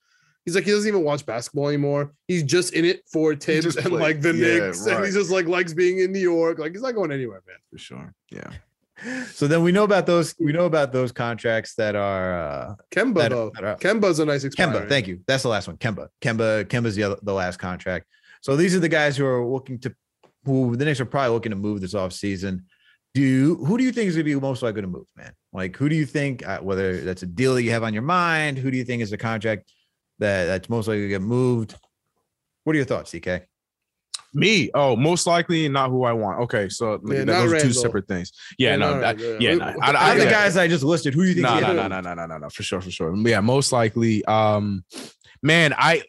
he's 0.47 0.55
like 0.55 0.65
he 0.65 0.71
doesn't 0.71 0.89
even 0.89 1.05
watch 1.05 1.27
basketball 1.27 1.69
anymore. 1.69 2.15
He's 2.27 2.43
just 2.43 2.73
in 2.73 2.87
it 2.87 3.03
for 3.13 3.35
Tibbs 3.35 3.77
and 3.77 3.87
play- 3.87 4.01
like 4.01 4.23
the 4.23 4.35
yeah, 4.35 4.67
Knicks, 4.67 4.87
and 4.87 4.97
right. 4.97 5.05
he's 5.05 5.15
just 5.15 5.31
like 5.31 5.47
likes 5.47 5.75
being 5.75 5.99
in 5.99 6.13
New 6.13 6.21
York. 6.21 6.59
Like 6.59 6.73
he's 6.73 6.81
not 6.81 6.95
going 6.95 7.13
anywhere, 7.13 7.43
man. 7.47 7.57
For 7.71 7.77
sure. 7.79 8.15
Yeah. 8.31 8.51
So 9.35 9.47
then 9.47 9.63
we 9.63 9.73
know 9.73 9.85
about 9.85 10.07
those. 10.07 10.35
We 10.39 10.53
know 10.53 10.65
about 10.65 10.91
those 10.91 11.13
contracts 11.13 11.75
that 11.75 11.95
are 11.95 12.39
uh, 12.39 12.75
Kemba 12.91 13.15
that, 13.17 13.31
though, 13.31 13.51
that 13.55 13.65
are 13.65 13.77
Kemba's 13.77 14.21
a 14.21 14.25
nice 14.25 14.45
expiring. 14.45 14.73
Kemba, 14.73 14.89
thank 14.89 15.07
you. 15.07 15.21
That's 15.27 15.43
the 15.43 15.51
last 15.51 15.67
one. 15.67 15.77
Kemba. 15.77 16.09
Kemba. 16.23 16.65
Kemba's 16.65 16.95
the 16.95 17.03
other, 17.03 17.19
the 17.23 17.35
last 17.35 17.59
contract. 17.59 18.07
So 18.41 18.57
these 18.57 18.75
are 18.75 18.81
the 18.81 18.89
guys 18.89 19.15
who 19.17 19.27
are 19.27 19.45
looking 19.45 19.79
to, 19.81 19.95
who 20.47 20.77
the 20.77 20.87
Knicks 20.87 21.01
are 21.01 21.05
probably 21.05 21.35
looking 21.35 21.51
to 21.51 21.57
move 21.57 21.83
this 21.83 21.93
off 21.93 22.15
season. 22.15 22.65
Do 23.13 23.21
you, 23.21 23.57
who 23.57 23.77
do 23.77 23.85
you 23.85 23.93
think 23.93 24.09
is 24.09 24.15
going 24.15 24.25
to 24.25 24.35
be 24.35 24.41
most 24.41 24.63
likely 24.63 24.83
to 24.83 24.87
move, 24.87 25.07
man? 25.17 25.33
Like, 25.53 25.77
who 25.77 25.89
do 25.89 25.97
you 25.97 26.07
think, 26.07 26.47
uh, 26.47 26.61
whether 26.61 27.01
that's 27.01 27.23
a 27.23 27.27
deal 27.27 27.55
that 27.55 27.65
you 27.65 27.73
have 27.73 27.83
on 27.83 27.93
your 27.93 28.03
mind, 28.03 28.57
who 28.57 28.71
do 28.71 28.77
you 28.77 28.85
think 28.85 29.03
is 29.03 29.13
a 29.13 29.19
contract 29.19 29.73
that 30.19 30.47
that's 30.47 30.69
most 30.69 30.89
likely 30.89 31.03
to 31.03 31.09
get 31.09 31.23
moved? 31.23 31.75
What 32.65 32.75
are 32.75 32.77
your 32.77 32.87
thoughts, 32.87 33.13
CK? 33.13 33.47
Me? 34.35 34.71
Oh, 34.75 34.97
most 34.97 35.27
likely 35.27 35.69
not 35.69 35.89
who 35.91 36.05
I 36.05 36.13
want. 36.13 36.41
Okay, 36.43 36.69
so 36.69 36.93
Yeah, 37.07 37.19
that- 37.19 37.25
not 37.27 37.33
those 37.45 37.53
are 37.55 37.61
two 37.61 37.73
separate 37.73 38.07
things. 38.09 38.33
Yeah, 38.59 38.77
no, 38.77 38.99
not 38.99 39.01
that, 39.01 39.21
Randle, 39.21 39.43
yeah, 39.43 39.51
We- 39.53 39.57
no, 39.59 39.65
I, 39.65 39.71
I, 39.71 39.93
I, 39.93 40.13
of 40.13 40.19
the 40.19 40.25
yeah. 40.25 40.31
guys 40.31 40.57
I 40.57 40.69
just 40.69 40.85
listed, 40.85 41.15
who 41.15 41.23
do 41.23 41.29
you 41.29 41.35
think? 41.35 41.47
no, 41.47 41.55
is 41.57 41.61
no, 41.63 41.67
gonna- 41.69 41.89
no, 41.89 42.01
no, 42.01 42.01
no, 42.01 42.15
no, 42.15 42.27
no, 42.27 42.39
no, 42.39 42.49
for 42.51 42.63
sure, 42.63 42.81
for 42.81 42.91
sure. 42.91 43.17
Yeah, 43.17 43.41
most 43.41 43.73
likely. 43.73 44.25
Um, 44.27 44.85
man, 45.43 45.75
I 45.79 46.03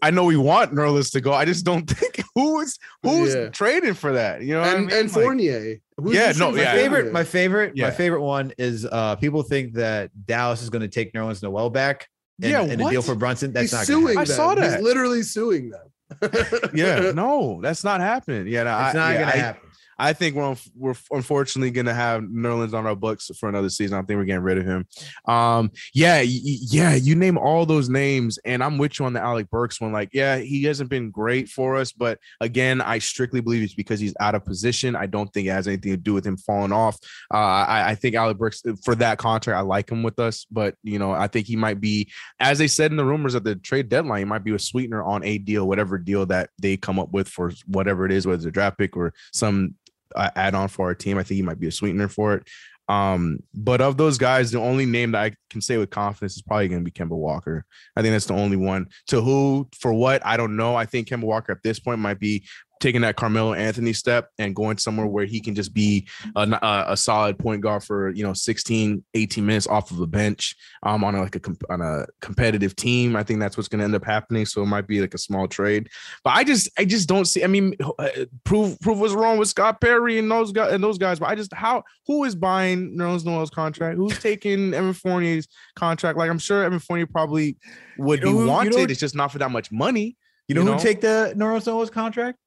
I 0.00 0.10
know 0.10 0.24
we 0.24 0.36
want 0.36 0.72
Nerlens 0.72 1.12
to 1.12 1.20
go. 1.20 1.32
I 1.32 1.44
just 1.44 1.64
don't 1.64 1.88
think 1.90 2.22
who's 2.34 2.78
who's 3.02 3.34
Yeah. 3.34 3.48
trading 3.50 3.94
for 3.94 4.12
that. 4.12 4.42
You 4.42 4.54
know, 4.54 4.60
what 4.60 4.68
I 4.70 4.74
and 4.74 4.86
mean? 4.86 4.96
and 4.96 5.12
Like, 5.14 5.22
Fournier. 5.24 5.76
Who's 5.98 6.14
Yeah, 6.14 6.32
no, 6.36 6.52
My 6.52 6.60
yeah. 6.62 6.72
favorite, 6.72 7.12
my 7.12 7.24
favorite, 7.24 7.76
my 7.76 7.90
favorite 7.90 8.22
one 8.22 8.52
is 8.58 8.86
uh 8.86 9.16
people 9.16 9.42
think 9.42 9.74
that 9.74 10.10
Dallas 10.26 10.62
is 10.62 10.70
going 10.70 10.82
to 10.82 10.88
take 10.88 11.12
Nerlens 11.12 11.42
Noel 11.42 11.68
back. 11.70 12.08
And, 12.42 12.50
Yeah, 12.50 12.62
and 12.62 12.80
a 12.82 12.90
deal 12.90 13.02
for 13.02 13.14
Brunson. 13.14 13.52
That's 13.52 13.64
He's 13.64 13.72
not 13.72 13.86
suing 13.86 14.14
gonna. 14.14 14.20
I 14.20 14.24
saw 14.24 14.54
that. 14.54 14.72
He's 14.74 14.82
literally 14.82 15.22
suing 15.22 15.70
them. 15.70 15.82
yeah, 16.74 17.10
no, 17.14 17.60
that's 17.62 17.82
not 17.82 18.00
happening. 18.00 18.46
Yeah, 18.46 18.64
no, 18.64 18.70
I, 18.70 18.86
It's 18.88 18.94
not 18.94 19.12
yeah, 19.14 19.20
gonna 19.20 19.32
I- 19.32 19.36
happen. 19.36 19.65
I 19.98 20.12
think 20.12 20.36
we're 20.36 20.56
we're 20.74 20.94
unfortunately 21.10 21.70
gonna 21.70 21.94
have 21.94 22.22
Nerlens 22.22 22.74
on 22.74 22.86
our 22.86 22.96
books 22.96 23.30
for 23.38 23.48
another 23.48 23.70
season. 23.70 23.96
I 23.96 24.02
think 24.02 24.18
we're 24.18 24.24
getting 24.24 24.42
rid 24.42 24.58
of 24.58 24.66
him. 24.66 24.86
Um, 25.26 25.70
yeah, 25.94 26.22
yeah. 26.24 26.94
You 26.94 27.14
name 27.14 27.38
all 27.38 27.66
those 27.66 27.88
names, 27.88 28.38
and 28.44 28.62
I'm 28.62 28.78
with 28.78 28.98
you 28.98 29.06
on 29.06 29.12
the 29.12 29.20
Alec 29.20 29.50
Burks 29.50 29.80
one. 29.80 29.92
Like, 29.92 30.10
yeah, 30.12 30.38
he 30.38 30.64
hasn't 30.64 30.90
been 30.90 31.10
great 31.10 31.48
for 31.48 31.76
us, 31.76 31.92
but 31.92 32.18
again, 32.40 32.80
I 32.80 32.98
strictly 32.98 33.40
believe 33.40 33.62
it's 33.62 33.74
because 33.74 34.00
he's 34.00 34.14
out 34.20 34.34
of 34.34 34.44
position. 34.44 34.96
I 34.96 35.06
don't 35.06 35.32
think 35.32 35.48
it 35.48 35.52
has 35.52 35.66
anything 35.66 35.92
to 35.92 35.96
do 35.96 36.14
with 36.14 36.26
him 36.26 36.36
falling 36.36 36.72
off. 36.72 36.98
Uh, 37.32 37.36
I, 37.36 37.90
I 37.90 37.94
think 37.94 38.14
Alec 38.14 38.38
Burks 38.38 38.62
for 38.84 38.94
that 38.96 39.18
contract, 39.18 39.58
I 39.58 39.62
like 39.62 39.90
him 39.90 40.02
with 40.02 40.18
us, 40.18 40.46
but 40.50 40.74
you 40.82 40.98
know, 40.98 41.12
I 41.12 41.26
think 41.26 41.46
he 41.46 41.56
might 41.56 41.80
be, 41.80 42.10
as 42.40 42.58
they 42.58 42.68
said 42.68 42.90
in 42.90 42.96
the 42.96 43.04
rumors 43.04 43.34
at 43.34 43.44
the 43.44 43.56
trade 43.56 43.88
deadline, 43.88 44.20
he 44.20 44.24
might 44.24 44.44
be 44.44 44.54
a 44.54 44.58
sweetener 44.58 45.02
on 45.02 45.24
a 45.24 45.38
deal, 45.38 45.66
whatever 45.66 45.98
deal 45.98 46.26
that 46.26 46.50
they 46.58 46.76
come 46.76 46.98
up 46.98 47.12
with 47.12 47.28
for 47.28 47.52
whatever 47.66 48.04
it 48.04 48.12
is, 48.12 48.26
whether 48.26 48.36
it's 48.36 48.44
a 48.44 48.50
draft 48.50 48.78
pick 48.78 48.96
or 48.96 49.14
some 49.32 49.74
uh, 50.14 50.30
add 50.36 50.54
on 50.54 50.68
for 50.68 50.86
our 50.86 50.94
team. 50.94 51.18
I 51.18 51.22
think 51.22 51.36
he 51.36 51.42
might 51.42 51.60
be 51.60 51.68
a 51.68 51.72
sweetener 51.72 52.08
for 52.08 52.34
it. 52.34 52.48
Um, 52.88 53.40
but 53.52 53.80
of 53.80 53.96
those 53.96 54.16
guys, 54.16 54.52
the 54.52 54.60
only 54.60 54.86
name 54.86 55.12
that 55.12 55.22
I 55.22 55.32
can 55.50 55.60
say 55.60 55.76
with 55.76 55.90
confidence 55.90 56.36
is 56.36 56.42
probably 56.42 56.68
going 56.68 56.84
to 56.84 56.84
be 56.84 56.92
Kemba 56.92 57.16
Walker. 57.16 57.64
I 57.96 58.02
think 58.02 58.12
that's 58.12 58.26
the 58.26 58.34
only 58.34 58.56
one. 58.56 58.86
To 59.08 59.20
who, 59.20 59.68
for 59.76 59.92
what, 59.92 60.24
I 60.24 60.36
don't 60.36 60.56
know. 60.56 60.76
I 60.76 60.86
think 60.86 61.08
Kemba 61.08 61.24
Walker 61.24 61.52
at 61.52 61.62
this 61.64 61.80
point 61.80 61.98
might 61.98 62.20
be 62.20 62.46
taking 62.78 63.00
that 63.00 63.16
Carmelo 63.16 63.54
Anthony 63.54 63.92
step 63.94 64.28
and 64.38 64.54
going 64.54 64.76
somewhere 64.76 65.06
where 65.06 65.24
he 65.24 65.40
can 65.40 65.54
just 65.54 65.72
be 65.72 66.06
a, 66.34 66.42
a, 66.62 66.84
a 66.88 66.96
solid 66.96 67.38
point 67.38 67.62
guard 67.62 67.82
for 67.82 68.10
you 68.10 68.22
know 68.22 68.34
16 68.34 69.02
18 69.14 69.46
minutes 69.46 69.66
off 69.66 69.90
of 69.90 69.96
the 69.96 70.06
bench 70.06 70.54
um 70.82 71.02
on 71.02 71.14
a, 71.14 71.22
like 71.22 71.36
a 71.36 71.40
on 71.72 71.80
a 71.80 72.04
competitive 72.20 72.76
team 72.76 73.16
i 73.16 73.22
think 73.22 73.40
that's 73.40 73.56
what's 73.56 73.68
going 73.68 73.78
to 73.78 73.84
end 73.84 73.94
up 73.94 74.04
happening 74.04 74.44
so 74.44 74.62
it 74.62 74.66
might 74.66 74.86
be 74.86 75.00
like 75.00 75.14
a 75.14 75.18
small 75.18 75.48
trade 75.48 75.88
but 76.22 76.30
i 76.34 76.44
just 76.44 76.68
i 76.78 76.84
just 76.84 77.08
don't 77.08 77.24
see 77.24 77.42
i 77.42 77.46
mean 77.46 77.74
uh, 77.98 78.08
prove 78.44 78.78
prove 78.80 78.98
was 79.00 79.14
wrong 79.14 79.38
with 79.38 79.48
scott 79.48 79.80
perry 79.80 80.18
and 80.18 80.30
those 80.30 80.52
guys 80.52 80.72
and 80.72 80.84
those 80.84 80.98
guys 80.98 81.18
but 81.18 81.28
i 81.30 81.34
just 81.34 81.52
how 81.54 81.82
who 82.06 82.24
is 82.24 82.34
buying 82.34 82.96
Nerlens 82.96 83.24
Noel's 83.24 83.50
contract 83.50 83.96
who's 83.96 84.18
taking 84.18 84.74
evan 84.74 84.92
fournier's 84.92 85.48
contract 85.76 86.18
like 86.18 86.28
i'm 86.30 86.38
sure 86.38 86.62
evan 86.62 86.78
fournier 86.78 87.06
probably 87.06 87.56
would 87.98 88.20
You 88.20 88.26
know 88.26 88.30
be 88.32 88.34
who- 88.34 88.40
you 88.40 88.46
know 88.46 88.52
wanted 88.52 88.90
it's 88.90 89.00
just 89.00 89.14
not 89.14 89.32
for 89.32 89.38
that 89.38 89.50
much 89.50 89.72
money 89.72 90.16
You 90.48 90.54
know 90.54 90.60
You 90.60 90.64
who 90.66 90.70
know? 90.72 90.76
would 90.76 90.82
take 90.82 91.00
the 91.00 91.32
Nerlens 91.36 91.66
Noel's 91.66 91.90
contract? 91.90 92.38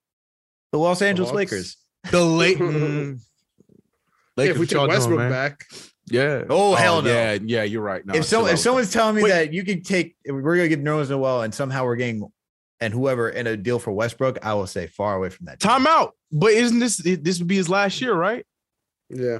The 0.71 0.77
Los 0.77 1.01
Angeles 1.01 1.29
Hawks. 1.29 1.35
Lakers. 1.35 1.77
the 2.11 2.23
late 2.23 2.57
mm, 2.59 3.19
Lakers, 4.37 4.51
if 4.51 4.57
we 4.57 4.59
what 4.59 4.71
y'all 4.71 4.87
take 4.87 4.89
doing, 4.89 4.89
Westbrook 4.89 5.19
man? 5.19 5.31
back, 5.31 5.65
Yeah. 6.07 6.43
Oh, 6.49 6.75
hell 6.75 7.01
no. 7.01 7.09
Yeah, 7.11 7.37
yeah, 7.43 7.63
you're 7.63 7.81
right. 7.81 8.05
No, 8.05 8.13
if 8.15 8.25
so, 8.25 8.45
if 8.47 8.59
someone's 8.59 8.91
telling 8.91 9.15
me 9.15 9.23
Wait. 9.23 9.29
that 9.29 9.53
you 9.53 9.63
can 9.63 9.81
take, 9.81 10.15
we're 10.27 10.55
gonna 10.55 10.67
get 10.67 10.83
Nerlens 10.83 11.09
Noel 11.09 11.41
and 11.43 11.53
somehow 11.53 11.85
we're 11.85 11.95
getting 11.95 12.29
and 12.81 12.93
whoever 12.93 13.29
in 13.29 13.45
a 13.47 13.57
deal 13.57 13.77
for 13.79 13.91
Westbrook, 13.91 14.39
I 14.45 14.53
will 14.53 14.67
say 14.67 14.87
far 14.87 15.15
away 15.15 15.29
from 15.29 15.47
that. 15.47 15.59
time 15.59 15.85
out, 15.85 16.15
but 16.31 16.51
isn't 16.51 16.79
this 16.79 16.97
this 16.97 17.39
would 17.39 17.47
be 17.47 17.57
his 17.57 17.67
last 17.69 17.99
year, 18.01 18.13
right? 18.13 18.45
yeah. 19.09 19.39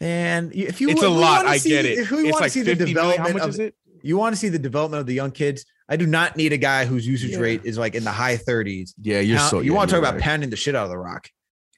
And 0.00 0.54
if 0.54 0.80
you, 0.80 0.88
It's 0.88 1.02
a 1.02 1.08
lot. 1.08 1.38
wanna 1.44 1.50
I 1.50 1.58
see- 1.58 1.68
get 1.68 1.84
it. 1.84 1.98
If 1.98 2.10
we 2.10 2.20
It's 2.28 2.32
want 2.32 2.44
to 2.44 2.50
see 2.50 2.62
the 2.62 2.74
50 2.76 2.94
million. 2.94 2.94
development, 2.94 3.28
How 3.28 3.32
much 3.34 3.42
of, 3.42 3.48
is 3.50 3.58
it? 3.58 3.74
you 4.02 4.16
want 4.16 4.34
to 4.34 4.40
see 4.40 4.48
the 4.48 4.58
development 4.58 5.00
of 5.02 5.06
the 5.06 5.12
young 5.12 5.30
kids. 5.30 5.66
I 5.88 5.96
do 5.96 6.06
not 6.06 6.36
need 6.36 6.52
a 6.52 6.56
guy 6.58 6.84
whose 6.84 7.06
usage 7.06 7.32
Yeah. 7.32 7.38
rate 7.38 7.60
is 7.64 7.76
like 7.78 7.94
in 7.94 8.04
the 8.04 8.12
high 8.12 8.36
30s. 8.36 8.92
Yeah, 9.00 9.20
you're 9.20 9.36
Now, 9.36 9.48
so. 9.48 9.60
you 9.60 9.72
yeah, 9.72 9.76
want 9.76 9.90
to 9.90 9.96
talk 9.96 10.02
you're 10.02 10.08
about 10.10 10.20
pounding 10.22 10.50
the 10.50 10.56
shit 10.56 10.74
out 10.74 10.84
of 10.84 10.90
the 10.90 10.98
rock. 10.98 11.28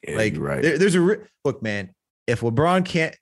Yeah, 0.07 0.15
like 0.17 0.35
right. 0.37 0.61
there- 0.61 0.77
there's 0.77 0.95
a 0.95 1.01
re- 1.01 1.17
look, 1.43 1.61
man. 1.63 1.89
If 2.27 2.41
LeBron 2.41 2.85
can't, 2.85 3.15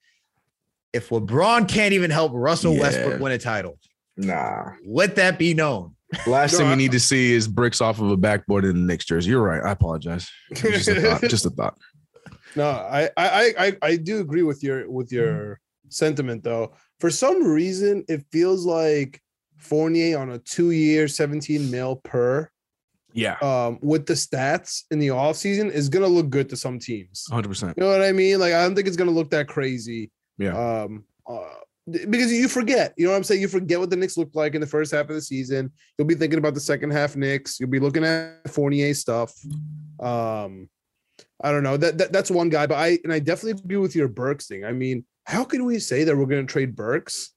if 0.91 1.09
LeBron 1.09 1.67
can't 1.67 1.93
even 1.93 2.11
help 2.11 2.31
Russell 2.35 2.73
Yeah. 2.75 2.81
Westbrook 2.81 3.19
win 3.21 3.31
a 3.31 3.37
title, 3.37 3.79
nah. 4.17 4.71
let 4.85 5.15
that 5.15 5.39
be 5.39 5.53
known. 5.53 5.95
Last 6.27 6.53
No, 6.53 6.59
thing 6.59 6.69
we 6.69 6.75
need 6.75 6.91
to 6.91 6.99
see 6.99 7.31
is 7.33 7.47
bricks 7.47 7.81
off 7.81 7.99
of 7.99 8.11
a 8.11 8.17
backboard 8.17 8.65
in 8.65 8.73
the 8.73 8.85
Knicks 8.93 9.05
jersey. 9.05 9.31
You're 9.31 9.41
right. 9.41 9.63
I 9.63 9.71
apologize. 9.71 10.29
Just 10.53 10.87
a 10.87 11.01
thought. 11.01 11.21
Just 11.29 11.45
a 11.47 11.49
thought. 11.49 11.75
No, 12.55 12.69
I, 12.69 13.09
I 13.17 13.53
I 13.57 13.77
I 13.81 13.95
do 13.95 14.19
agree 14.19 14.43
with 14.43 14.61
your 14.63 14.87
with 14.91 15.11
your 15.11 15.59
sentiment 15.89 16.43
though. 16.43 16.75
For 16.99 17.09
some 17.09 17.43
reason, 17.43 18.05
it 18.07 18.23
feels 18.31 18.63
like 18.63 19.19
Fournier 19.63 20.17
on 20.19 20.31
a 20.31 20.39
two-year, 20.39 21.07
17 21.07 21.71
mil 21.71 21.97
per, 21.97 22.49
Yeah. 23.13 23.37
um, 23.41 23.79
with 23.81 24.05
the 24.05 24.13
stats 24.13 24.83
in 24.91 24.99
the 24.99 25.07
offseason 25.09 25.71
is 25.71 25.89
gonna 25.89 26.07
look 26.07 26.29
good 26.29 26.49
to 26.49 26.57
some 26.57 26.79
teams. 26.79 27.25
100. 27.29 27.47
percent 27.47 27.77
You 27.77 27.83
know 27.83 27.89
what 27.89 28.01
I 28.03 28.11
mean? 28.11 28.39
Like 28.39 28.53
I 28.53 28.63
don't 28.63 28.75
think 28.75 28.87
it's 28.87 28.97
gonna 28.97 29.11
look 29.11 29.29
that 29.31 29.47
crazy. 29.47 30.11
Yeah. 30.37 30.55
Um 30.83 31.05
uh, 31.27 31.55
because 32.09 32.31
you 32.31 32.47
forget, 32.47 32.93
you 32.97 33.05
know 33.05 33.11
what 33.11 33.17
I'm 33.17 33.23
saying? 33.25 33.41
You 33.41 33.49
forget 33.49 33.77
what 33.79 33.89
the 33.89 33.97
Knicks 33.97 34.15
looked 34.17 34.35
like 34.37 34.55
in 34.55 34.61
the 34.61 34.67
first 34.67 34.93
half 34.93 35.09
of 35.09 35.15
the 35.15 35.21
season. 35.21 35.69
You'll 35.97 36.07
be 36.07 36.15
thinking 36.15 36.39
about 36.39 36.53
the 36.53 36.61
second 36.61 36.91
half 36.91 37.17
Knicks. 37.17 37.59
You'll 37.59 37.69
be 37.69 37.79
looking 37.79 38.05
at 38.05 38.49
Fournier 38.49 38.93
stuff. 38.93 39.33
Um, 39.99 40.69
I 41.43 41.51
don't 41.51 41.63
know. 41.63 41.75
That, 41.75 41.97
that 41.97 42.13
that's 42.13 42.31
one 42.31 42.47
guy, 42.47 42.67
but 42.67 42.77
I 42.77 42.99
and 43.03 43.11
I 43.11 43.19
definitely 43.19 43.61
agree 43.61 43.77
with 43.77 43.95
your 43.97 44.07
Burks 44.07 44.47
thing. 44.47 44.63
I 44.63 44.71
mean, 44.71 45.03
how 45.25 45.43
can 45.43 45.65
we 45.65 45.77
say 45.79 46.05
that 46.05 46.15
we're 46.15 46.25
going 46.25 46.47
to 46.47 46.51
trade 46.51 46.73
Burks 46.73 47.32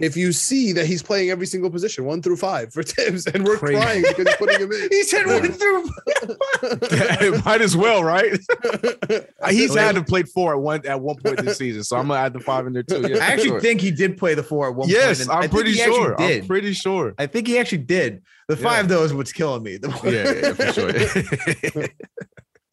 if 0.00 0.16
you 0.16 0.32
see 0.32 0.72
that 0.72 0.86
he's 0.86 1.02
playing 1.02 1.30
every 1.30 1.46
single 1.46 1.70
position, 1.70 2.04
one 2.04 2.20
through 2.20 2.36
five 2.36 2.72
for 2.72 2.82
Tibbs, 2.84 3.26
and 3.26 3.44
we're 3.44 3.56
Crazy. 3.58 3.80
crying 3.80 4.02
because 4.02 4.26
he's 4.26 4.36
putting 4.36 4.60
him 4.60 4.72
in. 4.72 4.88
He 4.90 5.02
said 5.04 5.26
one 5.26 5.52
through. 5.52 7.40
Might 7.44 7.60
as 7.62 7.76
well, 7.76 8.02
right? 8.02 8.32
He's 9.50 9.74
had 9.74 9.94
to 9.94 10.02
play 10.02 10.22
four 10.24 10.54
at 10.54 10.60
one 10.60 10.84
at 10.86 11.00
one 11.00 11.16
point 11.16 11.44
this 11.44 11.58
season, 11.58 11.84
so 11.84 11.96
I'm 11.96 12.08
gonna 12.08 12.20
add 12.20 12.32
the 12.32 12.40
five 12.40 12.66
in 12.66 12.72
there 12.72 12.82
too. 12.82 13.02
Yeah, 13.08 13.16
I 13.18 13.26
actually 13.26 13.48
sure. 13.48 13.60
think 13.60 13.80
he 13.80 13.90
did 13.90 14.16
play 14.16 14.34
the 14.34 14.42
four 14.42 14.66
at 14.68 14.74
one 14.74 14.86
point. 14.88 14.98
yes, 14.98 15.20
and 15.20 15.30
I 15.30 15.34
I'm 15.34 15.40
think 15.42 15.52
pretty 15.52 15.72
he 15.72 15.82
actually 15.82 15.96
sure. 15.96 16.20
I'm 16.20 16.46
pretty 16.46 16.72
sure. 16.72 17.14
I 17.18 17.26
think 17.26 17.46
he 17.46 17.58
actually 17.58 17.78
did. 17.78 18.22
The 18.48 18.56
Yeah. 18.56 18.62
five 18.62 18.88
though 18.88 19.04
is 19.04 19.12
what's 19.14 19.32
killing 19.32 19.62
me. 19.62 19.76
The 19.76 19.88
Yeah, 20.04 20.32
yeah, 20.40 21.84
for 21.84 21.84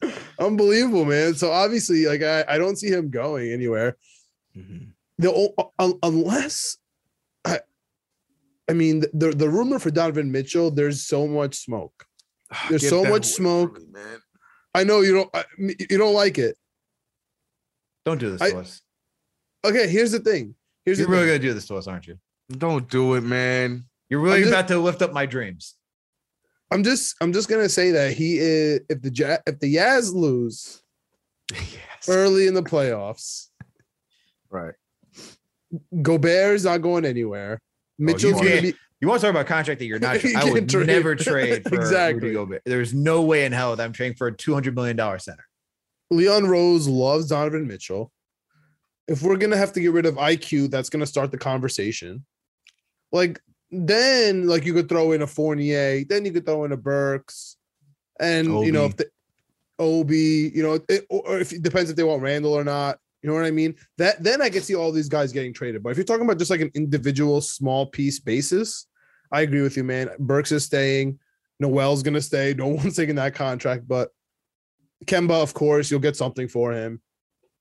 sure. 0.02 0.12
Unbelievable, 0.40 1.06
man. 1.06 1.36
So 1.36 1.52
obviously, 1.52 2.06
like 2.08 2.24
I, 2.24 2.44
I 2.48 2.58
don't 2.58 2.76
see 2.78 2.90
him 2.90 3.10
going 3.10 3.52
anywhere. 3.52 3.98
Mhm. 4.58 4.88
The 5.20 5.32
o- 5.32 5.98
unless 6.02 6.78
I, 7.46 7.60
I 8.70 8.74
mean 8.74 9.02
the 9.14 9.32
the 9.32 9.50
rumor 9.50 9.80
for 9.80 9.92
Donovan 9.92 10.32
Mitchell. 10.32 10.72
There's 10.72 11.04
so 11.04 11.28
much 11.28 11.56
smoke. 11.56 12.06
Ah, 12.54 12.66
there's 12.70 12.82
Get 12.82 12.89
so 12.89 13.04
much 13.04 13.26
smoke. 13.26 13.80
me, 13.80 13.86
man. 13.92 14.20
I 14.74 14.84
know 14.84 15.02
you 15.02 15.14
don't 15.14 15.30
I, 15.36 15.44
you 15.58 15.98
don't 15.98 16.14
like 16.14 16.38
it. 16.38 16.58
Don't 18.06 18.18
do 18.20 18.32
this 18.32 18.42
I- 18.42 18.52
to 18.52 18.60
us. 18.60 18.82
Okay, 19.64 19.88
here's 19.88 20.12
the 20.12 20.20
thing. 20.20 20.56
Here's 20.86 20.98
You're 20.98 21.06
the 21.08 21.12
really 21.12 21.24
thing. 21.26 21.30
gonna 21.38 21.50
do 21.50 21.54
this 21.54 21.68
to 21.68 21.76
us, 21.76 21.86
aren't 21.88 22.08
you? 22.08 22.18
Don't 22.50 22.89
do 22.89 23.14
it, 23.14 23.22
man. 23.22 23.84
You're 24.10 24.20
really 24.20 24.39
just- 24.42 24.52
about 24.52 24.68
to 24.70 24.80
lift 24.80 25.02
up 25.02 25.14
my 25.14 25.26
dreams. 25.26 25.76
I'm 26.72 26.84
just 26.84 27.16
I'm 27.22 27.34
just 27.34 27.50
gonna 27.50 27.70
say 27.70 27.92
that 27.92 28.14
he 28.14 28.38
is 28.39 28.80
if 28.89 29.02
the 29.02 29.12
Ja- 29.14 29.38
if 29.46 29.60
the 29.60 29.74
Jazz 29.74 30.14
lose 30.14 30.82
yes. 31.52 32.08
early 32.08 32.48
in 32.48 32.54
the 32.54 32.64
playoffs, 32.64 33.48
Right. 34.50 34.74
Gobert 36.02 36.56
is 36.56 36.66
not 36.66 36.80
going 36.82 37.06
anywhere. 37.06 37.60
Oh, 37.62 37.68
Mitchell's 37.98 38.24
you 38.24 38.34
gonna 38.34 38.50
can't- 38.50 38.62
be 38.64 38.74
You 39.00 39.08
want 39.08 39.22
to 39.22 39.28
talk 39.28 39.32
about 39.34 39.48
contract 39.48 39.80
that 39.80 39.86
you're 39.86 40.00
not? 40.00 40.24
You 40.24 40.34
I 40.38 40.52
would 40.52 40.70
trade. 40.70 40.88
never 40.88 41.16
trade 41.16 41.64
for 41.70 41.76
Exactly. 41.76 42.22
Rudy 42.30 42.34
Gobert. 42.34 42.62
There's 42.66 42.94
no 42.94 43.22
way 43.22 43.46
in 43.46 43.52
hell 43.52 43.76
that 43.76 43.84
I'm 43.84 43.94
trading 43.94 44.16
for 44.18 44.28
a 44.28 44.36
200 44.36 44.76
million 44.76 44.96
dollar 44.98 45.20
center. 45.20 45.46
Leon 46.10 46.46
Rose 46.46 46.88
loves 46.88 47.28
Donovan 47.28 47.68
Mitchell. 47.68 48.12
If 49.08 49.22
we're 49.24 49.38
gonna 49.38 49.58
have 49.58 49.74
to 49.74 49.80
get 49.82 49.92
rid 49.94 50.06
of 50.06 50.16
IQ, 50.16 50.70
that's 50.72 50.90
gonna 50.90 51.06
start 51.06 51.32
the 51.32 51.38
conversation. 51.38 52.26
Like 53.12 53.40
then, 53.72 54.48
like 54.48 54.66
you 54.66 54.74
could 54.74 54.90
throw 54.90 55.14
in 55.14 55.22
a 55.22 55.28
Fournier, 55.28 56.04
then 56.08 56.26
you 56.26 56.32
could 56.34 56.46
throw 56.46 56.66
in 56.66 56.72
a 56.74 56.78
Burks, 56.78 57.56
and 58.20 58.48
you 58.66 58.72
know 58.74 58.84
Obi. 58.84 58.90
if 58.92 58.98
the 58.98 59.06
Obi, 59.80 60.52
you 60.54 60.62
know, 60.64 60.80
it, 60.90 61.06
or 61.10 61.40
if 61.40 61.52
it 61.54 61.62
depends 61.64 61.90
if 61.90 61.96
they 61.96 62.04
want 62.04 62.22
Randle 62.22 62.54
or 62.54 62.64
not. 62.64 63.00
You 63.22 63.30
know 63.30 63.36
what 63.36 63.46
I 63.46 63.52
mean? 63.52 63.76
That 63.98 64.24
then 64.24 64.42
I 64.42 64.50
can 64.50 64.62
see 64.62 64.76
all 64.76 64.92
these 64.92 65.10
guys 65.10 65.32
getting 65.32 65.54
traded. 65.54 65.84
But 65.84 65.90
if 65.92 65.98
you're 65.98 66.06
talking 66.06 66.26
about 66.26 66.40
just 66.40 66.52
like 66.52 66.62
an 66.62 66.72
individual 66.74 67.40
small 67.42 67.86
piece 67.86 68.20
basis, 68.20 68.88
I 69.32 69.42
agree 69.42 69.62
with 69.62 69.78
you, 69.78 69.84
man. 69.84 70.10
Burks 70.20 70.52
is 70.52 70.66
staying. 70.66 71.20
Noel's 71.60 72.04
gonna 72.04 72.22
stay. 72.22 72.54
No 72.58 72.68
one's 72.80 72.96
taking 72.96 73.16
that 73.16 73.36
contract, 73.36 73.88
but 73.88 74.10
Kemba, 75.06 75.42
of 75.42 75.54
course, 75.54 75.90
you'll 75.90 76.00
get 76.00 76.16
something 76.16 76.48
for 76.48 76.74
him. 76.74 77.02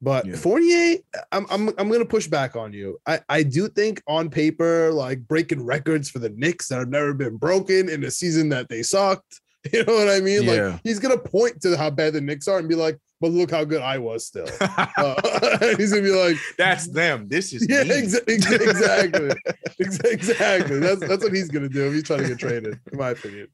But 0.03 0.27
Yeah. 0.27 0.37
Fournier, 0.37 0.97
I'm 1.31 1.47
I'm 1.51 1.69
I'm 1.79 1.91
gonna 1.91 2.07
push 2.07 2.27
back 2.27 2.57
on 2.57 2.73
you. 2.73 2.99
I 3.07 3.21
I 3.29 3.43
do 3.43 3.69
think 3.69 4.03
on 4.09 4.31
paper, 4.31 4.91
like 4.93 5.27
breaking 5.29 5.65
records 5.65 6.09
for 6.09 6.19
the 6.21 6.31
Knicks 6.31 6.69
that 6.69 6.79
have 6.79 6.89
never 6.89 7.13
been 7.13 7.37
broken 7.37 7.89
in 7.89 8.03
a 8.05 8.11
season 8.11 8.49
that 8.51 8.69
they 8.69 8.83
sucked. 8.83 9.41
You 9.75 9.85
know 9.85 9.93
what 9.93 10.09
I 10.09 10.21
mean? 10.21 10.45
Yeah. 10.45 10.69
Like 10.69 10.81
he's 10.85 10.99
gonna 10.99 11.19
point 11.19 11.61
to 11.61 11.77
how 11.77 11.91
bad 11.91 12.15
the 12.15 12.23
Knicks 12.23 12.49
are 12.49 12.59
and 12.59 12.67
be 12.67 12.75
like, 12.75 12.99
"But 13.21 13.33
look 13.33 13.51
how 13.51 13.64
good 13.64 13.83
I 13.83 13.99
was 13.99 14.27
still." 14.27 14.49
Uh, 14.61 15.75
he's 15.77 15.91
gonna 15.91 16.03
be 16.03 16.11
like, 16.11 16.37
That's 16.59 16.87
them. 16.89 17.29
This 17.29 17.53
is 17.53 17.66
"Yeah, 17.68 17.85
me. 17.85 17.91
exa- 18.03 18.25
exa- 18.27 18.61
exactly, 18.68 20.11
exactly." 20.11 20.79
That's 20.81 21.01
that's 21.01 21.23
what 21.25 21.33
he's 21.33 21.49
gonna 21.49 21.68
do 21.68 21.87
if 21.89 21.95
he's 21.95 22.03
trying 22.03 22.21
to 22.21 22.29
get 22.29 22.39
traded, 22.39 22.79
in 22.93 22.99
my 22.99 23.11
opinion. 23.11 23.49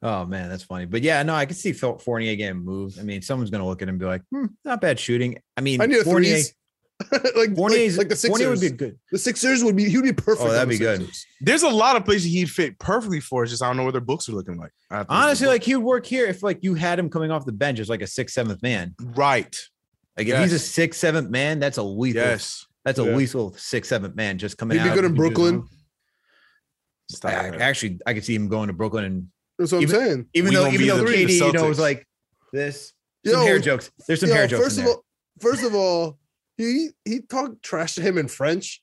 Oh 0.00 0.24
man, 0.26 0.48
that's 0.48 0.62
funny. 0.62 0.84
But 0.86 1.02
yeah, 1.02 1.22
no, 1.24 1.34
I 1.34 1.44
can 1.46 1.56
see 1.56 1.72
Four- 1.72 1.98
Fournier 1.98 2.36
getting 2.36 2.64
moved. 2.64 3.00
I 3.00 3.02
mean, 3.02 3.20
someone's 3.22 3.50
gonna 3.50 3.66
look 3.66 3.82
at 3.82 3.88
him 3.88 3.94
and 3.94 3.98
be 3.98 4.04
like, 4.06 4.22
hmm, 4.30 4.46
not 4.64 4.80
bad 4.80 5.00
shooting. 5.00 5.38
I 5.56 5.60
mean, 5.60 5.80
I 5.80 5.86
a 5.86 6.04
Fournier, 6.04 6.34
threes. 6.34 6.54
like, 7.36 7.54
Fournier's, 7.54 7.96
like, 7.96 8.04
like 8.04 8.08
the 8.08 8.16
Sixers. 8.16 8.28
Fournier 8.30 8.50
would 8.50 8.60
be 8.60 8.70
good. 8.70 8.98
the 9.12 9.18
Sixers 9.18 9.62
would 9.62 9.76
be 9.76 9.88
he 9.88 9.96
would 9.96 10.04
be 10.04 10.12
perfect. 10.12 10.40
Oh, 10.48 10.50
that'd 10.52 10.62
on 10.62 10.68
the 10.68 10.74
be 10.74 10.78
good. 10.78 11.08
There's 11.40 11.62
a 11.62 11.68
lot 11.68 11.94
of 11.96 12.04
places 12.04 12.24
he'd 12.32 12.50
fit 12.50 12.78
perfectly 12.80 13.20
for. 13.20 13.44
It's 13.44 13.52
just 13.52 13.62
I 13.62 13.66
don't 13.68 13.76
know 13.76 13.84
what 13.84 13.92
their 13.92 14.00
books 14.00 14.28
are 14.28 14.32
looking 14.32 14.56
like. 14.56 14.72
I 14.90 14.96
have 14.98 15.06
to 15.06 15.12
look 15.12 15.22
Honestly, 15.22 15.46
like 15.46 15.62
he 15.62 15.76
would 15.76 15.84
work 15.84 16.04
here 16.06 16.26
if 16.26 16.42
like 16.42 16.58
you 16.62 16.74
had 16.74 16.98
him 16.98 17.08
coming 17.08 17.30
off 17.30 17.44
the 17.44 17.52
bench 17.52 17.78
as 17.78 17.88
like 17.88 18.02
a 18.02 18.06
sixth, 18.06 18.34
seventh 18.34 18.62
man. 18.62 18.94
right. 19.00 19.56
Like 20.16 20.26
if 20.26 20.38
he's 20.40 20.50
a 20.50 20.54
Yes. 20.56 20.64
sixth, 20.64 20.98
seventh 20.98 21.30
man, 21.30 21.60
that's 21.60 21.76
a 21.78 21.82
lethal. 21.84 22.22
Yes. 22.22 22.66
That's 22.84 22.98
a 22.98 23.04
Yeah. 23.04 23.14
lethal 23.14 23.54
sixth, 23.56 23.88
seventh 23.90 24.16
man 24.16 24.36
just 24.38 24.58
coming 24.58 24.76
He'd 24.78 24.82
be 24.84 24.90
out. 24.90 24.94
good 24.96 25.04
in 25.04 25.12
He 25.14 25.16
can 25.20 25.28
do 25.28 25.34
Brooklyn. 25.34 25.54
own- 25.56 25.68
Stop 27.10 27.32
I- 27.32 27.50
that. 27.50 27.60
actually, 27.60 28.00
I 28.06 28.14
could 28.14 28.24
see 28.24 28.34
him 28.34 28.48
going 28.48 28.66
to 28.66 28.72
Brooklyn 28.72 29.04
and 29.04 29.28
That's 29.58 29.72
what 29.72 29.82
Even- 29.82 29.94
I'm 29.96 30.02
saying. 30.02 30.26
even 30.34 30.48
We 30.50 30.54
though 30.56 30.68
even 30.68 30.86
though 30.88 30.96
the- 30.98 31.04
the 31.04 31.12
KD, 31.26 31.32
you 31.46 31.52
know, 31.52 31.68
was 31.68 31.78
like 31.80 32.06
this. 32.52 32.92
Some 33.26 33.34
Yo, 33.40 33.44
hair 33.44 33.58
jokes. 33.58 33.90
There's 34.06 34.20
some 34.20 34.28
yo, 34.28 34.34
hair 34.36 34.46
jokes 34.46 34.62
first 34.64 34.78
in 34.78 34.84
of 34.84 34.90
all, 34.90 35.04
first 35.40 35.64
of 35.64 35.74
all, 35.74 36.18
he 36.58 36.88
he 37.06 37.20
talked 37.22 37.62
trash 37.62 37.94
to 37.94 38.02
him 38.02 38.18
in 38.18 38.28
French. 38.28 38.82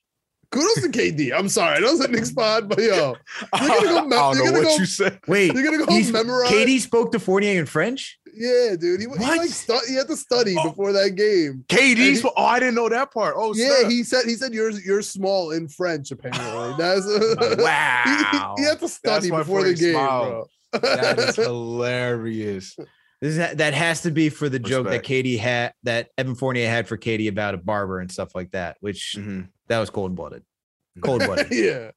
Kudos 0.52 0.82
to 0.82 0.88
KD. 0.88 1.32
I'm 1.36 1.48
sorry, 1.48 1.80
that 1.80 1.90
was 1.90 2.00
a 2.00 2.08
Knicks 2.08 2.32
pod, 2.32 2.68
but 2.68 2.78
yo, 2.78 3.16
You're 3.60 3.68
gonna 3.68 3.80
go 3.82 3.94
don't 3.94 4.08
know 4.08 4.32
you're 4.32 4.44
gonna 4.46 4.58
what 4.58 4.62
go- 4.64 4.76
you 4.76 4.86
said. 4.86 5.18
Wait, 5.26 5.52
you're 5.52 5.64
gonna 5.64 5.84
go 5.84 5.92
he's, 5.92 6.12
memorize. 6.12 6.50
KD 6.52 6.78
spoke 6.80 7.10
to 7.12 7.18
Fournier 7.18 7.58
in 7.60 7.66
French. 7.66 8.18
Yeah, 8.32 8.76
dude. 8.78 9.00
He, 9.00 9.06
he 9.06 9.08
What? 9.08 9.20
like 9.38 9.50
stu- 9.50 9.80
he 9.88 9.94
had 9.96 10.06
to 10.06 10.16
study 10.16 10.54
Oh. 10.56 10.68
before 10.70 10.92
that 10.92 11.16
game. 11.16 11.64
KD's. 11.68 12.20
he- 12.22 12.28
oh, 12.36 12.44
I 12.44 12.60
didn't 12.60 12.76
know 12.76 12.88
that 12.88 13.12
part. 13.12 13.34
Oh, 13.36 13.54
Yeah, 13.56 13.78
snap. 13.80 13.90
he 13.90 14.04
said 14.04 14.24
he 14.26 14.34
said 14.34 14.54
you're 14.54 14.70
you're 14.70 15.02
small 15.02 15.50
in 15.50 15.66
French. 15.68 16.12
Apparently, 16.12 16.74
that's 16.78 17.06
Wow. 17.58 18.54
he, 18.56 18.62
he 18.62 18.68
had 18.68 18.78
to 18.78 18.88
study 18.88 19.30
before 19.30 19.64
the 19.64 19.74
game, 19.74 19.94
smiled. 19.94 20.48
bro. 20.72 20.80
that 20.80 21.18
is 21.18 21.36
hilarious. 21.36 22.76
This 23.20 23.36
is, 23.38 23.56
that 23.56 23.72
has 23.74 24.02
to 24.02 24.10
be 24.10 24.28
for 24.28 24.48
the 24.48 24.58
joke 24.58 24.88
that 24.88 25.02
KD 25.02 25.38
had 25.38 25.72
that 25.84 26.08
Evan 26.18 26.34
Fournier 26.34 26.68
had 26.68 26.86
for 26.86 26.98
KD 26.98 27.28
about 27.28 27.54
a 27.54 27.56
barber 27.58 28.00
and 28.00 28.10
stuff 28.12 28.34
like 28.34 28.50
that, 28.50 28.76
which 28.80 29.16
Mhm. 29.18 29.48
that 29.68 29.78
was 29.78 29.88
cold 29.90 30.14
blooded. 30.14 30.42
Cold 31.02 31.24
blooded. 31.24 31.46
yeah, 31.50 31.90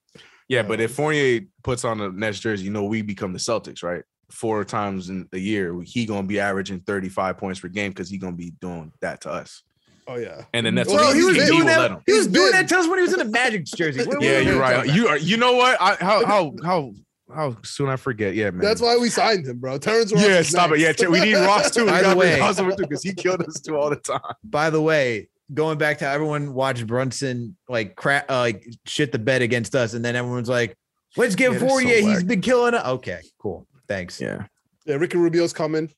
Yeah, 0.48 0.64
but 0.64 0.80
if 0.82 0.94
Fournier 0.94 1.42
puts 1.64 1.84
on 1.86 1.98
the 1.98 2.10
Nets 2.10 2.40
jersey, 2.40 2.66
you 2.66 2.72
know 2.72 2.84
we 2.86 3.02
become 3.02 3.34
the 3.34 3.40
Celtics, 3.40 3.84
right? 3.84 4.04
Four 4.32 4.64
times 4.64 5.10
in 5.10 5.28
a 5.34 5.38
year, 5.38 5.82
he 5.84 6.06
gonna 6.06 6.28
be 6.28 6.40
averaging 6.40 6.80
35 6.82 7.38
points 7.38 7.60
per 7.60 7.68
game 7.68 7.92
because 7.92 8.10
he 8.10 8.18
gonna 8.18 8.36
be 8.36 8.54
doing 8.62 8.92
that 9.02 9.22
to 9.22 9.30
us. 9.32 9.64
oh 10.08 10.16
yeah. 10.18 10.44
And 10.54 10.66
then 10.66 10.74
that's 10.74 10.90
Well, 10.90 11.04
what 11.06 11.16
he 11.16 11.24
was 11.24 11.36
KD 11.38 11.46
doing 11.48 11.60
will 11.60 11.66
that- 11.68 11.80
let 11.80 11.92
him. 11.92 12.00
He 12.08 12.14
was 12.14 12.28
doing 12.28 12.52
that 12.54 12.68
to 12.70 12.78
us 12.80 12.88
when 12.88 12.98
he 12.98 13.04
was 13.04 13.14
in 13.14 13.20
the 13.20 13.26
Magic 13.26 13.66
jersey. 13.66 14.00
What- 14.06 14.16
what 14.18 14.22
Yeah, 14.24 14.38
are 14.38 14.40
we 14.40 14.46
you're 14.48 14.60
right. 14.60 14.88
You 14.96 15.08
are. 15.08 15.18
You 15.18 15.38
know 15.38 15.54
what? 15.54 15.78
I, 15.82 15.96
how 16.00 16.26
how 16.26 16.54
how 16.64 16.94
How 17.34 17.56
soon 17.64 17.90
I 17.90 17.96
forget? 17.96 18.34
Yeah, 18.36 18.52
man. 18.52 18.62
That's 18.62 18.82
why 18.82 18.98
we 18.98 19.10
signed 19.10 19.46
him, 19.46 19.60
bro. 19.60 19.78
Terrence 19.78 20.12
Ross. 20.12 20.22
Yeah, 20.24 20.40
is 20.40 20.48
stop 20.50 20.72
it. 20.72 20.80
Yeah, 20.80 20.94
we 21.08 21.20
need 21.20 21.36
Ross 21.46 21.72
too. 21.72 21.86
We 21.86 21.92
By 21.92 22.02
the 22.02 22.16
way- 22.16 22.40
Ross 22.40 22.58
too 22.58 22.74
because 22.78 23.04
he 23.04 23.14
killed 23.14 23.42
us 23.44 23.60
too 23.60 23.76
all 23.78 23.90
the 23.90 23.96
time. 23.98 24.20
By 24.44 24.70
the 24.70 24.82
way, 24.82 25.30
going 25.54 25.78
back 25.78 26.00
to 26.00 26.08
everyone 26.08 26.54
watched 26.54 26.86
Brunson 26.88 27.56
like 27.68 27.96
crap, 27.96 28.30
uh, 28.32 28.40
like 28.40 28.66
shit 28.86 29.12
the 29.12 29.20
bed 29.20 29.42
against 29.42 29.76
us, 29.76 29.94
and 29.94 30.04
then 30.04 30.16
everyone's 30.16 30.50
like, 30.50 30.76
"Let's 31.18 31.36
give 31.36 31.54
Yeah, 31.54 31.60
that's 31.60 31.72
so 31.72 31.78
Fournier. 31.80 31.96
He's 31.98 32.06
whack. 32.18 32.28
been 32.28 32.42
killing 32.42 32.74
it." 32.74 32.86
Okay, 32.86 33.22
cool. 33.40 33.68
Thanks. 33.88 34.20
Yeah. 34.20 34.46
yeah, 34.86 34.96
Ricky 34.96 35.18
Rubio's 35.18 35.54
coming. 35.54 35.92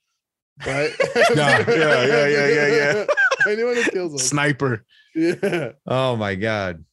Right? 0.66 0.92
Yeah, 1.36 1.64
yeah, 1.68 2.06
yeah, 2.06 2.28
yeah, 2.28 2.48
yeah, 2.48 2.68
yeah. 2.94 3.06
Anyone 3.52 3.76
who 3.76 3.84
kills 3.84 4.14
us. 4.16 4.28
Sniper. 4.28 4.84
Yeah. 5.16 5.72
Oh 5.88 6.16
my 6.16 6.36
god. 6.36 6.84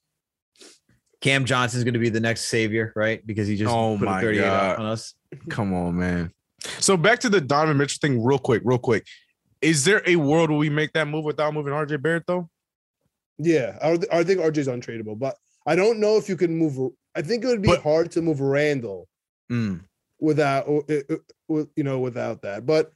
Cam 1.20 1.44
Johnson's 1.44 1.84
going 1.84 1.94
to 1.94 2.00
be 2.00 2.08
the 2.10 2.20
next 2.20 2.42
savior, 2.46 2.92
right? 2.94 3.26
Because 3.26 3.48
he 3.48 3.56
just 3.56 3.72
Oh 3.72 3.96
put 3.98 4.06
my 4.06 4.18
a 4.18 4.22
38 4.22 4.40
God. 4.42 4.78
on 4.78 4.86
us. 4.86 5.14
Come 5.50 5.74
on, 5.74 5.96
man. 5.98 6.32
So 6.78 6.96
back 6.96 7.18
to 7.20 7.28
the 7.28 7.40
Donovan 7.40 7.76
Mitchell 7.76 7.98
thing, 8.00 8.22
real 8.22 8.38
quick, 8.38 8.62
real 8.64 8.78
quick. 8.78 9.06
Is 9.60 9.84
there 9.84 10.02
a 10.06 10.16
world 10.16 10.50
where 10.50 10.58
we 10.58 10.70
make 10.70 10.92
that 10.92 11.08
move 11.08 11.24
without 11.24 11.52
moving 11.54 11.72
RJ 11.72 12.00
Barrett 12.02 12.24
though? 12.26 12.48
Yeah. 13.38 13.76
I, 13.82 13.98
I 14.12 14.24
think 14.24 14.40
RJ's 14.40 14.68
untradeable, 14.68 15.18
but 15.18 15.36
I 15.66 15.74
don't 15.76 15.98
know 15.98 16.16
if 16.16 16.28
you 16.28 16.36
can 16.36 16.56
move. 16.56 16.92
I 17.14 17.22
think 17.22 17.44
it 17.44 17.48
would 17.48 17.62
be 17.62 17.68
But- 17.68 17.82
hard 17.82 18.10
to 18.12 18.22
move 18.22 18.40
Randle 18.40 19.08
Mm. 19.50 19.80
without, 20.20 20.68
or, 20.68 20.84
uh, 20.90 20.94
uh, 21.10 21.16
with- 21.48 21.70
you 21.74 21.82
know, 21.82 21.98
without 22.00 22.42
that. 22.42 22.66
But 22.66 22.92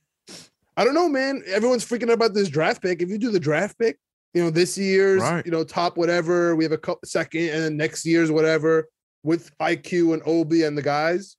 I 0.76 0.84
don't 0.84 0.94
know, 0.94 1.08
man. 1.08 1.42
Everyone's 1.46 1.84
freaking 1.84 2.04
out 2.04 2.14
about 2.14 2.34
this 2.34 2.48
draft 2.48 2.82
pick. 2.82 3.00
If 3.02 3.08
you 3.08 3.18
do 3.18 3.30
the 3.30 3.40
draft 3.40 3.78
pick, 3.78 3.98
you 4.34 4.42
know, 4.42 4.50
this 4.50 4.78
year's, 4.78 5.20
Right. 5.22 5.44
you 5.44 5.52
know, 5.52 5.64
top 5.64 5.96
whatever, 5.96 6.56
we 6.56 6.64
have 6.64 6.72
a 6.72 6.78
co- 6.78 6.98
second, 7.04 7.48
and 7.50 7.62
then 7.62 7.76
next 7.76 8.04
year's 8.06 8.30
whatever 8.30 8.88
with 9.22 9.50
IQ 9.58 10.14
and 10.14 10.22
Obi 10.26 10.62
and 10.64 10.76
the 10.76 10.82
guys. 10.82 11.36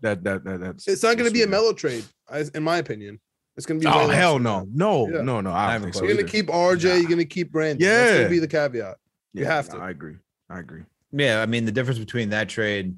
That 0.00 0.22
that 0.24 0.44
that 0.44 0.60
that's 0.60 0.88
It's 0.88 1.02
not 1.02 1.16
going 1.16 1.18
to 1.18 1.24
that's 1.24 1.32
be 1.32 1.40
a 1.40 1.42
weird. 1.44 1.50
Melo 1.50 1.72
trade, 1.72 2.04
as- 2.30 2.48
in 2.50 2.62
my 2.62 2.78
opinion. 2.78 3.20
It's 3.56 3.66
going 3.66 3.80
to 3.80 3.84
be. 3.86 3.92
Oh 3.92 4.06
less 4.06 4.16
hell 4.16 4.38
no. 4.38 4.60
that. 4.60 4.68
No, 4.72 5.08
Yeah. 5.08 5.22
no, 5.22 5.40
no. 5.40 5.50
I 5.50 5.70
I 5.70 5.72
haven't 5.72 5.72
don't 5.72 5.82
think 5.82 5.94
so. 5.94 6.00
closed 6.00 6.08
You're 6.08 6.14
going 6.16 6.26
to 6.26 6.32
keep 6.32 6.46
RJ. 6.46 6.84
Nah. 6.88 6.94
You're 6.94 7.08
going 7.08 7.18
to 7.18 7.24
keep 7.24 7.50
Brandon. 7.50 7.78
That's 7.88 8.10
going 8.10 8.16
Yeah. 8.18 8.24
to 8.24 8.30
be 8.30 8.38
the 8.38 8.46
caveat. 8.48 8.96
You 9.34 9.44
have 9.46 9.68
to. 9.70 9.78
I 9.78 9.90
agree. 9.90 10.14
I 10.48 10.60
agree. 10.60 10.82
Yeah, 11.10 11.42
I 11.42 11.46
mean 11.46 11.64
the 11.64 11.72
difference 11.72 11.98
between 11.98 12.30
that 12.30 12.48
trade 12.48 12.94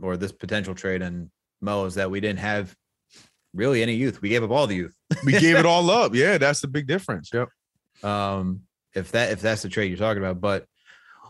or 0.00 0.16
this 0.16 0.32
potential 0.32 0.74
trade 0.74 1.02
and 1.02 1.30
Mo 1.60 1.84
is 1.84 1.94
that 1.96 2.10
we 2.10 2.20
didn't 2.20 2.38
have 2.38 2.74
really 3.54 3.82
any 3.82 3.94
youth. 3.94 4.20
We 4.22 4.28
gave 4.28 4.42
up 4.42 4.50
all 4.50 4.66
the 4.66 4.74
youth. 4.76 4.94
We 5.24 5.32
gave 5.32 5.56
it 5.56 5.66
all 5.66 5.90
up. 5.90 6.14
Yeah, 6.14 6.38
that's 6.38 6.60
the 6.60 6.68
big 6.68 6.86
difference. 6.86 7.30
Yep. 7.32 7.48
Um, 8.02 8.62
if 8.94 9.12
that 9.12 9.32
if 9.32 9.40
that's 9.40 9.62
the 9.62 9.68
trade 9.68 9.86
you're 9.88 9.98
talking 9.98 10.22
about, 10.22 10.40
but 10.40 10.66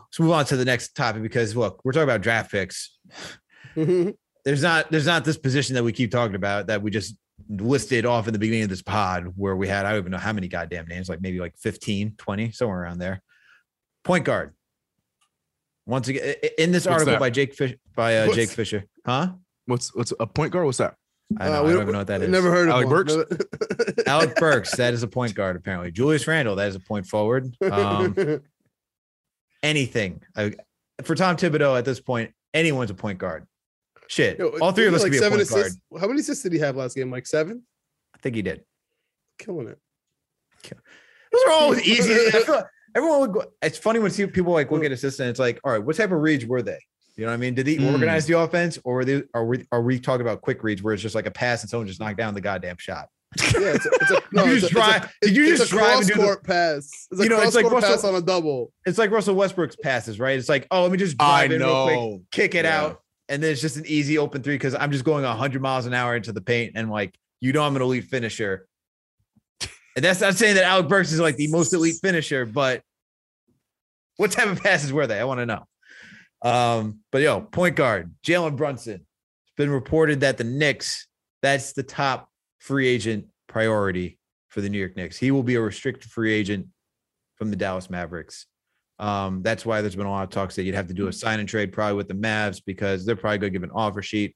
let's 0.05 0.21
move 0.21 0.31
on 0.33 0.45
to 0.47 0.57
the 0.57 0.65
next 0.65 0.95
topic 0.95 1.23
because 1.23 1.57
look, 1.57 1.81
we're 1.85 1.93
talking 1.93 2.05
about 2.05 2.21
draft 2.23 2.51
picks. 2.51 2.97
There's 3.75 4.63
not 4.63 4.91
there's 4.91 5.07
not 5.07 5.25
this 5.25 5.37
position 5.37 5.75
that 5.75 5.83
we 5.83 5.93
keep 5.93 6.11
talking 6.11 6.37
about 6.37 6.69
that 6.69 6.83
we 6.83 6.91
just 6.91 7.17
listed 7.49 8.07
off 8.07 8.27
in 8.29 8.33
the 8.33 8.39
beginning 8.39 8.63
of 8.63 8.69
this 8.71 8.83
pod 8.83 9.33
where 9.37 9.57
we 9.57 9.67
had 9.69 9.85
I 9.85 9.91
don't 9.91 9.99
even 10.01 10.13
know 10.13 10.19
how 10.19 10.33
many 10.33 10.49
goddamn 10.49 10.87
names, 10.87 11.09
like 11.09 11.21
maybe 11.21 11.39
like 11.41 11.57
15, 11.59 12.15
20, 12.17 12.53
somewhere 12.53 12.81
around 12.83 12.99
there. 12.99 13.23
Point 14.05 14.25
guard. 14.25 14.55
Once 15.85 16.09
again, 16.09 16.23
i- 16.43 16.47
i- 16.47 16.51
in 16.59 16.73
this 16.73 16.87
article 16.87 17.13
by 17.21 17.31
Jake 17.31 17.55
Fish 17.55 17.75
by 17.95 18.19
uh, 18.19 18.27
Jake 18.37 18.51
Fisher, 18.51 18.85
huh? 19.05 19.33
What's 19.67 19.95
what's 19.95 20.13
a 20.19 20.27
point 20.27 20.53
guard? 20.53 20.67
What's 20.67 20.79
that? 20.79 20.95
I, 21.39 21.49
know, 21.49 21.55
Uh, 21.55 21.59
I 21.59 21.73
don't 21.73 21.83
even 21.83 21.93
know 21.93 21.99
what 21.99 22.07
that 22.07 22.21
is. 22.23 22.27
I've 22.27 22.31
never 22.31 22.51
heard 22.51 22.69
of 22.69 22.75
Alec 22.75 22.85
him. 22.85 22.91
Burks? 22.91 23.15
Never- 23.17 23.95
Alec 24.07 24.35
Burks, 24.37 24.77
that 24.77 24.95
is 24.95 25.03
a 25.03 25.09
point 25.09 25.35
guard 25.35 25.57
apparently. 25.57 25.91
Julius 25.91 26.27
Randle, 26.27 26.57
that 26.57 26.69
is 26.69 26.77
a 26.77 26.81
point 26.81 27.07
forward. 27.07 27.57
Um, 27.63 28.15
anything 29.63 30.23
I, 30.37 30.55
for 31.03 31.15
Tom 31.15 31.37
Thibodeau 31.37 31.77
at 31.79 31.85
this 31.85 32.01
point, 32.01 32.33
anyone's 32.55 32.91
a 32.91 32.95
point 32.95 33.19
guard. 33.19 33.47
Shit, 34.09 34.39
Yo, 34.39 34.51
all 34.61 34.71
three 34.71 34.87
of 34.87 34.95
us 34.95 35.03
like 35.03 35.11
could 35.11 35.13
be 35.13 35.19
a 35.19 35.21
seven 35.21 35.39
point 35.39 35.51
guard. 35.51 35.73
How 36.01 36.07
many 36.07 36.21
assists 36.21 36.43
did 36.45 36.53
he 36.53 36.59
have 36.61 36.77
last 36.77 36.95
game? 36.95 37.11
Like 37.11 37.27
seven? 37.27 37.63
I 38.15 38.19
think 38.19 38.37
he 38.37 38.43
did. 38.43 38.63
Killing 39.39 39.67
it. 39.69 39.79
Those 41.33 41.43
are 41.49 41.53
always 41.53 41.83
easy. 41.87 42.13
I 42.15 42.31
feel 42.43 42.55
like 42.55 42.67
everyone 42.95 43.21
would 43.21 43.33
go. 43.33 43.45
It's 43.63 43.79
funny 43.79 43.99
when 43.99 44.11
see 44.13 44.25
people 44.27 44.53
like 44.53 44.71
look 44.71 44.85
at 44.85 44.93
assists 44.93 45.19
and 45.21 45.29
it's 45.29 45.41
like, 45.41 45.59
all 45.65 45.73
right, 45.73 45.83
what 45.83 45.97
type 45.97 46.13
of 46.13 46.21
reads 46.21 46.47
were 46.47 46.63
they? 46.63 46.79
You 47.17 47.25
know 47.25 47.31
what 47.31 47.35
I 47.35 47.39
mean? 47.39 47.55
Did 47.55 47.67
he 47.67 47.79
Mm. 47.79 47.93
organize 47.93 48.27
the 48.27 48.39
offense, 48.39 48.79
or 48.85 48.95
were 48.97 49.05
they, 49.05 49.23
are 49.33 49.45
we 49.47 49.67
are 49.73 49.81
we 49.83 49.99
talking 49.99 50.21
about 50.21 50.43
quick 50.43 50.63
reads 50.63 50.83
where 50.83 50.93
it's 50.93 51.03
just 51.03 51.15
like 51.15 51.27
a 51.27 51.31
pass 51.31 51.63
and 51.63 51.71
someone 51.71 51.87
just 51.87 51.99
knocked 52.01 52.19
down 52.19 52.35
the 52.35 52.41
goddamn 52.43 52.77
shot? 52.79 53.09
Yeah, 53.39 53.73
it's 53.75 53.87
a, 53.87 53.91
it's 54.01 54.11
a, 54.11 54.23
no, 54.33 54.45
you 54.45 54.61
just 54.61 54.65
a, 54.65 54.67
it's 54.67 54.71
a- 54.71 54.75
drive- 54.75 55.13
did 55.23 55.37
you 55.37 55.57
just 55.57 55.71
drive 55.71 55.99
and 55.99 56.07
do 56.07 56.15
the- 56.15 56.21
cross-court 56.21 56.45
pass? 56.45 57.09
It's 57.11 57.21
a 57.21 57.23
You 57.25 57.29
know, 57.31 57.41
it's 57.41 57.55
like 57.55 57.65
cross-court 57.65 57.83
pass 57.83 57.91
Russell- 57.93 58.11
on 58.17 58.23
a 58.23 58.25
double. 58.25 58.73
It's 58.85 58.99
like 58.99 59.11
Russell 59.11 59.35
Westbrook's 59.35 59.77
passes, 59.77 60.21
right? 60.21 60.39
It's 60.39 60.49
like, 60.49 60.67
oh, 60.71 60.83
let 60.83 60.93
me 60.93 60.99
just 60.99 61.17
I 61.19 61.47
drive 61.47 61.53
in 61.53 61.61
real 61.67 61.87
quick, 62.19 62.31
kick 62.33 62.55
it 62.55 62.65
Yeah. 62.67 62.81
out, 62.83 63.01
and 63.29 63.43
then 63.43 63.51
it's 63.53 63.61
just 63.63 63.77
an 63.77 63.85
easy 63.87 64.19
open 64.19 64.43
three 64.43 64.55
because 64.55 64.75
I'm 64.75 64.93
just 64.93 65.05
going 65.05 65.25
100 65.25 65.61
miles 65.63 65.87
an 65.87 65.95
hour 65.95 66.15
into 66.17 66.33
the 66.33 66.41
paint, 66.43 66.73
and 66.77 66.91
like 66.91 67.15
you 67.41 67.53
know, 67.53 67.63
I'm 67.63 67.77
an 67.77 67.83
elite 67.83 68.05
finisher. 68.05 68.67
And 69.97 70.05
that's 70.05 70.21
not 70.21 70.35
saying 70.35 70.57
that 70.57 70.65
Alec 70.65 70.89
Burks 70.89 71.11
is 71.13 71.21
like 71.21 71.37
the 71.37 71.49
most 71.49 71.73
elite 71.73 71.97
finisher, 72.03 72.45
but 72.45 72.83
what 74.19 74.31
type 74.31 74.49
of 74.49 74.63
passes 74.63 74.93
were 74.93 75.07
they? 75.07 75.19
I 75.19 75.25
want 75.25 75.41
to 75.41 75.47
know. 75.47 75.65
Um, 76.43 77.01
but 77.13 77.23
yo, 77.23 77.41
point 77.41 77.77
guard 77.77 78.15
Jalen 78.25 78.57
Brunson. 78.57 78.95
It's 78.95 79.55
been 79.57 79.71
reported 79.71 80.21
that 80.21 80.39
the 80.39 80.45
Knicks, 80.45 81.09
that's 81.43 81.73
the 81.73 81.83
top 81.83 82.29
free 82.59 82.87
agent 82.87 83.27
priority 83.49 84.19
for 84.49 84.61
the 84.61 84.69
New 84.69 84.79
York 84.79 84.97
Knicks. 84.97 85.17
He 85.17 85.31
will 85.31 85.43
be 85.43 85.55
a 85.55 85.61
restricted 85.61 86.11
free 86.11 86.33
agent 86.33 86.67
from 87.37 87.51
the 87.51 87.57
Dallas 87.57 87.91
Mavericks. 87.91 88.47
Um, 88.99 89.43
that's 89.43 89.67
why 89.67 89.83
there's 89.83 89.97
been 89.97 90.07
a 90.07 90.11
lot 90.11 90.25
of 90.25 90.31
talks 90.31 90.57
that 90.57 90.63
you'd 90.63 90.75
have 90.75 90.89
to 90.89 90.95
do 90.95 91.09
a 91.09 91.13
sign 91.13 91.39
and 91.39 91.49
trade 91.49 91.73
probably 91.73 91.97
with 91.97 92.09
the 92.09 92.15
Mavs 92.15 92.63
because 92.65 93.05
they're 93.05 93.17
probably 93.17 93.39
going 93.39 93.53
to 93.53 93.59
give 93.59 93.63
an 93.63 93.75
offer 93.75 94.01
sheet. 94.03 94.35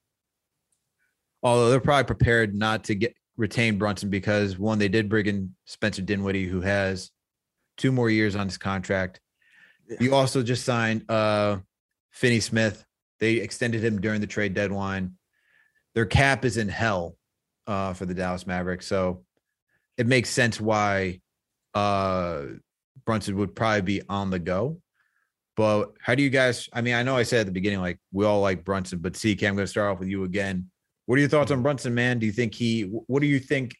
Although 1.42 1.70
they're 1.70 1.80
probably 1.80 2.04
prepared 2.04 2.54
not 2.54 2.84
to 2.84 2.94
get 2.94 3.14
retain 3.38 3.78
Brunson 3.78 4.10
because 4.10 4.58
one, 4.58 4.78
they 4.78 4.88
did 4.88 5.08
bring 5.08 5.26
in 5.26 5.54
Spencer 5.64 6.02
Dinwiddie, 6.02 6.46
who 6.46 6.60
has 6.60 7.10
two 7.78 7.90
more 7.90 8.10
years 8.10 8.36
on 8.36 8.46
his 8.46 8.58
contract. 8.58 9.20
You 9.98 10.14
also 10.14 10.42
just 10.42 10.64
signed 10.64 11.10
uh 11.10 11.58
Finney 12.10 12.40
Smith. 12.40 12.84
They 13.18 13.34
extended 13.34 13.84
him 13.84 14.00
during 14.00 14.20
the 14.20 14.26
trade 14.26 14.54
deadline. 14.54 15.16
Their 15.94 16.06
cap 16.06 16.44
is 16.44 16.56
in 16.56 16.68
hell 16.68 17.16
uh 17.66 17.92
for 17.92 18.06
the 18.06 18.14
Dallas 18.14 18.46
Mavericks. 18.46 18.86
So 18.86 19.24
it 19.96 20.06
makes 20.06 20.30
sense 20.30 20.60
why 20.60 21.20
uh 21.74 22.42
Brunson 23.04 23.36
would 23.36 23.54
probably 23.54 23.82
be 23.82 24.02
on 24.08 24.30
the 24.30 24.38
go. 24.38 24.80
But 25.56 25.92
how 26.00 26.14
do 26.14 26.22
you 26.22 26.30
guys? 26.30 26.68
I 26.72 26.80
mean, 26.80 26.94
I 26.94 27.02
know 27.02 27.16
I 27.16 27.22
said 27.22 27.40
at 27.40 27.46
the 27.46 27.52
beginning, 27.52 27.80
like 27.80 27.98
we 28.12 28.24
all 28.24 28.40
like 28.40 28.64
Brunson, 28.64 29.00
but 29.00 29.14
CK, 29.14 29.42
I'm 29.44 29.56
going 29.56 29.58
to 29.58 29.66
start 29.66 29.92
off 29.92 29.98
with 29.98 30.08
you 30.08 30.24
again. 30.24 30.70
What 31.06 31.16
are 31.16 31.20
your 31.20 31.28
thoughts 31.28 31.50
on 31.50 31.62
Brunson, 31.62 31.94
man? 31.94 32.18
Do 32.18 32.26
you 32.26 32.32
think 32.32 32.54
he? 32.54 32.82
What 32.82 33.20
do 33.20 33.26
you 33.26 33.38
think 33.38 33.76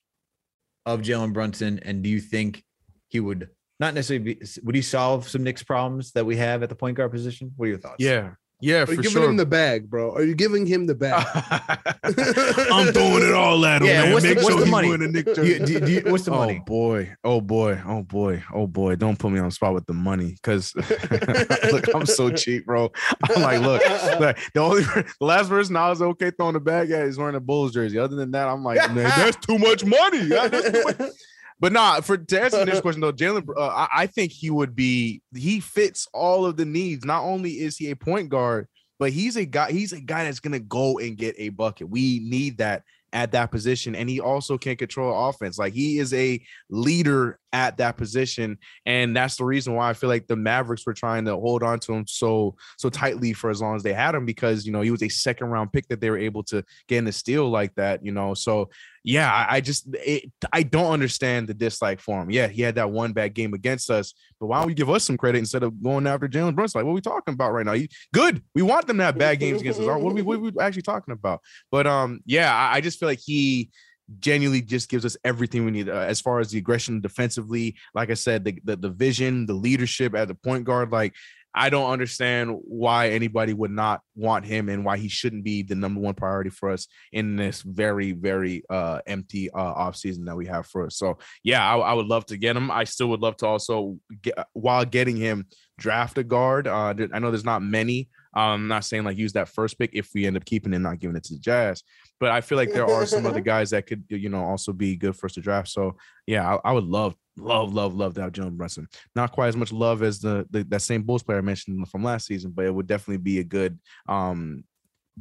of 0.85 1.01
Jalen 1.01 1.33
Brunson? 1.33 1.78
And 1.81 2.03
do 2.03 2.11
you 2.11 2.20
think 2.20 2.64
he 3.09 3.20
would 3.20 3.49
not 3.81 3.95
necessarily 3.95 4.35
be? 4.35 4.41
Would 4.62 4.74
he 4.76 4.83
solve 4.83 5.28
some 5.28 5.43
Knicks 5.43 5.62
problems 5.64 6.12
that 6.12 6.24
we 6.24 6.37
have 6.37 6.62
at 6.62 6.68
the 6.68 6.76
point 6.76 6.97
guard 6.97 7.11
position? 7.11 7.51
What 7.57 7.64
are 7.66 7.68
your 7.70 7.78
thoughts? 7.78 7.97
Yeah. 7.99 8.33
Yeah, 8.62 8.76
Are 8.76 8.81
you 8.81 8.87
for 8.97 8.97
giving 8.97 9.11
sure. 9.11 9.24
him 9.31 9.39
the 9.39 9.47
bag, 9.47 9.89
bro? 9.89 10.12
Are 10.12 10.22
you 10.22 10.35
giving 10.35 10.66
him 10.66 10.85
the 10.85 10.95
bag? 10.95 11.24
I'm 12.05 12.93
throwing 12.93 13.22
it 13.26 13.33
all 13.33 13.64
at 13.64 13.81
him. 13.81 13.89
Yeah, 13.89 14.03
man. 14.03 14.12
what's 14.12 14.22
the- 14.24 14.35
Make 14.35 14.45
what's 14.45 14.49
sure 14.51 14.59
the 14.59 14.64
he's 14.66 14.70
money? 14.70 14.93
a 14.93 14.99
Knick 14.99 15.26
You- 15.28 15.35
do- 15.64 15.81
do 15.81 15.91
you- 15.91 16.03
what's 16.12 16.24
the 16.26 16.33
oh 16.33 16.37
money? 16.37 16.62
boy, 16.66 17.14
oh 17.24 17.41
boy, 17.41 17.81
oh 17.87 18.03
boy, 18.03 18.43
oh 18.53 18.66
boy! 18.66 18.97
Don't 18.97 19.18
put 19.18 19.33
me 19.33 19.39
on 19.39 19.47
the 19.47 19.51
spot 19.51 19.72
with 19.72 19.87
the 19.87 19.95
money, 19.95 20.33
because 20.43 20.74
look, 21.72 21.95
I'm 21.95 22.05
so 22.05 22.31
cheap, 22.43 22.66
bro. 22.66 22.93
I'm 23.31 23.41
like, 23.41 23.61
look, 23.62 23.83
like, 24.20 24.39
the 24.53 24.61
only 24.61 24.83
the 24.83 25.07
last 25.22 25.49
person 25.49 25.76
I 25.76 25.89
was 25.89 26.03
okay 26.03 26.31
throwing 26.31 26.53
the 26.53 26.61
bag 26.61 26.91
at 26.91 27.07
is 27.07 27.16
wearing 27.16 27.37
a 27.37 27.41
Bulls 27.41 27.72
jersey. 27.72 27.99
Other 27.99 28.16
than 28.16 28.31
that, 28.33 28.47
I'm 28.47 28.62
like, 28.62 28.76
man, 28.93 29.05
that's 29.16 29.39
too 29.39 29.59
much 29.59 29.87
money. 29.87 30.24
That's 30.28 30.70
too 30.70 30.83
much. 30.85 31.12
But 31.61 31.73
nah, 31.73 32.01
for 32.01 32.17
to 32.17 32.43
answer 32.43 32.59
the 32.59 32.65
next 32.65 32.81
question 32.83 33.01
though, 33.01 33.13
Jalen, 33.13 33.47
uh, 33.57 33.61
I, 33.61 33.89
I 33.93 34.07
think 34.07 34.33
he 34.33 34.51
would 34.51 34.75
be. 34.75 35.23
He 35.35 35.61
fits 35.61 36.09
all 36.13 36.47
of 36.47 36.57
the 36.57 36.65
needs. 36.65 37.05
Not 37.05 37.23
only 37.23 37.53
is 37.53 37.77
he 37.77 37.91
a 37.91 37.97
point 37.97 38.31
guard, 38.31 38.67
but 38.99 39.13
he's 39.13 39.37
a 39.37 39.45
guy. 39.45 39.73
He's 39.73 39.93
a 39.93 40.01
guy 40.01 40.25
that's 40.25 40.41
gonna 40.41 40.61
go 40.61 40.99
and 40.99 41.17
get 41.17 41.35
a 41.39 41.49
bucket. 41.51 41.91
We 41.91 42.21
need 42.21 42.59
that 42.59 42.83
at 43.13 43.33
that 43.33 43.51
position, 43.51 43.95
and 43.95 44.09
he 44.09 44.21
also 44.21 44.57
can 44.57 44.77
control 44.77 45.29
offense. 45.29 45.59
Like 45.59 45.75
he 45.75 45.99
is 45.99 46.15
a 46.15 46.41
leader 46.71 47.39
at 47.53 47.77
that 47.79 47.97
position, 47.97 48.59
and 48.87 49.17
that's 49.17 49.37
the 49.37 49.45
reason 49.45 49.75
why 49.75 49.91
I 49.91 49.93
feel 49.93 50.09
like 50.09 50.27
the 50.27 50.37
Mavericks 50.37 50.87
were 50.87 50.95
trying 50.95 51.25
to 51.27 51.37
hold 51.37 51.63
on 51.63 51.79
to 51.81 51.93
him 51.93 52.07
so 52.07 52.57
so 52.79 52.89
tightly 52.89 53.33
for 53.33 53.51
as 53.51 53.61
long 53.61 53.77
as 53.77 53.83
they 53.83 53.93
had 53.93 54.15
him 54.15 54.27
because 54.27 54.67
you 54.67 54.73
know 54.73 54.81
he 54.81 54.91
was 54.91 55.03
a 55.03 55.09
second 55.09 55.49
round 55.49 55.73
pick 55.73 55.89
that 55.89 56.01
they 56.01 56.11
were 56.11 56.19
able 56.19 56.43
to 56.45 56.65
get 56.89 56.99
in 56.99 57.07
a 57.07 57.13
steal 57.13 57.49
like 57.49 57.75
that. 57.75 58.05
You 58.05 58.13
know, 58.13 58.35
so 58.35 58.71
yeah, 59.03 59.33
I, 59.33 59.57
I 59.57 59.61
just 59.61 59.87
it, 59.95 60.31
I 60.53 60.63
don't 60.63 60.93
understand 60.93 61.49
the 61.49 61.55
dislike 61.55 62.01
for 62.01 62.21
him. 62.21 62.31
Yeah, 62.31 62.49
he 62.49 62.63
had 62.63 62.75
that 62.75 62.91
one 62.91 63.13
bad 63.13 63.35
game 63.35 63.55
against 63.55 63.91
us, 63.91 64.15
but 64.39 64.47
why 64.47 64.59
don't 64.59 64.67
we 64.67 64.75
give 64.75 64.91
us 64.91 65.05
some 65.05 65.17
credit 65.17 65.39
instead 65.39 65.63
of 65.63 65.83
going 65.83 66.07
after 66.07 66.29
Jalen 66.29 66.55
Brunson? 66.55 66.81
Like, 66.81 66.85
what 66.85 66.93
are 66.93 66.95
we 66.95 67.01
talking 67.01 67.35
about 67.35 67.53
right 67.53 67.65
now? 67.65 67.73
He, 67.73 67.89
good, 68.13 68.43
we 68.55 68.63
want 68.63 68.87
them 68.87 68.99
to 68.99 69.05
have 69.05 69.17
bad 69.17 69.41
games 69.41 69.61
against 69.61 69.81
us. 69.81 69.87
What 69.87 69.97
are 69.97 70.15
we, 70.15 70.23
what 70.23 70.37
are 70.37 70.41
we 70.41 70.53
actually 70.61 70.83
talking 70.83 71.13
about? 71.13 71.41
But 71.71 71.87
um, 71.87 72.21
yeah, 72.27 72.55
I, 72.55 72.77
I 72.77 72.81
just 72.81 72.99
feel 72.99 73.09
like 73.09 73.21
he 73.25 73.71
genuinely 74.19 74.63
just 74.63 74.89
gives 74.89 75.05
us 75.05 75.17
everything 75.25 75.65
we 75.65 75.71
need 75.71 75.89
uh, 75.89 75.93
as 75.93 76.21
far 76.21 76.41
as 76.41 76.51
the 76.51 76.59
aggression 76.59 77.01
defensively. 77.01 77.77
Like 77.95 78.11
I 78.11 78.15
said, 78.15 78.45
the, 78.45 78.59
the 78.65 78.77
the 78.77 78.91
vision, 78.91 79.47
the 79.47 79.55
leadership 79.55 80.15
at 80.15 80.29
the 80.29 80.35
point 80.35 80.65
guard, 80.65 80.91
like 80.91 81.15
I 81.55 81.69
don't 81.69 81.91
understand 81.91 82.59
why 82.63 83.11
anybody 83.11 83.53
would 83.53 83.71
not 83.73 84.03
want 84.15 84.45
him 84.47 84.69
and 84.69 84.85
why 84.85 84.99
he 84.99 85.09
shouldn't 85.09 85.43
be 85.43 85.63
the 85.63 85.75
number 85.75 86.01
one 86.01 86.15
priority 86.15 86.51
for 86.51 86.71
us 86.71 86.87
in 87.13 87.37
this 87.37 87.63
very, 87.63 88.13
very 88.13 88.63
uh, 88.71 89.01
empty 89.07 89.51
uh, 89.51 89.75
offseason 89.75 90.27
that 90.27 90.37
we 90.37 90.47
have 90.47 90.67
for 90.67 90.87
us. 90.87 90.97
So, 90.97 91.19
yeah, 91.43 91.67
I, 91.67 91.79
I, 91.79 91.93
would 91.93 92.07
love 92.07 92.25
to 92.27 92.37
get 92.37 92.57
him. 92.57 92.71
I 92.71 92.85
still 92.85 93.09
would 93.09 93.21
love 93.21 93.37
to 93.39 93.47
also, 93.47 93.99
get, 94.23 94.35
while 94.53 94.85
getting 94.85 95.17
him, 95.17 95.47
draft 95.77 96.19
a 96.19 96.25
guard. 96.25 96.69
Uh, 96.69 96.95
I 97.13 97.19
know 97.19 97.31
there's 97.31 97.45
not 97.45 97.63
many. 97.63 98.11
I'm 98.33 98.68
not 98.68 98.85
saying 98.85 99.05
like 99.05 99.18
use 99.18 99.33
that 99.33 99.49
first 99.49 99.78
pick 99.78 99.91
if 99.93 100.11
we 100.14 100.26
end 100.26 100.37
up 100.37 100.45
keeping 100.45 100.72
it, 100.72 100.78
not 100.78 100.99
giving 100.99 101.16
it 101.16 101.24
to 101.24 101.35
the 101.35 101.41
Jazz. 101.41 101.83
But 102.20 102.31
I 102.31 102.41
feel 102.41 102.57
like 102.59 102.72
there 102.72 102.89
are 102.89 103.07
some 103.07 103.26
other 103.26 103.41
guys 103.53 103.70
that 103.70 103.87
could, 103.87 104.05
you 104.09 104.28
know, 104.28 104.45
also 104.45 104.72
be 104.72 104.97
good 104.97 105.16
for 105.16 105.26
us 105.26 105.33
to 105.33 105.41
draft. 105.41 105.68
So, 105.68 105.97
yeah, 106.26 106.57
I, 106.57 106.70
I 106.70 106.72
would 106.72 106.85
love 106.85 107.14
love, 107.37 107.72
love, 107.72 107.95
love 107.95 108.14
to 108.14 108.22
have 108.22 108.33
Jalen 108.33 108.57
Brunson. 108.57 108.87
Not 109.16 109.33
quite 109.33 109.49
as 109.49 109.57
much 109.57 109.72
love 109.72 110.03
as 110.03 110.20
the, 110.20 110.47
the 110.51 110.64
that 110.64 110.83
same 110.83 111.03
Bulls 111.03 111.22
player 111.22 111.39
I 111.39 111.43
mentioned 111.43 111.89
from 111.89 112.05
last 112.05 112.26
season, 112.26 112.53
but 112.53 112.66
it 112.66 112.74
would 112.74 112.87
definitely 112.87 113.18
be 113.18 113.39
a 113.39 113.45
good 113.45 113.78
um 114.09 114.64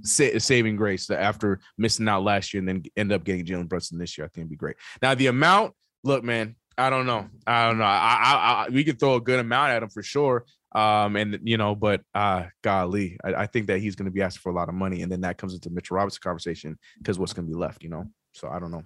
sa- 0.03 0.37
saving 0.37 0.75
grace 0.75 1.07
that 1.07 1.21
after 1.21 1.59
missing 1.77 2.07
out 2.07 2.23
last 2.23 2.53
year 2.53 2.59
and 2.59 2.67
then 2.67 2.83
end 2.95 3.11
up 3.11 3.23
getting 3.23 3.45
Jalen 3.45 3.69
Brunson 3.69 3.97
this 3.97 4.17
year. 4.17 4.25
I 4.25 4.29
think 4.29 4.43
it'd 4.43 4.49
be 4.49 4.55
great. 4.55 4.75
Now 5.01 5.15
the 5.15 5.27
amount, 5.27 5.73
look, 6.03 6.23
man, 6.23 6.55
I 6.77 6.89
don't 6.89 7.05
know. 7.05 7.27
I 7.45 7.67
don't 7.67 7.77
know. 7.77 7.83
I, 7.83 8.19
I, 8.23 8.65
I 8.65 8.69
we 8.69 8.83
could 8.83 8.99
throw 8.99 9.15
a 9.15 9.21
good 9.21 9.39
amount 9.39 9.71
at 9.71 9.83
him 9.83 9.89
for 9.89 10.03
sure. 10.03 10.45
Um, 10.73 11.15
and 11.15 11.39
you 11.43 11.57
know, 11.57 11.75
but 11.75 12.01
uh 12.13 12.45
golly, 12.63 13.17
I, 13.23 13.33
I 13.33 13.45
think 13.47 13.67
that 13.67 13.79
he's 13.79 13.95
gonna 13.95 14.11
be 14.11 14.21
asking 14.21 14.41
for 14.41 14.51
a 14.51 14.55
lot 14.55 14.69
of 14.69 14.75
money, 14.75 15.01
and 15.01 15.11
then 15.11 15.21
that 15.21 15.37
comes 15.37 15.53
into 15.53 15.69
Mitchell 15.69 15.97
Robinson 15.97 16.21
conversation 16.23 16.77
because 16.97 17.17
what's 17.17 17.33
gonna 17.33 17.47
be 17.47 17.55
left, 17.55 17.83
you 17.83 17.89
know. 17.89 18.05
So 18.33 18.49
I 18.49 18.59
don't 18.59 18.71
know. 18.71 18.83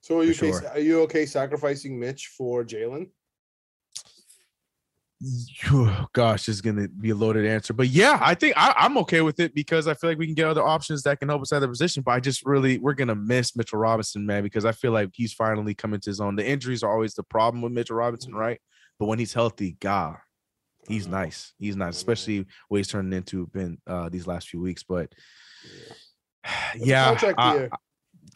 So 0.00 0.20
are 0.20 0.24
you 0.24 0.30
okay, 0.30 0.50
sure. 0.50 0.68
are 0.68 0.78
you 0.78 1.00
okay 1.02 1.26
sacrificing 1.26 1.98
Mitch 1.98 2.28
for 2.36 2.64
Jalen? 2.64 3.08
Gosh, 6.12 6.46
this 6.46 6.56
is 6.56 6.60
gonna 6.60 6.88
be 6.88 7.10
a 7.10 7.14
loaded 7.14 7.46
answer, 7.46 7.72
but 7.72 7.88
yeah, 7.88 8.18
I 8.22 8.34
think 8.34 8.54
I, 8.56 8.84
am 8.84 8.98
okay 8.98 9.22
with 9.22 9.40
it 9.40 9.54
because 9.54 9.88
I 9.88 9.94
feel 9.94 10.10
like 10.10 10.18
we 10.18 10.26
can 10.26 10.34
get 10.34 10.46
other 10.46 10.62
options 10.62 11.02
that 11.02 11.20
can 11.20 11.28
help 11.28 11.40
us 11.40 11.52
at 11.52 11.60
the 11.60 11.68
position. 11.68 12.02
But 12.02 12.12
I 12.12 12.20
just 12.20 12.44
really 12.44 12.78
we're 12.78 12.92
gonna 12.92 13.14
miss 13.14 13.56
Mitchell 13.56 13.78
Robinson, 13.78 14.26
man, 14.26 14.42
because 14.42 14.66
I 14.66 14.72
feel 14.72 14.92
like 14.92 15.10
he's 15.14 15.32
finally 15.32 15.74
coming 15.74 16.00
to 16.00 16.10
his 16.10 16.20
own. 16.20 16.36
The 16.36 16.46
injuries 16.46 16.82
are 16.82 16.92
always 16.92 17.14
the 17.14 17.22
problem 17.22 17.62
with 17.62 17.72
Mitchell 17.72 17.96
Robinson, 17.96 18.32
mm-hmm. 18.32 18.40
right? 18.40 18.60
But 18.98 19.06
when 19.06 19.18
he's 19.18 19.32
healthy, 19.32 19.76
God, 19.80 20.16
he's 20.86 21.06
nice. 21.06 21.52
He's 21.58 21.76
nice, 21.76 21.96
especially 21.96 22.46
what 22.68 22.78
he's 22.78 22.88
turning 22.88 23.12
into 23.12 23.46
been 23.48 23.78
uh, 23.86 24.08
these 24.08 24.26
last 24.26 24.48
few 24.48 24.60
weeks. 24.60 24.82
But 24.82 25.12
yeah, 26.76 27.18
I, 27.38 27.68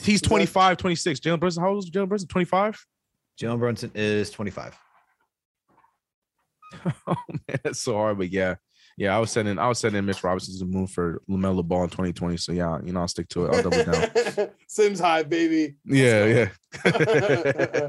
He's 0.02 0.22
25, 0.22 0.76
26. 0.76 1.20
Jalen 1.20 1.40
Brunson, 1.40 1.62
how 1.62 1.70
old 1.70 1.84
is 1.84 1.90
Jalen 1.90 2.08
Brunson? 2.08 2.28
25? 2.28 2.86
Jalen 3.40 3.58
Brunson 3.58 3.90
is 3.94 4.30
25. 4.30 4.78
oh 7.06 7.16
man, 7.28 7.58
that's 7.64 7.80
so 7.80 7.94
hard. 7.94 8.18
But 8.18 8.30
yeah, 8.30 8.54
yeah, 8.96 9.16
I 9.16 9.18
was 9.18 9.30
sending 9.30 9.58
I 9.58 9.66
was 9.68 9.78
sending 9.78 10.04
Mitch 10.04 10.22
Robinson 10.22 10.54
to 10.54 10.60
the 10.60 10.70
moon 10.70 10.86
for 10.86 11.20
LaMelo 11.28 11.66
Ball 11.66 11.84
in 11.84 11.90
2020. 11.90 12.36
So 12.36 12.52
yeah, 12.52 12.78
you 12.84 12.92
know, 12.92 13.00
I'll 13.00 13.08
stick 13.08 13.28
to 13.30 13.46
it. 13.46 13.54
I'll 13.54 13.62
double 13.62 13.92
down. 13.92 14.50
Sims 14.68 15.00
high, 15.00 15.24
baby. 15.24 15.74
Yeah, 15.84 16.48
yeah. 16.84 17.88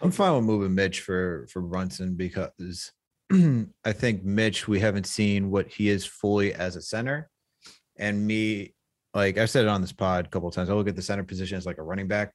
I'm 0.00 0.10
fine 0.10 0.34
with 0.34 0.44
moving 0.44 0.74
Mitch 0.74 1.00
for 1.00 1.46
for 1.50 1.60
Brunson 1.60 2.14
because 2.14 2.92
I 3.84 3.92
think 3.92 4.24
Mitch, 4.24 4.68
we 4.68 4.80
haven't 4.80 5.06
seen 5.06 5.50
what 5.50 5.68
he 5.68 5.88
is 5.88 6.04
fully 6.04 6.54
as 6.54 6.76
a 6.76 6.82
center. 6.82 7.30
And 7.96 8.26
me 8.26 8.74
like 9.14 9.38
I've 9.38 9.50
said 9.50 9.64
it 9.64 9.68
on 9.68 9.80
this 9.80 9.92
pod 9.92 10.26
a 10.26 10.28
couple 10.28 10.48
of 10.48 10.54
times. 10.54 10.70
I 10.70 10.74
look 10.74 10.88
at 10.88 10.96
the 10.96 11.02
center 11.02 11.24
position 11.24 11.58
as 11.58 11.66
like 11.66 11.78
a 11.78 11.82
running 11.82 12.08
back, 12.08 12.32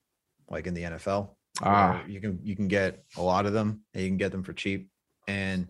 like 0.49 0.67
in 0.67 0.73
the 0.73 0.83
NFL. 0.83 1.31
Ah, 1.61 2.03
you 2.07 2.21
can 2.21 2.39
you 2.43 2.55
can 2.55 2.67
get 2.67 3.03
a 3.17 3.21
lot 3.21 3.45
of 3.45 3.53
them 3.53 3.81
and 3.93 4.03
you 4.03 4.09
can 4.09 4.17
get 4.17 4.31
them 4.31 4.43
for 4.43 4.53
cheap. 4.53 4.89
And 5.27 5.67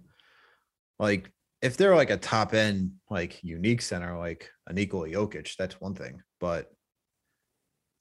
like 0.99 1.31
if 1.61 1.77
they're 1.77 1.95
like 1.95 2.09
a 2.09 2.17
top 2.17 2.53
end, 2.53 2.93
like 3.09 3.43
unique 3.43 3.81
center, 3.81 4.17
like 4.17 4.49
a 4.67 4.73
Nikola 4.73 5.07
Jokic, 5.07 5.55
that's 5.55 5.79
one 5.79 5.95
thing. 5.95 6.21
But 6.39 6.69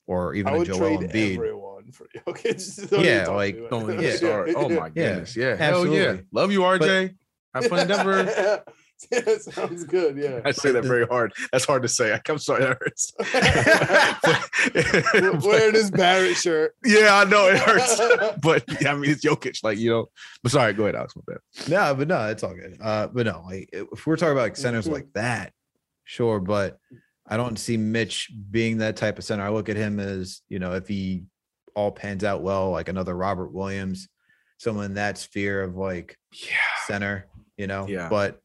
or 0.06 0.34
even 0.34 0.52
I 0.52 0.58
would 0.58 0.68
a 0.68 0.72
Joel 0.72 0.78
trade 0.78 1.10
Embiid. 1.10 1.34
Everyone 1.34 1.65
for 1.92 2.06
Jokic. 2.14 3.04
yeah, 3.04 3.28
like 3.28 3.56
oh, 3.70 3.88
yeah. 4.00 4.54
oh 4.56 4.68
my 4.68 4.88
goodness, 4.88 5.36
yeah, 5.36 5.50
yeah. 5.50 5.56
hell 5.56 5.86
yeah, 5.86 6.16
love 6.32 6.52
you, 6.52 6.60
RJ. 6.60 7.14
But, 7.52 7.62
Have 7.62 7.70
fun 7.70 7.78
in 7.80 7.88
Denver. 7.88 8.62
yeah, 9.12 9.38
sounds 9.38 9.84
good. 9.84 10.16
Yeah. 10.16 10.40
I 10.44 10.52
say 10.52 10.72
that 10.72 10.84
very 10.84 11.06
hard. 11.06 11.32
That's 11.52 11.64
hard 11.64 11.82
to 11.82 11.88
say. 11.88 12.18
I'm 12.28 12.38
sorry, 12.38 12.64
that 12.64 12.78
hurts. 12.80 13.12
but, 15.22 15.42
Wearing 15.42 15.74
his 15.74 15.90
Barrett 15.90 16.36
shirt. 16.36 16.74
Yeah, 16.84 17.14
I 17.14 17.24
know 17.24 17.48
it 17.48 17.58
hurts. 17.58 18.00
but 18.42 18.64
I 18.86 18.94
mean, 18.94 19.10
it's 19.10 19.24
Jokic, 19.24 19.62
like, 19.64 19.78
you 19.78 19.90
know. 19.90 20.06
But 20.42 20.52
sorry, 20.52 20.72
go 20.72 20.84
ahead, 20.84 20.96
Alex. 20.96 21.14
My 21.16 21.22
bad. 21.26 21.68
No, 21.68 21.94
but 21.94 22.08
no, 22.08 22.28
it's 22.28 22.42
all 22.42 22.54
good. 22.54 22.76
Uh, 22.80 23.06
but 23.08 23.26
no, 23.26 23.42
like 23.46 23.70
if 23.72 24.06
we're 24.06 24.16
talking 24.16 24.32
about 24.32 24.42
like 24.42 24.56
centers 24.56 24.84
mm-hmm. 24.84 24.94
like 24.94 25.12
that, 25.14 25.52
sure. 26.04 26.40
But 26.40 26.78
I 27.28 27.36
don't 27.36 27.58
see 27.58 27.76
Mitch 27.76 28.30
being 28.50 28.78
that 28.78 28.96
type 28.96 29.18
of 29.18 29.24
center. 29.24 29.42
I 29.42 29.48
look 29.50 29.68
at 29.68 29.76
him 29.76 29.98
as, 29.98 30.42
you 30.48 30.58
know, 30.58 30.74
if 30.74 30.86
he 30.86 31.24
all 31.76 31.92
pans 31.92 32.24
out 32.24 32.42
well, 32.42 32.70
like 32.70 32.88
another 32.88 33.14
Robert 33.14 33.52
Williams, 33.52 34.08
someone 34.58 34.86
in 34.86 34.94
that 34.94 35.18
sphere 35.18 35.62
of 35.62 35.76
like 35.76 36.18
yeah. 36.32 36.56
center, 36.86 37.26
you 37.56 37.68
know. 37.68 37.86
Yeah. 37.86 38.08
But 38.08 38.40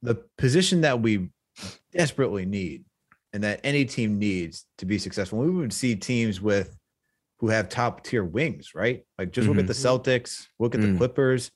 the 0.00 0.14
position 0.38 0.82
that 0.82 1.02
we 1.02 1.28
desperately 1.92 2.46
need 2.46 2.84
and 3.32 3.44
that 3.44 3.60
any 3.64 3.84
team 3.84 4.18
needs 4.18 4.64
to 4.78 4.86
be 4.86 4.98
successful. 4.98 5.40
We 5.40 5.50
would 5.50 5.72
see 5.72 5.94
teams 5.96 6.40
with 6.40 6.76
who 7.38 7.48
have 7.48 7.68
top 7.68 8.04
tier 8.04 8.24
wings, 8.24 8.74
right? 8.74 9.04
Like 9.18 9.32
just 9.32 9.46
mm-hmm. 9.46 9.56
look 9.56 9.64
at 9.64 9.66
the 9.66 9.72
mm-hmm. 9.74 10.10
Celtics, 10.10 10.46
look 10.58 10.74
at 10.74 10.80
mm. 10.80 10.92
the 10.92 10.98
Clippers. 10.98 11.50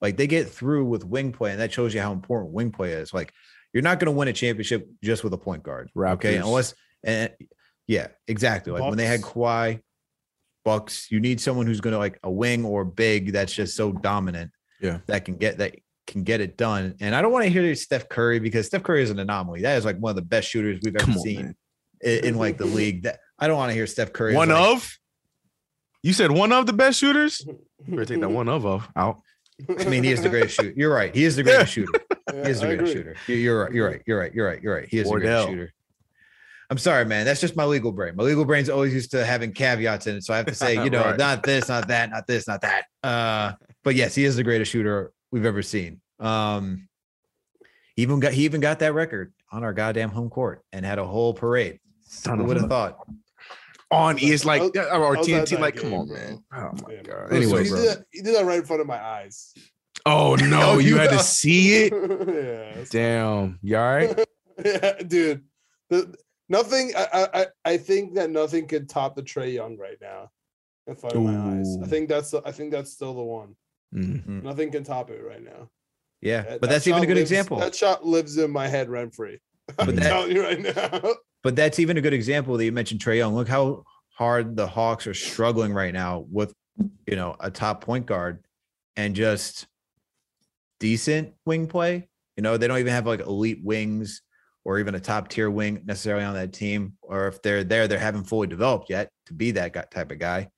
Like 0.00 0.16
they 0.16 0.26
get 0.26 0.48
through 0.48 0.84
with 0.86 1.04
wing 1.04 1.32
play, 1.32 1.52
and 1.52 1.60
that 1.60 1.72
shows 1.72 1.94
you 1.94 2.00
how 2.00 2.12
important 2.12 2.52
wing 2.52 2.72
play 2.72 2.92
is. 2.92 3.14
Like 3.14 3.32
you're 3.72 3.82
not 3.82 4.00
going 4.00 4.12
to 4.12 4.18
win 4.18 4.28
a 4.28 4.32
championship 4.32 4.88
just 5.02 5.22
with 5.22 5.32
a 5.32 5.38
point 5.38 5.62
guard, 5.62 5.90
Raptors. 5.96 6.12
okay? 6.14 6.36
Unless 6.36 6.74
and 7.04 7.30
yeah, 7.86 8.08
exactly. 8.26 8.72
Like 8.72 8.80
Bucks. 8.80 8.90
when 8.90 8.98
they 8.98 9.06
had 9.06 9.22
Kawhi, 9.22 9.80
Bucks, 10.64 11.10
you 11.10 11.20
need 11.20 11.40
someone 11.40 11.66
who's 11.66 11.80
going 11.80 11.92
to 11.92 11.98
like 11.98 12.18
a 12.22 12.30
wing 12.30 12.64
or 12.64 12.84
big 12.84 13.32
that's 13.32 13.52
just 13.52 13.76
so 13.76 13.92
dominant. 13.92 14.50
Yeah, 14.80 14.98
that 15.06 15.24
can 15.24 15.36
get 15.36 15.58
that 15.58 15.76
can 16.06 16.24
get 16.24 16.40
it 16.40 16.56
done. 16.56 16.94
And 17.00 17.14
I 17.14 17.22
don't 17.22 17.32
want 17.32 17.44
to 17.44 17.50
hear 17.50 17.74
Steph 17.74 18.08
Curry 18.08 18.38
because 18.38 18.66
Steph 18.66 18.82
Curry 18.82 19.02
is 19.02 19.10
an 19.10 19.18
anomaly. 19.18 19.62
That 19.62 19.78
is 19.78 19.84
like 19.84 19.98
one 19.98 20.10
of 20.10 20.16
the 20.16 20.22
best 20.22 20.48
shooters 20.48 20.80
we've 20.82 20.96
ever 20.96 21.10
on, 21.10 21.18
seen 21.18 21.54
in, 22.00 22.24
in, 22.24 22.36
like 22.36 22.58
the 22.58 22.66
league. 22.66 23.04
That 23.04 23.20
I 23.38 23.46
don't 23.46 23.56
want 23.56 23.70
to 23.70 23.74
hear 23.74 23.86
Steph 23.86 24.12
Curry. 24.12 24.34
One 24.34 24.48
like, 24.48 24.58
of? 24.58 24.98
You 26.02 26.12
said 26.12 26.30
one 26.32 26.52
of 26.52 26.66
the 26.66 26.72
best 26.72 26.98
shooters? 26.98 27.46
Better 27.88 28.04
take 28.04 28.20
that 28.20 28.28
one 28.28 28.48
of 28.48 28.66
of 28.66 28.88
out. 28.96 29.20
I 29.78 29.84
mean, 29.84 30.02
he 30.02 30.10
is 30.10 30.22
the 30.22 30.28
greatest 30.28 30.56
shooter. 30.56 30.72
You're 30.76 30.92
right. 30.92 31.14
He 31.14 31.24
is 31.24 31.36
the 31.36 31.42
greatest 31.42 31.76
yeah. 31.76 31.84
shooter. 31.84 32.00
He 32.32 32.50
is 32.50 32.60
the 32.60 32.66
greatest 32.66 32.92
shooter. 32.92 33.16
You're 33.28 33.64
right. 33.64 33.72
You're 33.72 33.88
right. 33.88 34.02
You're 34.06 34.18
right. 34.18 34.34
You're 34.34 34.46
right. 34.46 34.62
You're 34.62 34.74
right. 34.74 34.88
He 34.88 34.98
is 34.98 35.06
Wardell. 35.06 35.46
the 35.46 35.52
greatest 35.52 35.52
shooter. 35.52 35.74
I'm 36.72 36.78
sorry, 36.78 37.04
man. 37.04 37.26
That's 37.26 37.42
just 37.42 37.54
my 37.54 37.66
legal 37.66 37.92
brain. 37.92 38.16
My 38.16 38.24
legal 38.24 38.46
brain's 38.46 38.70
always 38.70 38.94
used 38.94 39.10
to 39.10 39.26
having 39.26 39.52
caveats 39.52 40.06
in 40.06 40.16
it. 40.16 40.24
So 40.24 40.32
I 40.32 40.38
have 40.38 40.46
to 40.46 40.54
say, 40.54 40.72
you 40.84 40.88
know, 40.88 41.04
right. 41.04 41.18
not 41.18 41.42
this, 41.42 41.68
not 41.68 41.86
that, 41.88 42.08
not 42.08 42.26
this, 42.26 42.48
not 42.48 42.62
that. 42.62 42.86
Uh, 43.02 43.52
but 43.84 43.94
yes, 43.94 44.14
he 44.14 44.24
is 44.24 44.36
the 44.36 44.42
greatest 44.42 44.72
shooter 44.72 45.12
we've 45.30 45.44
ever 45.44 45.60
seen. 45.60 46.00
Um, 46.18 46.88
even 47.98 48.20
got 48.20 48.32
he 48.32 48.46
even 48.46 48.62
got 48.62 48.78
that 48.78 48.94
record 48.94 49.34
on 49.50 49.64
our 49.64 49.74
goddamn 49.74 50.08
home 50.08 50.30
court 50.30 50.64
and 50.72 50.86
had 50.86 50.98
a 50.98 51.04
whole 51.04 51.34
parade. 51.34 51.78
Son 52.06 52.38
Who 52.38 52.44
would 52.44 52.56
have 52.56 52.70
thought? 52.70 52.96
On 53.90 54.16
is 54.16 54.46
like 54.46 54.62
our 54.62 55.16
TNT, 55.16 55.60
like, 55.60 55.76
come 55.76 55.92
on, 55.92 56.10
man. 56.10 56.42
Oh 56.54 56.70
my 56.86 56.94
yeah, 56.94 57.02
god. 57.02 57.34
Anyway, 57.34 57.64
he 57.64 57.68
did, 57.68 57.78
that, 57.80 58.04
he 58.10 58.22
did 58.22 58.34
that 58.34 58.46
right 58.46 58.60
in 58.60 58.64
front 58.64 58.80
of 58.80 58.86
my 58.86 58.98
eyes. 58.98 59.52
Oh 60.06 60.36
no, 60.40 60.78
you 60.78 60.96
had 60.96 61.10
to 61.10 61.18
see 61.18 61.84
it. 61.84 61.92
yeah. 62.78 62.84
Damn. 62.88 63.58
You 63.60 63.76
all 63.76 63.94
right? 63.94 64.24
yeah, 64.64 65.02
dude. 65.06 65.44
The, 65.90 66.14
nothing. 66.48 66.92
I, 66.96 67.28
I 67.34 67.46
I 67.64 67.76
think 67.76 68.14
that 68.14 68.30
nothing 68.30 68.66
could 68.66 68.88
top 68.88 69.16
the 69.16 69.22
Trae 69.22 69.52
Young 69.52 69.76
right 69.78 69.98
now 70.00 70.30
in 70.86 70.96
front 70.96 71.16
of 71.16 71.22
Ooh. 71.22 71.28
my 71.28 71.58
eyes. 71.58 71.76
I 71.82 71.86
think 71.86 72.08
that's 72.08 72.30
the, 72.30 72.42
I 72.44 72.52
think 72.52 72.72
that's 72.72 72.92
still 72.92 73.14
the 73.14 73.22
one. 73.22 73.56
Mm-hmm. 73.94 74.42
Nothing 74.42 74.70
can 74.70 74.84
top 74.84 75.10
it 75.10 75.22
right 75.22 75.42
now. 75.42 75.68
Yeah, 76.20 76.42
but 76.42 76.60
that 76.62 76.68
that's 76.70 76.86
even 76.86 77.02
a 77.02 77.06
good 77.06 77.16
lives, 77.16 77.30
example. 77.30 77.58
That 77.58 77.74
shot 77.74 78.04
lives 78.06 78.38
in 78.38 78.50
my 78.50 78.68
head 78.68 78.88
rent 78.88 79.14
free. 79.14 79.40
I'm 79.78 79.86
but 79.86 79.96
that, 79.96 80.02
telling 80.02 80.32
you 80.32 80.42
right 80.42 80.60
now. 80.60 81.14
But 81.42 81.56
that's 81.56 81.80
even 81.80 81.96
a 81.96 82.00
good 82.00 82.12
example 82.14 82.56
that 82.56 82.64
you 82.64 82.70
mentioned 82.70 83.00
Trae 83.00 83.16
Young. 83.16 83.34
Look 83.34 83.48
how 83.48 83.82
hard 84.10 84.54
the 84.54 84.68
Hawks 84.68 85.08
are 85.08 85.14
struggling 85.14 85.72
right 85.72 85.92
now 85.92 86.24
with, 86.30 86.54
you 87.04 87.16
know, 87.16 87.34
a 87.40 87.50
top 87.50 87.84
point 87.84 88.06
guard 88.06 88.44
and 88.94 89.16
just 89.16 89.66
decent 90.78 91.34
wing 91.44 91.66
play. 91.66 92.08
You 92.36 92.44
know, 92.44 92.56
they 92.56 92.68
don't 92.68 92.78
even 92.78 92.92
have 92.92 93.06
like 93.06 93.20
elite 93.20 93.58
wings 93.60 94.22
or 94.64 94.78
even 94.78 94.94
a 94.94 95.00
top 95.00 95.28
tier 95.28 95.50
wing 95.50 95.82
necessarily 95.84 96.24
on 96.24 96.34
that 96.34 96.52
team. 96.52 96.94
Or 97.02 97.28
if 97.28 97.42
they're 97.42 97.64
there, 97.64 97.88
they 97.88 97.98
haven't 97.98 98.24
fully 98.24 98.46
developed 98.46 98.90
yet 98.90 99.10
to 99.26 99.34
be 99.34 99.52
that 99.52 99.90
type 99.90 100.10
of 100.10 100.18
guy. 100.18 100.48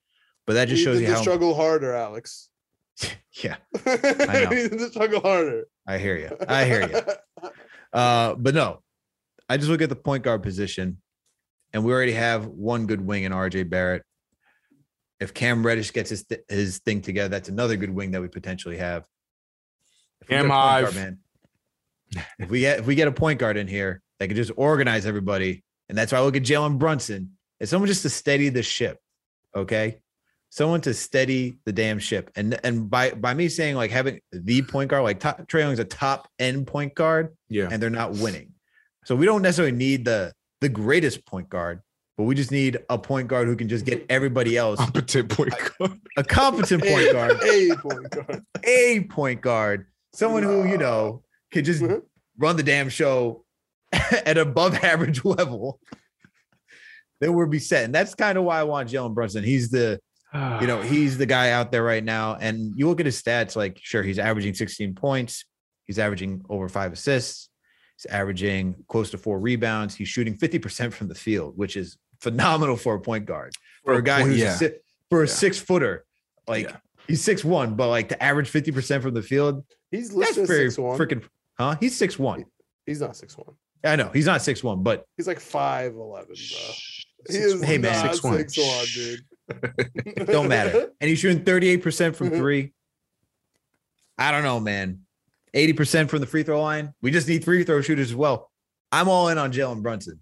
But 0.45 0.53
that 0.53 0.67
just 0.67 0.83
shows 0.83 1.01
you 1.01 1.07
how 1.07 1.21
struggle 1.21 1.55
harder, 1.55 1.93
Alex. 1.93 2.49
yeah, 3.43 3.57
I 3.85 4.47
know. 4.49 4.87
struggle 4.89 5.21
harder. 5.21 5.65
I 5.87 5.97
hear 5.97 6.17
you. 6.17 6.37
I 6.47 6.65
hear 6.65 6.89
you. 6.89 7.01
Uh, 7.93 8.35
but 8.35 8.53
no, 8.53 8.81
I 9.47 9.55
just 9.55 9.69
look 9.69 9.81
at 9.81 9.87
the 9.87 9.95
point 9.95 10.21
guard 10.21 10.43
position, 10.43 11.01
and 11.71 11.85
we 11.85 11.93
already 11.93 12.11
have 12.11 12.45
one 12.45 12.87
good 12.87 12.99
wing 12.99 13.23
in 13.23 13.31
RJ 13.31 13.69
Barrett. 13.69 14.03
If 15.21 15.33
Cam 15.33 15.65
Reddish 15.65 15.93
gets 15.93 16.09
his 16.09 16.25
th- 16.25 16.41
his 16.49 16.79
thing 16.79 16.99
together, 16.99 17.29
that's 17.29 17.47
another 17.47 17.77
good 17.77 17.91
wing 17.91 18.11
that 18.11 18.21
we 18.21 18.27
potentially 18.27 18.75
have. 18.79 19.05
Cam 20.27 20.51
Ive, 20.51 20.93
man. 20.93 21.19
If 22.39 22.49
we 22.49 22.59
get 22.61 22.79
if 22.79 22.85
we 22.85 22.95
get 22.95 23.07
a 23.07 23.11
point 23.11 23.39
guard 23.39 23.57
in 23.57 23.67
here 23.67 24.01
that 24.19 24.27
can 24.27 24.35
just 24.35 24.51
organize 24.55 25.05
everybody, 25.05 25.63
and 25.89 25.97
that's 25.97 26.11
why 26.11 26.19
I 26.19 26.21
look 26.21 26.35
at 26.35 26.43
Jalen 26.43 26.77
Brunson. 26.77 27.31
It's 27.59 27.71
someone 27.71 27.87
just 27.87 28.01
to 28.03 28.09
steady 28.09 28.49
the 28.49 28.63
ship, 28.63 28.99
okay? 29.55 29.99
Someone 30.49 30.81
to 30.81 30.93
steady 30.93 31.57
the 31.65 31.73
damn 31.73 31.99
ship. 31.99 32.31
And 32.35 32.59
and 32.63 32.89
by 32.89 33.11
by 33.11 33.33
me 33.33 33.49
saying 33.49 33.75
like 33.75 33.91
having 33.91 34.19
the 34.31 34.61
point 34.61 34.89
guard, 34.89 35.03
like 35.03 35.19
top, 35.19 35.39
Trae 35.47 35.59
Young's 35.61 35.79
a 35.79 35.85
top 35.85 36.29
end 36.39 36.67
point 36.67 36.95
guard, 36.95 37.35
Yeah. 37.49 37.67
and 37.71 37.81
they're 37.81 37.89
not 37.89 38.11
winning. 38.13 38.53
So 39.05 39.15
we 39.15 39.25
don't 39.25 39.41
necessarily 39.41 39.75
need 39.75 40.05
the 40.05 40.33
the 40.61 40.69
greatest 40.69 41.25
point 41.25 41.49
guard, 41.49 41.81
but 42.17 42.23
we 42.23 42.35
just 42.35 42.51
need 42.51 42.77
a 42.89 42.97
point 42.97 43.27
guard 43.27 43.47
who 43.47 43.55
can 43.55 43.67
just 43.67 43.85
get 43.85 44.05
everybody 44.09 44.55
else 44.57 44.79
Competent 44.79 45.29
point 45.29 45.53
guard. 45.77 45.99
a 46.17 46.23
competent 46.23 46.83
point 46.83 47.11
guard, 47.11 47.31
A 47.43 47.75
point 47.75 48.09
guard. 48.11 48.43
a 48.63 48.99
point 49.09 49.41
guard, 49.41 49.87
someone 50.13 50.43
who 50.43 50.65
you 50.65 50.77
know 50.77 51.21
can 51.51 51.63
just 51.63 51.81
Mhm. 51.81 52.01
run 52.37 52.55
the 52.57 52.63
damn 52.63 52.89
show 52.89 53.45
at 53.91 54.37
above 54.37 54.75
average 54.83 55.23
level. 55.25 55.79
Then 57.21 57.33
we'll 57.33 57.47
be 57.47 57.59
set, 57.59 57.85
and 57.85 57.95
that's 57.95 58.13
kind 58.13 58.37
of 58.37 58.43
why 58.43 58.59
I 58.59 58.63
want 58.63 58.89
Jalen 58.89 59.13
Brunson. 59.13 59.43
He's 59.43 59.69
the 59.69 59.99
you 60.59 60.67
know 60.67 60.81
he's 60.81 61.17
the 61.17 61.25
guy 61.25 61.51
out 61.51 61.71
there 61.71 61.83
right 61.83 62.03
now, 62.03 62.35
and 62.35 62.73
you 62.75 62.89
look 62.89 62.99
at 62.99 63.05
his 63.05 63.21
stats. 63.21 63.55
Like, 63.55 63.79
sure, 63.81 64.03
he's 64.03 64.19
averaging 64.19 64.53
16 64.53 64.93
points. 64.93 65.45
He's 65.85 65.97
averaging 65.97 66.41
over 66.49 66.67
five 66.67 66.91
assists. 66.91 67.49
He's 67.97 68.05
averaging 68.11 68.75
close 68.89 69.11
to 69.11 69.17
four 69.17 69.39
rebounds. 69.39 69.95
He's 69.95 70.09
shooting 70.09 70.35
50% 70.37 70.91
from 70.91 71.07
the 71.07 71.15
field, 71.15 71.57
which 71.57 71.77
is 71.77 71.97
phenomenal 72.19 72.75
for 72.75 72.95
a 72.95 72.99
point 72.99 73.25
guard. 73.25 73.53
For 73.85 73.93
a 73.93 74.01
guy 74.03 74.23
who's 74.23 74.35
a 74.35 74.39
yeah. 74.39 74.55
si- 74.55 74.71
for 75.09 75.23
a 75.23 75.27
Yeah. 75.27 75.33
six 75.33 75.57
footer, 75.57 76.03
like 76.49 76.65
Yeah. 76.67 76.77
he's 77.07 77.23
six 77.23 77.45
one, 77.45 77.75
but 77.75 77.87
like 77.87 78.09
to 78.09 78.21
average 78.21 78.49
50% 78.49 79.01
from 79.01 79.13
the 79.13 79.21
field, 79.21 79.63
He's 79.91 80.09
that's 80.13 80.35
very 80.35 80.67
freaking 80.67 81.23
huh? 81.57 81.75
He's 81.79 81.97
six 81.97 82.17
one. 82.19 82.45
He's 82.85 83.01
not 83.01 83.15
six 83.15 83.37
one. 83.37 83.55
I 83.83 83.95
know 83.95 84.09
he's 84.13 84.25
not 84.25 84.41
six 84.41 84.63
one, 84.63 84.83
but 84.83 85.05
He's 85.17 85.27
like 85.27 85.39
five 85.39 85.93
eleven, 85.95 86.27
bro. 86.35 86.73
He 87.29 87.37
is. 87.37 87.63
Hey, 87.63 87.77
man. 87.77 87.93
not 88.05 88.13
Six 88.13 88.23
one. 88.23 88.37
six 88.49 88.93
dude. 88.93 90.27
don't 90.27 90.47
matter. 90.47 90.91
And 91.01 91.09
he's 91.09 91.19
shooting 91.19 91.43
38% 91.43 92.15
from 92.15 92.29
Mhm. 92.29 92.37
three. 92.37 92.73
I 94.17 94.31
don't 94.31 94.43
know, 94.43 94.59
man. 94.59 95.01
80% 95.55 96.09
from 96.09 96.19
the 96.19 96.27
free 96.27 96.43
throw 96.43 96.61
line. 96.61 96.93
We 97.01 97.11
just 97.11 97.27
need 97.27 97.43
free 97.43 97.63
throw 97.63 97.81
shooters 97.81 98.09
as 98.11 98.15
well. 98.15 98.51
I'm 98.91 99.09
all 99.09 99.29
in 99.29 99.37
on 99.37 99.51
Jalen 99.51 99.81
Brunson. 99.81 100.21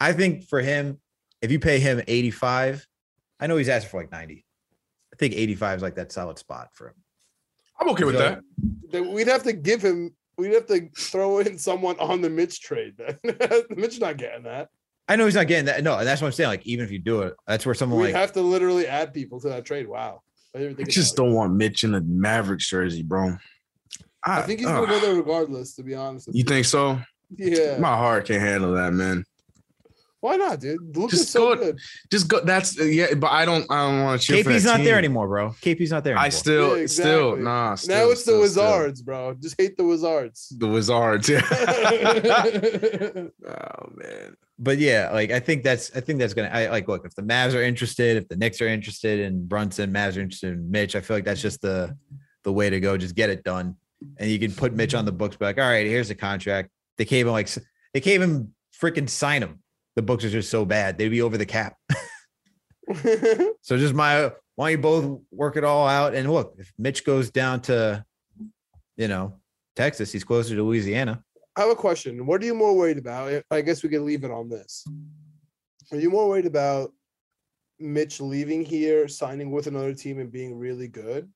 I 0.00 0.12
think 0.12 0.44
for 0.48 0.60
him, 0.60 1.00
if 1.42 1.50
you 1.50 1.58
pay 1.58 1.78
him 1.80 2.02
85, 2.06 2.86
I 3.40 3.46
know 3.46 3.56
he's 3.56 3.68
asking 3.68 3.90
for 3.90 4.00
like 4.00 4.12
90. 4.12 4.44
I 5.12 5.16
think 5.16 5.34
85 5.34 5.76
is 5.78 5.82
like 5.82 5.94
that 5.96 6.12
solid 6.12 6.38
spot 6.38 6.68
for 6.74 6.88
him. 6.88 6.94
I'm 7.80 7.88
okay 7.90 8.04
with 8.04 8.16
So- 8.16 8.40
that. 8.92 9.06
We'd 9.06 9.28
have 9.28 9.42
to 9.44 9.52
give 9.52 9.82
him. 9.82 10.14
We'd 10.36 10.54
have 10.54 10.66
to 10.66 10.88
throw 10.96 11.38
in 11.38 11.58
someone 11.58 11.98
on 11.98 12.20
the 12.20 12.30
Mitch 12.30 12.60
trade. 12.60 12.94
Then 12.96 13.18
Mitch 13.70 14.00
not 14.00 14.16
getting 14.16 14.44
that. 14.44 14.68
I 15.08 15.16
know 15.16 15.26
he's 15.26 15.34
not 15.34 15.48
getting 15.48 15.66
that. 15.66 15.84
No, 15.84 16.02
that's 16.02 16.22
what 16.22 16.28
I'm 16.28 16.32
saying. 16.32 16.48
Like, 16.48 16.66
even 16.66 16.84
if 16.84 16.90
you 16.90 16.98
do 16.98 17.22
it, 17.22 17.34
that's 17.46 17.66
where 17.66 17.74
someone 17.74 18.00
We'd 18.00 18.06
like 18.06 18.14
have 18.14 18.32
to 18.32 18.40
literally 18.40 18.86
add 18.86 19.12
people 19.12 19.40
to 19.40 19.48
that 19.50 19.64
trade. 19.64 19.86
Wow. 19.86 20.22
I, 20.54 20.60
didn't 20.60 20.80
I 20.80 20.84
just 20.84 21.16
don't 21.16 21.34
want 21.34 21.52
Mitch 21.54 21.84
in 21.84 21.94
a 21.94 22.00
Mavericks 22.00 22.68
jersey, 22.68 23.02
bro. 23.02 23.36
I 24.24 24.42
think 24.42 24.60
he's 24.60 24.68
uh, 24.68 24.72
gonna 24.72 24.86
go 24.86 25.00
there 25.00 25.14
regardless. 25.14 25.74
To 25.76 25.82
be 25.82 25.94
honest. 25.94 26.28
with 26.28 26.36
You 26.36 26.44
think 26.44 26.64
so? 26.64 26.98
Yeah. 27.36 27.76
My 27.78 27.96
heart 27.96 28.26
can't 28.26 28.40
handle 28.40 28.72
that, 28.74 28.92
man. 28.92 29.24
Why 30.24 30.36
not, 30.36 30.58
dude? 30.58 30.96
Luka's 30.96 31.18
Just 31.18 31.32
so 31.32 31.54
go- 31.54 31.60
good. 31.60 31.78
Just 32.10 32.28
go. 32.28 32.40
That's 32.40 32.82
yeah, 32.82 33.12
but 33.12 33.30
I 33.30 33.44
don't. 33.44 33.70
I 33.70 33.86
don't 33.86 34.02
want 34.04 34.22
to 34.22 34.26
cheer 34.26 34.42
for 34.42 34.52
KP's 34.52 34.62
that 34.62 34.78
not 34.78 34.84
there 34.84 34.96
anymore, 34.96 35.28
bro. 35.28 35.50
KP's 35.60 35.90
not 35.90 36.02
there. 36.02 36.14
Anymore. 36.14 36.24
I 36.24 36.28
still, 36.30 36.78
Yeah, 36.78 36.86
still, 36.86 37.32
exactly. 37.34 37.44
nah. 37.44 37.74
Still, 37.74 37.94
now 37.94 38.10
it's 38.10 38.20
the 38.20 38.32
still, 38.32 38.48
still. 38.48 38.78
Wizards, 38.78 39.02
bro. 39.02 39.34
Just 39.34 39.60
hate 39.60 39.76
the 39.76 39.84
Wizards. 39.84 40.48
The 40.58 40.66
Wizards. 40.66 41.28
Yeah. 41.28 41.42
oh 43.52 43.90
man. 43.96 44.34
but 44.58 44.78
yeah, 44.78 45.10
like 45.12 45.30
I 45.30 45.40
think 45.40 45.62
that's 45.62 45.94
I 45.94 46.00
think 46.00 46.20
that's 46.20 46.32
gonna 46.32 46.48
I 46.48 46.70
like 46.70 46.88
look 46.88 47.04
if 47.04 47.14
the 47.14 47.20
Mavs 47.20 47.54
are 47.54 47.62
interested, 47.62 48.16
if 48.16 48.26
the 48.26 48.36
Knicks 48.36 48.62
are 48.62 48.68
interested 48.68 49.20
in 49.20 49.46
Brunson, 49.46 49.92
Mavs 49.92 50.16
are 50.16 50.22
interested 50.22 50.54
in 50.54 50.70
Mitch. 50.70 50.96
I 50.96 51.02
feel 51.02 51.18
like 51.18 51.26
that's 51.26 51.42
just 51.42 51.60
the 51.60 51.94
the 52.44 52.52
way 52.52 52.70
to 52.70 52.80
go. 52.80 52.96
Just 52.96 53.14
get 53.14 53.28
it 53.28 53.44
done, 53.44 53.76
and 54.16 54.30
you 54.30 54.38
can 54.38 54.52
put 54.52 54.72
Mitch 54.72 54.94
on 54.94 55.04
the 55.04 55.12
books. 55.12 55.36
Be 55.36 55.44
like, 55.44 55.58
all 55.58 55.68
right, 55.68 55.86
here's 55.86 56.08
the 56.08 56.14
contract. 56.14 56.70
They 56.96 57.04
can't 57.04 57.20
even 57.20 57.32
like 57.32 57.50
they 57.92 58.00
can't 58.00 58.14
even 58.14 58.54
freaking 58.80 59.10
sign 59.10 59.42
him. 59.42 59.58
The 59.96 60.02
books 60.02 60.24
are 60.24 60.30
just 60.30 60.50
so 60.50 60.64
bad. 60.64 60.98
They'd 60.98 61.08
be 61.08 61.22
over 61.22 61.38
the 61.38 61.46
cap. 61.46 61.76
So 63.62 63.78
just 63.78 63.94
my 63.94 64.30
why 64.56 64.70
don't 64.70 64.78
you 64.78 64.82
both 64.82 65.20
work 65.32 65.56
it 65.56 65.64
all 65.64 65.86
out? 65.88 66.14
And 66.14 66.30
look, 66.32 66.54
if 66.58 66.72
Mitch 66.78 67.04
goes 67.04 67.30
down 67.30 67.60
to, 67.62 68.04
you 68.96 69.08
know, 69.08 69.40
Texas, 69.74 70.12
he's 70.12 70.22
closer 70.22 70.54
to 70.54 70.62
Louisiana. 70.62 71.22
I 71.56 71.62
have 71.62 71.70
a 71.70 71.76
question. 71.76 72.26
What 72.26 72.42
are 72.42 72.44
you 72.44 72.54
more 72.54 72.76
worried 72.76 72.98
about? 72.98 73.42
I 73.50 73.60
guess 73.60 73.82
we 73.82 73.88
can 73.88 74.04
leave 74.04 74.24
it 74.24 74.30
on 74.30 74.48
this. 74.48 74.84
Are 75.92 75.98
you 75.98 76.10
more 76.10 76.28
worried 76.28 76.46
about 76.46 76.92
Mitch 77.78 78.20
leaving 78.20 78.64
here, 78.64 79.08
signing 79.08 79.50
with 79.50 79.66
another 79.66 79.94
team, 79.94 80.18
and 80.18 80.30
being 80.30 80.56
really 80.56 80.88
good? 80.88 81.28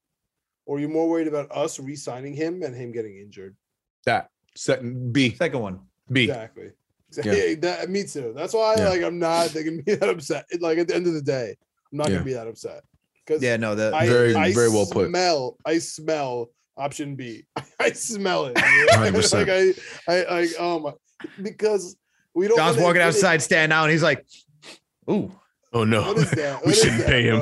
Or 0.67 0.77
are 0.77 0.81
you 0.81 0.89
more 0.89 1.09
worried 1.09 1.29
about 1.29 1.51
us 1.51 1.81
re 1.81 1.97
signing 1.97 2.35
him 2.35 2.63
and 2.63 2.75
him 2.75 2.93
getting 2.93 3.19
injured? 3.19 3.57
That 4.07 4.29
second 4.55 5.13
B 5.13 5.35
Second 5.35 5.61
one. 5.61 5.81
B. 6.11 6.25
Exactly. 6.25 6.71
Yeah. 7.25 7.33
Yeah. 7.33 7.55
That, 7.61 7.91
me 7.91 8.05
too. 8.05 8.33
That's 8.37 8.53
why 8.55 8.75
Yeah. 8.77 8.89
like 8.91 9.03
I'm 9.03 9.19
not 9.19 9.53
gonna 9.55 9.83
be 9.83 9.95
that 9.95 10.09
upset. 10.09 10.47
Like 10.61 10.79
at 10.79 10.89
the 10.89 10.95
end 10.95 11.07
of 11.07 11.15
the 11.15 11.23
day, 11.23 11.57
I'm 11.93 11.99
not 11.99 12.09
Yeah. 12.09 12.15
gonna 12.15 12.25
be 12.25 12.33
that 12.35 12.47
upset. 12.49 12.83
Because 13.27 13.43
Yeah, 13.43 13.57
no, 13.57 13.75
that 13.75 13.95
I, 13.95 14.07
Very- 14.09 14.35
I 14.35 14.53
very 14.53 14.69
well 14.69 14.87
put. 14.87 15.09
Smell, 15.09 15.57
I 15.65 15.79
smell 15.79 16.51
option 16.77 17.15
B. 17.17 17.45
I 17.81 17.93
smell 17.93 18.47
it. 18.47 18.57
100%. 18.57 19.33
like 19.33 19.49
I, 20.09 20.13
I, 20.13 20.41
like 20.41 20.51
oh 20.59 20.79
my, 20.81 20.93
because 21.43 21.97
we 22.35 22.47
don't. 22.49 22.57
John's 22.57 22.77
walking 22.77 23.01
admit 23.01 23.15
it. 23.15 23.17
outside, 23.17 23.43
standing 23.43 23.75
out, 23.75 23.85
and 23.85 23.93
he's 23.93 24.03
like, 24.03 24.25
"Ooh, 25.11 25.33
Oh 25.73 25.85
no. 25.85 26.03
What 26.03 26.19
is 26.19 26.31
that? 26.33 26.65
we 26.65 26.73
shouldn't 26.73 26.99
that, 27.01 27.09
pay 27.09 27.23
him. 27.25 27.41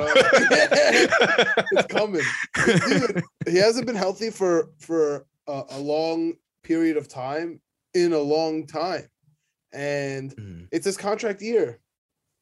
it's 1.71 1.87
coming. 1.87 2.21
Dude, 2.65 3.23
he 3.47 3.57
hasn't 3.57 3.85
been 3.85 3.95
healthy 3.95 4.29
for 4.31 4.69
for 4.79 5.25
a, 5.47 5.63
a 5.71 5.79
long 5.79 6.33
period 6.63 6.97
of 6.97 7.07
time 7.07 7.61
in 7.93 8.13
a 8.13 8.19
long 8.19 8.65
time, 8.67 9.07
and 9.77 10.35
Mm, 10.35 10.67
it's 10.71 10.85
his 10.85 10.97
contract 10.97 11.41
year. 11.41 11.79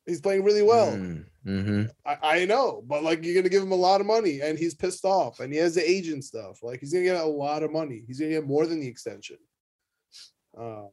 He's 0.05 0.21
playing 0.21 0.43
really 0.43 0.61
well. 0.61 0.91
mm, 0.91 1.25
mhm. 1.45 1.89
I, 2.05 2.17
I 2.41 2.45
know, 2.45 2.83
but 2.88 3.03
like 3.03 3.23
you're 3.23 3.36
gonna 3.36 3.49
give 3.49 3.63
him 3.63 3.71
a 3.71 3.75
lot 3.75 4.01
of 4.01 4.07
money, 4.07 4.39
and 4.41 4.57
he's 4.57 4.73
pissed 4.75 5.03
off, 5.05 5.39
and 5.39 5.51
he 5.51 5.59
has 5.59 5.75
the 5.75 5.88
agent 5.89 6.23
stuff. 6.23 6.63
Like 6.63 6.79
he's 6.79 6.93
gonna 6.93 7.05
get 7.05 7.15
a 7.21 7.25
lot 7.25 7.63
of 7.63 7.71
money. 7.71 8.03
He's 8.07 8.19
gonna 8.19 8.31
get 8.31 8.45
more 8.47 8.65
than 8.67 8.79
the 8.79 8.88
extension, 8.88 9.38
uh, 10.59 10.86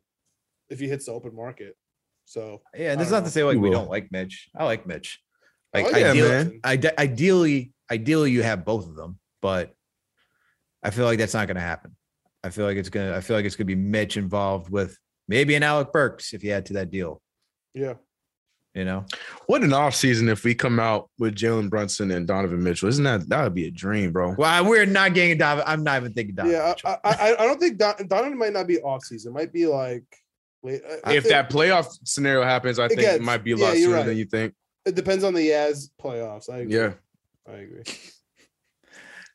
if 0.68 0.80
he 0.80 0.88
hits 0.88 1.07
the 1.07 1.12
open 1.12 1.34
market. 1.34 1.76
So 2.24 2.62
yeah." 2.74 2.93
And 2.93 3.01
I 3.01 3.05
this 3.05 3.09
is 3.09 3.12
don't 3.12 3.20
know. 3.22 3.26
to 3.26 3.30
say 3.32 3.45
like 3.45 3.59
we 3.59 3.70
don't 3.70 3.90
like 3.90 4.11
Mitch. 4.11 4.49
I 4.57 4.64
like 4.64 4.86
Mitch. 4.86 5.20
Like 5.74 5.86
Oh, 5.86 5.97
yeah, 5.97 6.11
ideally, 6.11 6.28
man. 6.28 6.61
ide- 6.64 6.99
ideally, 6.99 7.72
ideally, 7.90 8.30
you 8.30 8.43
have 8.43 8.64
both 8.64 8.86
of 8.86 8.95
them, 8.97 9.18
but 9.40 9.74
I 10.82 10.90
feel 10.90 11.05
like 11.07 11.18
that's 11.18 11.32
not 11.34 11.47
going 11.47 11.55
to 11.57 11.62
happen. 11.62 11.97
I 12.45 12.51
feel 12.51 12.66
like 12.66 12.76
it's 12.76 12.88
gonna. 12.90 13.14
I 13.16 13.20
feel 13.20 13.36
like 13.36 13.45
it's 13.45 13.57
gonna 13.57 13.66
be 13.66 13.74
Mitch 13.76 14.16
involved 14.16 14.68
with 14.70 14.99
maybe 15.33 15.55
an 15.55 15.62
Alec 15.62 15.93
Burks 15.93 16.33
if 16.35 16.45
you 16.45 16.53
add 16.53 16.66
to 16.66 16.74
that 16.74 16.91
deal. 16.91 17.20
yeah, 17.74 17.95
You 18.74 18.85
know, 18.85 19.05
What 19.47 19.62
an 19.62 19.72
off 19.72 19.95
season 19.95 20.28
if 20.28 20.45
we 20.45 20.55
come 20.55 20.78
out 20.78 21.09
with 21.18 21.35
Jalen 21.35 21.70
Brunson 21.70 22.11
and 22.11 22.26
Donovan 22.26 22.62
Mitchell. 22.62 22.89
Isn't 22.91 23.05
that 23.05 23.28
that 23.30 23.43
would 23.45 23.55
be 23.55 23.66
a 23.66 23.70
dream, 23.70 24.12
bro? 24.12 24.35
well, 24.37 24.64
we're 24.68 24.87
not 24.87 25.14
getting 25.14 25.39
Donovan. 25.39 25.64
I'm 25.66 25.83
not 25.83 26.01
even 26.01 26.12
thinking 26.12 26.35
Donovan. 26.35 26.59
yeah. 26.59 26.74
I, 26.85 26.99
I 27.05 27.37
I 27.39 27.47
don't 27.47 27.59
think 27.59 27.78
Don, 27.78 27.95
Donovan 28.07 28.39
might 28.39 28.53
not 28.53 28.66
be 28.66 28.78
off 28.80 29.03
season. 29.05 29.33
It 29.33 29.35
might 29.35 29.53
be 29.53 29.66
like 29.66 30.05
late. 30.62 30.83
I- 31.05 31.11
I 31.11 31.14
if 31.16 31.24
think 31.24 31.33
that 31.35 31.51
playoff 31.51 31.87
scenario 32.05 32.45
happens, 32.45 32.78
I 32.78 32.89
think 32.89 33.01
it 33.01 33.05
Again, 33.14 33.24
might 33.24 33.43
be 33.43 33.53
a 33.53 33.57
lot 33.57 33.72
you're 33.76 33.87
sooner 33.87 33.97
right. 33.97 34.07
than 34.07 34.16
you 34.16 34.24
think. 34.26 34.55
it 34.85 34.95
depends 34.95 35.24
on 35.24 35.33
the 35.35 35.47
Jazz 35.49 35.91
playoffs. 36.01 36.49
I 36.51 36.59
agree. 36.59 36.74
Yeah. 36.76 36.93
I 37.49 37.53
agree. 37.55 37.83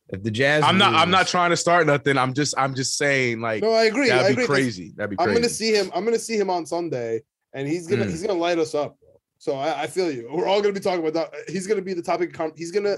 If 0.09 0.23
the 0.23 0.31
Jazz, 0.31 0.63
I'm 0.63 0.77
not 0.77 0.93
I'm 0.95 1.11
not 1.11 1.27
trying 1.27 1.49
to 1.49 1.57
start 1.57 1.85
nothing. 1.87 2.17
I'm 2.17 2.33
just 2.33 2.53
I'm 2.57 2.73
just 2.75 2.97
saying 2.97 3.41
like 3.41 3.61
No, 3.61 3.73
I 3.73 3.83
agree. 3.85 4.09
I 4.11 4.17
that'd 4.17 4.31
agree. 4.33 4.45
crazy. 4.45 4.93
That'd 4.95 5.09
be 5.11 5.15
Crazy. 5.17 5.29
I'm 5.29 5.35
gonna 5.35 5.49
see 5.49 5.73
him. 5.73 5.91
I'm 5.93 6.05
gonna 6.05 6.19
see 6.19 6.37
him 6.37 6.49
on 6.49 6.65
Sunday, 6.65 7.21
and 7.53 7.67
he's 7.67 7.87
gonna 7.87 8.05
Mm. 8.05 8.09
he's 8.09 8.21
gonna 8.21 8.39
light 8.39 8.57
us 8.59 8.73
up. 8.73 8.97
Bro. 8.99 9.09
So 9.39 9.55
I, 9.55 9.83
I 9.83 9.87
feel 9.87 10.11
you. 10.11 10.29
We're 10.31 10.47
all 10.47 10.61
gonna 10.61 10.73
be 10.73 10.79
talking 10.79 11.05
about 11.05 11.13
that. 11.31 11.49
He's 11.49 11.67
gonna 11.67 11.81
be 11.81 11.93
the 11.93 12.01
topic. 12.01 12.37
Of 12.39 12.51
he's 12.55 12.71
gonna 12.71 12.97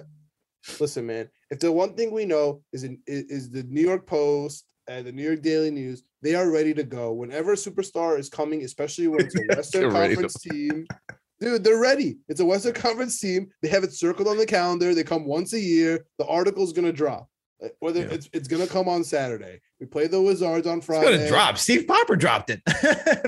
listen, 0.79 1.05
man. 1.05 1.29
If 1.49 1.59
the 1.59 1.71
one 1.71 1.95
thing 1.95 2.11
we 2.11 2.25
know 2.25 2.61
is 2.73 2.83
in, 2.83 2.99
is, 3.07 3.23
is 3.25 3.49
the 3.49 3.63
New 3.63 3.81
York 3.81 4.05
Post 4.05 4.65
and 4.87 5.05
the 5.05 5.11
New 5.11 5.23
York 5.23 5.41
Daily 5.41 5.71
News, 5.71 6.03
they 6.21 6.35
are 6.35 6.49
ready 6.51 6.73
to 6.75 6.83
go. 6.83 7.11
Whenever 7.13 7.53
a 7.53 7.55
superstar 7.55 8.19
is 8.19 8.29
coming, 8.29 8.63
especially 8.63 9.07
when 9.07 9.21
it's 9.21 9.35
a 9.35 9.43
Western 9.55 9.81
They're 9.81 9.89
to- 9.89 10.07
Conference 10.15 10.33
team, 10.35 10.85
dude, 11.39 11.63
they're 11.63 11.79
ready. 11.79 12.17
It's 12.27 12.39
a 12.39 12.45
Western 12.45 12.73
Conference 12.73 13.19
team. 13.19 13.47
They 13.61 13.69
have 13.69 13.83
it 13.83 13.93
circled 13.93 14.27
on 14.27 14.37
the 14.37 14.45
calendar. 14.45 14.93
They 14.93 15.03
come 15.03 15.25
once 15.25 15.53
a 15.53 15.59
year. 15.59 16.05
The 16.17 16.25
article's 16.25 16.73
gonna 16.73 16.91
drop. 16.93 17.27
Whether 17.79 18.01
Yeah. 18.01 18.07
it's 18.11 18.29
it's 18.31 18.47
gonna 18.47 18.67
come 18.67 18.87
on 18.87 19.03
Saturday. 19.03 19.59
We 19.81 19.85
play 19.85 20.07
the 20.07 20.21
Wizards 20.21 20.65
on 20.65 20.79
Friday. 20.79 21.07
It's 21.07 21.17
gonna 21.17 21.27
drop. 21.29 21.57
Steve 21.57 21.87
Popper 21.87 22.15
dropped 22.15 22.49
it. 22.49 22.61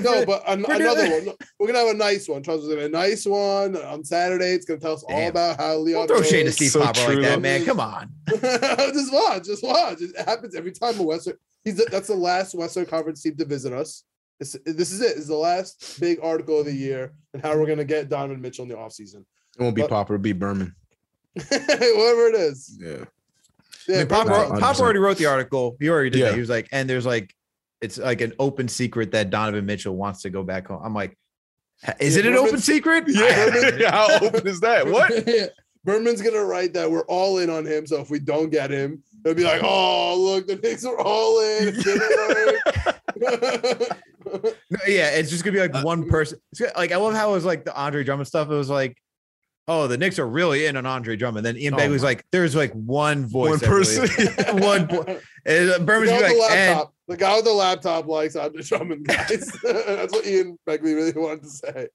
No, 0.02 0.24
but 0.26 0.42
an- 0.48 0.64
another 0.64 1.10
one. 1.26 1.34
We're 1.58 1.66
gonna 1.66 1.80
have 1.80 1.94
a 1.94 1.98
nice 1.98 2.26
one. 2.28 2.42
Trust 2.42 2.64
me, 2.64 2.82
a 2.82 2.88
nice 2.88 3.26
one 3.26 3.76
on 3.76 4.02
Saturday. 4.04 4.52
It's 4.52 4.64
gonna 4.64 4.80
tell 4.80 4.94
us 4.94 5.02
all 5.06 5.28
about 5.28 5.58
how 5.58 5.76
Leon. 5.76 6.06
Don't 6.06 6.16
throw 6.18 6.26
shade 6.26 6.44
to 6.44 6.52
Steve 6.52 6.70
So 6.70 6.80
Popper 6.80 7.00
like 7.14 7.20
that, 7.22 7.34
though. 7.34 7.40
man. 7.40 7.64
Come 7.66 7.80
on. 7.80 8.10
just 8.30 9.12
watch, 9.12 9.44
just 9.44 9.62
watch. 9.62 10.00
It 10.00 10.16
happens 10.26 10.54
every 10.54 10.72
time 10.72 10.98
a 10.98 11.02
Western. 11.02 11.34
He's 11.64 11.76
the, 11.76 11.86
that's 11.90 12.08
the 12.08 12.14
last 12.14 12.54
Western 12.54 12.86
Conference 12.86 13.22
team 13.22 13.36
to 13.36 13.44
visit 13.44 13.72
us. 13.74 14.02
This, 14.42 14.56
this 14.66 14.90
is 14.90 15.00
it. 15.00 15.14
This 15.14 15.18
is 15.18 15.28
the 15.28 15.36
last 15.36 16.00
big 16.00 16.18
article 16.20 16.58
of 16.58 16.66
the 16.66 16.72
year 16.74 17.12
and 17.32 17.40
how 17.40 17.56
we're 17.56 17.66
gonna 17.68 17.84
get 17.84 18.08
Donovan 18.08 18.40
Mitchell 18.40 18.64
in 18.64 18.68
the 18.68 18.74
offseason. 18.74 19.24
It 19.56 19.62
won't 19.62 19.76
be 19.76 19.82
But- 19.82 19.90
Popper, 19.90 20.14
it'll 20.14 20.22
be 20.22 20.32
Berman. 20.32 20.74
Whatever 21.34 22.26
it 22.26 22.34
is. 22.34 22.76
Yeah. 22.80 23.04
I 23.88 23.98
mean, 23.98 24.08
Pop, 24.08 24.26
Berman- 24.26 24.58
Pop 24.60 24.74
100%. 24.76 24.80
already 24.80 24.98
wrote 24.98 25.16
the 25.18 25.26
article. 25.26 25.76
He 25.78 25.88
already 25.88 26.10
did 26.10 26.18
Yeah. 26.18 26.24
that. 26.26 26.34
He 26.34 26.40
was 26.40 26.48
like, 26.50 26.68
and 26.72 26.90
there's 26.90 27.06
like, 27.06 27.32
it's 27.80 27.98
like 27.98 28.20
an 28.20 28.32
open 28.40 28.66
secret 28.66 29.12
that 29.12 29.30
Donovan 29.30 29.64
Mitchell 29.64 29.94
wants 29.96 30.22
to 30.22 30.30
go 30.30 30.42
back 30.42 30.66
home. 30.66 30.80
I'm 30.84 30.92
like, 30.94 31.16
is 32.00 32.14
Yeah, 32.16 32.20
it 32.20 32.26
an 32.26 32.32
Berman's- 32.32 32.48
open 32.48 32.60
secret? 32.60 33.04
Yeah. 33.08 33.90
How 33.92 34.18
open 34.26 34.46
is 34.48 34.58
that? 34.60 34.86
What? 34.88 35.12
Berman's 35.84 36.20
gonna 36.22 36.44
write 36.44 36.72
that 36.74 36.90
we're 36.90 37.04
all 37.06 37.38
in 37.38 37.48
on 37.50 37.64
him. 37.64 37.86
So 37.86 38.00
if 38.00 38.08
we 38.10 38.18
don't 38.20 38.50
get 38.50 38.70
him, 38.70 39.02
they'll 39.22 39.34
be 39.34 39.42
like, 39.42 39.62
"Oh, 39.64 40.16
look, 40.16 40.46
the 40.46 40.54
Knicks 40.56 40.84
are 40.84 40.96
all 41.00 41.40
in." 41.40 41.74
It 44.32 44.42
didn't 44.42 44.44
work." 44.44 44.56
No, 44.70 44.78
yeah, 44.86 45.10
it's 45.10 45.30
just 45.30 45.44
gonna 45.44 45.54
be 45.54 45.60
like 45.60 45.74
Uh, 45.74 45.82
one 45.82 46.08
person. 46.08 46.38
Like 46.76 46.92
I 46.92 46.96
love 46.96 47.14
how 47.14 47.30
it 47.30 47.32
was 47.34 47.44
like 47.44 47.64
the 47.64 47.74
Andre 47.74 48.04
Drummond 48.04 48.26
stuff. 48.28 48.48
It 48.50 48.54
was 48.54 48.70
like, 48.70 48.96
oh, 49.68 49.86
the 49.86 49.96
Knicks 49.98 50.18
are 50.18 50.26
really 50.26 50.66
in 50.66 50.76
on 50.76 50.86
Andre 50.86 51.16
Drummond. 51.16 51.44
Then 51.46 51.56
Ian 51.56 51.74
Oh 51.74 51.78
Begley's 51.78 52.02
my- 52.02 52.08
like, 52.08 52.24
there's 52.32 52.54
like 52.56 52.72
one 52.72 53.26
voice, 53.26 53.50
One 53.50 53.60
person. 53.60 54.08
one. 54.60 54.88
And 55.44 55.68
the 55.70 55.78
guy 55.84 55.98
with 55.98 56.08
the 56.08 56.14
like, 56.14 56.50
and 56.50 56.76
laptop. 56.78 56.94
The 57.08 57.16
guy 57.16 57.36
with 57.36 57.44
the 57.44 57.52
laptop 57.52 58.06
likes 58.06 58.36
Andre 58.36 58.62
Drummond, 58.62 59.06
guys. 59.06 59.28
That's 59.62 60.12
what 60.12 60.26
Ian 60.26 60.58
Begley 60.66 60.94
really 60.94 61.12
wanted 61.12 61.42
to 61.42 61.50
say. 61.50 61.88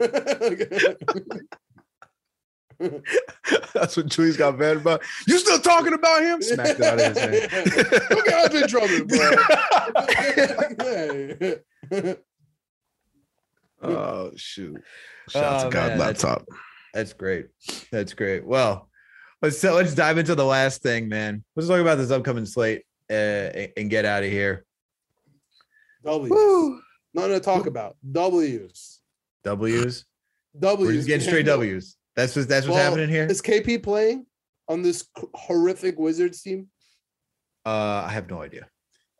That's 3.74 3.96
what 3.96 4.06
Julius 4.06 4.36
got 4.36 4.58
mad 4.58 4.76
about. 4.78 5.02
You 5.26 5.38
still 5.38 5.58
talking 5.58 5.92
about 5.92 6.22
him? 6.22 6.40
Smacked 6.42 6.80
it 6.80 6.82
out 6.82 7.00
of 7.00 7.16
his 7.16 7.18
hand. 7.18 7.72
Look 8.10 8.28
at 8.28 8.44
Andre 8.44 8.66
Drummond, 8.66 9.08
bro. 9.08 9.32
oh 13.82 14.30
shoot! 14.36 14.82
Shout 15.28 15.44
out 15.44 15.60
Oh, 15.60 15.64
to 15.64 15.70
God 15.74 15.88
man, 15.90 15.98
laptop. 15.98 16.46
That's 16.94 17.12
great. 17.12 17.46
That's 17.90 18.14
great. 18.14 18.46
Well, 18.46 18.88
let's 19.40 19.62
let's 19.64 19.94
dive 19.94 20.18
into 20.18 20.34
the 20.34 20.44
last 20.44 20.82
thing, 20.82 21.08
man. 21.08 21.44
Let's 21.56 21.68
talk 21.68 21.80
about 21.80 21.98
this 21.98 22.10
upcoming 22.10 22.46
slate 22.46 22.82
uh, 23.10 23.66
and 23.76 23.90
get 23.90 24.04
out 24.04 24.22
of 24.22 24.30
here. 24.30 24.64
W's. 26.04 26.30
Nothing 27.14 27.32
to 27.32 27.40
talk 27.40 27.66
about. 27.66 27.96
W's. 28.10 29.00
W's. 29.44 30.04
W's. 30.58 30.78
We're 30.78 30.92
just 30.92 31.06
getting 31.06 31.26
straight 31.26 31.46
W's. 31.46 31.96
That's 32.16 32.36
what 32.36 32.48
that's 32.48 32.66
what's 32.66 32.76
Well, 32.76 32.84
happening 32.90 33.08
here. 33.08 33.26
Is 33.26 33.40
KP 33.40 33.82
playing 33.82 34.26
on 34.68 34.82
this 34.82 35.08
horrific 35.34 35.98
Wizards 35.98 36.42
team? 36.42 36.68
Uh, 37.64 38.04
I 38.06 38.10
have 38.10 38.28
no 38.28 38.42
idea. 38.42 38.68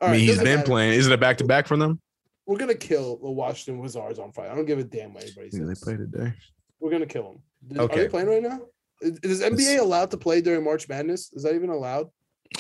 All 0.00 0.08
I 0.08 0.12
mean, 0.12 0.12
right, 0.12 0.20
he's 0.20 0.28
doesn't 0.30 0.44
been 0.44 0.56
matter. 0.56 0.66
playing. 0.66 0.92
Is 0.98 1.06
it 1.06 1.12
a 1.12 1.16
back 1.18 1.38
to 1.38 1.44
back 1.44 1.66
for 1.66 1.76
them? 1.76 2.00
We're 2.46 2.58
gonna 2.58 2.74
kill 2.74 3.18
the 3.18 3.30
Washington 3.30 3.80
Wizards 3.82 4.18
on 4.18 4.32
Friday. 4.32 4.50
I 4.50 4.54
don't 4.54 4.66
give 4.66 4.78
a 4.78 4.84
damn 4.84 5.14
what 5.14 5.22
anybody 5.22 5.48
Yeah, 5.52 5.60
they 5.64 5.74
says. 5.74 5.80
play 5.84 5.96
today. 5.96 6.32
We're 6.80 6.90
gonna 6.90 7.06
kill 7.06 7.22
them. 7.32 7.42
Did- 7.68 7.78
Are 7.78 7.88
they 7.88 8.08
playing 8.08 8.28
right 8.28 8.42
now? 8.42 8.60
Is, 9.00 9.18
is 9.22 9.42
NBA 9.42 9.80
allowed 9.80 10.10
to 10.10 10.16
play 10.16 10.40
during 10.40 10.62
March 10.64 10.88
Madness? 10.88 11.32
Is 11.32 11.44
that 11.44 11.54
even 11.54 11.70
allowed? 11.70 12.08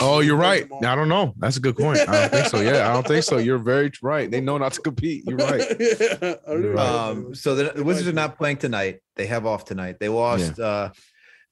Oh, 0.00 0.20
you're 0.20 0.36
right. 0.36 0.66
I 0.84 0.94
don't 0.94 1.08
know. 1.08 1.34
That's 1.38 1.56
a 1.56 1.60
good 1.60 1.76
point. 1.76 1.98
I 2.00 2.06
don't 2.28 2.30
think 2.30 2.46
so. 2.46 2.60
Yeah, 2.60 2.88
I 2.88 2.92
don't 2.92 3.06
think 3.06 3.24
so. 3.24 3.38
You're 3.38 3.58
very 3.58 3.90
right. 4.02 4.30
They 4.30 4.40
know 4.40 4.58
not 4.58 4.72
to 4.74 4.80
compete. 4.80 5.24
You're 5.26 5.38
right. 5.38 5.60
yeah, 5.80 6.34
I 6.46 6.50
don't 6.50 6.64
even. 6.64 6.78
Um, 6.78 7.34
so 7.34 7.54
the, 7.54 7.72
the 7.74 7.84
Wizards 7.84 8.08
are 8.08 8.12
not 8.12 8.36
playing 8.38 8.58
tonight. 8.58 9.00
They 9.16 9.26
have 9.26 9.46
off 9.46 9.64
tonight. 9.64 9.96
They 10.00 10.08
lost. 10.08 10.58
Uh, 10.58 10.90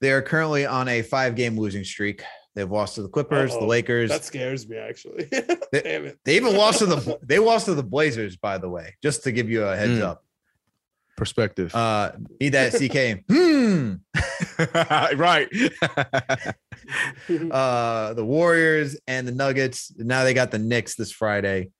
they 0.00 0.10
are 0.12 0.22
currently 0.22 0.66
on 0.66 0.88
a 0.88 1.02
five-game 1.02 1.58
losing 1.58 1.84
streak. 1.84 2.22
They've 2.56 2.70
lost 2.70 2.96
to 2.96 3.02
the 3.02 3.08
Clippers, 3.08 3.52
the 3.52 3.58
Uh-oh. 3.58 3.66
Lakers. 3.66 4.10
that 4.10 4.24
scares 4.24 4.68
me 4.68 4.76
actually. 4.76 5.28
They- 5.72 5.82
damn 5.82 6.04
it. 6.06 6.18
They 6.24 6.34
even 6.36 6.56
lost 6.56 6.80
to 6.80 6.86
the 6.86 7.18
they 7.22 7.38
lost 7.38 7.66
to 7.66 7.74
the 7.74 7.82
Blazers, 7.82 8.36
by 8.36 8.58
the 8.58 8.68
way, 8.68 8.96
just 9.02 9.22
to 9.24 9.32
give 9.32 9.48
you 9.48 9.62
a 9.64 9.76
heads 9.76 10.00
Mm. 10.00 10.02
up. 10.02 10.24
Perspective. 11.20 11.74
Uh, 11.74 12.12
need 12.40 12.54
that 12.54 12.72
CK. 12.72 13.22
Hmm. 13.30 13.94
right. 15.20 15.48
Uh, 17.50 18.14
the 18.14 18.24
Warriors 18.24 18.98
and 19.06 19.28
the 19.28 19.32
Nuggets. 19.32 19.92
Now 19.96 20.24
they 20.24 20.34
got 20.34 20.50
the 20.50 20.58
Knicks 20.58 20.96
this 20.96 21.12
Friday 21.12 21.70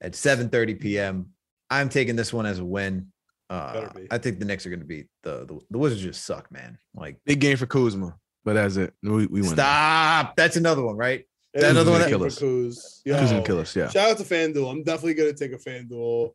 at 0.00 0.12
7:30 0.12 0.78
p.m. 0.80 1.30
I'm 1.70 1.88
taking 1.88 2.16
this 2.16 2.32
one 2.34 2.44
as 2.44 2.58
a 2.58 2.64
win. 2.64 3.12
Uh, 3.48 3.88
I 4.10 4.18
think 4.18 4.40
the 4.40 4.44
Knicks 4.44 4.66
are 4.66 4.70
going 4.70 4.80
to 4.80 4.86
beat 4.86 5.06
the, 5.22 5.46
the 5.46 5.60
the 5.70 5.78
Wizards. 5.78 6.02
Just 6.02 6.24
suck, 6.26 6.50
man. 6.52 6.76
Like, 6.94 7.18
Big 7.24 7.40
game 7.40 7.56
for 7.56 7.66
Kuzma, 7.66 8.16
but 8.44 8.54
that's 8.54 8.76
it. 8.76 8.92
We, 9.02 9.26
we 9.26 9.40
win. 9.40 9.44
stop. 9.50 10.36
That's 10.36 10.56
another 10.56 10.82
one, 10.82 10.96
right? 10.96 11.20
It 11.54 11.60
That 11.60 11.64
is 11.66 11.70
another 11.70 11.90
one 11.92 12.00
a 12.00 12.04
that- 12.04 12.10
game 12.10 12.18
Kill 12.18 12.26
us. 12.26 12.38
Kuz. 12.38 12.76
Kuzma 13.06 13.22
Yo, 13.22 13.28
can 13.28 13.44
kill 13.44 13.60
us. 13.60 13.74
Yeah. 13.76 13.88
Shout 13.88 14.10
out 14.10 14.18
to 14.18 14.24
FanDuel. 14.24 14.70
I'm 14.70 14.82
definitely 14.82 15.14
gonna 15.14 15.32
take 15.32 15.52
a 15.52 15.56
FanDuel 15.58 16.32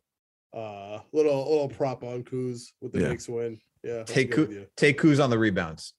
uh 0.54 0.98
little 1.12 1.48
little 1.50 1.68
prop 1.68 2.02
on 2.02 2.22
Kuz 2.24 2.68
with 2.80 2.92
the 2.92 3.00
Yeah. 3.00 3.08
Knicks 3.08 3.28
win. 3.28 3.60
Yeah. 3.84 4.02
Take 4.04 4.32
good 4.32 4.48
Ku- 4.48 4.54
with 4.60 4.76
take 4.76 5.00
Kuz 5.00 5.22
on 5.22 5.30
the 5.30 5.38
rebounds. 5.38 5.94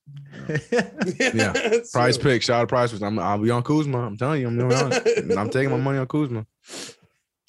you. 0.48 0.58
Yeah. 1.18 1.52
That's 1.52 1.92
Prize 1.92 2.18
true. 2.18 2.32
pick. 2.32 2.42
Shout 2.42 2.56
out 2.56 2.60
to 2.62 2.66
prize 2.66 2.92
pick. 2.92 3.02
I'm, 3.02 3.18
I'll 3.18 3.38
be 3.38 3.50
on 3.50 3.62
Kuzma. 3.62 3.98
I'm 4.06 4.16
telling 4.16 4.40
you. 4.42 4.48
I'm, 4.48 4.58
doing 4.58 4.72
honest. 4.72 5.06
I'm 5.38 5.50
taking 5.50 5.70
my 5.70 5.76
money 5.78 5.98
on 5.98 6.06
Kuzma. 6.06 6.46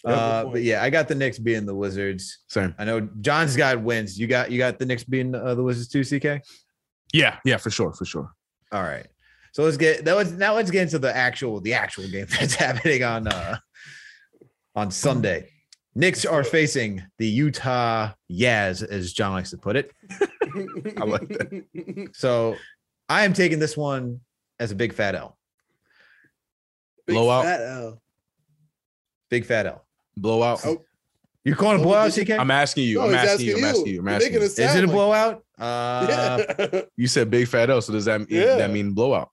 Yeah, 0.04 0.12
uh, 0.14 0.46
but 0.46 0.64
yeah, 0.64 0.82
I 0.82 0.90
got 0.90 1.08
the 1.08 1.16
Knicks 1.16 1.38
being 1.38 1.66
the 1.66 1.76
Wizards. 1.76 2.40
Same. 2.48 2.74
I 2.80 2.86
know 2.86 3.02
John's 3.22 3.56
got 3.56 3.82
wins. 3.82 4.18
You 4.20 4.26
got 4.28 4.50
you 4.52 4.58
got 4.58 4.80
the 4.80 4.86
Knicks 4.86 5.04
being 5.04 5.36
uh, 5.36 5.54
the 5.54 5.62
Wizards 5.64 5.90
too, 5.90 6.04
CK. 6.04 6.42
Yeah. 7.14 7.38
Yeah. 7.46 7.58
For 7.58 7.70
sure. 7.70 7.94
For 7.94 8.06
sure. 8.06 8.32
All 8.72 8.82
right. 8.84 9.06
So 9.54 9.64
let's 9.64 9.78
get 9.78 10.06
that 10.06 10.16
was 10.16 10.32
now 10.32 10.56
let's 10.56 10.72
get 10.72 10.84
into 10.84 10.98
the 10.98 11.16
actual 11.16 11.60
the 11.60 11.74
actual 11.74 12.08
game 12.08 12.26
that's 12.40 12.56
happening 12.56 13.04
on 13.04 13.28
uh 13.28 13.58
on 14.76 14.90
Sunday. 14.92 15.50
Knicks 15.94 16.26
are 16.26 16.44
facing 16.44 17.04
the 17.18 17.28
Utah 17.28 18.12
Yaz, 18.32 18.82
as 18.82 19.12
John 19.14 19.34
likes 19.34 19.50
to 19.50 19.58
put 19.58 19.76
it. 19.76 19.92
I 21.00 21.04
like 21.04 21.28
that. 21.28 22.10
So 22.14 22.56
I 23.10 23.26
am 23.26 23.34
taking 23.34 23.60
this 23.60 23.76
one 23.76 24.22
as 24.60 24.72
a 24.72 24.76
big 24.76 24.94
fat 24.94 25.16
L. 25.16 25.38
Big 27.06 27.16
Blowout. 27.16 27.44
fat 27.44 27.62
L. 27.62 28.02
Big 29.30 29.46
fat 29.46 29.66
L. 29.66 29.86
Blowout. 30.16 30.62
Oh. 30.66 30.82
You're 31.44 31.56
calling 31.56 31.78
a 31.80 31.82
Oh, 31.82 31.84
blowout, 31.86 32.12
CK? 32.14 32.30
I'm 32.32 32.52
asking 32.52 32.84
you. 32.86 33.00
No, 33.00 33.06
I'm 33.06 33.10
he's 33.10 33.30
asking 33.32 33.48
you. 33.48 33.58
I'm 33.58 33.64
asking 33.64 33.70
asking 33.70 33.88
you. 33.88 33.94
you. 33.94 34.00
I'm 34.02 34.08
asking 34.10 34.34
you. 34.34 34.40
it 34.40 34.44
Is 34.44 34.60
it 34.60 34.84
a 34.84 34.88
like- 34.88 34.92
blowout? 34.92 35.44
Uh 35.60 36.46
yeah. 36.60 36.82
You 36.96 37.08
said 37.08 37.30
big 37.30 37.48
fat 37.48 37.70
L. 37.70 37.82
So 37.82 37.92
does 37.94 38.06
that 38.06 38.20
mean 38.22 38.28
Yeah. 38.30 38.56
that 38.58 38.72
mean 38.72 38.94
blowout? 38.94 39.30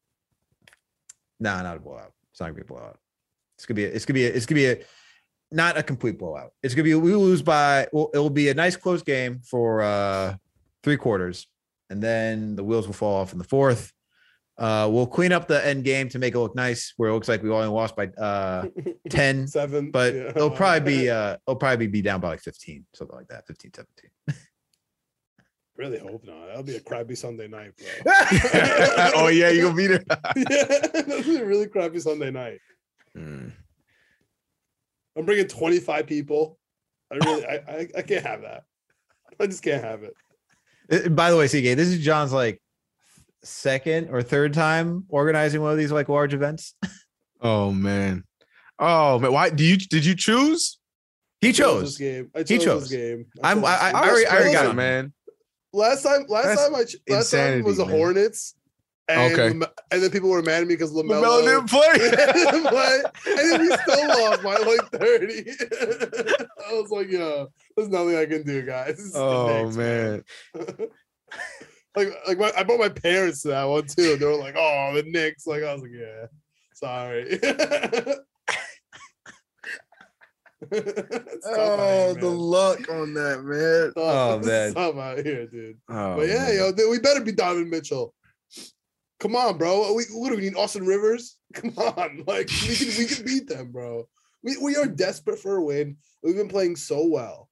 nah, 1.41 1.63
not 1.63 1.77
a 1.77 1.81
blowout. 1.81 2.13
It's 2.33 2.41
not 2.41 2.47
gonna 2.47 2.55
be 2.57 2.63
a 2.63 2.65
blowout. 2.65 2.99
It's 3.57 3.67
gonna 3.67 3.77
be 3.77 3.85
a, 3.85 3.89
it's 3.89 4.05
gonna 4.05 4.15
be 4.15 4.27
a, 4.27 4.33
it's 4.33 4.47
gonna 4.47 4.57
be 4.61 4.67
a 4.67 4.79
not 5.51 5.79
a 5.79 5.83
complete 5.83 6.19
blowout. 6.19 6.53
It's 6.63 6.75
gonna 6.75 6.85
be 6.85 6.95
we 6.95 7.15
lose 7.15 7.43
by 7.43 7.87
well, 7.93 8.11
it 8.13 8.19
will 8.19 8.31
be 8.31 8.49
a 8.49 8.55
nice 8.55 8.77
close 8.77 9.03
game 9.03 9.41
for 9.41 9.81
uh 9.83 10.37
three 10.83 10.97
quarters, 10.97 11.47
and 11.91 12.03
then 12.03 12.57
the 12.57 12.65
wheels 12.65 12.87
will 12.87 12.95
fall 12.95 13.17
off 13.17 13.33
in 13.33 13.39
the 13.39 13.45
fourth. 13.45 13.93
Uh, 14.59 14.89
we'll 14.91 15.07
clean 15.07 15.31
up 15.31 15.47
the 15.47 15.65
end 15.65 15.85
game 15.85 16.09
to 16.09 16.19
make 16.19 16.35
it 16.35 16.39
look 16.39 16.57
nice, 16.57 16.93
where 16.97 17.11
it 17.11 17.13
looks 17.13 17.29
like 17.29 17.43
we 17.45 17.51
only 17.51 17.69
lost 17.69 17.95
by 17.95 18.07
uh 18.19 18.67
10, 19.11 19.47
Seven. 19.47 19.91
but 19.93 20.15
yeah. 20.15 20.31
it'll 20.31 20.51
probably 20.51 20.81
be 20.81 21.11
uh 21.11 21.37
it'll 21.47 21.57
probably 21.57 21.87
be 21.87 22.03
down 22.03 22.21
by 22.21 22.31
like 22.31 22.41
15, 22.41 22.85
something 22.93 23.17
like 23.17 23.29
that, 23.29 23.47
15, 23.47 23.73
17. 23.75 24.11
really 25.77 25.99
hope 25.99 26.25
not. 26.25 26.49
That'll 26.49 26.65
be 26.65 26.75
a 26.75 26.81
crappy 26.81 27.15
Sunday 27.15 27.47
night, 27.47 27.71
bro. 27.77 28.13
oh 29.15 29.29
yeah, 29.29 29.51
you'll 29.51 29.73
be 29.73 29.87
there. 29.87 30.05
her. 30.11 30.21
yeah, 30.37 30.65
that'll 30.93 31.23
be 31.23 31.37
a 31.37 31.45
really 31.45 31.69
crappy 31.69 32.01
Sunday 32.01 32.33
night. 32.33 32.59
Mm. 33.17 33.53
I'm 35.19 35.25
bringing 35.27 35.49
25 35.49 36.07
people. 36.07 36.59
I 37.11 37.17
really, 37.17 37.45
I, 37.47 37.55
I, 37.55 37.89
I 37.97 38.03
can't 38.03 38.25
have 38.25 38.43
that. 38.43 38.63
I 39.41 39.47
just 39.47 39.63
can't 39.63 39.83
have 39.83 40.03
it. 40.05 41.15
By 41.15 41.31
the 41.31 41.37
way, 41.37 41.47
CK, 41.49 41.77
this 41.77 41.89
is 41.89 41.99
John's 42.05 42.33
like 42.33 42.63
second 43.43 44.09
or 44.11 44.23
third 44.23 44.53
time 44.55 45.05
organizing 45.09 45.61
one 45.61 45.73
of 45.73 45.79
these 45.79 45.93
like 45.93 46.09
large 46.09 46.35
events. 46.35 46.75
Oh 47.41 47.71
man. 47.71 48.25
Oh 48.81 49.21
man. 49.21 49.33
Why 49.33 49.49
do 49.51 49.63
you 49.65 49.77
did 49.77 50.05
you 50.05 50.17
choose? 50.17 50.81
He 51.41 51.47
I 51.47 51.51
this 51.53 51.57
chose. 51.59 51.97
game. 51.97 52.31
I 52.35 52.39
chose, 52.43 52.49
He 52.49 52.59
chose. 52.59 52.89
this 52.91 52.99
game. 52.99 53.27
I'm- 53.45 53.59
chose 53.61 53.65
I- 53.65 53.71
this 53.71 53.83
I- 53.83 53.93
game. 53.93 53.97
I 53.97 54.09
already- 54.09 54.27
I 54.27 54.35
already 54.35 54.53
got 54.53 54.67
it, 54.67 54.75
man. 54.75 55.13
Last 55.73 56.03
time, 56.03 56.25
last 56.29 56.47
That's 56.47 56.65
time 56.65 56.75
I 56.75 56.83
ch- 56.83 56.97
last 57.09 57.31
time 57.31 57.41
insanity, 57.41 57.63
was 57.63 57.77
the 57.77 57.87
man. 57.87 57.95
Hornets. 57.97 58.55
And 59.09 59.33
Okay. 59.33 59.49
And 59.91 60.03
then 60.03 60.11
people 60.11 60.29
were 60.29 60.43
mad 60.43 60.63
at 60.63 60.69
me 60.69 60.75
because 60.75 60.93
Lamelo, 60.93 61.23
Lamelo 61.23 61.43
didn't 61.43 61.69
play. 61.71 62.61
but, 62.71 63.17
and 63.27 63.39
then 63.39 63.61
we 63.61 63.77
still 63.77 64.09
lost 64.09 64.43
by 64.43 64.57
like 64.57 64.91
30. 64.91 65.45
I 66.69 66.73
was 66.75 66.91
like, 66.91 67.11
yo, 67.11 67.49
there's 67.77 67.89
nothing 67.89 68.17
I 68.17 68.27
can 68.27 68.43
do, 68.43 68.63
guys. 68.63 68.97
This 68.97 69.07
is 69.07 69.13
the 69.15 69.21
oh 69.21 69.63
Knicks, 69.65 69.77
man. 69.77 70.23
like 71.97 72.09
like 72.27 72.39
my, 72.39 72.53
I 72.57 72.63
brought 72.65 72.81
my 72.81 72.91
parents 72.91 73.43
to 73.43 73.49
that 73.49 73.65
one 73.65 73.87
too. 73.87 74.17
They 74.17 74.27
were 74.27 74.37
like, 74.37 74.55
"Oh, 74.57 74.93
the 74.95 75.03
Knicks." 75.05 75.47
Like 75.47 75.63
I 75.63 75.73
was 75.73 75.83
like, 75.83 75.91
"Yeah, 75.95 76.27
sorry." 76.75 77.39
It's 80.71 81.47
tough 81.47 81.57
out 81.57 81.79
Oh, 81.79 82.13
here, 82.13 82.21
the 82.21 82.29
luck 82.29 82.89
on 82.91 83.15
that, 83.15 83.43
man. 83.45 83.93
Oh, 83.97 84.39
it's 84.39 84.47
man. 84.47 84.75
tough 84.75 84.97
out 84.97 85.25
here, 85.25 85.47
dude. 85.47 85.79
Oh, 85.89 86.17
but 86.17 86.29
yeah, 86.29 86.47
man. 86.47 86.55
yo, 86.57 86.73
dude, 86.73 86.91
we 86.91 86.99
better 86.99 87.21
be 87.21 87.33
Donovan 87.33 87.71
Mitchell. 87.71 88.13
Come 89.21 89.35
on, 89.35 89.59
bro. 89.59 89.93
We 89.95 90.05
what 90.13 90.31
do 90.31 90.37
we 90.37 90.43
need? 90.43 90.55
Austin 90.57 90.87
Rivers? 90.87 91.37
Come 91.55 91.73
on, 91.77 92.25
like 92.27 92.49
we 92.69 92.75
can 92.77 92.89
we 92.99 93.07
can 93.07 93.25
beat 93.25 93.49
them, 93.49 93.73
bro. 93.73 94.09
We 94.43 94.57
we 94.59 94.77
are 94.77 94.87
desperate 94.87 95.39
for 95.41 95.57
a 95.57 95.65
win. 95.65 95.97
We've 96.23 96.37
been 96.37 96.49
playing 96.49 96.77
so 96.77 97.05
well, 97.07 97.49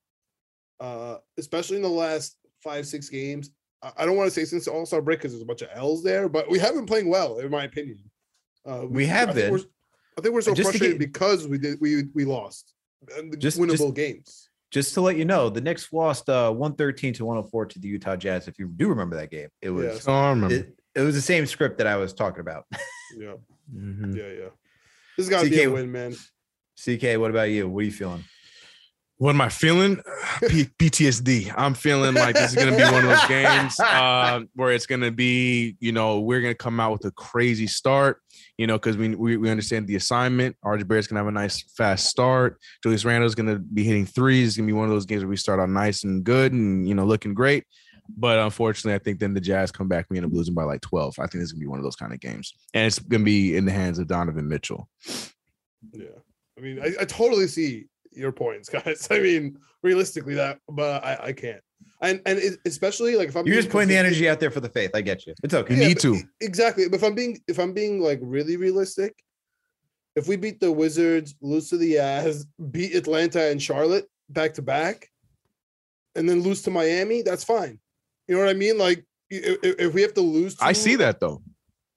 uh, 0.81 1.17
especially 1.39 1.77
in 1.77 1.83
the 1.83 1.89
last 1.89 2.37
five 2.62 2.87
six 2.87 3.09
games. 3.09 3.51
I, 3.83 3.93
I 3.99 4.07
don't 4.07 4.17
want 4.17 4.29
to 4.29 4.31
say 4.35 4.45
since 4.45 4.67
the 4.67 4.73
All 4.73 4.87
Star 4.87 5.03
break 5.03 5.19
because 5.19 5.33
there's 5.33 5.43
a 5.43 5.47
bunch 5.47 5.62
of 5.62 5.69
L's 5.75 6.03
there, 6.05 6.29
but 6.29 6.49
we 6.49 6.59
have 6.61 6.75
been 6.75 6.87
playing 6.87 7.09
well, 7.09 7.39
in 7.39 7.51
my 7.51 7.64
opinion. 7.64 7.99
Uh, 8.64 8.85
We 8.89 9.07
have 9.07 9.31
I 9.31 9.33
think 9.33 9.45
been. 9.47 9.53
we're- 9.53 9.64
I 10.19 10.23
think 10.23 10.35
we're 10.35 10.41
so 10.41 10.55
Just 10.55 10.71
frustrated 10.71 10.99
get- 10.99 11.12
because 11.12 11.47
we 11.47 11.59
did 11.59 11.79
we 11.81 12.05
we 12.14 12.25
lost 12.25 12.73
Just- 13.39 13.59
winnable 13.59 13.77
just- 13.89 13.95
games. 13.95 14.49
Just 14.73 14.95
to 14.95 15.01
let 15.01 15.17
you 15.17 15.25
know, 15.25 15.49
the 15.49 15.61
Knicks 15.61 15.93
lost 15.93 16.29
uh, 16.29 16.51
113 16.51 17.12
to 17.14 17.25
104 17.25 17.67
to 17.67 17.79
the 17.79 17.87
Utah 17.87 18.17
Jazz. 18.17 18.49
If 18.49 18.59
you 18.59 18.67
do 18.75 18.89
remember 18.89 19.14
that 19.17 19.31
game, 19.31 19.49
it 19.62 19.71
was 19.71 19.85
Yes. 19.85 20.09
Oh, 20.09 20.12
I 20.12 20.31
remember. 20.31 20.55
it, 20.57 20.76
it 20.97 21.01
was 21.03 21.14
the 21.14 21.20
same 21.20 21.47
script 21.47 21.78
that 21.78 21.86
I 21.86 21.97
was 21.97 22.12
talking 22.12 22.40
about. 22.40 22.64
Yeah, 23.16 23.34
Mhm. 23.74 24.16
yeah, 24.16 24.22
yeah. 24.28 24.49
This 25.16 25.26
is 25.26 25.28
got 25.30 25.44
to 25.44 25.51
be 25.51 25.62
a 25.62 25.68
CK 25.68 25.72
win, 25.74 25.92
man. 25.92 26.14
CK, 26.76 27.16
what 27.18 27.30
about 27.30 27.51
you? 27.51 27.68
What 27.68 27.80
are 27.80 27.84
you 27.84 27.92
feeling? 27.92 28.24
What 29.18 29.30
am 29.30 29.40
I 29.40 29.49
feeling? 29.49 29.97
P- 30.49 30.68
PTSD. 30.78 31.51
I'm 31.57 31.72
feeling 31.72 32.14
like 32.14 32.34
this 32.34 32.51
is 32.51 32.57
gonna 32.57 32.76
be 32.76 32.82
one 32.82 33.03
of 33.03 33.09
those 33.11 33.26
games 33.28 33.80
uh, 33.80 34.40
where 34.55 34.72
it's 34.72 34.84
gonna 34.84 35.11
be, 35.11 35.76
you 35.80 35.92
know, 35.92 36.20
we're 36.20 36.42
gonna 36.42 36.55
come 36.55 36.78
out 36.80 36.92
with 36.92 37.07
a 37.07 37.11
crazy 37.12 37.66
start, 37.66 38.20
you 38.59 38.66
know, 38.66 38.74
because 38.76 38.99
we, 38.99 39.14
we 39.14 39.38
we 39.38 39.49
understand 39.49 39.86
the 39.86 39.97
assignment. 39.97 40.55
RJ 40.62 40.86
Barrett's 40.86 41.07
gonna 41.07 41.20
have 41.20 41.28
a 41.28 41.30
nice 41.32 41.62
fast 41.78 42.09
start. 42.09 42.59
Julius 42.82 43.07
Randle's 43.07 43.34
gonna 43.34 43.59
be 43.59 43.84
hitting 43.84 44.05
threes. 44.05 44.49
It's 44.49 44.57
gonna 44.59 44.66
be 44.66 44.74
one 44.74 44.84
of 44.84 44.90
those 44.90 45.07
games 45.07 45.22
where 45.22 45.30
we 45.30 45.36
start 45.38 45.61
out 45.61 45.70
nice 45.70 46.05
and 46.05 46.22
good 46.22 46.53
and 46.53 46.86
you 46.86 46.94
know 46.94 47.07
looking 47.07 47.32
great. 47.32 47.64
But 48.17 48.39
unfortunately, 48.39 48.95
I 48.95 48.99
think 48.99 49.19
then 49.19 49.35
the 49.35 49.41
Jazz 49.41 49.71
come 49.71 49.89
back. 49.89 50.07
We 50.09 50.17
end 50.17 50.27
up 50.27 50.33
losing 50.33 50.55
by 50.55 50.65
like 50.65 50.81
12. 50.81 51.19
I 51.19 51.23
think 51.23 51.35
this 51.35 51.45
is 51.45 51.53
gonna 51.53 51.61
be 51.61 51.67
one 51.67 51.79
of 51.79 51.85
those 51.85 51.97
kind 51.97 52.13
of 52.13 52.21
games, 52.21 52.53
and 52.75 52.87
it's 52.87 52.99
gonna 52.99 53.25
be 53.25 53.57
in 53.57 53.65
the 53.65 53.73
hands 53.73 53.99
of 53.99 54.07
Donovan 54.07 54.49
Mitchell. 54.49 54.89
Yeah, 55.93 56.07
I 56.59 56.61
mean, 56.61 56.81
I, 56.81 56.93
I 57.01 57.05
totally 57.05 57.47
see 57.47 57.87
your 58.13 58.33
points, 58.33 58.69
guys. 58.71 59.09
I 59.11 59.19
mean, 59.21 59.59
realistically, 59.83 60.35
that, 60.35 60.59
but 60.69 61.05
I, 61.05 61.19
I 61.25 61.33
can't. 61.33 61.61
And 62.03 62.21
and 62.27 62.59
especially 62.67 63.17
like 63.17 63.29
if 63.29 63.37
I'm 63.37 63.47
You're 63.47 63.57
just 63.57 63.71
putting 63.71 63.89
the 63.89 63.97
energy 63.97 64.29
out 64.29 64.41
there 64.41 64.51
for 64.51 64.61
the 64.61 64.69
faith. 64.69 64.91
I 64.95 65.01
get 65.01 65.27
you. 65.27 65.35
It's 65.43 65.55
okay. 65.55 65.75
You 65.75 65.89
need 65.89 66.01
to. 66.01 66.19
exactly. 66.41 66.89
But 66.89 66.97
if 66.97 67.05
I'm 67.05 67.15
being 67.15 67.41
if 67.49 67.59
I'm 67.59 67.73
being 67.73 68.01
like 68.01 68.19
really 68.23 68.57
realistic, 68.57 69.15
if 70.15 70.29
we 70.29 70.37
beat 70.37 70.61
the 70.61 70.73
Wizards, 70.73 71.35
lose 71.41 71.71
to 71.71 71.77
the 71.77 71.95
Jazz, 71.95 72.47
beat 72.71 72.95
Atlanta 72.95 73.51
and 73.51 73.63
Charlotte 73.63 74.07
back 74.29 74.55
to 74.55 74.63
back, 74.63 75.11
and 76.15 76.29
then 76.29 76.43
lose 76.43 76.63
to 76.63 76.71
Miami, 76.71 77.23
that's 77.23 77.45
fine. 77.45 77.79
You 78.29 78.35
know 78.37 78.41
what 78.43 78.51
I 78.51 78.55
mean? 78.55 78.79
Like 78.79 79.05
if, 79.31 79.59
if 79.62 79.95
we 79.95 80.03
have 80.03 80.14
to 80.14 80.20
lose, 80.20 80.57
I 80.61 80.72
see 80.72 80.97
that 80.97 81.20
though. 81.20 81.43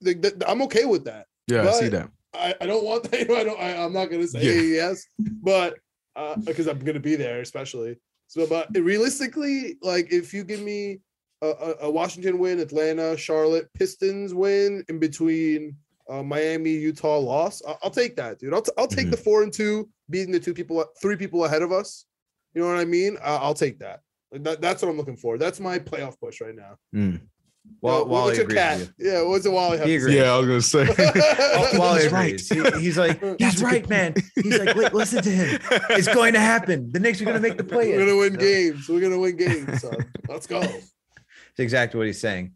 like, 0.00 0.20
that- 0.22 0.48
I'm 0.48 0.62
okay 0.62 0.84
with 0.84 1.04
that. 1.04 1.26
Yeah, 1.46 1.68
I 1.68 1.72
see 1.72 1.88
that. 1.88 2.10
I, 2.34 2.54
I 2.60 2.66
don't 2.66 2.84
want 2.84 3.04
that. 3.10 3.30
I 3.30 3.44
don't. 3.44 3.58
I, 3.60 3.76
I'm 3.84 3.92
not 3.92 4.06
gonna 4.10 4.26
say 4.26 4.44
Yeah. 4.44 4.82
yes, 4.84 5.04
but 5.18 5.78
uh, 6.16 6.36
because 6.36 6.66
I'm 6.68 6.78
gonna 6.78 7.00
be 7.00 7.16
there, 7.16 7.40
especially. 7.40 7.96
So, 8.28 8.46
but 8.46 8.68
realistically, 8.78 9.76
like 9.82 10.12
if 10.12 10.32
you 10.32 10.44
give 10.44 10.60
me 10.60 11.00
a, 11.42 11.48
a, 11.48 11.74
a 11.86 11.90
Washington 11.90 12.38
win, 12.38 12.60
Atlanta, 12.60 13.16
Charlotte, 13.16 13.68
Pistons 13.74 14.32
win 14.34 14.84
in 14.88 14.98
between 15.00 15.74
uh, 16.08 16.22
Miami, 16.22 16.70
Utah 16.70 17.18
loss, 17.18 17.60
I'll, 17.66 17.78
I'll 17.82 17.90
take 17.90 18.14
that, 18.16 18.38
dude. 18.38 18.54
I'll, 18.54 18.62
t- 18.62 18.72
I'll 18.78 18.86
take 18.86 19.10
the 19.10 19.16
four 19.16 19.42
and 19.42 19.52
two, 19.52 19.88
beating 20.10 20.30
the 20.32 20.38
two 20.38 20.54
people, 20.54 20.84
three 21.02 21.16
people 21.16 21.44
ahead 21.44 21.62
of 21.62 21.72
us. 21.72 22.04
You 22.54 22.62
know 22.62 22.68
what 22.68 22.78
I 22.78 22.84
mean? 22.84 23.16
I, 23.22 23.36
I'll 23.36 23.54
take 23.54 23.78
that. 23.80 24.00
Like 24.32 24.44
that. 24.44 24.60
That's 24.60 24.82
what 24.82 24.88
I'm 24.90 24.96
looking 24.96 25.16
for. 25.16 25.38
That's 25.38 25.60
my 25.60 25.78
playoff 25.78 26.18
push 26.20 26.40
right 26.40 26.54
now. 26.54 26.76
Mm. 26.94 27.20
Well, 27.82 28.02
Uh, 28.02 28.04
Wally 28.04 28.24
what's 28.24 28.36
your 28.38 28.44
agrees 28.46 28.58
cat? 28.58 28.78
with 28.78 28.92
Yeah, 28.98 29.22
what's 29.22 29.44
it? 29.46 29.52
Wally 29.52 29.78
have 29.78 29.86
He 29.86 29.98
to 29.98 30.02
agrees. 30.02 30.14
say? 30.16 30.20
Yeah, 30.24 30.32
I 30.32 30.38
was 30.38 30.46
gonna 30.46 30.62
say. 30.62 31.72
you. 31.72 31.78
Wally 31.78 32.02
He's 32.02 32.06
agrees. 32.12 32.48
He- 32.48 32.80
he's 32.80 32.98
like, 32.98 33.20
he's 33.22 33.36
That's 33.38 33.62
right, 33.62 33.88
man. 33.88 34.14
He's 34.34 34.58
like, 34.58 34.74
"Li- 34.76 34.88
listen 34.92 35.22
to 35.22 35.30
him. 35.30 35.60
It's 35.90 36.12
going 36.14 36.32
to 36.34 36.40
happen. 36.40 36.90
The 36.90 37.00
Knicks 37.00 37.20
are 37.20 37.24
going 37.24 37.36
to 37.36 37.42
make 37.42 37.58
the 37.58 37.64
play. 37.64 37.90
We're 37.92 37.98
gonna 38.06 38.16
win 38.16 38.34
games. 38.34 38.88
We're 38.88 39.00
gonna 39.00 39.18
win 39.18 39.36
games. 39.36 39.82
son. 39.82 39.96
Let's 40.28 40.46
go. 40.46 40.60
It's 40.62 40.92
exactly 41.58 41.98
what 41.98 42.06
he's 42.06 42.20
saying. 42.20 42.52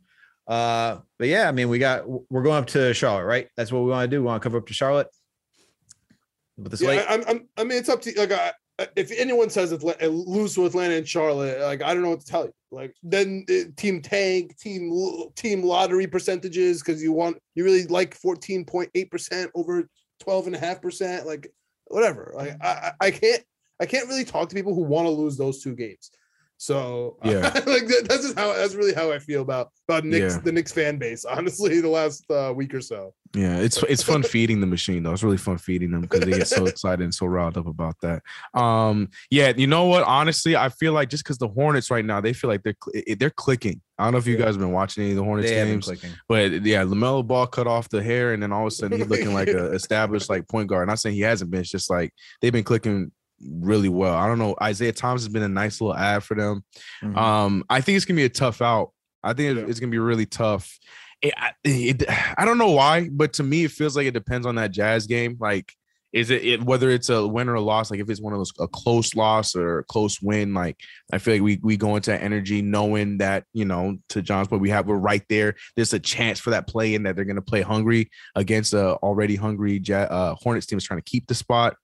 Uh, 0.47 0.99
but 1.19 1.29
yeah, 1.29 1.49
I 1.49 1.53
mean, 1.53 1.69
we 1.69 1.79
got 1.79 2.05
we're 2.31 2.43
going 2.43 2.59
up 2.63 2.67
to 2.69 2.95
Charlotte, 2.95 3.25
right? 3.27 3.49
That's 3.57 3.73
what 3.73 3.83
we 3.83 3.91
want 3.91 4.11
to 4.11 4.17
do. 4.17 4.21
We 4.23 4.27
want 4.27 4.43
to 4.43 4.47
cover 4.47 4.59
up 4.59 4.67
to 4.67 4.75
Charlotte 4.75 5.09
But 6.59 6.71
this 6.71 6.81
slate. 6.81 7.01
Yeah, 7.01 7.07
I, 7.11 7.15
I'm, 7.15 7.25
I'm. 7.29 7.49
I 7.59 7.65
mean, 7.65 7.79
it's 7.79 7.89
up 7.89 8.01
to 8.03 8.11
you. 8.11 8.17
Like, 8.17 8.33
I, 8.33 8.53
if 8.97 9.13
anyone 9.13 9.51
says 9.51 9.73
Atlanta, 9.73 10.09
lose 10.09 10.55
to 10.55 10.67
Atlanta 10.67 10.95
and 10.95 11.09
Charlotte, 11.09 11.61
like 11.61 11.83
I 11.83 11.95
don't 11.95 12.03
know 12.03 12.11
what 12.11 12.21
to 12.21 12.27
tell 12.27 12.45
you. 12.45 12.53
Like, 12.71 12.95
then 13.03 13.45
uh, 13.49 13.71
team 13.77 14.03
tank, 14.03 14.59
team 14.59 14.93
team 15.37 15.63
lottery 15.63 16.07
percentages 16.07 16.83
because 16.83 17.03
you 17.03 17.13
want 17.13 17.39
you 17.55 17.65
really 17.65 17.87
like 17.87 18.19
14.8 18.19 19.11
percent 19.11 19.51
over 19.55 19.89
12 20.21 20.47
and 20.47 20.57
a 20.57 20.59
half 20.59 20.83
percent. 20.83 21.27
Like, 21.27 21.53
whatever. 21.87 22.33
Like, 22.35 22.57
I 22.63 22.93
I 23.01 23.11
can't 23.13 23.43
I 23.81 23.87
can't 23.87 24.09
really 24.09 24.25
talk 24.25 24.49
to 24.49 24.55
people 24.55 24.75
who 24.75 24.83
want 24.83 25.07
to 25.07 25.11
lose 25.11 25.37
those 25.37 25.63
two 25.63 25.77
games. 25.77 26.11
So 26.57 27.17
Yeah. 27.25 27.41
like 27.55 27.87
that, 27.89 28.07
that's 28.09 28.23
just 28.23 28.39
how 28.39 28.53
that's 28.55 28.75
really 28.75 28.95
how 28.95 29.13
I 29.13 29.19
feel 29.19 29.43
about 29.43 29.71
about 29.89 30.05
Knicks 30.05 30.35
Yeah. 30.35 30.41
the 30.41 30.53
Knicks 30.53 30.73
fan 30.73 30.97
base. 30.99 31.25
Honestly, 31.29 31.81
the 31.81 31.89
last 31.89 32.25
uh, 32.31 32.53
week 32.55 32.75
or 32.75 32.81
so. 32.81 33.15
Yeah, 33.35 33.57
it's 33.57 33.83
it's 33.89 34.03
fun 34.03 34.23
feeding 34.35 34.61
the 34.61 34.67
machine 34.67 35.03
though. 35.03 35.13
It's 35.13 35.25
really 35.25 35.37
fun 35.37 35.59
feeding 35.59 35.91
them 35.91 36.03
because 36.03 36.21
they 36.21 36.31
get 36.31 36.47
so 36.47 36.67
excited 36.67 37.03
and 37.03 37.13
so 37.15 37.27
riled 37.27 37.59
up 37.59 37.67
about 37.67 37.97
that. 38.03 38.23
Um, 38.59 39.09
yeah, 39.31 39.53
you 39.57 39.67
know 39.67 39.87
what? 39.87 40.05
Honestly, 40.05 40.55
I 40.57 40.69
feel 40.69 40.93
like 40.93 41.09
just 41.11 41.25
because 41.25 41.39
the 41.39 41.49
Hornets 41.49 41.91
right 41.91 42.05
now, 42.05 42.21
they 42.21 42.33
feel 42.33 42.49
like 42.49 42.63
they're 42.63 42.77
cl- 42.83 43.17
they're 43.19 43.31
clicking. 43.31 43.81
I 43.99 44.05
don't 44.05 44.13
know 44.13 44.19
if 44.19 44.27
you 44.27 44.35
Yeah. 44.37 44.45
guys 44.45 44.55
have 44.55 44.61
been 44.61 44.73
watching 44.73 45.03
any 45.03 45.13
of 45.13 45.17
the 45.17 45.25
Hornets 45.25 45.51
they 45.51 45.57
games, 45.65 45.91
but 46.29 46.65
yeah, 46.65 46.85
Lamelo 46.85 47.27
Ball 47.27 47.47
cut 47.49 47.67
off 47.67 47.89
the 47.89 48.03
hair, 48.03 48.33
and 48.33 48.43
then 48.43 48.53
all 48.53 48.63
of 48.63 48.69
a 48.69 48.71
sudden 48.71 48.99
he's 48.99 49.09
looking 49.09 49.35
like 49.35 49.49
a 49.49 49.73
established 49.73 50.29
like 50.31 50.47
point 50.49 50.69
guard. 50.69 50.87
Not 50.87 51.01
saying 51.01 51.17
he 51.17 51.23
hasn't 51.23 51.51
been. 51.51 51.61
It's 51.61 51.71
just 51.71 51.91
like 51.91 52.13
they've 52.41 52.53
been 52.53 52.65
clicking 52.65 53.11
really 53.49 53.89
well. 53.89 54.15
I 54.15 54.27
don't 54.27 54.39
know. 54.39 54.55
Isaiah 54.63 54.93
Thomas 54.93 55.23
has 55.23 55.33
been 55.33 55.43
a 55.43 55.49
nice 55.49 55.81
little 55.81 55.97
ad 55.97 56.23
for 56.25 56.35
them. 56.35 56.65
Mhm. 57.03 57.17
Um, 57.17 57.65
I 57.69 57.81
think 57.81 57.97
it's 57.97 58.05
gonna 58.05 58.17
be 58.17 58.25
a 58.25 58.29
tough 58.29 58.63
out. 58.63 58.91
I 59.23 59.33
think 59.33 59.57
Yeah. 59.59 59.65
it's 59.67 59.81
gonna 59.81 59.91
be 59.91 59.99
really 59.99 60.27
tough. 60.27 60.79
It, 61.23 61.33
I- 61.37 61.53
it, 61.65 62.03
I 62.39 62.45
don't 62.45 62.59
know 62.59 62.73
why, 62.73 63.09
but 63.11 63.35
to 63.35 63.43
me, 63.43 63.65
it 63.65 63.71
feels 63.71 63.97
like 63.97 64.07
it 64.07 64.15
depends 64.15 64.47
on 64.47 64.57
that 64.57 64.73
Jazz 64.73 65.07
game. 65.07 65.37
Like, 65.41 65.73
is 66.13 66.31
it, 66.31 66.45
it 66.45 66.63
whether 66.63 66.91
it's 66.91 67.09
a 67.09 67.27
win 67.27 67.49
or 67.49 67.55
a 67.55 67.61
loss? 67.61 67.91
Like, 67.91 67.99
if 67.99 68.09
it's 68.09 68.21
one 68.21 68.33
of 68.33 68.39
those 68.39 68.53
a 68.61 68.69
close 68.69 69.17
loss 69.17 69.57
or 69.57 69.79
a 69.81 69.85
close 69.85 70.21
win, 70.23 70.55
like 70.55 70.77
I 71.13 71.19
feel 71.19 71.35
like 71.35 71.43
we 71.43 71.59
we 71.63 71.77
go 71.77 71.97
into 71.97 72.15
energy 72.21 72.63
knowing 72.63 73.19
that 73.19 73.45
you 73.53 73.65
know 73.65 73.97
to 74.11 74.23
John's 74.23 74.47
point, 74.49 74.63
we 74.63 74.71
have 74.71 74.87
we're 74.87 74.95
right 74.97 75.25
there. 75.29 75.55
There's 75.75 75.93
a 75.93 75.99
chance 75.99 76.39
for 76.39 76.51
that 76.51 76.69
play 76.69 76.95
and 76.95 77.05
that 77.07 77.17
they're 77.17 77.25
gonna 77.25 77.43
play 77.43 77.63
hungry 77.63 78.11
against 78.37 78.75
a 78.75 78.95
already 78.97 79.35
hungry 79.37 79.81
Ja- 79.85 80.03
uh, 80.03 80.35
Hornets 80.37 80.67
team 80.67 80.77
is 80.79 80.85
trying 80.85 81.01
to 81.01 81.11
keep 81.11 81.27
the 81.27 81.35
spot 81.35 81.77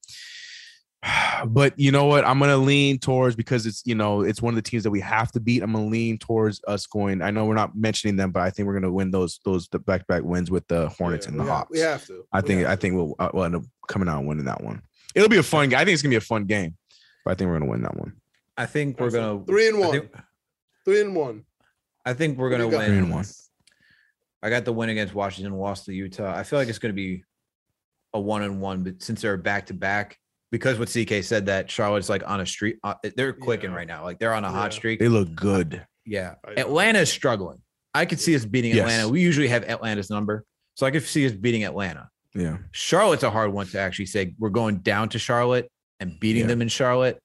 but 1.47 1.79
you 1.79 1.91
know 1.93 2.05
what? 2.07 2.25
I'm 2.25 2.39
gonna 2.39 2.57
lean 2.57 2.99
towards 2.99 3.35
because 3.37 3.67
it's 3.67 3.83
you 3.87 3.95
know 3.95 4.21
it's 4.23 4.43
one 4.43 4.53
of 4.53 4.57
the 4.57 4.63
teams 4.69 4.83
that 4.85 4.91
we 4.91 5.01
have 5.01 5.33
to 5.33 5.41
beat. 5.41 5.63
I'm 5.63 5.73
gonna 5.73 5.87
lean 5.87 6.19
towards 6.19 6.61
us 6.69 6.87
going. 6.87 7.23
I 7.23 7.31
know 7.31 7.47
we're 7.47 7.55
not 7.55 7.77
mentioning 7.77 8.17
them, 8.17 8.31
but 8.33 8.43
I 8.43 8.51
think 8.51 8.67
we're 8.67 8.75
gonna 8.75 8.93
win 8.93 9.11
those 9.11 9.41
those 9.45 9.69
the 9.69 9.79
back 9.79 10.01
to 10.03 10.07
back 10.07 10.23
wins 10.23 10.51
with 10.51 10.67
the 10.69 10.89
Hornets 10.91 11.27
Yeah, 11.27 11.31
and 11.33 11.41
the 11.41 11.45
we 11.45 11.49
have- 11.49 11.57
Hawks. 11.59 11.71
We 11.73 11.79
have 11.81 12.07
to. 12.07 12.25
I 12.33 12.41
We 12.41 12.47
think 12.49 12.67
I 12.67 12.75
to. 12.75 12.77
think 12.81 12.95
we'll 12.97 13.15
uh, 13.19 13.31
we'll 13.33 13.45
end 13.45 13.57
up 13.57 13.63
coming 13.89 14.09
out 14.09 14.19
and 14.19 14.29
winning 14.29 14.45
that 14.45 14.63
one. 14.63 14.83
It'll 15.15 15.29
be 15.29 15.39
a 15.39 15.43
fun 15.43 15.69
game. 15.71 15.79
I 15.79 15.85
think 15.85 15.95
it's 15.95 16.03
gonna 16.03 16.11
be 16.13 16.17
a 16.17 16.21
fun 16.21 16.45
game, 16.45 16.77
but 17.25 17.33
I 17.33 17.35
think 17.35 17.49
we're 17.49 17.59
gonna 17.59 17.71
win 17.71 17.83
that 17.83 17.97
one. 17.97 18.13
I 18.59 18.67
think 18.67 19.01
we're 19.01 19.11
gonna 19.11 19.45
three 19.47 19.69
and 19.69 19.79
one. 19.79 19.93
think, 19.93 20.11
Three 20.85 21.01
and 21.01 21.15
one. 21.15 21.45
I 22.05 22.13
think 22.15 22.37
we're 22.39 22.51
gonna 22.51 22.65
you 22.67 22.71
got? 22.71 22.85
Three 22.85 22.97
win. 22.97 23.05
and 23.05 23.13
one. 23.13 23.25
I 24.43 24.49
got 24.51 24.65
the 24.65 24.73
win 24.73 24.89
against 24.89 25.15
Washington, 25.15 25.53
lost 25.59 25.85
to 25.87 25.93
Utah. 25.95 26.35
I 26.35 26.43
feel 26.45 26.59
like 26.59 26.69
it's 26.69 26.79
going 26.79 26.93
to 26.95 26.97
be 26.97 27.25
a 28.15 28.19
one 28.21 28.41
and 28.43 28.59
one, 28.59 28.83
but 28.83 29.03
since 29.03 29.21
they're 29.21 29.37
back 29.37 29.67
to 29.67 29.75
back, 29.75 30.17
because 30.51 30.79
what 30.79 30.89
CK 30.89 31.23
said 31.23 31.47
that 31.47 31.71
Charlotte's 31.71 32.09
like 32.09 32.23
on 32.29 32.41
a 32.41 32.47
streak, 32.47 32.77
uh, 32.85 32.95
they're 33.17 33.33
clicking 33.33 33.71
Yeah. 33.71 33.77
right 33.77 33.87
now. 33.89 34.05
Like 34.05 34.19
they're 34.19 34.35
on 34.35 34.45
a 34.45 34.51
hot 34.51 34.73
Yeah. 34.73 34.77
streak. 34.79 35.01
They 35.01 35.09
look 35.09 35.35
good. 35.35 35.85
Yeah, 36.05 36.35
I. 36.45 36.53
Atlanta 36.61 37.01
is 37.01 37.11
struggling. 37.11 37.61
I 37.95 38.05
could 38.07 38.21
see 38.21 38.35
us 38.35 38.45
beating 38.45 38.71
Yes. 38.75 38.81
Atlanta. 38.83 39.09
We 39.09 39.21
usually 39.21 39.49
have 39.49 39.65
Atlanta's 39.65 40.11
number, 40.11 40.45
so 40.75 40.87
I 40.87 40.91
could 40.91 41.03
see 41.05 41.27
us 41.27 41.33
beating 41.33 41.65
Atlanta. 41.65 42.09
Yeah, 42.35 42.59
Charlotte's 42.73 43.23
a 43.25 43.31
hard 43.31 43.53
one 43.53 43.67
to 43.69 43.79
actually 43.81 44.07
say. 44.07 44.35
We're 44.39 44.51
going 44.51 44.79
down 44.79 45.09
to 45.11 45.19
Charlotte 45.19 45.71
and 45.99 46.19
beating 46.21 46.43
Yeah. 46.43 46.49
them 46.49 46.63
in 46.63 46.69
Charlotte 46.69 47.21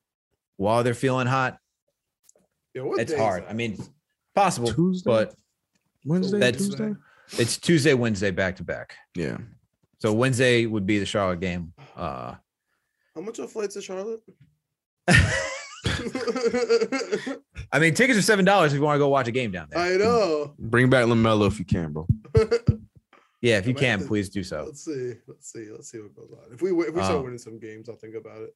while 0.57 0.83
they're 0.83 0.93
feeling 0.95 1.27
hot. 1.27 1.57
Yeah, 2.73 2.81
what 2.83 2.99
It's 2.99 3.13
hard. 3.13 3.43
that? 3.43 3.49
I 3.49 3.53
mean, 3.53 3.77
possible, 4.33 4.71
Tuesday, 4.73 5.07
but 5.09 5.35
Wednesday, 6.05 6.39
that's- 6.39 6.67
Tuesday. 6.67 6.93
it's 7.37 7.57
Tuesday, 7.57 7.93
Wednesday, 7.93 8.31
back 8.31 8.55
to 8.57 8.63
back. 8.63 8.95
Yeah, 9.15 9.37
So 9.99 10.11
Wednesday 10.13 10.65
would 10.65 10.85
be 10.85 10.99
the 10.99 11.05
Charlotte 11.05 11.39
game. 11.39 11.73
Uh, 11.95 12.35
how 13.15 13.21
much 13.21 13.39
are 13.39 13.47
flights 13.47 13.73
to 13.75 13.81
Charlotte? 13.81 14.21
I 17.71 17.79
mean, 17.79 17.93
tickets 17.93 18.17
are 18.19 18.21
seven 18.21 18.45
dollars 18.45 18.73
if 18.73 18.77
you 18.79 18.83
want 18.83 18.95
to 18.95 18.99
go 18.99 19.07
watch 19.07 19.27
a 19.27 19.31
game 19.31 19.51
down 19.51 19.67
there. 19.71 19.79
I 19.79 19.97
know. 19.97 20.53
bring 20.59 20.89
back 20.89 21.05
Lamelo 21.05 21.47
if 21.47 21.59
you 21.59 21.65
can, 21.65 21.93
bro. 21.93 22.07
yeah, 23.41 23.57
if 23.57 23.67
you 23.67 23.73
can, 23.73 23.99
to- 23.99 24.05
please 24.07 24.29
do 24.29 24.43
so. 24.43 24.63
Let's 24.65 24.83
see. 24.83 25.13
Let's 25.27 25.51
see. 25.51 25.67
Let's 25.71 25.89
see 25.89 25.99
what 25.99 26.15
goes 26.15 26.31
on. 26.31 26.53
If 26.53 26.61
we 26.61 26.69
if 26.71 26.93
we 26.93 27.01
start 27.01 27.17
Um, 27.17 27.23
winning 27.23 27.37
some 27.39 27.59
games, 27.59 27.89
I'll 27.89 27.95
think 27.95 28.15
about 28.15 28.41
it. 28.41 28.53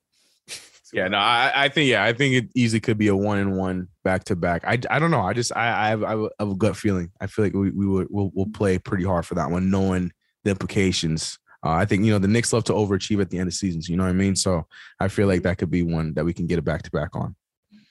Yeah, 0.91 1.07
no, 1.07 1.19
I, 1.19 1.52
I 1.56 1.69
think 1.69 1.88
yeah, 1.88 2.03
I 2.03 2.14
think 2.14 2.34
it 2.34 2.49
easily 2.56 2.80
could 2.80 2.98
be 2.98 3.10
a 3.10 3.15
one 3.15 3.38
and 3.38 3.56
one 3.56 3.90
back 4.03 4.23
to 4.23 4.36
back. 4.36 4.64
I, 4.65 4.80
I 4.90 4.98
don't 4.98 5.11
know. 5.11 5.22
I 5.22 5.34
just 5.34 5.56
I 5.56 5.86
I 5.86 5.90
have, 5.90 6.02
I 6.03 6.14
have 6.40 6.49
a 6.49 6.56
gut 6.56 6.76
feeling. 6.76 7.11
I 7.22 7.27
feel 7.27 7.45
like 7.45 7.53
we 7.53 7.69
we 7.69 7.86
will 7.86 8.07
we'll, 8.10 8.31
we'll 8.34 8.48
play 8.48 8.80
pretty 8.80 9.03
hard 9.03 9.23
for 9.27 9.36
that 9.36 9.52
one, 9.52 9.69
knowing 9.69 10.11
the 10.44 10.49
implications. 10.49 11.38
Uh, 11.64 11.72
I 11.72 11.86
think 11.86 12.06
you 12.06 12.11
know 12.11 12.19
the 12.19 12.27
Knicks 12.27 12.53
love 12.53 12.64
to 12.65 12.73
overachieve 12.73 13.19
at 13.22 13.30
the 13.30 13.38
end 13.38 13.48
of 13.48 13.53
seasons. 13.53 13.90
You 13.90 13.98
know 13.98 14.03
what 14.03 14.10
I 14.10 14.14
mean? 14.14 14.36
So 14.36 14.65
I 14.99 15.07
feel 15.10 15.27
like 15.27 15.44
that 15.44 15.57
could 15.57 15.69
be 15.69 15.84
one 15.84 16.14
that 16.14 16.23
we 16.23 16.34
can 16.34 16.48
get 16.48 16.57
a 16.60 16.61
back 16.61 16.84
to 16.84 16.91
back 16.91 17.15
on. 17.15 17.36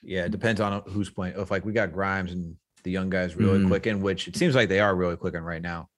Yeah, 0.03 0.25
it 0.25 0.31
depends 0.31 0.61
on 0.61 0.83
who's 0.87 1.11
playing. 1.11 1.35
If 1.37 1.51
like 1.51 1.65
we 1.67 1.73
got 1.73 1.93
Grimes 1.93 2.33
and 2.33 2.57
the 2.85 2.91
young 2.91 3.11
guys 3.11 3.37
really 3.37 3.59
Mhm. 3.59 3.69
clicking, 3.69 4.01
which 4.01 4.27
it 4.29 4.37
seems 4.37 4.55
like 4.55 4.69
they 4.71 4.81
are 4.81 4.95
really 4.95 5.17
clicking 5.17 5.43
right 5.43 5.61
now. 5.61 5.89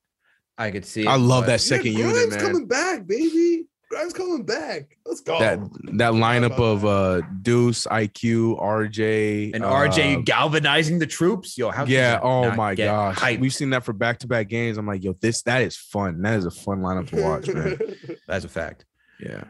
I 0.59 0.71
could 0.73 0.85
see. 0.85 1.07
I 1.07 1.15
love 1.17 1.43
but- 1.45 1.53
that 1.53 1.61
second 1.61 1.93
yeah, 1.93 2.09
unit, 2.09 2.31
man. 2.31 2.41
coming 2.41 2.67
back, 2.67 3.07
baby. 3.07 3.67
Grimes 3.91 4.13
coming 4.13 4.45
back. 4.45 4.97
Let's 5.05 5.21
go. 5.21 5.41
That 5.41 5.59
that 5.95 6.13
lineup 6.13 6.59
of 6.61 6.85
uh 6.85 7.23
Deuce, 7.43 7.87
IQ, 7.87 8.61
RJ, 8.61 9.53
And 9.53 9.65
uh, 9.65 9.69
RJ 9.69 10.25
galvanizing 10.25 11.01
the 11.01 11.09
troops. 11.09 11.59
Yo, 11.59 11.71
how 11.71 11.85
yeah. 11.87 12.21
Oh 12.23 12.53
my 12.53 12.77
gosh, 12.77 13.17
hyped? 13.17 13.41
we've 13.41 13.53
seen 13.53 13.71
that 13.71 13.83
for 13.83 13.93
back 13.93 14.21
to 14.21 14.29
back 14.29 14.49
games. 14.49 14.79
I'm 14.79 14.87
like, 14.87 15.03
yo, 15.03 15.15
this 15.15 15.43
that 15.43 15.63
is 15.63 15.77
fun. 15.77 16.23
That 16.23 16.39
is 16.39 16.47
a 16.47 16.53
fun 16.53 16.83
lineup 16.83 17.09
to 17.09 17.21
watch, 17.21 17.49
man. 17.49 17.81
That's 18.29 18.45
a 18.45 18.49
fact. 18.49 18.85
Yeah. 19.19 19.43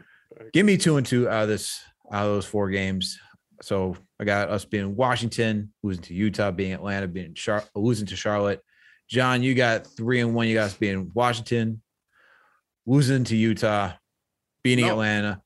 Give 0.53 0.65
me 0.65 0.75
two 0.75 0.97
and 0.97 1.05
two 1.05 1.29
out 1.29 1.43
of 1.43 1.49
this 1.49 1.79
out 2.11 2.25
of 2.25 2.31
those 2.31 2.45
four 2.45 2.71
games. 2.71 3.19
So 3.61 3.95
I 4.19 4.23
got 4.23 4.49
us 4.49 4.65
being 4.65 4.95
Washington, 4.95 5.71
losing 5.83 6.01
to 6.05 6.15
Utah, 6.15 6.49
being 6.49 6.73
Atlanta, 6.73 7.07
being 7.07 7.35
Char- 7.35 7.63
losing 7.75 8.07
to 8.07 8.15
Charlotte. 8.15 8.61
John, 9.07 9.43
you 9.43 9.53
got 9.53 9.85
three 9.85 10.19
and 10.19 10.33
one. 10.33 10.47
You 10.47 10.55
got 10.55 10.65
us 10.65 10.73
being 10.73 11.11
Washington, 11.13 11.83
losing 12.87 13.23
to 13.25 13.35
Utah, 13.35 13.91
beating 14.63 14.85
No. 14.85 14.91
Atlanta. 14.93 15.41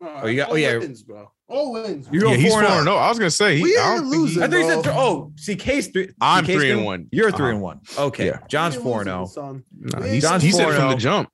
oh, 0.00 0.26
you 0.26 0.36
got- 0.36 0.48
all 0.48 0.54
oh, 0.54 0.56
yeah. 0.56 0.76
wins, 0.78 1.02
bro. 1.02 1.30
All 1.48 1.72
wins. 1.72 2.08
You're 2.10 2.28
yeah, 2.30 2.36
he's 2.36 2.52
four 2.52 2.62
four 2.62 2.70
and 2.70 2.78
and 2.80 2.88
oh. 2.88 2.92
zero. 2.92 2.96
I 2.96 3.08
was 3.10 3.18
gonna 3.18 3.30
say, 3.30 3.56
he, 3.58 3.62
We 3.62 3.76
I 3.76 3.94
ain't 3.94 4.00
don't 4.02 4.10
think 4.10 4.14
he- 4.14 4.20
losing. 4.20 4.42
I 4.42 4.46
think 4.48 4.68
bro. 4.68 4.78
it's 4.78 4.88
oh, 4.88 5.32
see, 5.36 5.56
Case 5.56 5.88
three. 5.88 6.10
I'm 6.20 6.44
CK's 6.44 6.54
three 6.54 6.70
and 6.70 6.78
three- 6.80 6.86
one. 6.86 7.08
You're 7.12 7.30
three 7.30 7.44
Uh-huh. 7.46 7.52
and 7.52 7.60
one. 7.60 7.80
Okay, 7.98 8.26
Yeah. 8.26 8.38
John's 8.48 8.74
four 8.76 9.00
and 9.00 9.08
zero. 9.08 9.26
son. 9.26 9.64
Nah, 9.78 10.02
he's, 10.02 10.22
John's 10.22 10.42
he 10.42 10.50
said 10.50 10.68
4-0. 10.68 10.76
from 10.76 10.88
the 10.90 10.96
jump. 10.96 11.28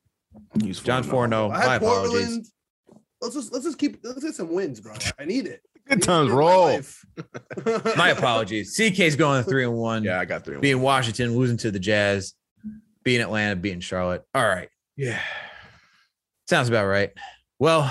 He's 0.62 0.80
John's 0.80 1.06
4-0. 1.06 1.24
and 1.24 1.32
zero. 1.32 1.48
My 1.50 1.74
apologies. 1.76 2.10
Portland. 2.20 2.46
Let's 3.20 3.34
just 3.34 3.52
let's 3.52 3.64
just 3.64 3.78
keep 3.78 3.98
let's 4.05 4.22
get 4.22 4.34
some 4.34 4.52
wins, 4.52 4.80
bro. 4.80 4.94
I 5.18 5.24
need 5.24 5.46
it. 5.46 5.60
Good 5.88 6.02
times 6.02 6.28
it 6.30 6.32
my 6.34 6.38
roll. 6.38 6.80
My 7.96 8.10
apologies. 8.10 8.76
CK's 8.76 9.16
going 9.16 9.42
three 9.44 9.64
and 9.64 9.72
one. 9.74 10.05
Yeah, 10.05 10.20
I 10.20 10.24
got 10.24 10.44
three. 10.44 10.55
and 10.55 10.59
one. 10.59 10.62
being 10.62 10.80
Washington, 10.82 11.36
losing 11.36 11.56
to 11.59 11.70
the 11.70 11.78
Jazz, 11.80 12.34
being 13.05 13.20
Atlanta, 13.20 13.56
being 13.56 13.80
Charlotte. 13.80 14.22
All 14.34 14.46
right. 14.46 14.68
Yeah. 14.96 15.18
Sounds 16.49 16.70
about 16.70 16.87
right. 16.87 17.11
Well, 17.59 17.85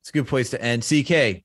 it's 0.00 0.08
a 0.08 0.12
good 0.12 0.26
place 0.26 0.48
to 0.50 0.62
end. 0.62 0.82
CK, 0.82 1.44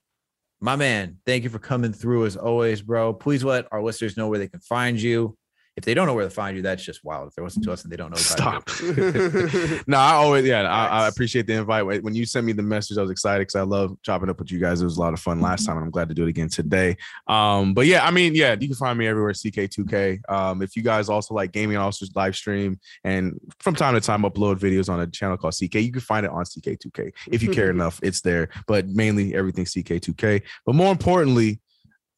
my 0.62 0.74
man, 0.74 1.18
thank 1.26 1.44
you 1.44 1.50
for 1.50 1.58
coming 1.58 1.92
through 1.92 2.24
as 2.24 2.38
always, 2.38 2.80
bro. 2.80 3.12
Please 3.12 3.44
let 3.44 3.66
our 3.70 3.82
listeners 3.82 4.16
know 4.16 4.26
where 4.28 4.38
they 4.38 4.48
can 4.48 4.60
find 4.60 4.98
you. 4.98 5.36
If 5.76 5.84
they 5.84 5.92
don't 5.92 6.06
know 6.06 6.14
where 6.14 6.24
to 6.24 6.30
find 6.30 6.56
you, 6.56 6.62
that's 6.62 6.82
just 6.82 7.04
wild. 7.04 7.28
If 7.28 7.34
they're 7.34 7.44
listening 7.44 7.64
to 7.64 7.72
us 7.72 7.84
and 7.84 7.92
they 7.92 7.96
don't 7.96 8.10
know, 8.10 8.16
Stop. 8.16 8.68
no, 9.86 9.98
I 9.98 10.12
always 10.12 10.46
yeah, 10.46 10.62
I, 10.62 11.04
I 11.04 11.08
appreciate 11.08 11.46
the 11.46 11.52
invite. 11.52 11.84
When 11.84 12.02
when 12.02 12.14
you 12.14 12.24
sent 12.24 12.46
me 12.46 12.52
the 12.52 12.62
message, 12.62 12.96
I 12.96 13.02
was 13.02 13.10
excited 13.10 13.40
because 13.40 13.56
I 13.56 13.62
love 13.62 13.96
chopping 14.02 14.30
up 14.30 14.38
with 14.38 14.50
you 14.50 14.58
guys. 14.58 14.80
It 14.80 14.84
was 14.84 14.96
a 14.96 15.00
lot 15.00 15.12
of 15.12 15.20
fun 15.20 15.40
last 15.40 15.66
time, 15.66 15.76
and 15.76 15.84
I'm 15.84 15.90
glad 15.90 16.08
to 16.08 16.14
do 16.14 16.24
it 16.24 16.30
again 16.30 16.48
today. 16.48 16.96
Um, 17.26 17.74
but 17.74 17.86
yeah, 17.86 18.06
I 18.06 18.10
mean, 18.10 18.34
yeah, 18.34 18.56
you 18.58 18.68
can 18.68 18.76
find 18.76 18.98
me 18.98 19.06
everywhere, 19.06 19.32
CK2K. 19.32 20.30
Um, 20.30 20.62
if 20.62 20.76
you 20.76 20.82
guys 20.82 21.08
also 21.08 21.34
like 21.34 21.52
gaming, 21.52 21.76
I 21.76 21.82
also 21.82 22.06
live 22.14 22.34
stream 22.34 22.80
and 23.04 23.38
from 23.60 23.74
time 23.74 23.94
to 23.94 24.00
time 24.00 24.22
upload 24.22 24.58
videos 24.58 24.88
on 24.88 25.00
a 25.00 25.06
channel 25.06 25.36
called 25.36 25.54
CK. 25.54 25.74
You 25.74 25.92
can 25.92 26.00
find 26.00 26.24
it 26.24 26.32
on 26.32 26.44
CK2K 26.44 27.12
if 27.30 27.42
you 27.42 27.50
care 27.50 27.70
enough. 27.76 28.00
It's 28.02 28.22
there, 28.22 28.48
but 28.66 28.88
mainly 28.88 29.34
everything 29.34 29.66
CK2K. 29.66 30.42
But 30.64 30.74
more 30.74 30.90
importantly, 30.90 31.60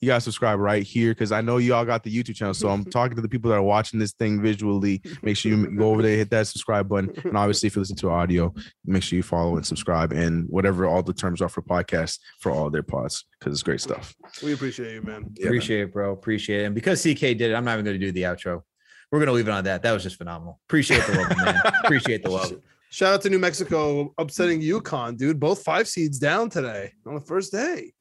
you 0.01 0.09
guys 0.09 0.25
subscribe 0.25 0.61
right 0.61 0.83
here 0.83 1.11
because 1.11 1.33
I 1.33 1.41
know 1.41 1.57
y'all 1.59 1.85
got 1.85 2.05
the 2.05 2.15
YouTube 2.15 2.37
channel. 2.37 2.55
So 2.55 2.69
I'm 2.69 2.85
talking 2.91 3.17
to 3.17 3.23
the 3.23 3.29
people 3.29 3.51
that 3.51 3.57
are 3.57 3.63
watching 3.63 3.99
this 3.99 4.13
thing 4.13 4.41
visually. 4.41 5.03
Make 5.23 5.37
sure 5.37 5.51
you 5.53 5.67
go 5.77 5.91
over 5.91 6.03
there, 6.03 6.17
hit 6.17 6.31
that 6.31 6.47
subscribe 6.47 6.89
button. 6.89 7.13
And 7.25 7.37
obviously, 7.37 7.67
if 7.67 7.77
you 7.77 7.81
listen 7.81 7.97
to 7.97 8.11
audio, 8.11 8.55
make 8.85 9.03
sure 9.03 9.17
you 9.17 9.23
follow 9.23 9.57
and 9.57 9.67
subscribe 9.67 10.13
and 10.13 10.47
whatever 10.49 10.87
all 10.87 11.03
the 11.03 11.13
terms 11.13 11.43
are 11.43 11.49
for 11.49 11.63
podcasts 11.63 12.19
for 12.41 12.53
all 12.53 12.71
their 12.71 12.83
pods 12.83 13.25
because 13.39 13.53
it's 13.53 13.63
great 13.63 13.81
stuff. 13.81 14.15
we 14.43 14.53
appreciate 14.53 14.95
you, 14.95 15.03
man. 15.03 15.33
Yeah, 15.35 15.45
man. 15.45 15.49
Appreciate 15.49 15.81
it, 15.81 15.93
bro. 15.93 16.13
Appreciate 16.13 16.63
it. 16.63 16.67
And 16.67 16.75
because 16.75 17.03
CK 17.03 17.21
did 17.21 17.43
it, 17.43 17.55
I'm 17.55 17.65
not 17.65 17.75
even 17.75 17.85
going 17.85 17.99
to 17.99 18.07
do 18.07 18.13
the 18.13 18.23
outro. 18.23 18.63
We're 19.11 19.19
going 19.19 19.29
to 19.29 19.33
leave 19.33 19.49
it 19.49 19.53
on 19.53 19.65
that. 19.65 19.83
That 19.83 19.93
was 19.93 20.03
just 20.03 20.17
phenomenal. 20.17 20.61
Appreciate 20.69 21.05
the 21.07 21.19
love, 21.19 21.37
man. 21.37 21.61
Appreciate 21.85 22.23
the 22.23 22.31
love. 22.31 22.53
Shout 22.91 23.15
out 23.15 23.21
to 23.23 23.31
New 23.31 23.39
Mexico 23.39 24.15
upsetting 24.19 24.61
UConn, 24.61 25.17
dude. 25.17 25.41
Both 25.41 25.63
five 25.63 25.89
seeds 25.89 26.19
down 26.19 26.51
today 26.51 26.93
on 27.07 27.15
the 27.15 27.21
first 27.21 27.53
day. 27.53 27.93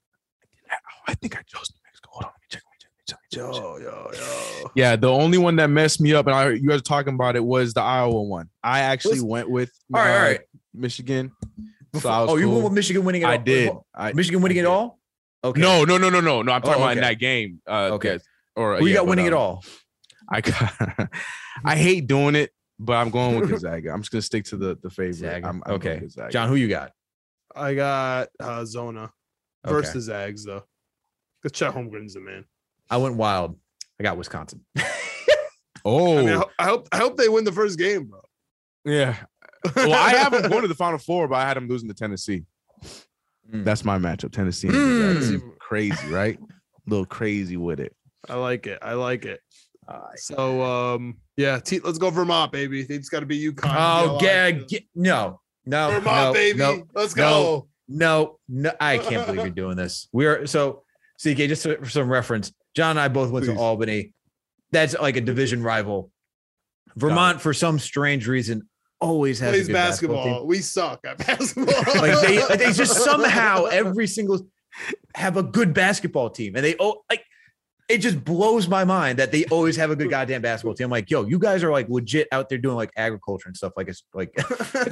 I 1.07 1.13
think 1.13 1.37
I 1.37 1.41
chose 1.43 1.69
Yo, 3.31 3.77
yo, 3.77 4.11
yo. 4.13 4.71
Yeah, 4.75 4.95
the 4.95 5.09
only 5.09 5.37
one 5.37 5.55
that 5.57 5.69
messed 5.69 6.01
me 6.01 6.13
up, 6.13 6.27
and 6.27 6.35
I 6.35 6.49
you 6.51 6.67
guys 6.67 6.81
talking 6.81 7.13
about 7.13 7.35
it 7.35 7.43
was 7.43 7.73
the 7.73 7.81
Iowa 7.81 8.21
one. 8.21 8.49
I 8.63 8.79
actually 8.79 9.13
Listen- 9.15 9.27
went 9.29 9.49
with 9.49 9.71
All 9.93 10.01
right, 10.01 10.15
uh, 10.17 10.21
right. 10.23 10.39
Michigan. 10.73 11.31
So 11.41 11.63
Before- 11.93 12.11
I 12.11 12.21
was 12.21 12.29
oh, 12.31 12.35
you 12.37 12.49
went 12.49 12.63
with 12.65 12.73
Michigan 12.73 13.05
winning 13.05 13.21
it 13.21 13.25
I 13.25 13.37
all? 13.37 13.43
did. 13.43 13.71
I, 13.95 14.13
Michigan 14.13 14.41
winning 14.41 14.57
I 14.59 14.61
it 14.61 14.65
all? 14.65 14.99
Okay. 15.43 15.61
No, 15.61 15.85
no, 15.85 15.97
no, 15.97 16.09
no, 16.09 16.19
no, 16.19 16.41
no. 16.41 16.51
I'm 16.51 16.61
talking 16.61 16.81
Oh, 16.81 16.85
about 16.85 16.97
in 16.97 17.01
that 17.03 17.19
game. 17.19 17.61
Uh, 17.67 17.91
Okay. 17.93 18.13
yes. 18.13 18.23
Or 18.55 18.77
Who 18.77 18.85
you 18.85 18.91
yeah, 18.91 18.95
got 18.97 19.03
but, 19.03 19.09
winning 19.09 19.25
it 19.27 19.33
um, 19.33 19.39
all? 19.39 19.65
I 20.29 20.41
got, 20.41 21.09
I 21.65 21.75
hate 21.75 22.07
doing 22.07 22.35
it, 22.35 22.51
but 22.79 22.93
I'm 22.93 23.09
going 23.09 23.39
with 23.39 23.49
Gonzaga. 23.49 23.91
I'm 23.91 24.01
just 24.01 24.11
gonna 24.11 24.21
stick 24.21 24.45
to 24.45 24.57
the 24.57 24.77
the 24.81 24.89
favorite. 24.89 25.13
Zaga. 25.15 25.47
I'm, 25.47 25.63
I'm 25.65 25.73
okay. 25.75 25.99
Gonzaga. 25.99 26.31
John, 26.31 26.49
who 26.49 26.55
you 26.55 26.67
got? 26.67 26.91
I 27.55 27.73
got 27.75 28.27
uh, 28.39 28.65
Zona 28.65 29.11
Okay. 29.65 29.73
versus 29.73 30.05
Zags 30.05 30.43
though. 30.43 30.63
Because 31.41 31.57
Chet 31.57 31.73
Holmgren's 31.73 32.15
the 32.15 32.19
man. 32.19 32.45
I 32.89 32.97
went 32.97 33.15
wild. 33.15 33.57
I 33.99 34.03
got 34.03 34.17
Wisconsin. 34.17 34.65
Oh, 35.89 36.17
I, 36.17 36.21
mean, 36.25 36.35
I, 36.35 36.43
I 36.59 36.65
hope 36.65 36.89
I 36.91 36.97
hope 36.97 37.15
they 37.15 37.29
win 37.29 37.45
the 37.45 37.51
first 37.53 37.79
game, 37.79 38.05
bro. 38.05 38.19
yeah. 38.83 39.15
Well, 39.73 39.93
I 39.93 40.09
have 40.09 40.33
them 40.33 40.49
going 40.51 40.63
to 40.63 40.67
the 40.67 40.75
Final 40.75 40.97
Four, 40.97 41.29
but 41.29 41.35
I 41.35 41.47
had 41.47 41.55
them 41.55 41.69
losing 41.69 41.87
to 41.87 41.95
Tennessee. 41.95 42.43
Mm. 43.53 43.63
That's 43.63 43.85
my 43.85 43.97
matchup. 43.97 44.33
Tennessee. 44.33 44.67
Mm. 44.67 45.13
Gonzaga. 45.13 45.43
Crazy, 45.59 46.07
right? 46.09 46.37
A 46.39 46.89
little 46.89 47.05
crazy 47.05 47.55
with 47.55 47.79
it. 47.79 47.95
I 48.27 48.35
like 48.35 48.67
it. 48.67 48.79
I 48.81 48.93
like 48.93 49.23
it. 49.23 49.39
So 50.17 50.61
um 50.61 51.17
yeah, 51.37 51.59
T- 51.59 51.79
let's 51.79 51.97
go 51.97 52.09
Vermont, 52.09 52.51
baby. 52.51 52.83
They 52.83 52.97
just 52.97 53.11
got 53.11 53.21
to 53.21 53.25
be 53.25 53.51
UConn. 53.51 53.73
Oh, 53.73 54.13
to 54.13 54.19
be 54.19 54.25
yeah. 54.25 54.51
Get, 54.51 54.83
no, 54.93 55.39
no, 55.65 55.91
Vermont, 55.91 56.05
no, 56.05 56.33
baby. 56.33 56.59
no, 56.59 56.83
let's 56.93 57.15
no. 57.15 57.23
go. 57.23 57.67
no, 57.87 58.39
no. 58.49 58.71
I 58.81 58.97
can't 58.97 59.25
believe 59.25 59.45
you're 59.45 59.49
doing 59.51 59.77
this. 59.77 60.09
We 60.11 60.25
are 60.25 60.45
so 60.47 60.83
CK. 61.21 61.37
Just 61.47 61.63
for 61.63 61.89
some 61.89 62.09
reference, 62.09 62.51
John 62.77 62.91
and 62.91 62.99
I 62.99 63.07
both 63.07 63.31
went 63.31 63.47
Please. 63.47 63.55
to 63.55 63.59
Albany. 63.59 64.13
That's 64.71 64.93
like 64.99 65.15
a 65.17 65.21
division 65.21 65.63
rival. 65.63 66.11
Vermont, 66.95 67.41
for 67.41 67.51
some 67.51 67.79
strange 67.79 68.27
reason, 68.27 68.69
always 69.01 69.39
has 69.39 69.49
Plays 69.51 69.65
good 69.67 69.73
basketball. 69.73 70.23
team. 70.41 70.47
we 70.47 70.59
suck 70.59 70.99
at 71.03 71.17
basketball. 71.25 71.73
Like 71.95 72.21
they, 72.21 72.39
like, 72.45 72.59
they 72.59 72.71
just 72.73 72.93
somehow 73.03 73.65
every 73.65 74.05
single 74.05 74.47
have 75.15 75.37
a 75.37 75.41
good 75.43 75.73
basketball 75.73 76.29
team, 76.29 76.55
and 76.55 76.63
they 76.63 76.75
oh 76.79 77.01
like 77.09 77.23
it 77.89 77.97
just 77.97 78.23
blows 78.23 78.67
my 78.67 78.83
mind 78.83 79.17
that 79.17 79.31
they 79.31 79.43
always 79.45 79.75
have 79.77 79.89
a 79.89 79.95
good 79.95 80.11
goddamn 80.11 80.43
basketball 80.43 80.75
team. 80.75 80.85
I'm 80.85 80.91
like, 80.91 81.09
yo, 81.09 81.25
you 81.25 81.39
guys 81.39 81.63
are 81.63 81.71
like 81.71 81.89
legit 81.89 82.27
out 82.31 82.47
there 82.47 82.59
doing 82.59 82.75
like 82.75 82.91
agriculture 82.95 83.47
and 83.47 83.57
stuff. 83.57 83.73
Like 83.75 83.87
it's 83.87 84.03
like 84.13 84.31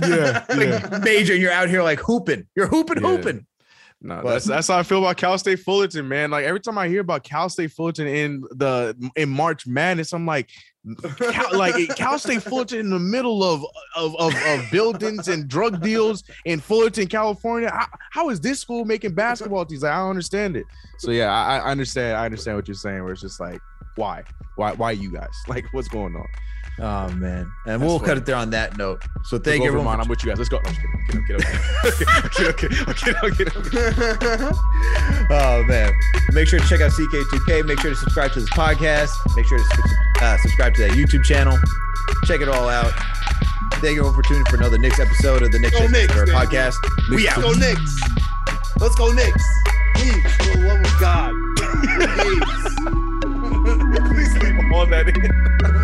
Yeah, 0.02 0.44
like 0.50 1.04
major. 1.04 1.34
And 1.34 1.42
you're 1.44 1.52
out 1.52 1.70
here 1.70 1.84
like 1.84 2.00
hooping. 2.00 2.48
You're 2.56 2.68
hooping, 2.68 3.04
Yeah. 3.04 3.08
hooping. 3.10 3.46
No, 4.06 4.22
But- 4.22 4.34
that's 4.34 4.46
that's 4.46 4.68
how 4.68 4.78
I 4.78 4.84
feel 4.84 5.00
about 5.00 5.18
Cal 5.18 5.36
State 5.40 5.60
Fullerton, 5.62 6.08
man. 6.08 6.30
Like 6.30 6.46
every 6.46 6.60
time 6.60 6.78
I 6.78 6.88
hear 6.88 7.02
about 7.02 7.24
Cal 7.24 7.50
State 7.50 7.72
Fullerton 7.72 8.06
in 8.06 8.42
the 8.52 8.96
in 9.16 9.30
March 9.30 9.66
Madness, 9.66 10.14
I'm 10.14 10.28
like, 10.28 10.52
Cal, 11.32 11.58
like 11.58 11.74
Cal 11.96 12.20
State 12.20 12.44
Fullerton 12.44 12.82
in 12.82 12.90
the 12.92 13.00
middle 13.00 13.44
of 13.44 13.66
of, 13.96 14.16
of, 14.18 14.32
of 14.46 14.72
buildings 14.72 15.28
and 15.28 15.48
drug 15.48 15.82
deals 15.82 16.24
in 16.46 16.60
Fullerton, 16.60 17.08
California. 17.08 17.72
How, 17.72 17.88
how 18.12 18.30
is 18.30 18.40
this 18.40 18.60
school 18.60 18.86
making 18.86 19.16
basketball 19.16 19.66
teams? 19.66 19.82
Like, 19.82 19.94
I 19.94 19.98
don't 19.98 20.12
understand 20.12 20.56
it. 20.56 20.66
So 21.00 21.10
yeah, 21.10 21.34
I, 21.34 21.58
I 21.58 21.72
understand. 21.72 22.16
I 22.16 22.26
understand 22.26 22.58
what 22.58 22.68
you're 22.68 22.76
saying. 22.76 23.02
Where 23.04 23.14
it's 23.14 23.22
just 23.22 23.40
like, 23.40 23.60
why, 23.96 24.24
why, 24.56 24.74
why 24.74 24.92
you 24.92 25.12
guys? 25.12 25.30
Like, 25.48 25.66
what's 25.72 25.88
going 25.88 26.16
on? 26.16 26.28
Oh 26.78 27.10
man, 27.12 27.40
and 27.44 27.52
That's 27.66 27.82
we'll 27.82 28.00
funny. 28.00 28.08
cut 28.10 28.18
it 28.18 28.26
there 28.26 28.36
on 28.36 28.50
that 28.50 28.78
note. 28.78 29.02
So 29.24 29.38
thank 29.38 29.62
you, 29.62 29.68
everyone. 29.68 29.86
Vermont. 29.86 30.02
I'm 30.02 30.10
with 30.10 30.24
you 30.26 30.30
guys. 30.32 30.38
Let's 30.38 30.50
go. 30.50 30.58
No, 30.60 30.70
I'm 30.70 30.76
just 30.76 30.82
kidding. 30.82 31.02
I'm. 31.06 31.22
Okay, 31.24 31.34
okay, 32.50 32.68
okay, 32.90 33.14
okay, 33.24 33.46
okay, 33.46 33.46
okay. 33.60 34.52
Oh 35.32 35.64
man, 35.68 35.92
make 36.34 36.48
sure 36.48 36.60
to 36.60 36.68
check 36.68 36.82
out 36.82 36.92
CK2K. 36.92 37.66
Make 37.66 37.80
sure 37.80 37.92
to 37.92 37.96
subscribe 37.96 38.32
to 38.34 38.42
this 38.42 38.50
podcast. 38.50 39.10
Make 39.36 39.46
sure 39.48 39.58
to 39.58 39.66
uh, 40.22 40.38
subscribe 40.38 40.74
to 40.76 40.82
that 40.82 40.92
YouTube 40.92 41.24
channel. 41.24 41.58
Check 42.26 42.42
it 42.42 42.50
all 42.50 42.68
out. 42.70 42.92
Thank 43.76 43.96
you 43.96 44.06
all 44.06 44.14
for 44.14 44.22
tuning 44.24 44.44
for 44.46 44.58
another 44.58 44.78
Knicks 44.78 45.00
episode 45.00 45.42
of 45.44 45.52
the 45.52 45.60
Knicks 45.60 45.78
Go 45.80 45.88
Knicks, 45.88 46.14
Twitter 46.14 46.26
baby. 46.26 46.38
podcast. 46.38 46.76
We 47.10 47.24
Let's 47.26 47.38
out. 47.38 47.44
go 47.44 47.54
Knicks. 47.54 48.00
Let's 48.80 48.96
go 48.96 49.12
Knicks. 49.14 49.44
Please, 49.96 50.36
for 50.36 50.58
the 50.58 50.68
love 50.68 50.80
of 50.82 51.00
God. 51.00 51.34
Please. 52.20 52.44
Please 54.12 54.34
leave 54.44 54.60
all 54.74 54.86
that 54.88 55.08
in. 55.08 55.75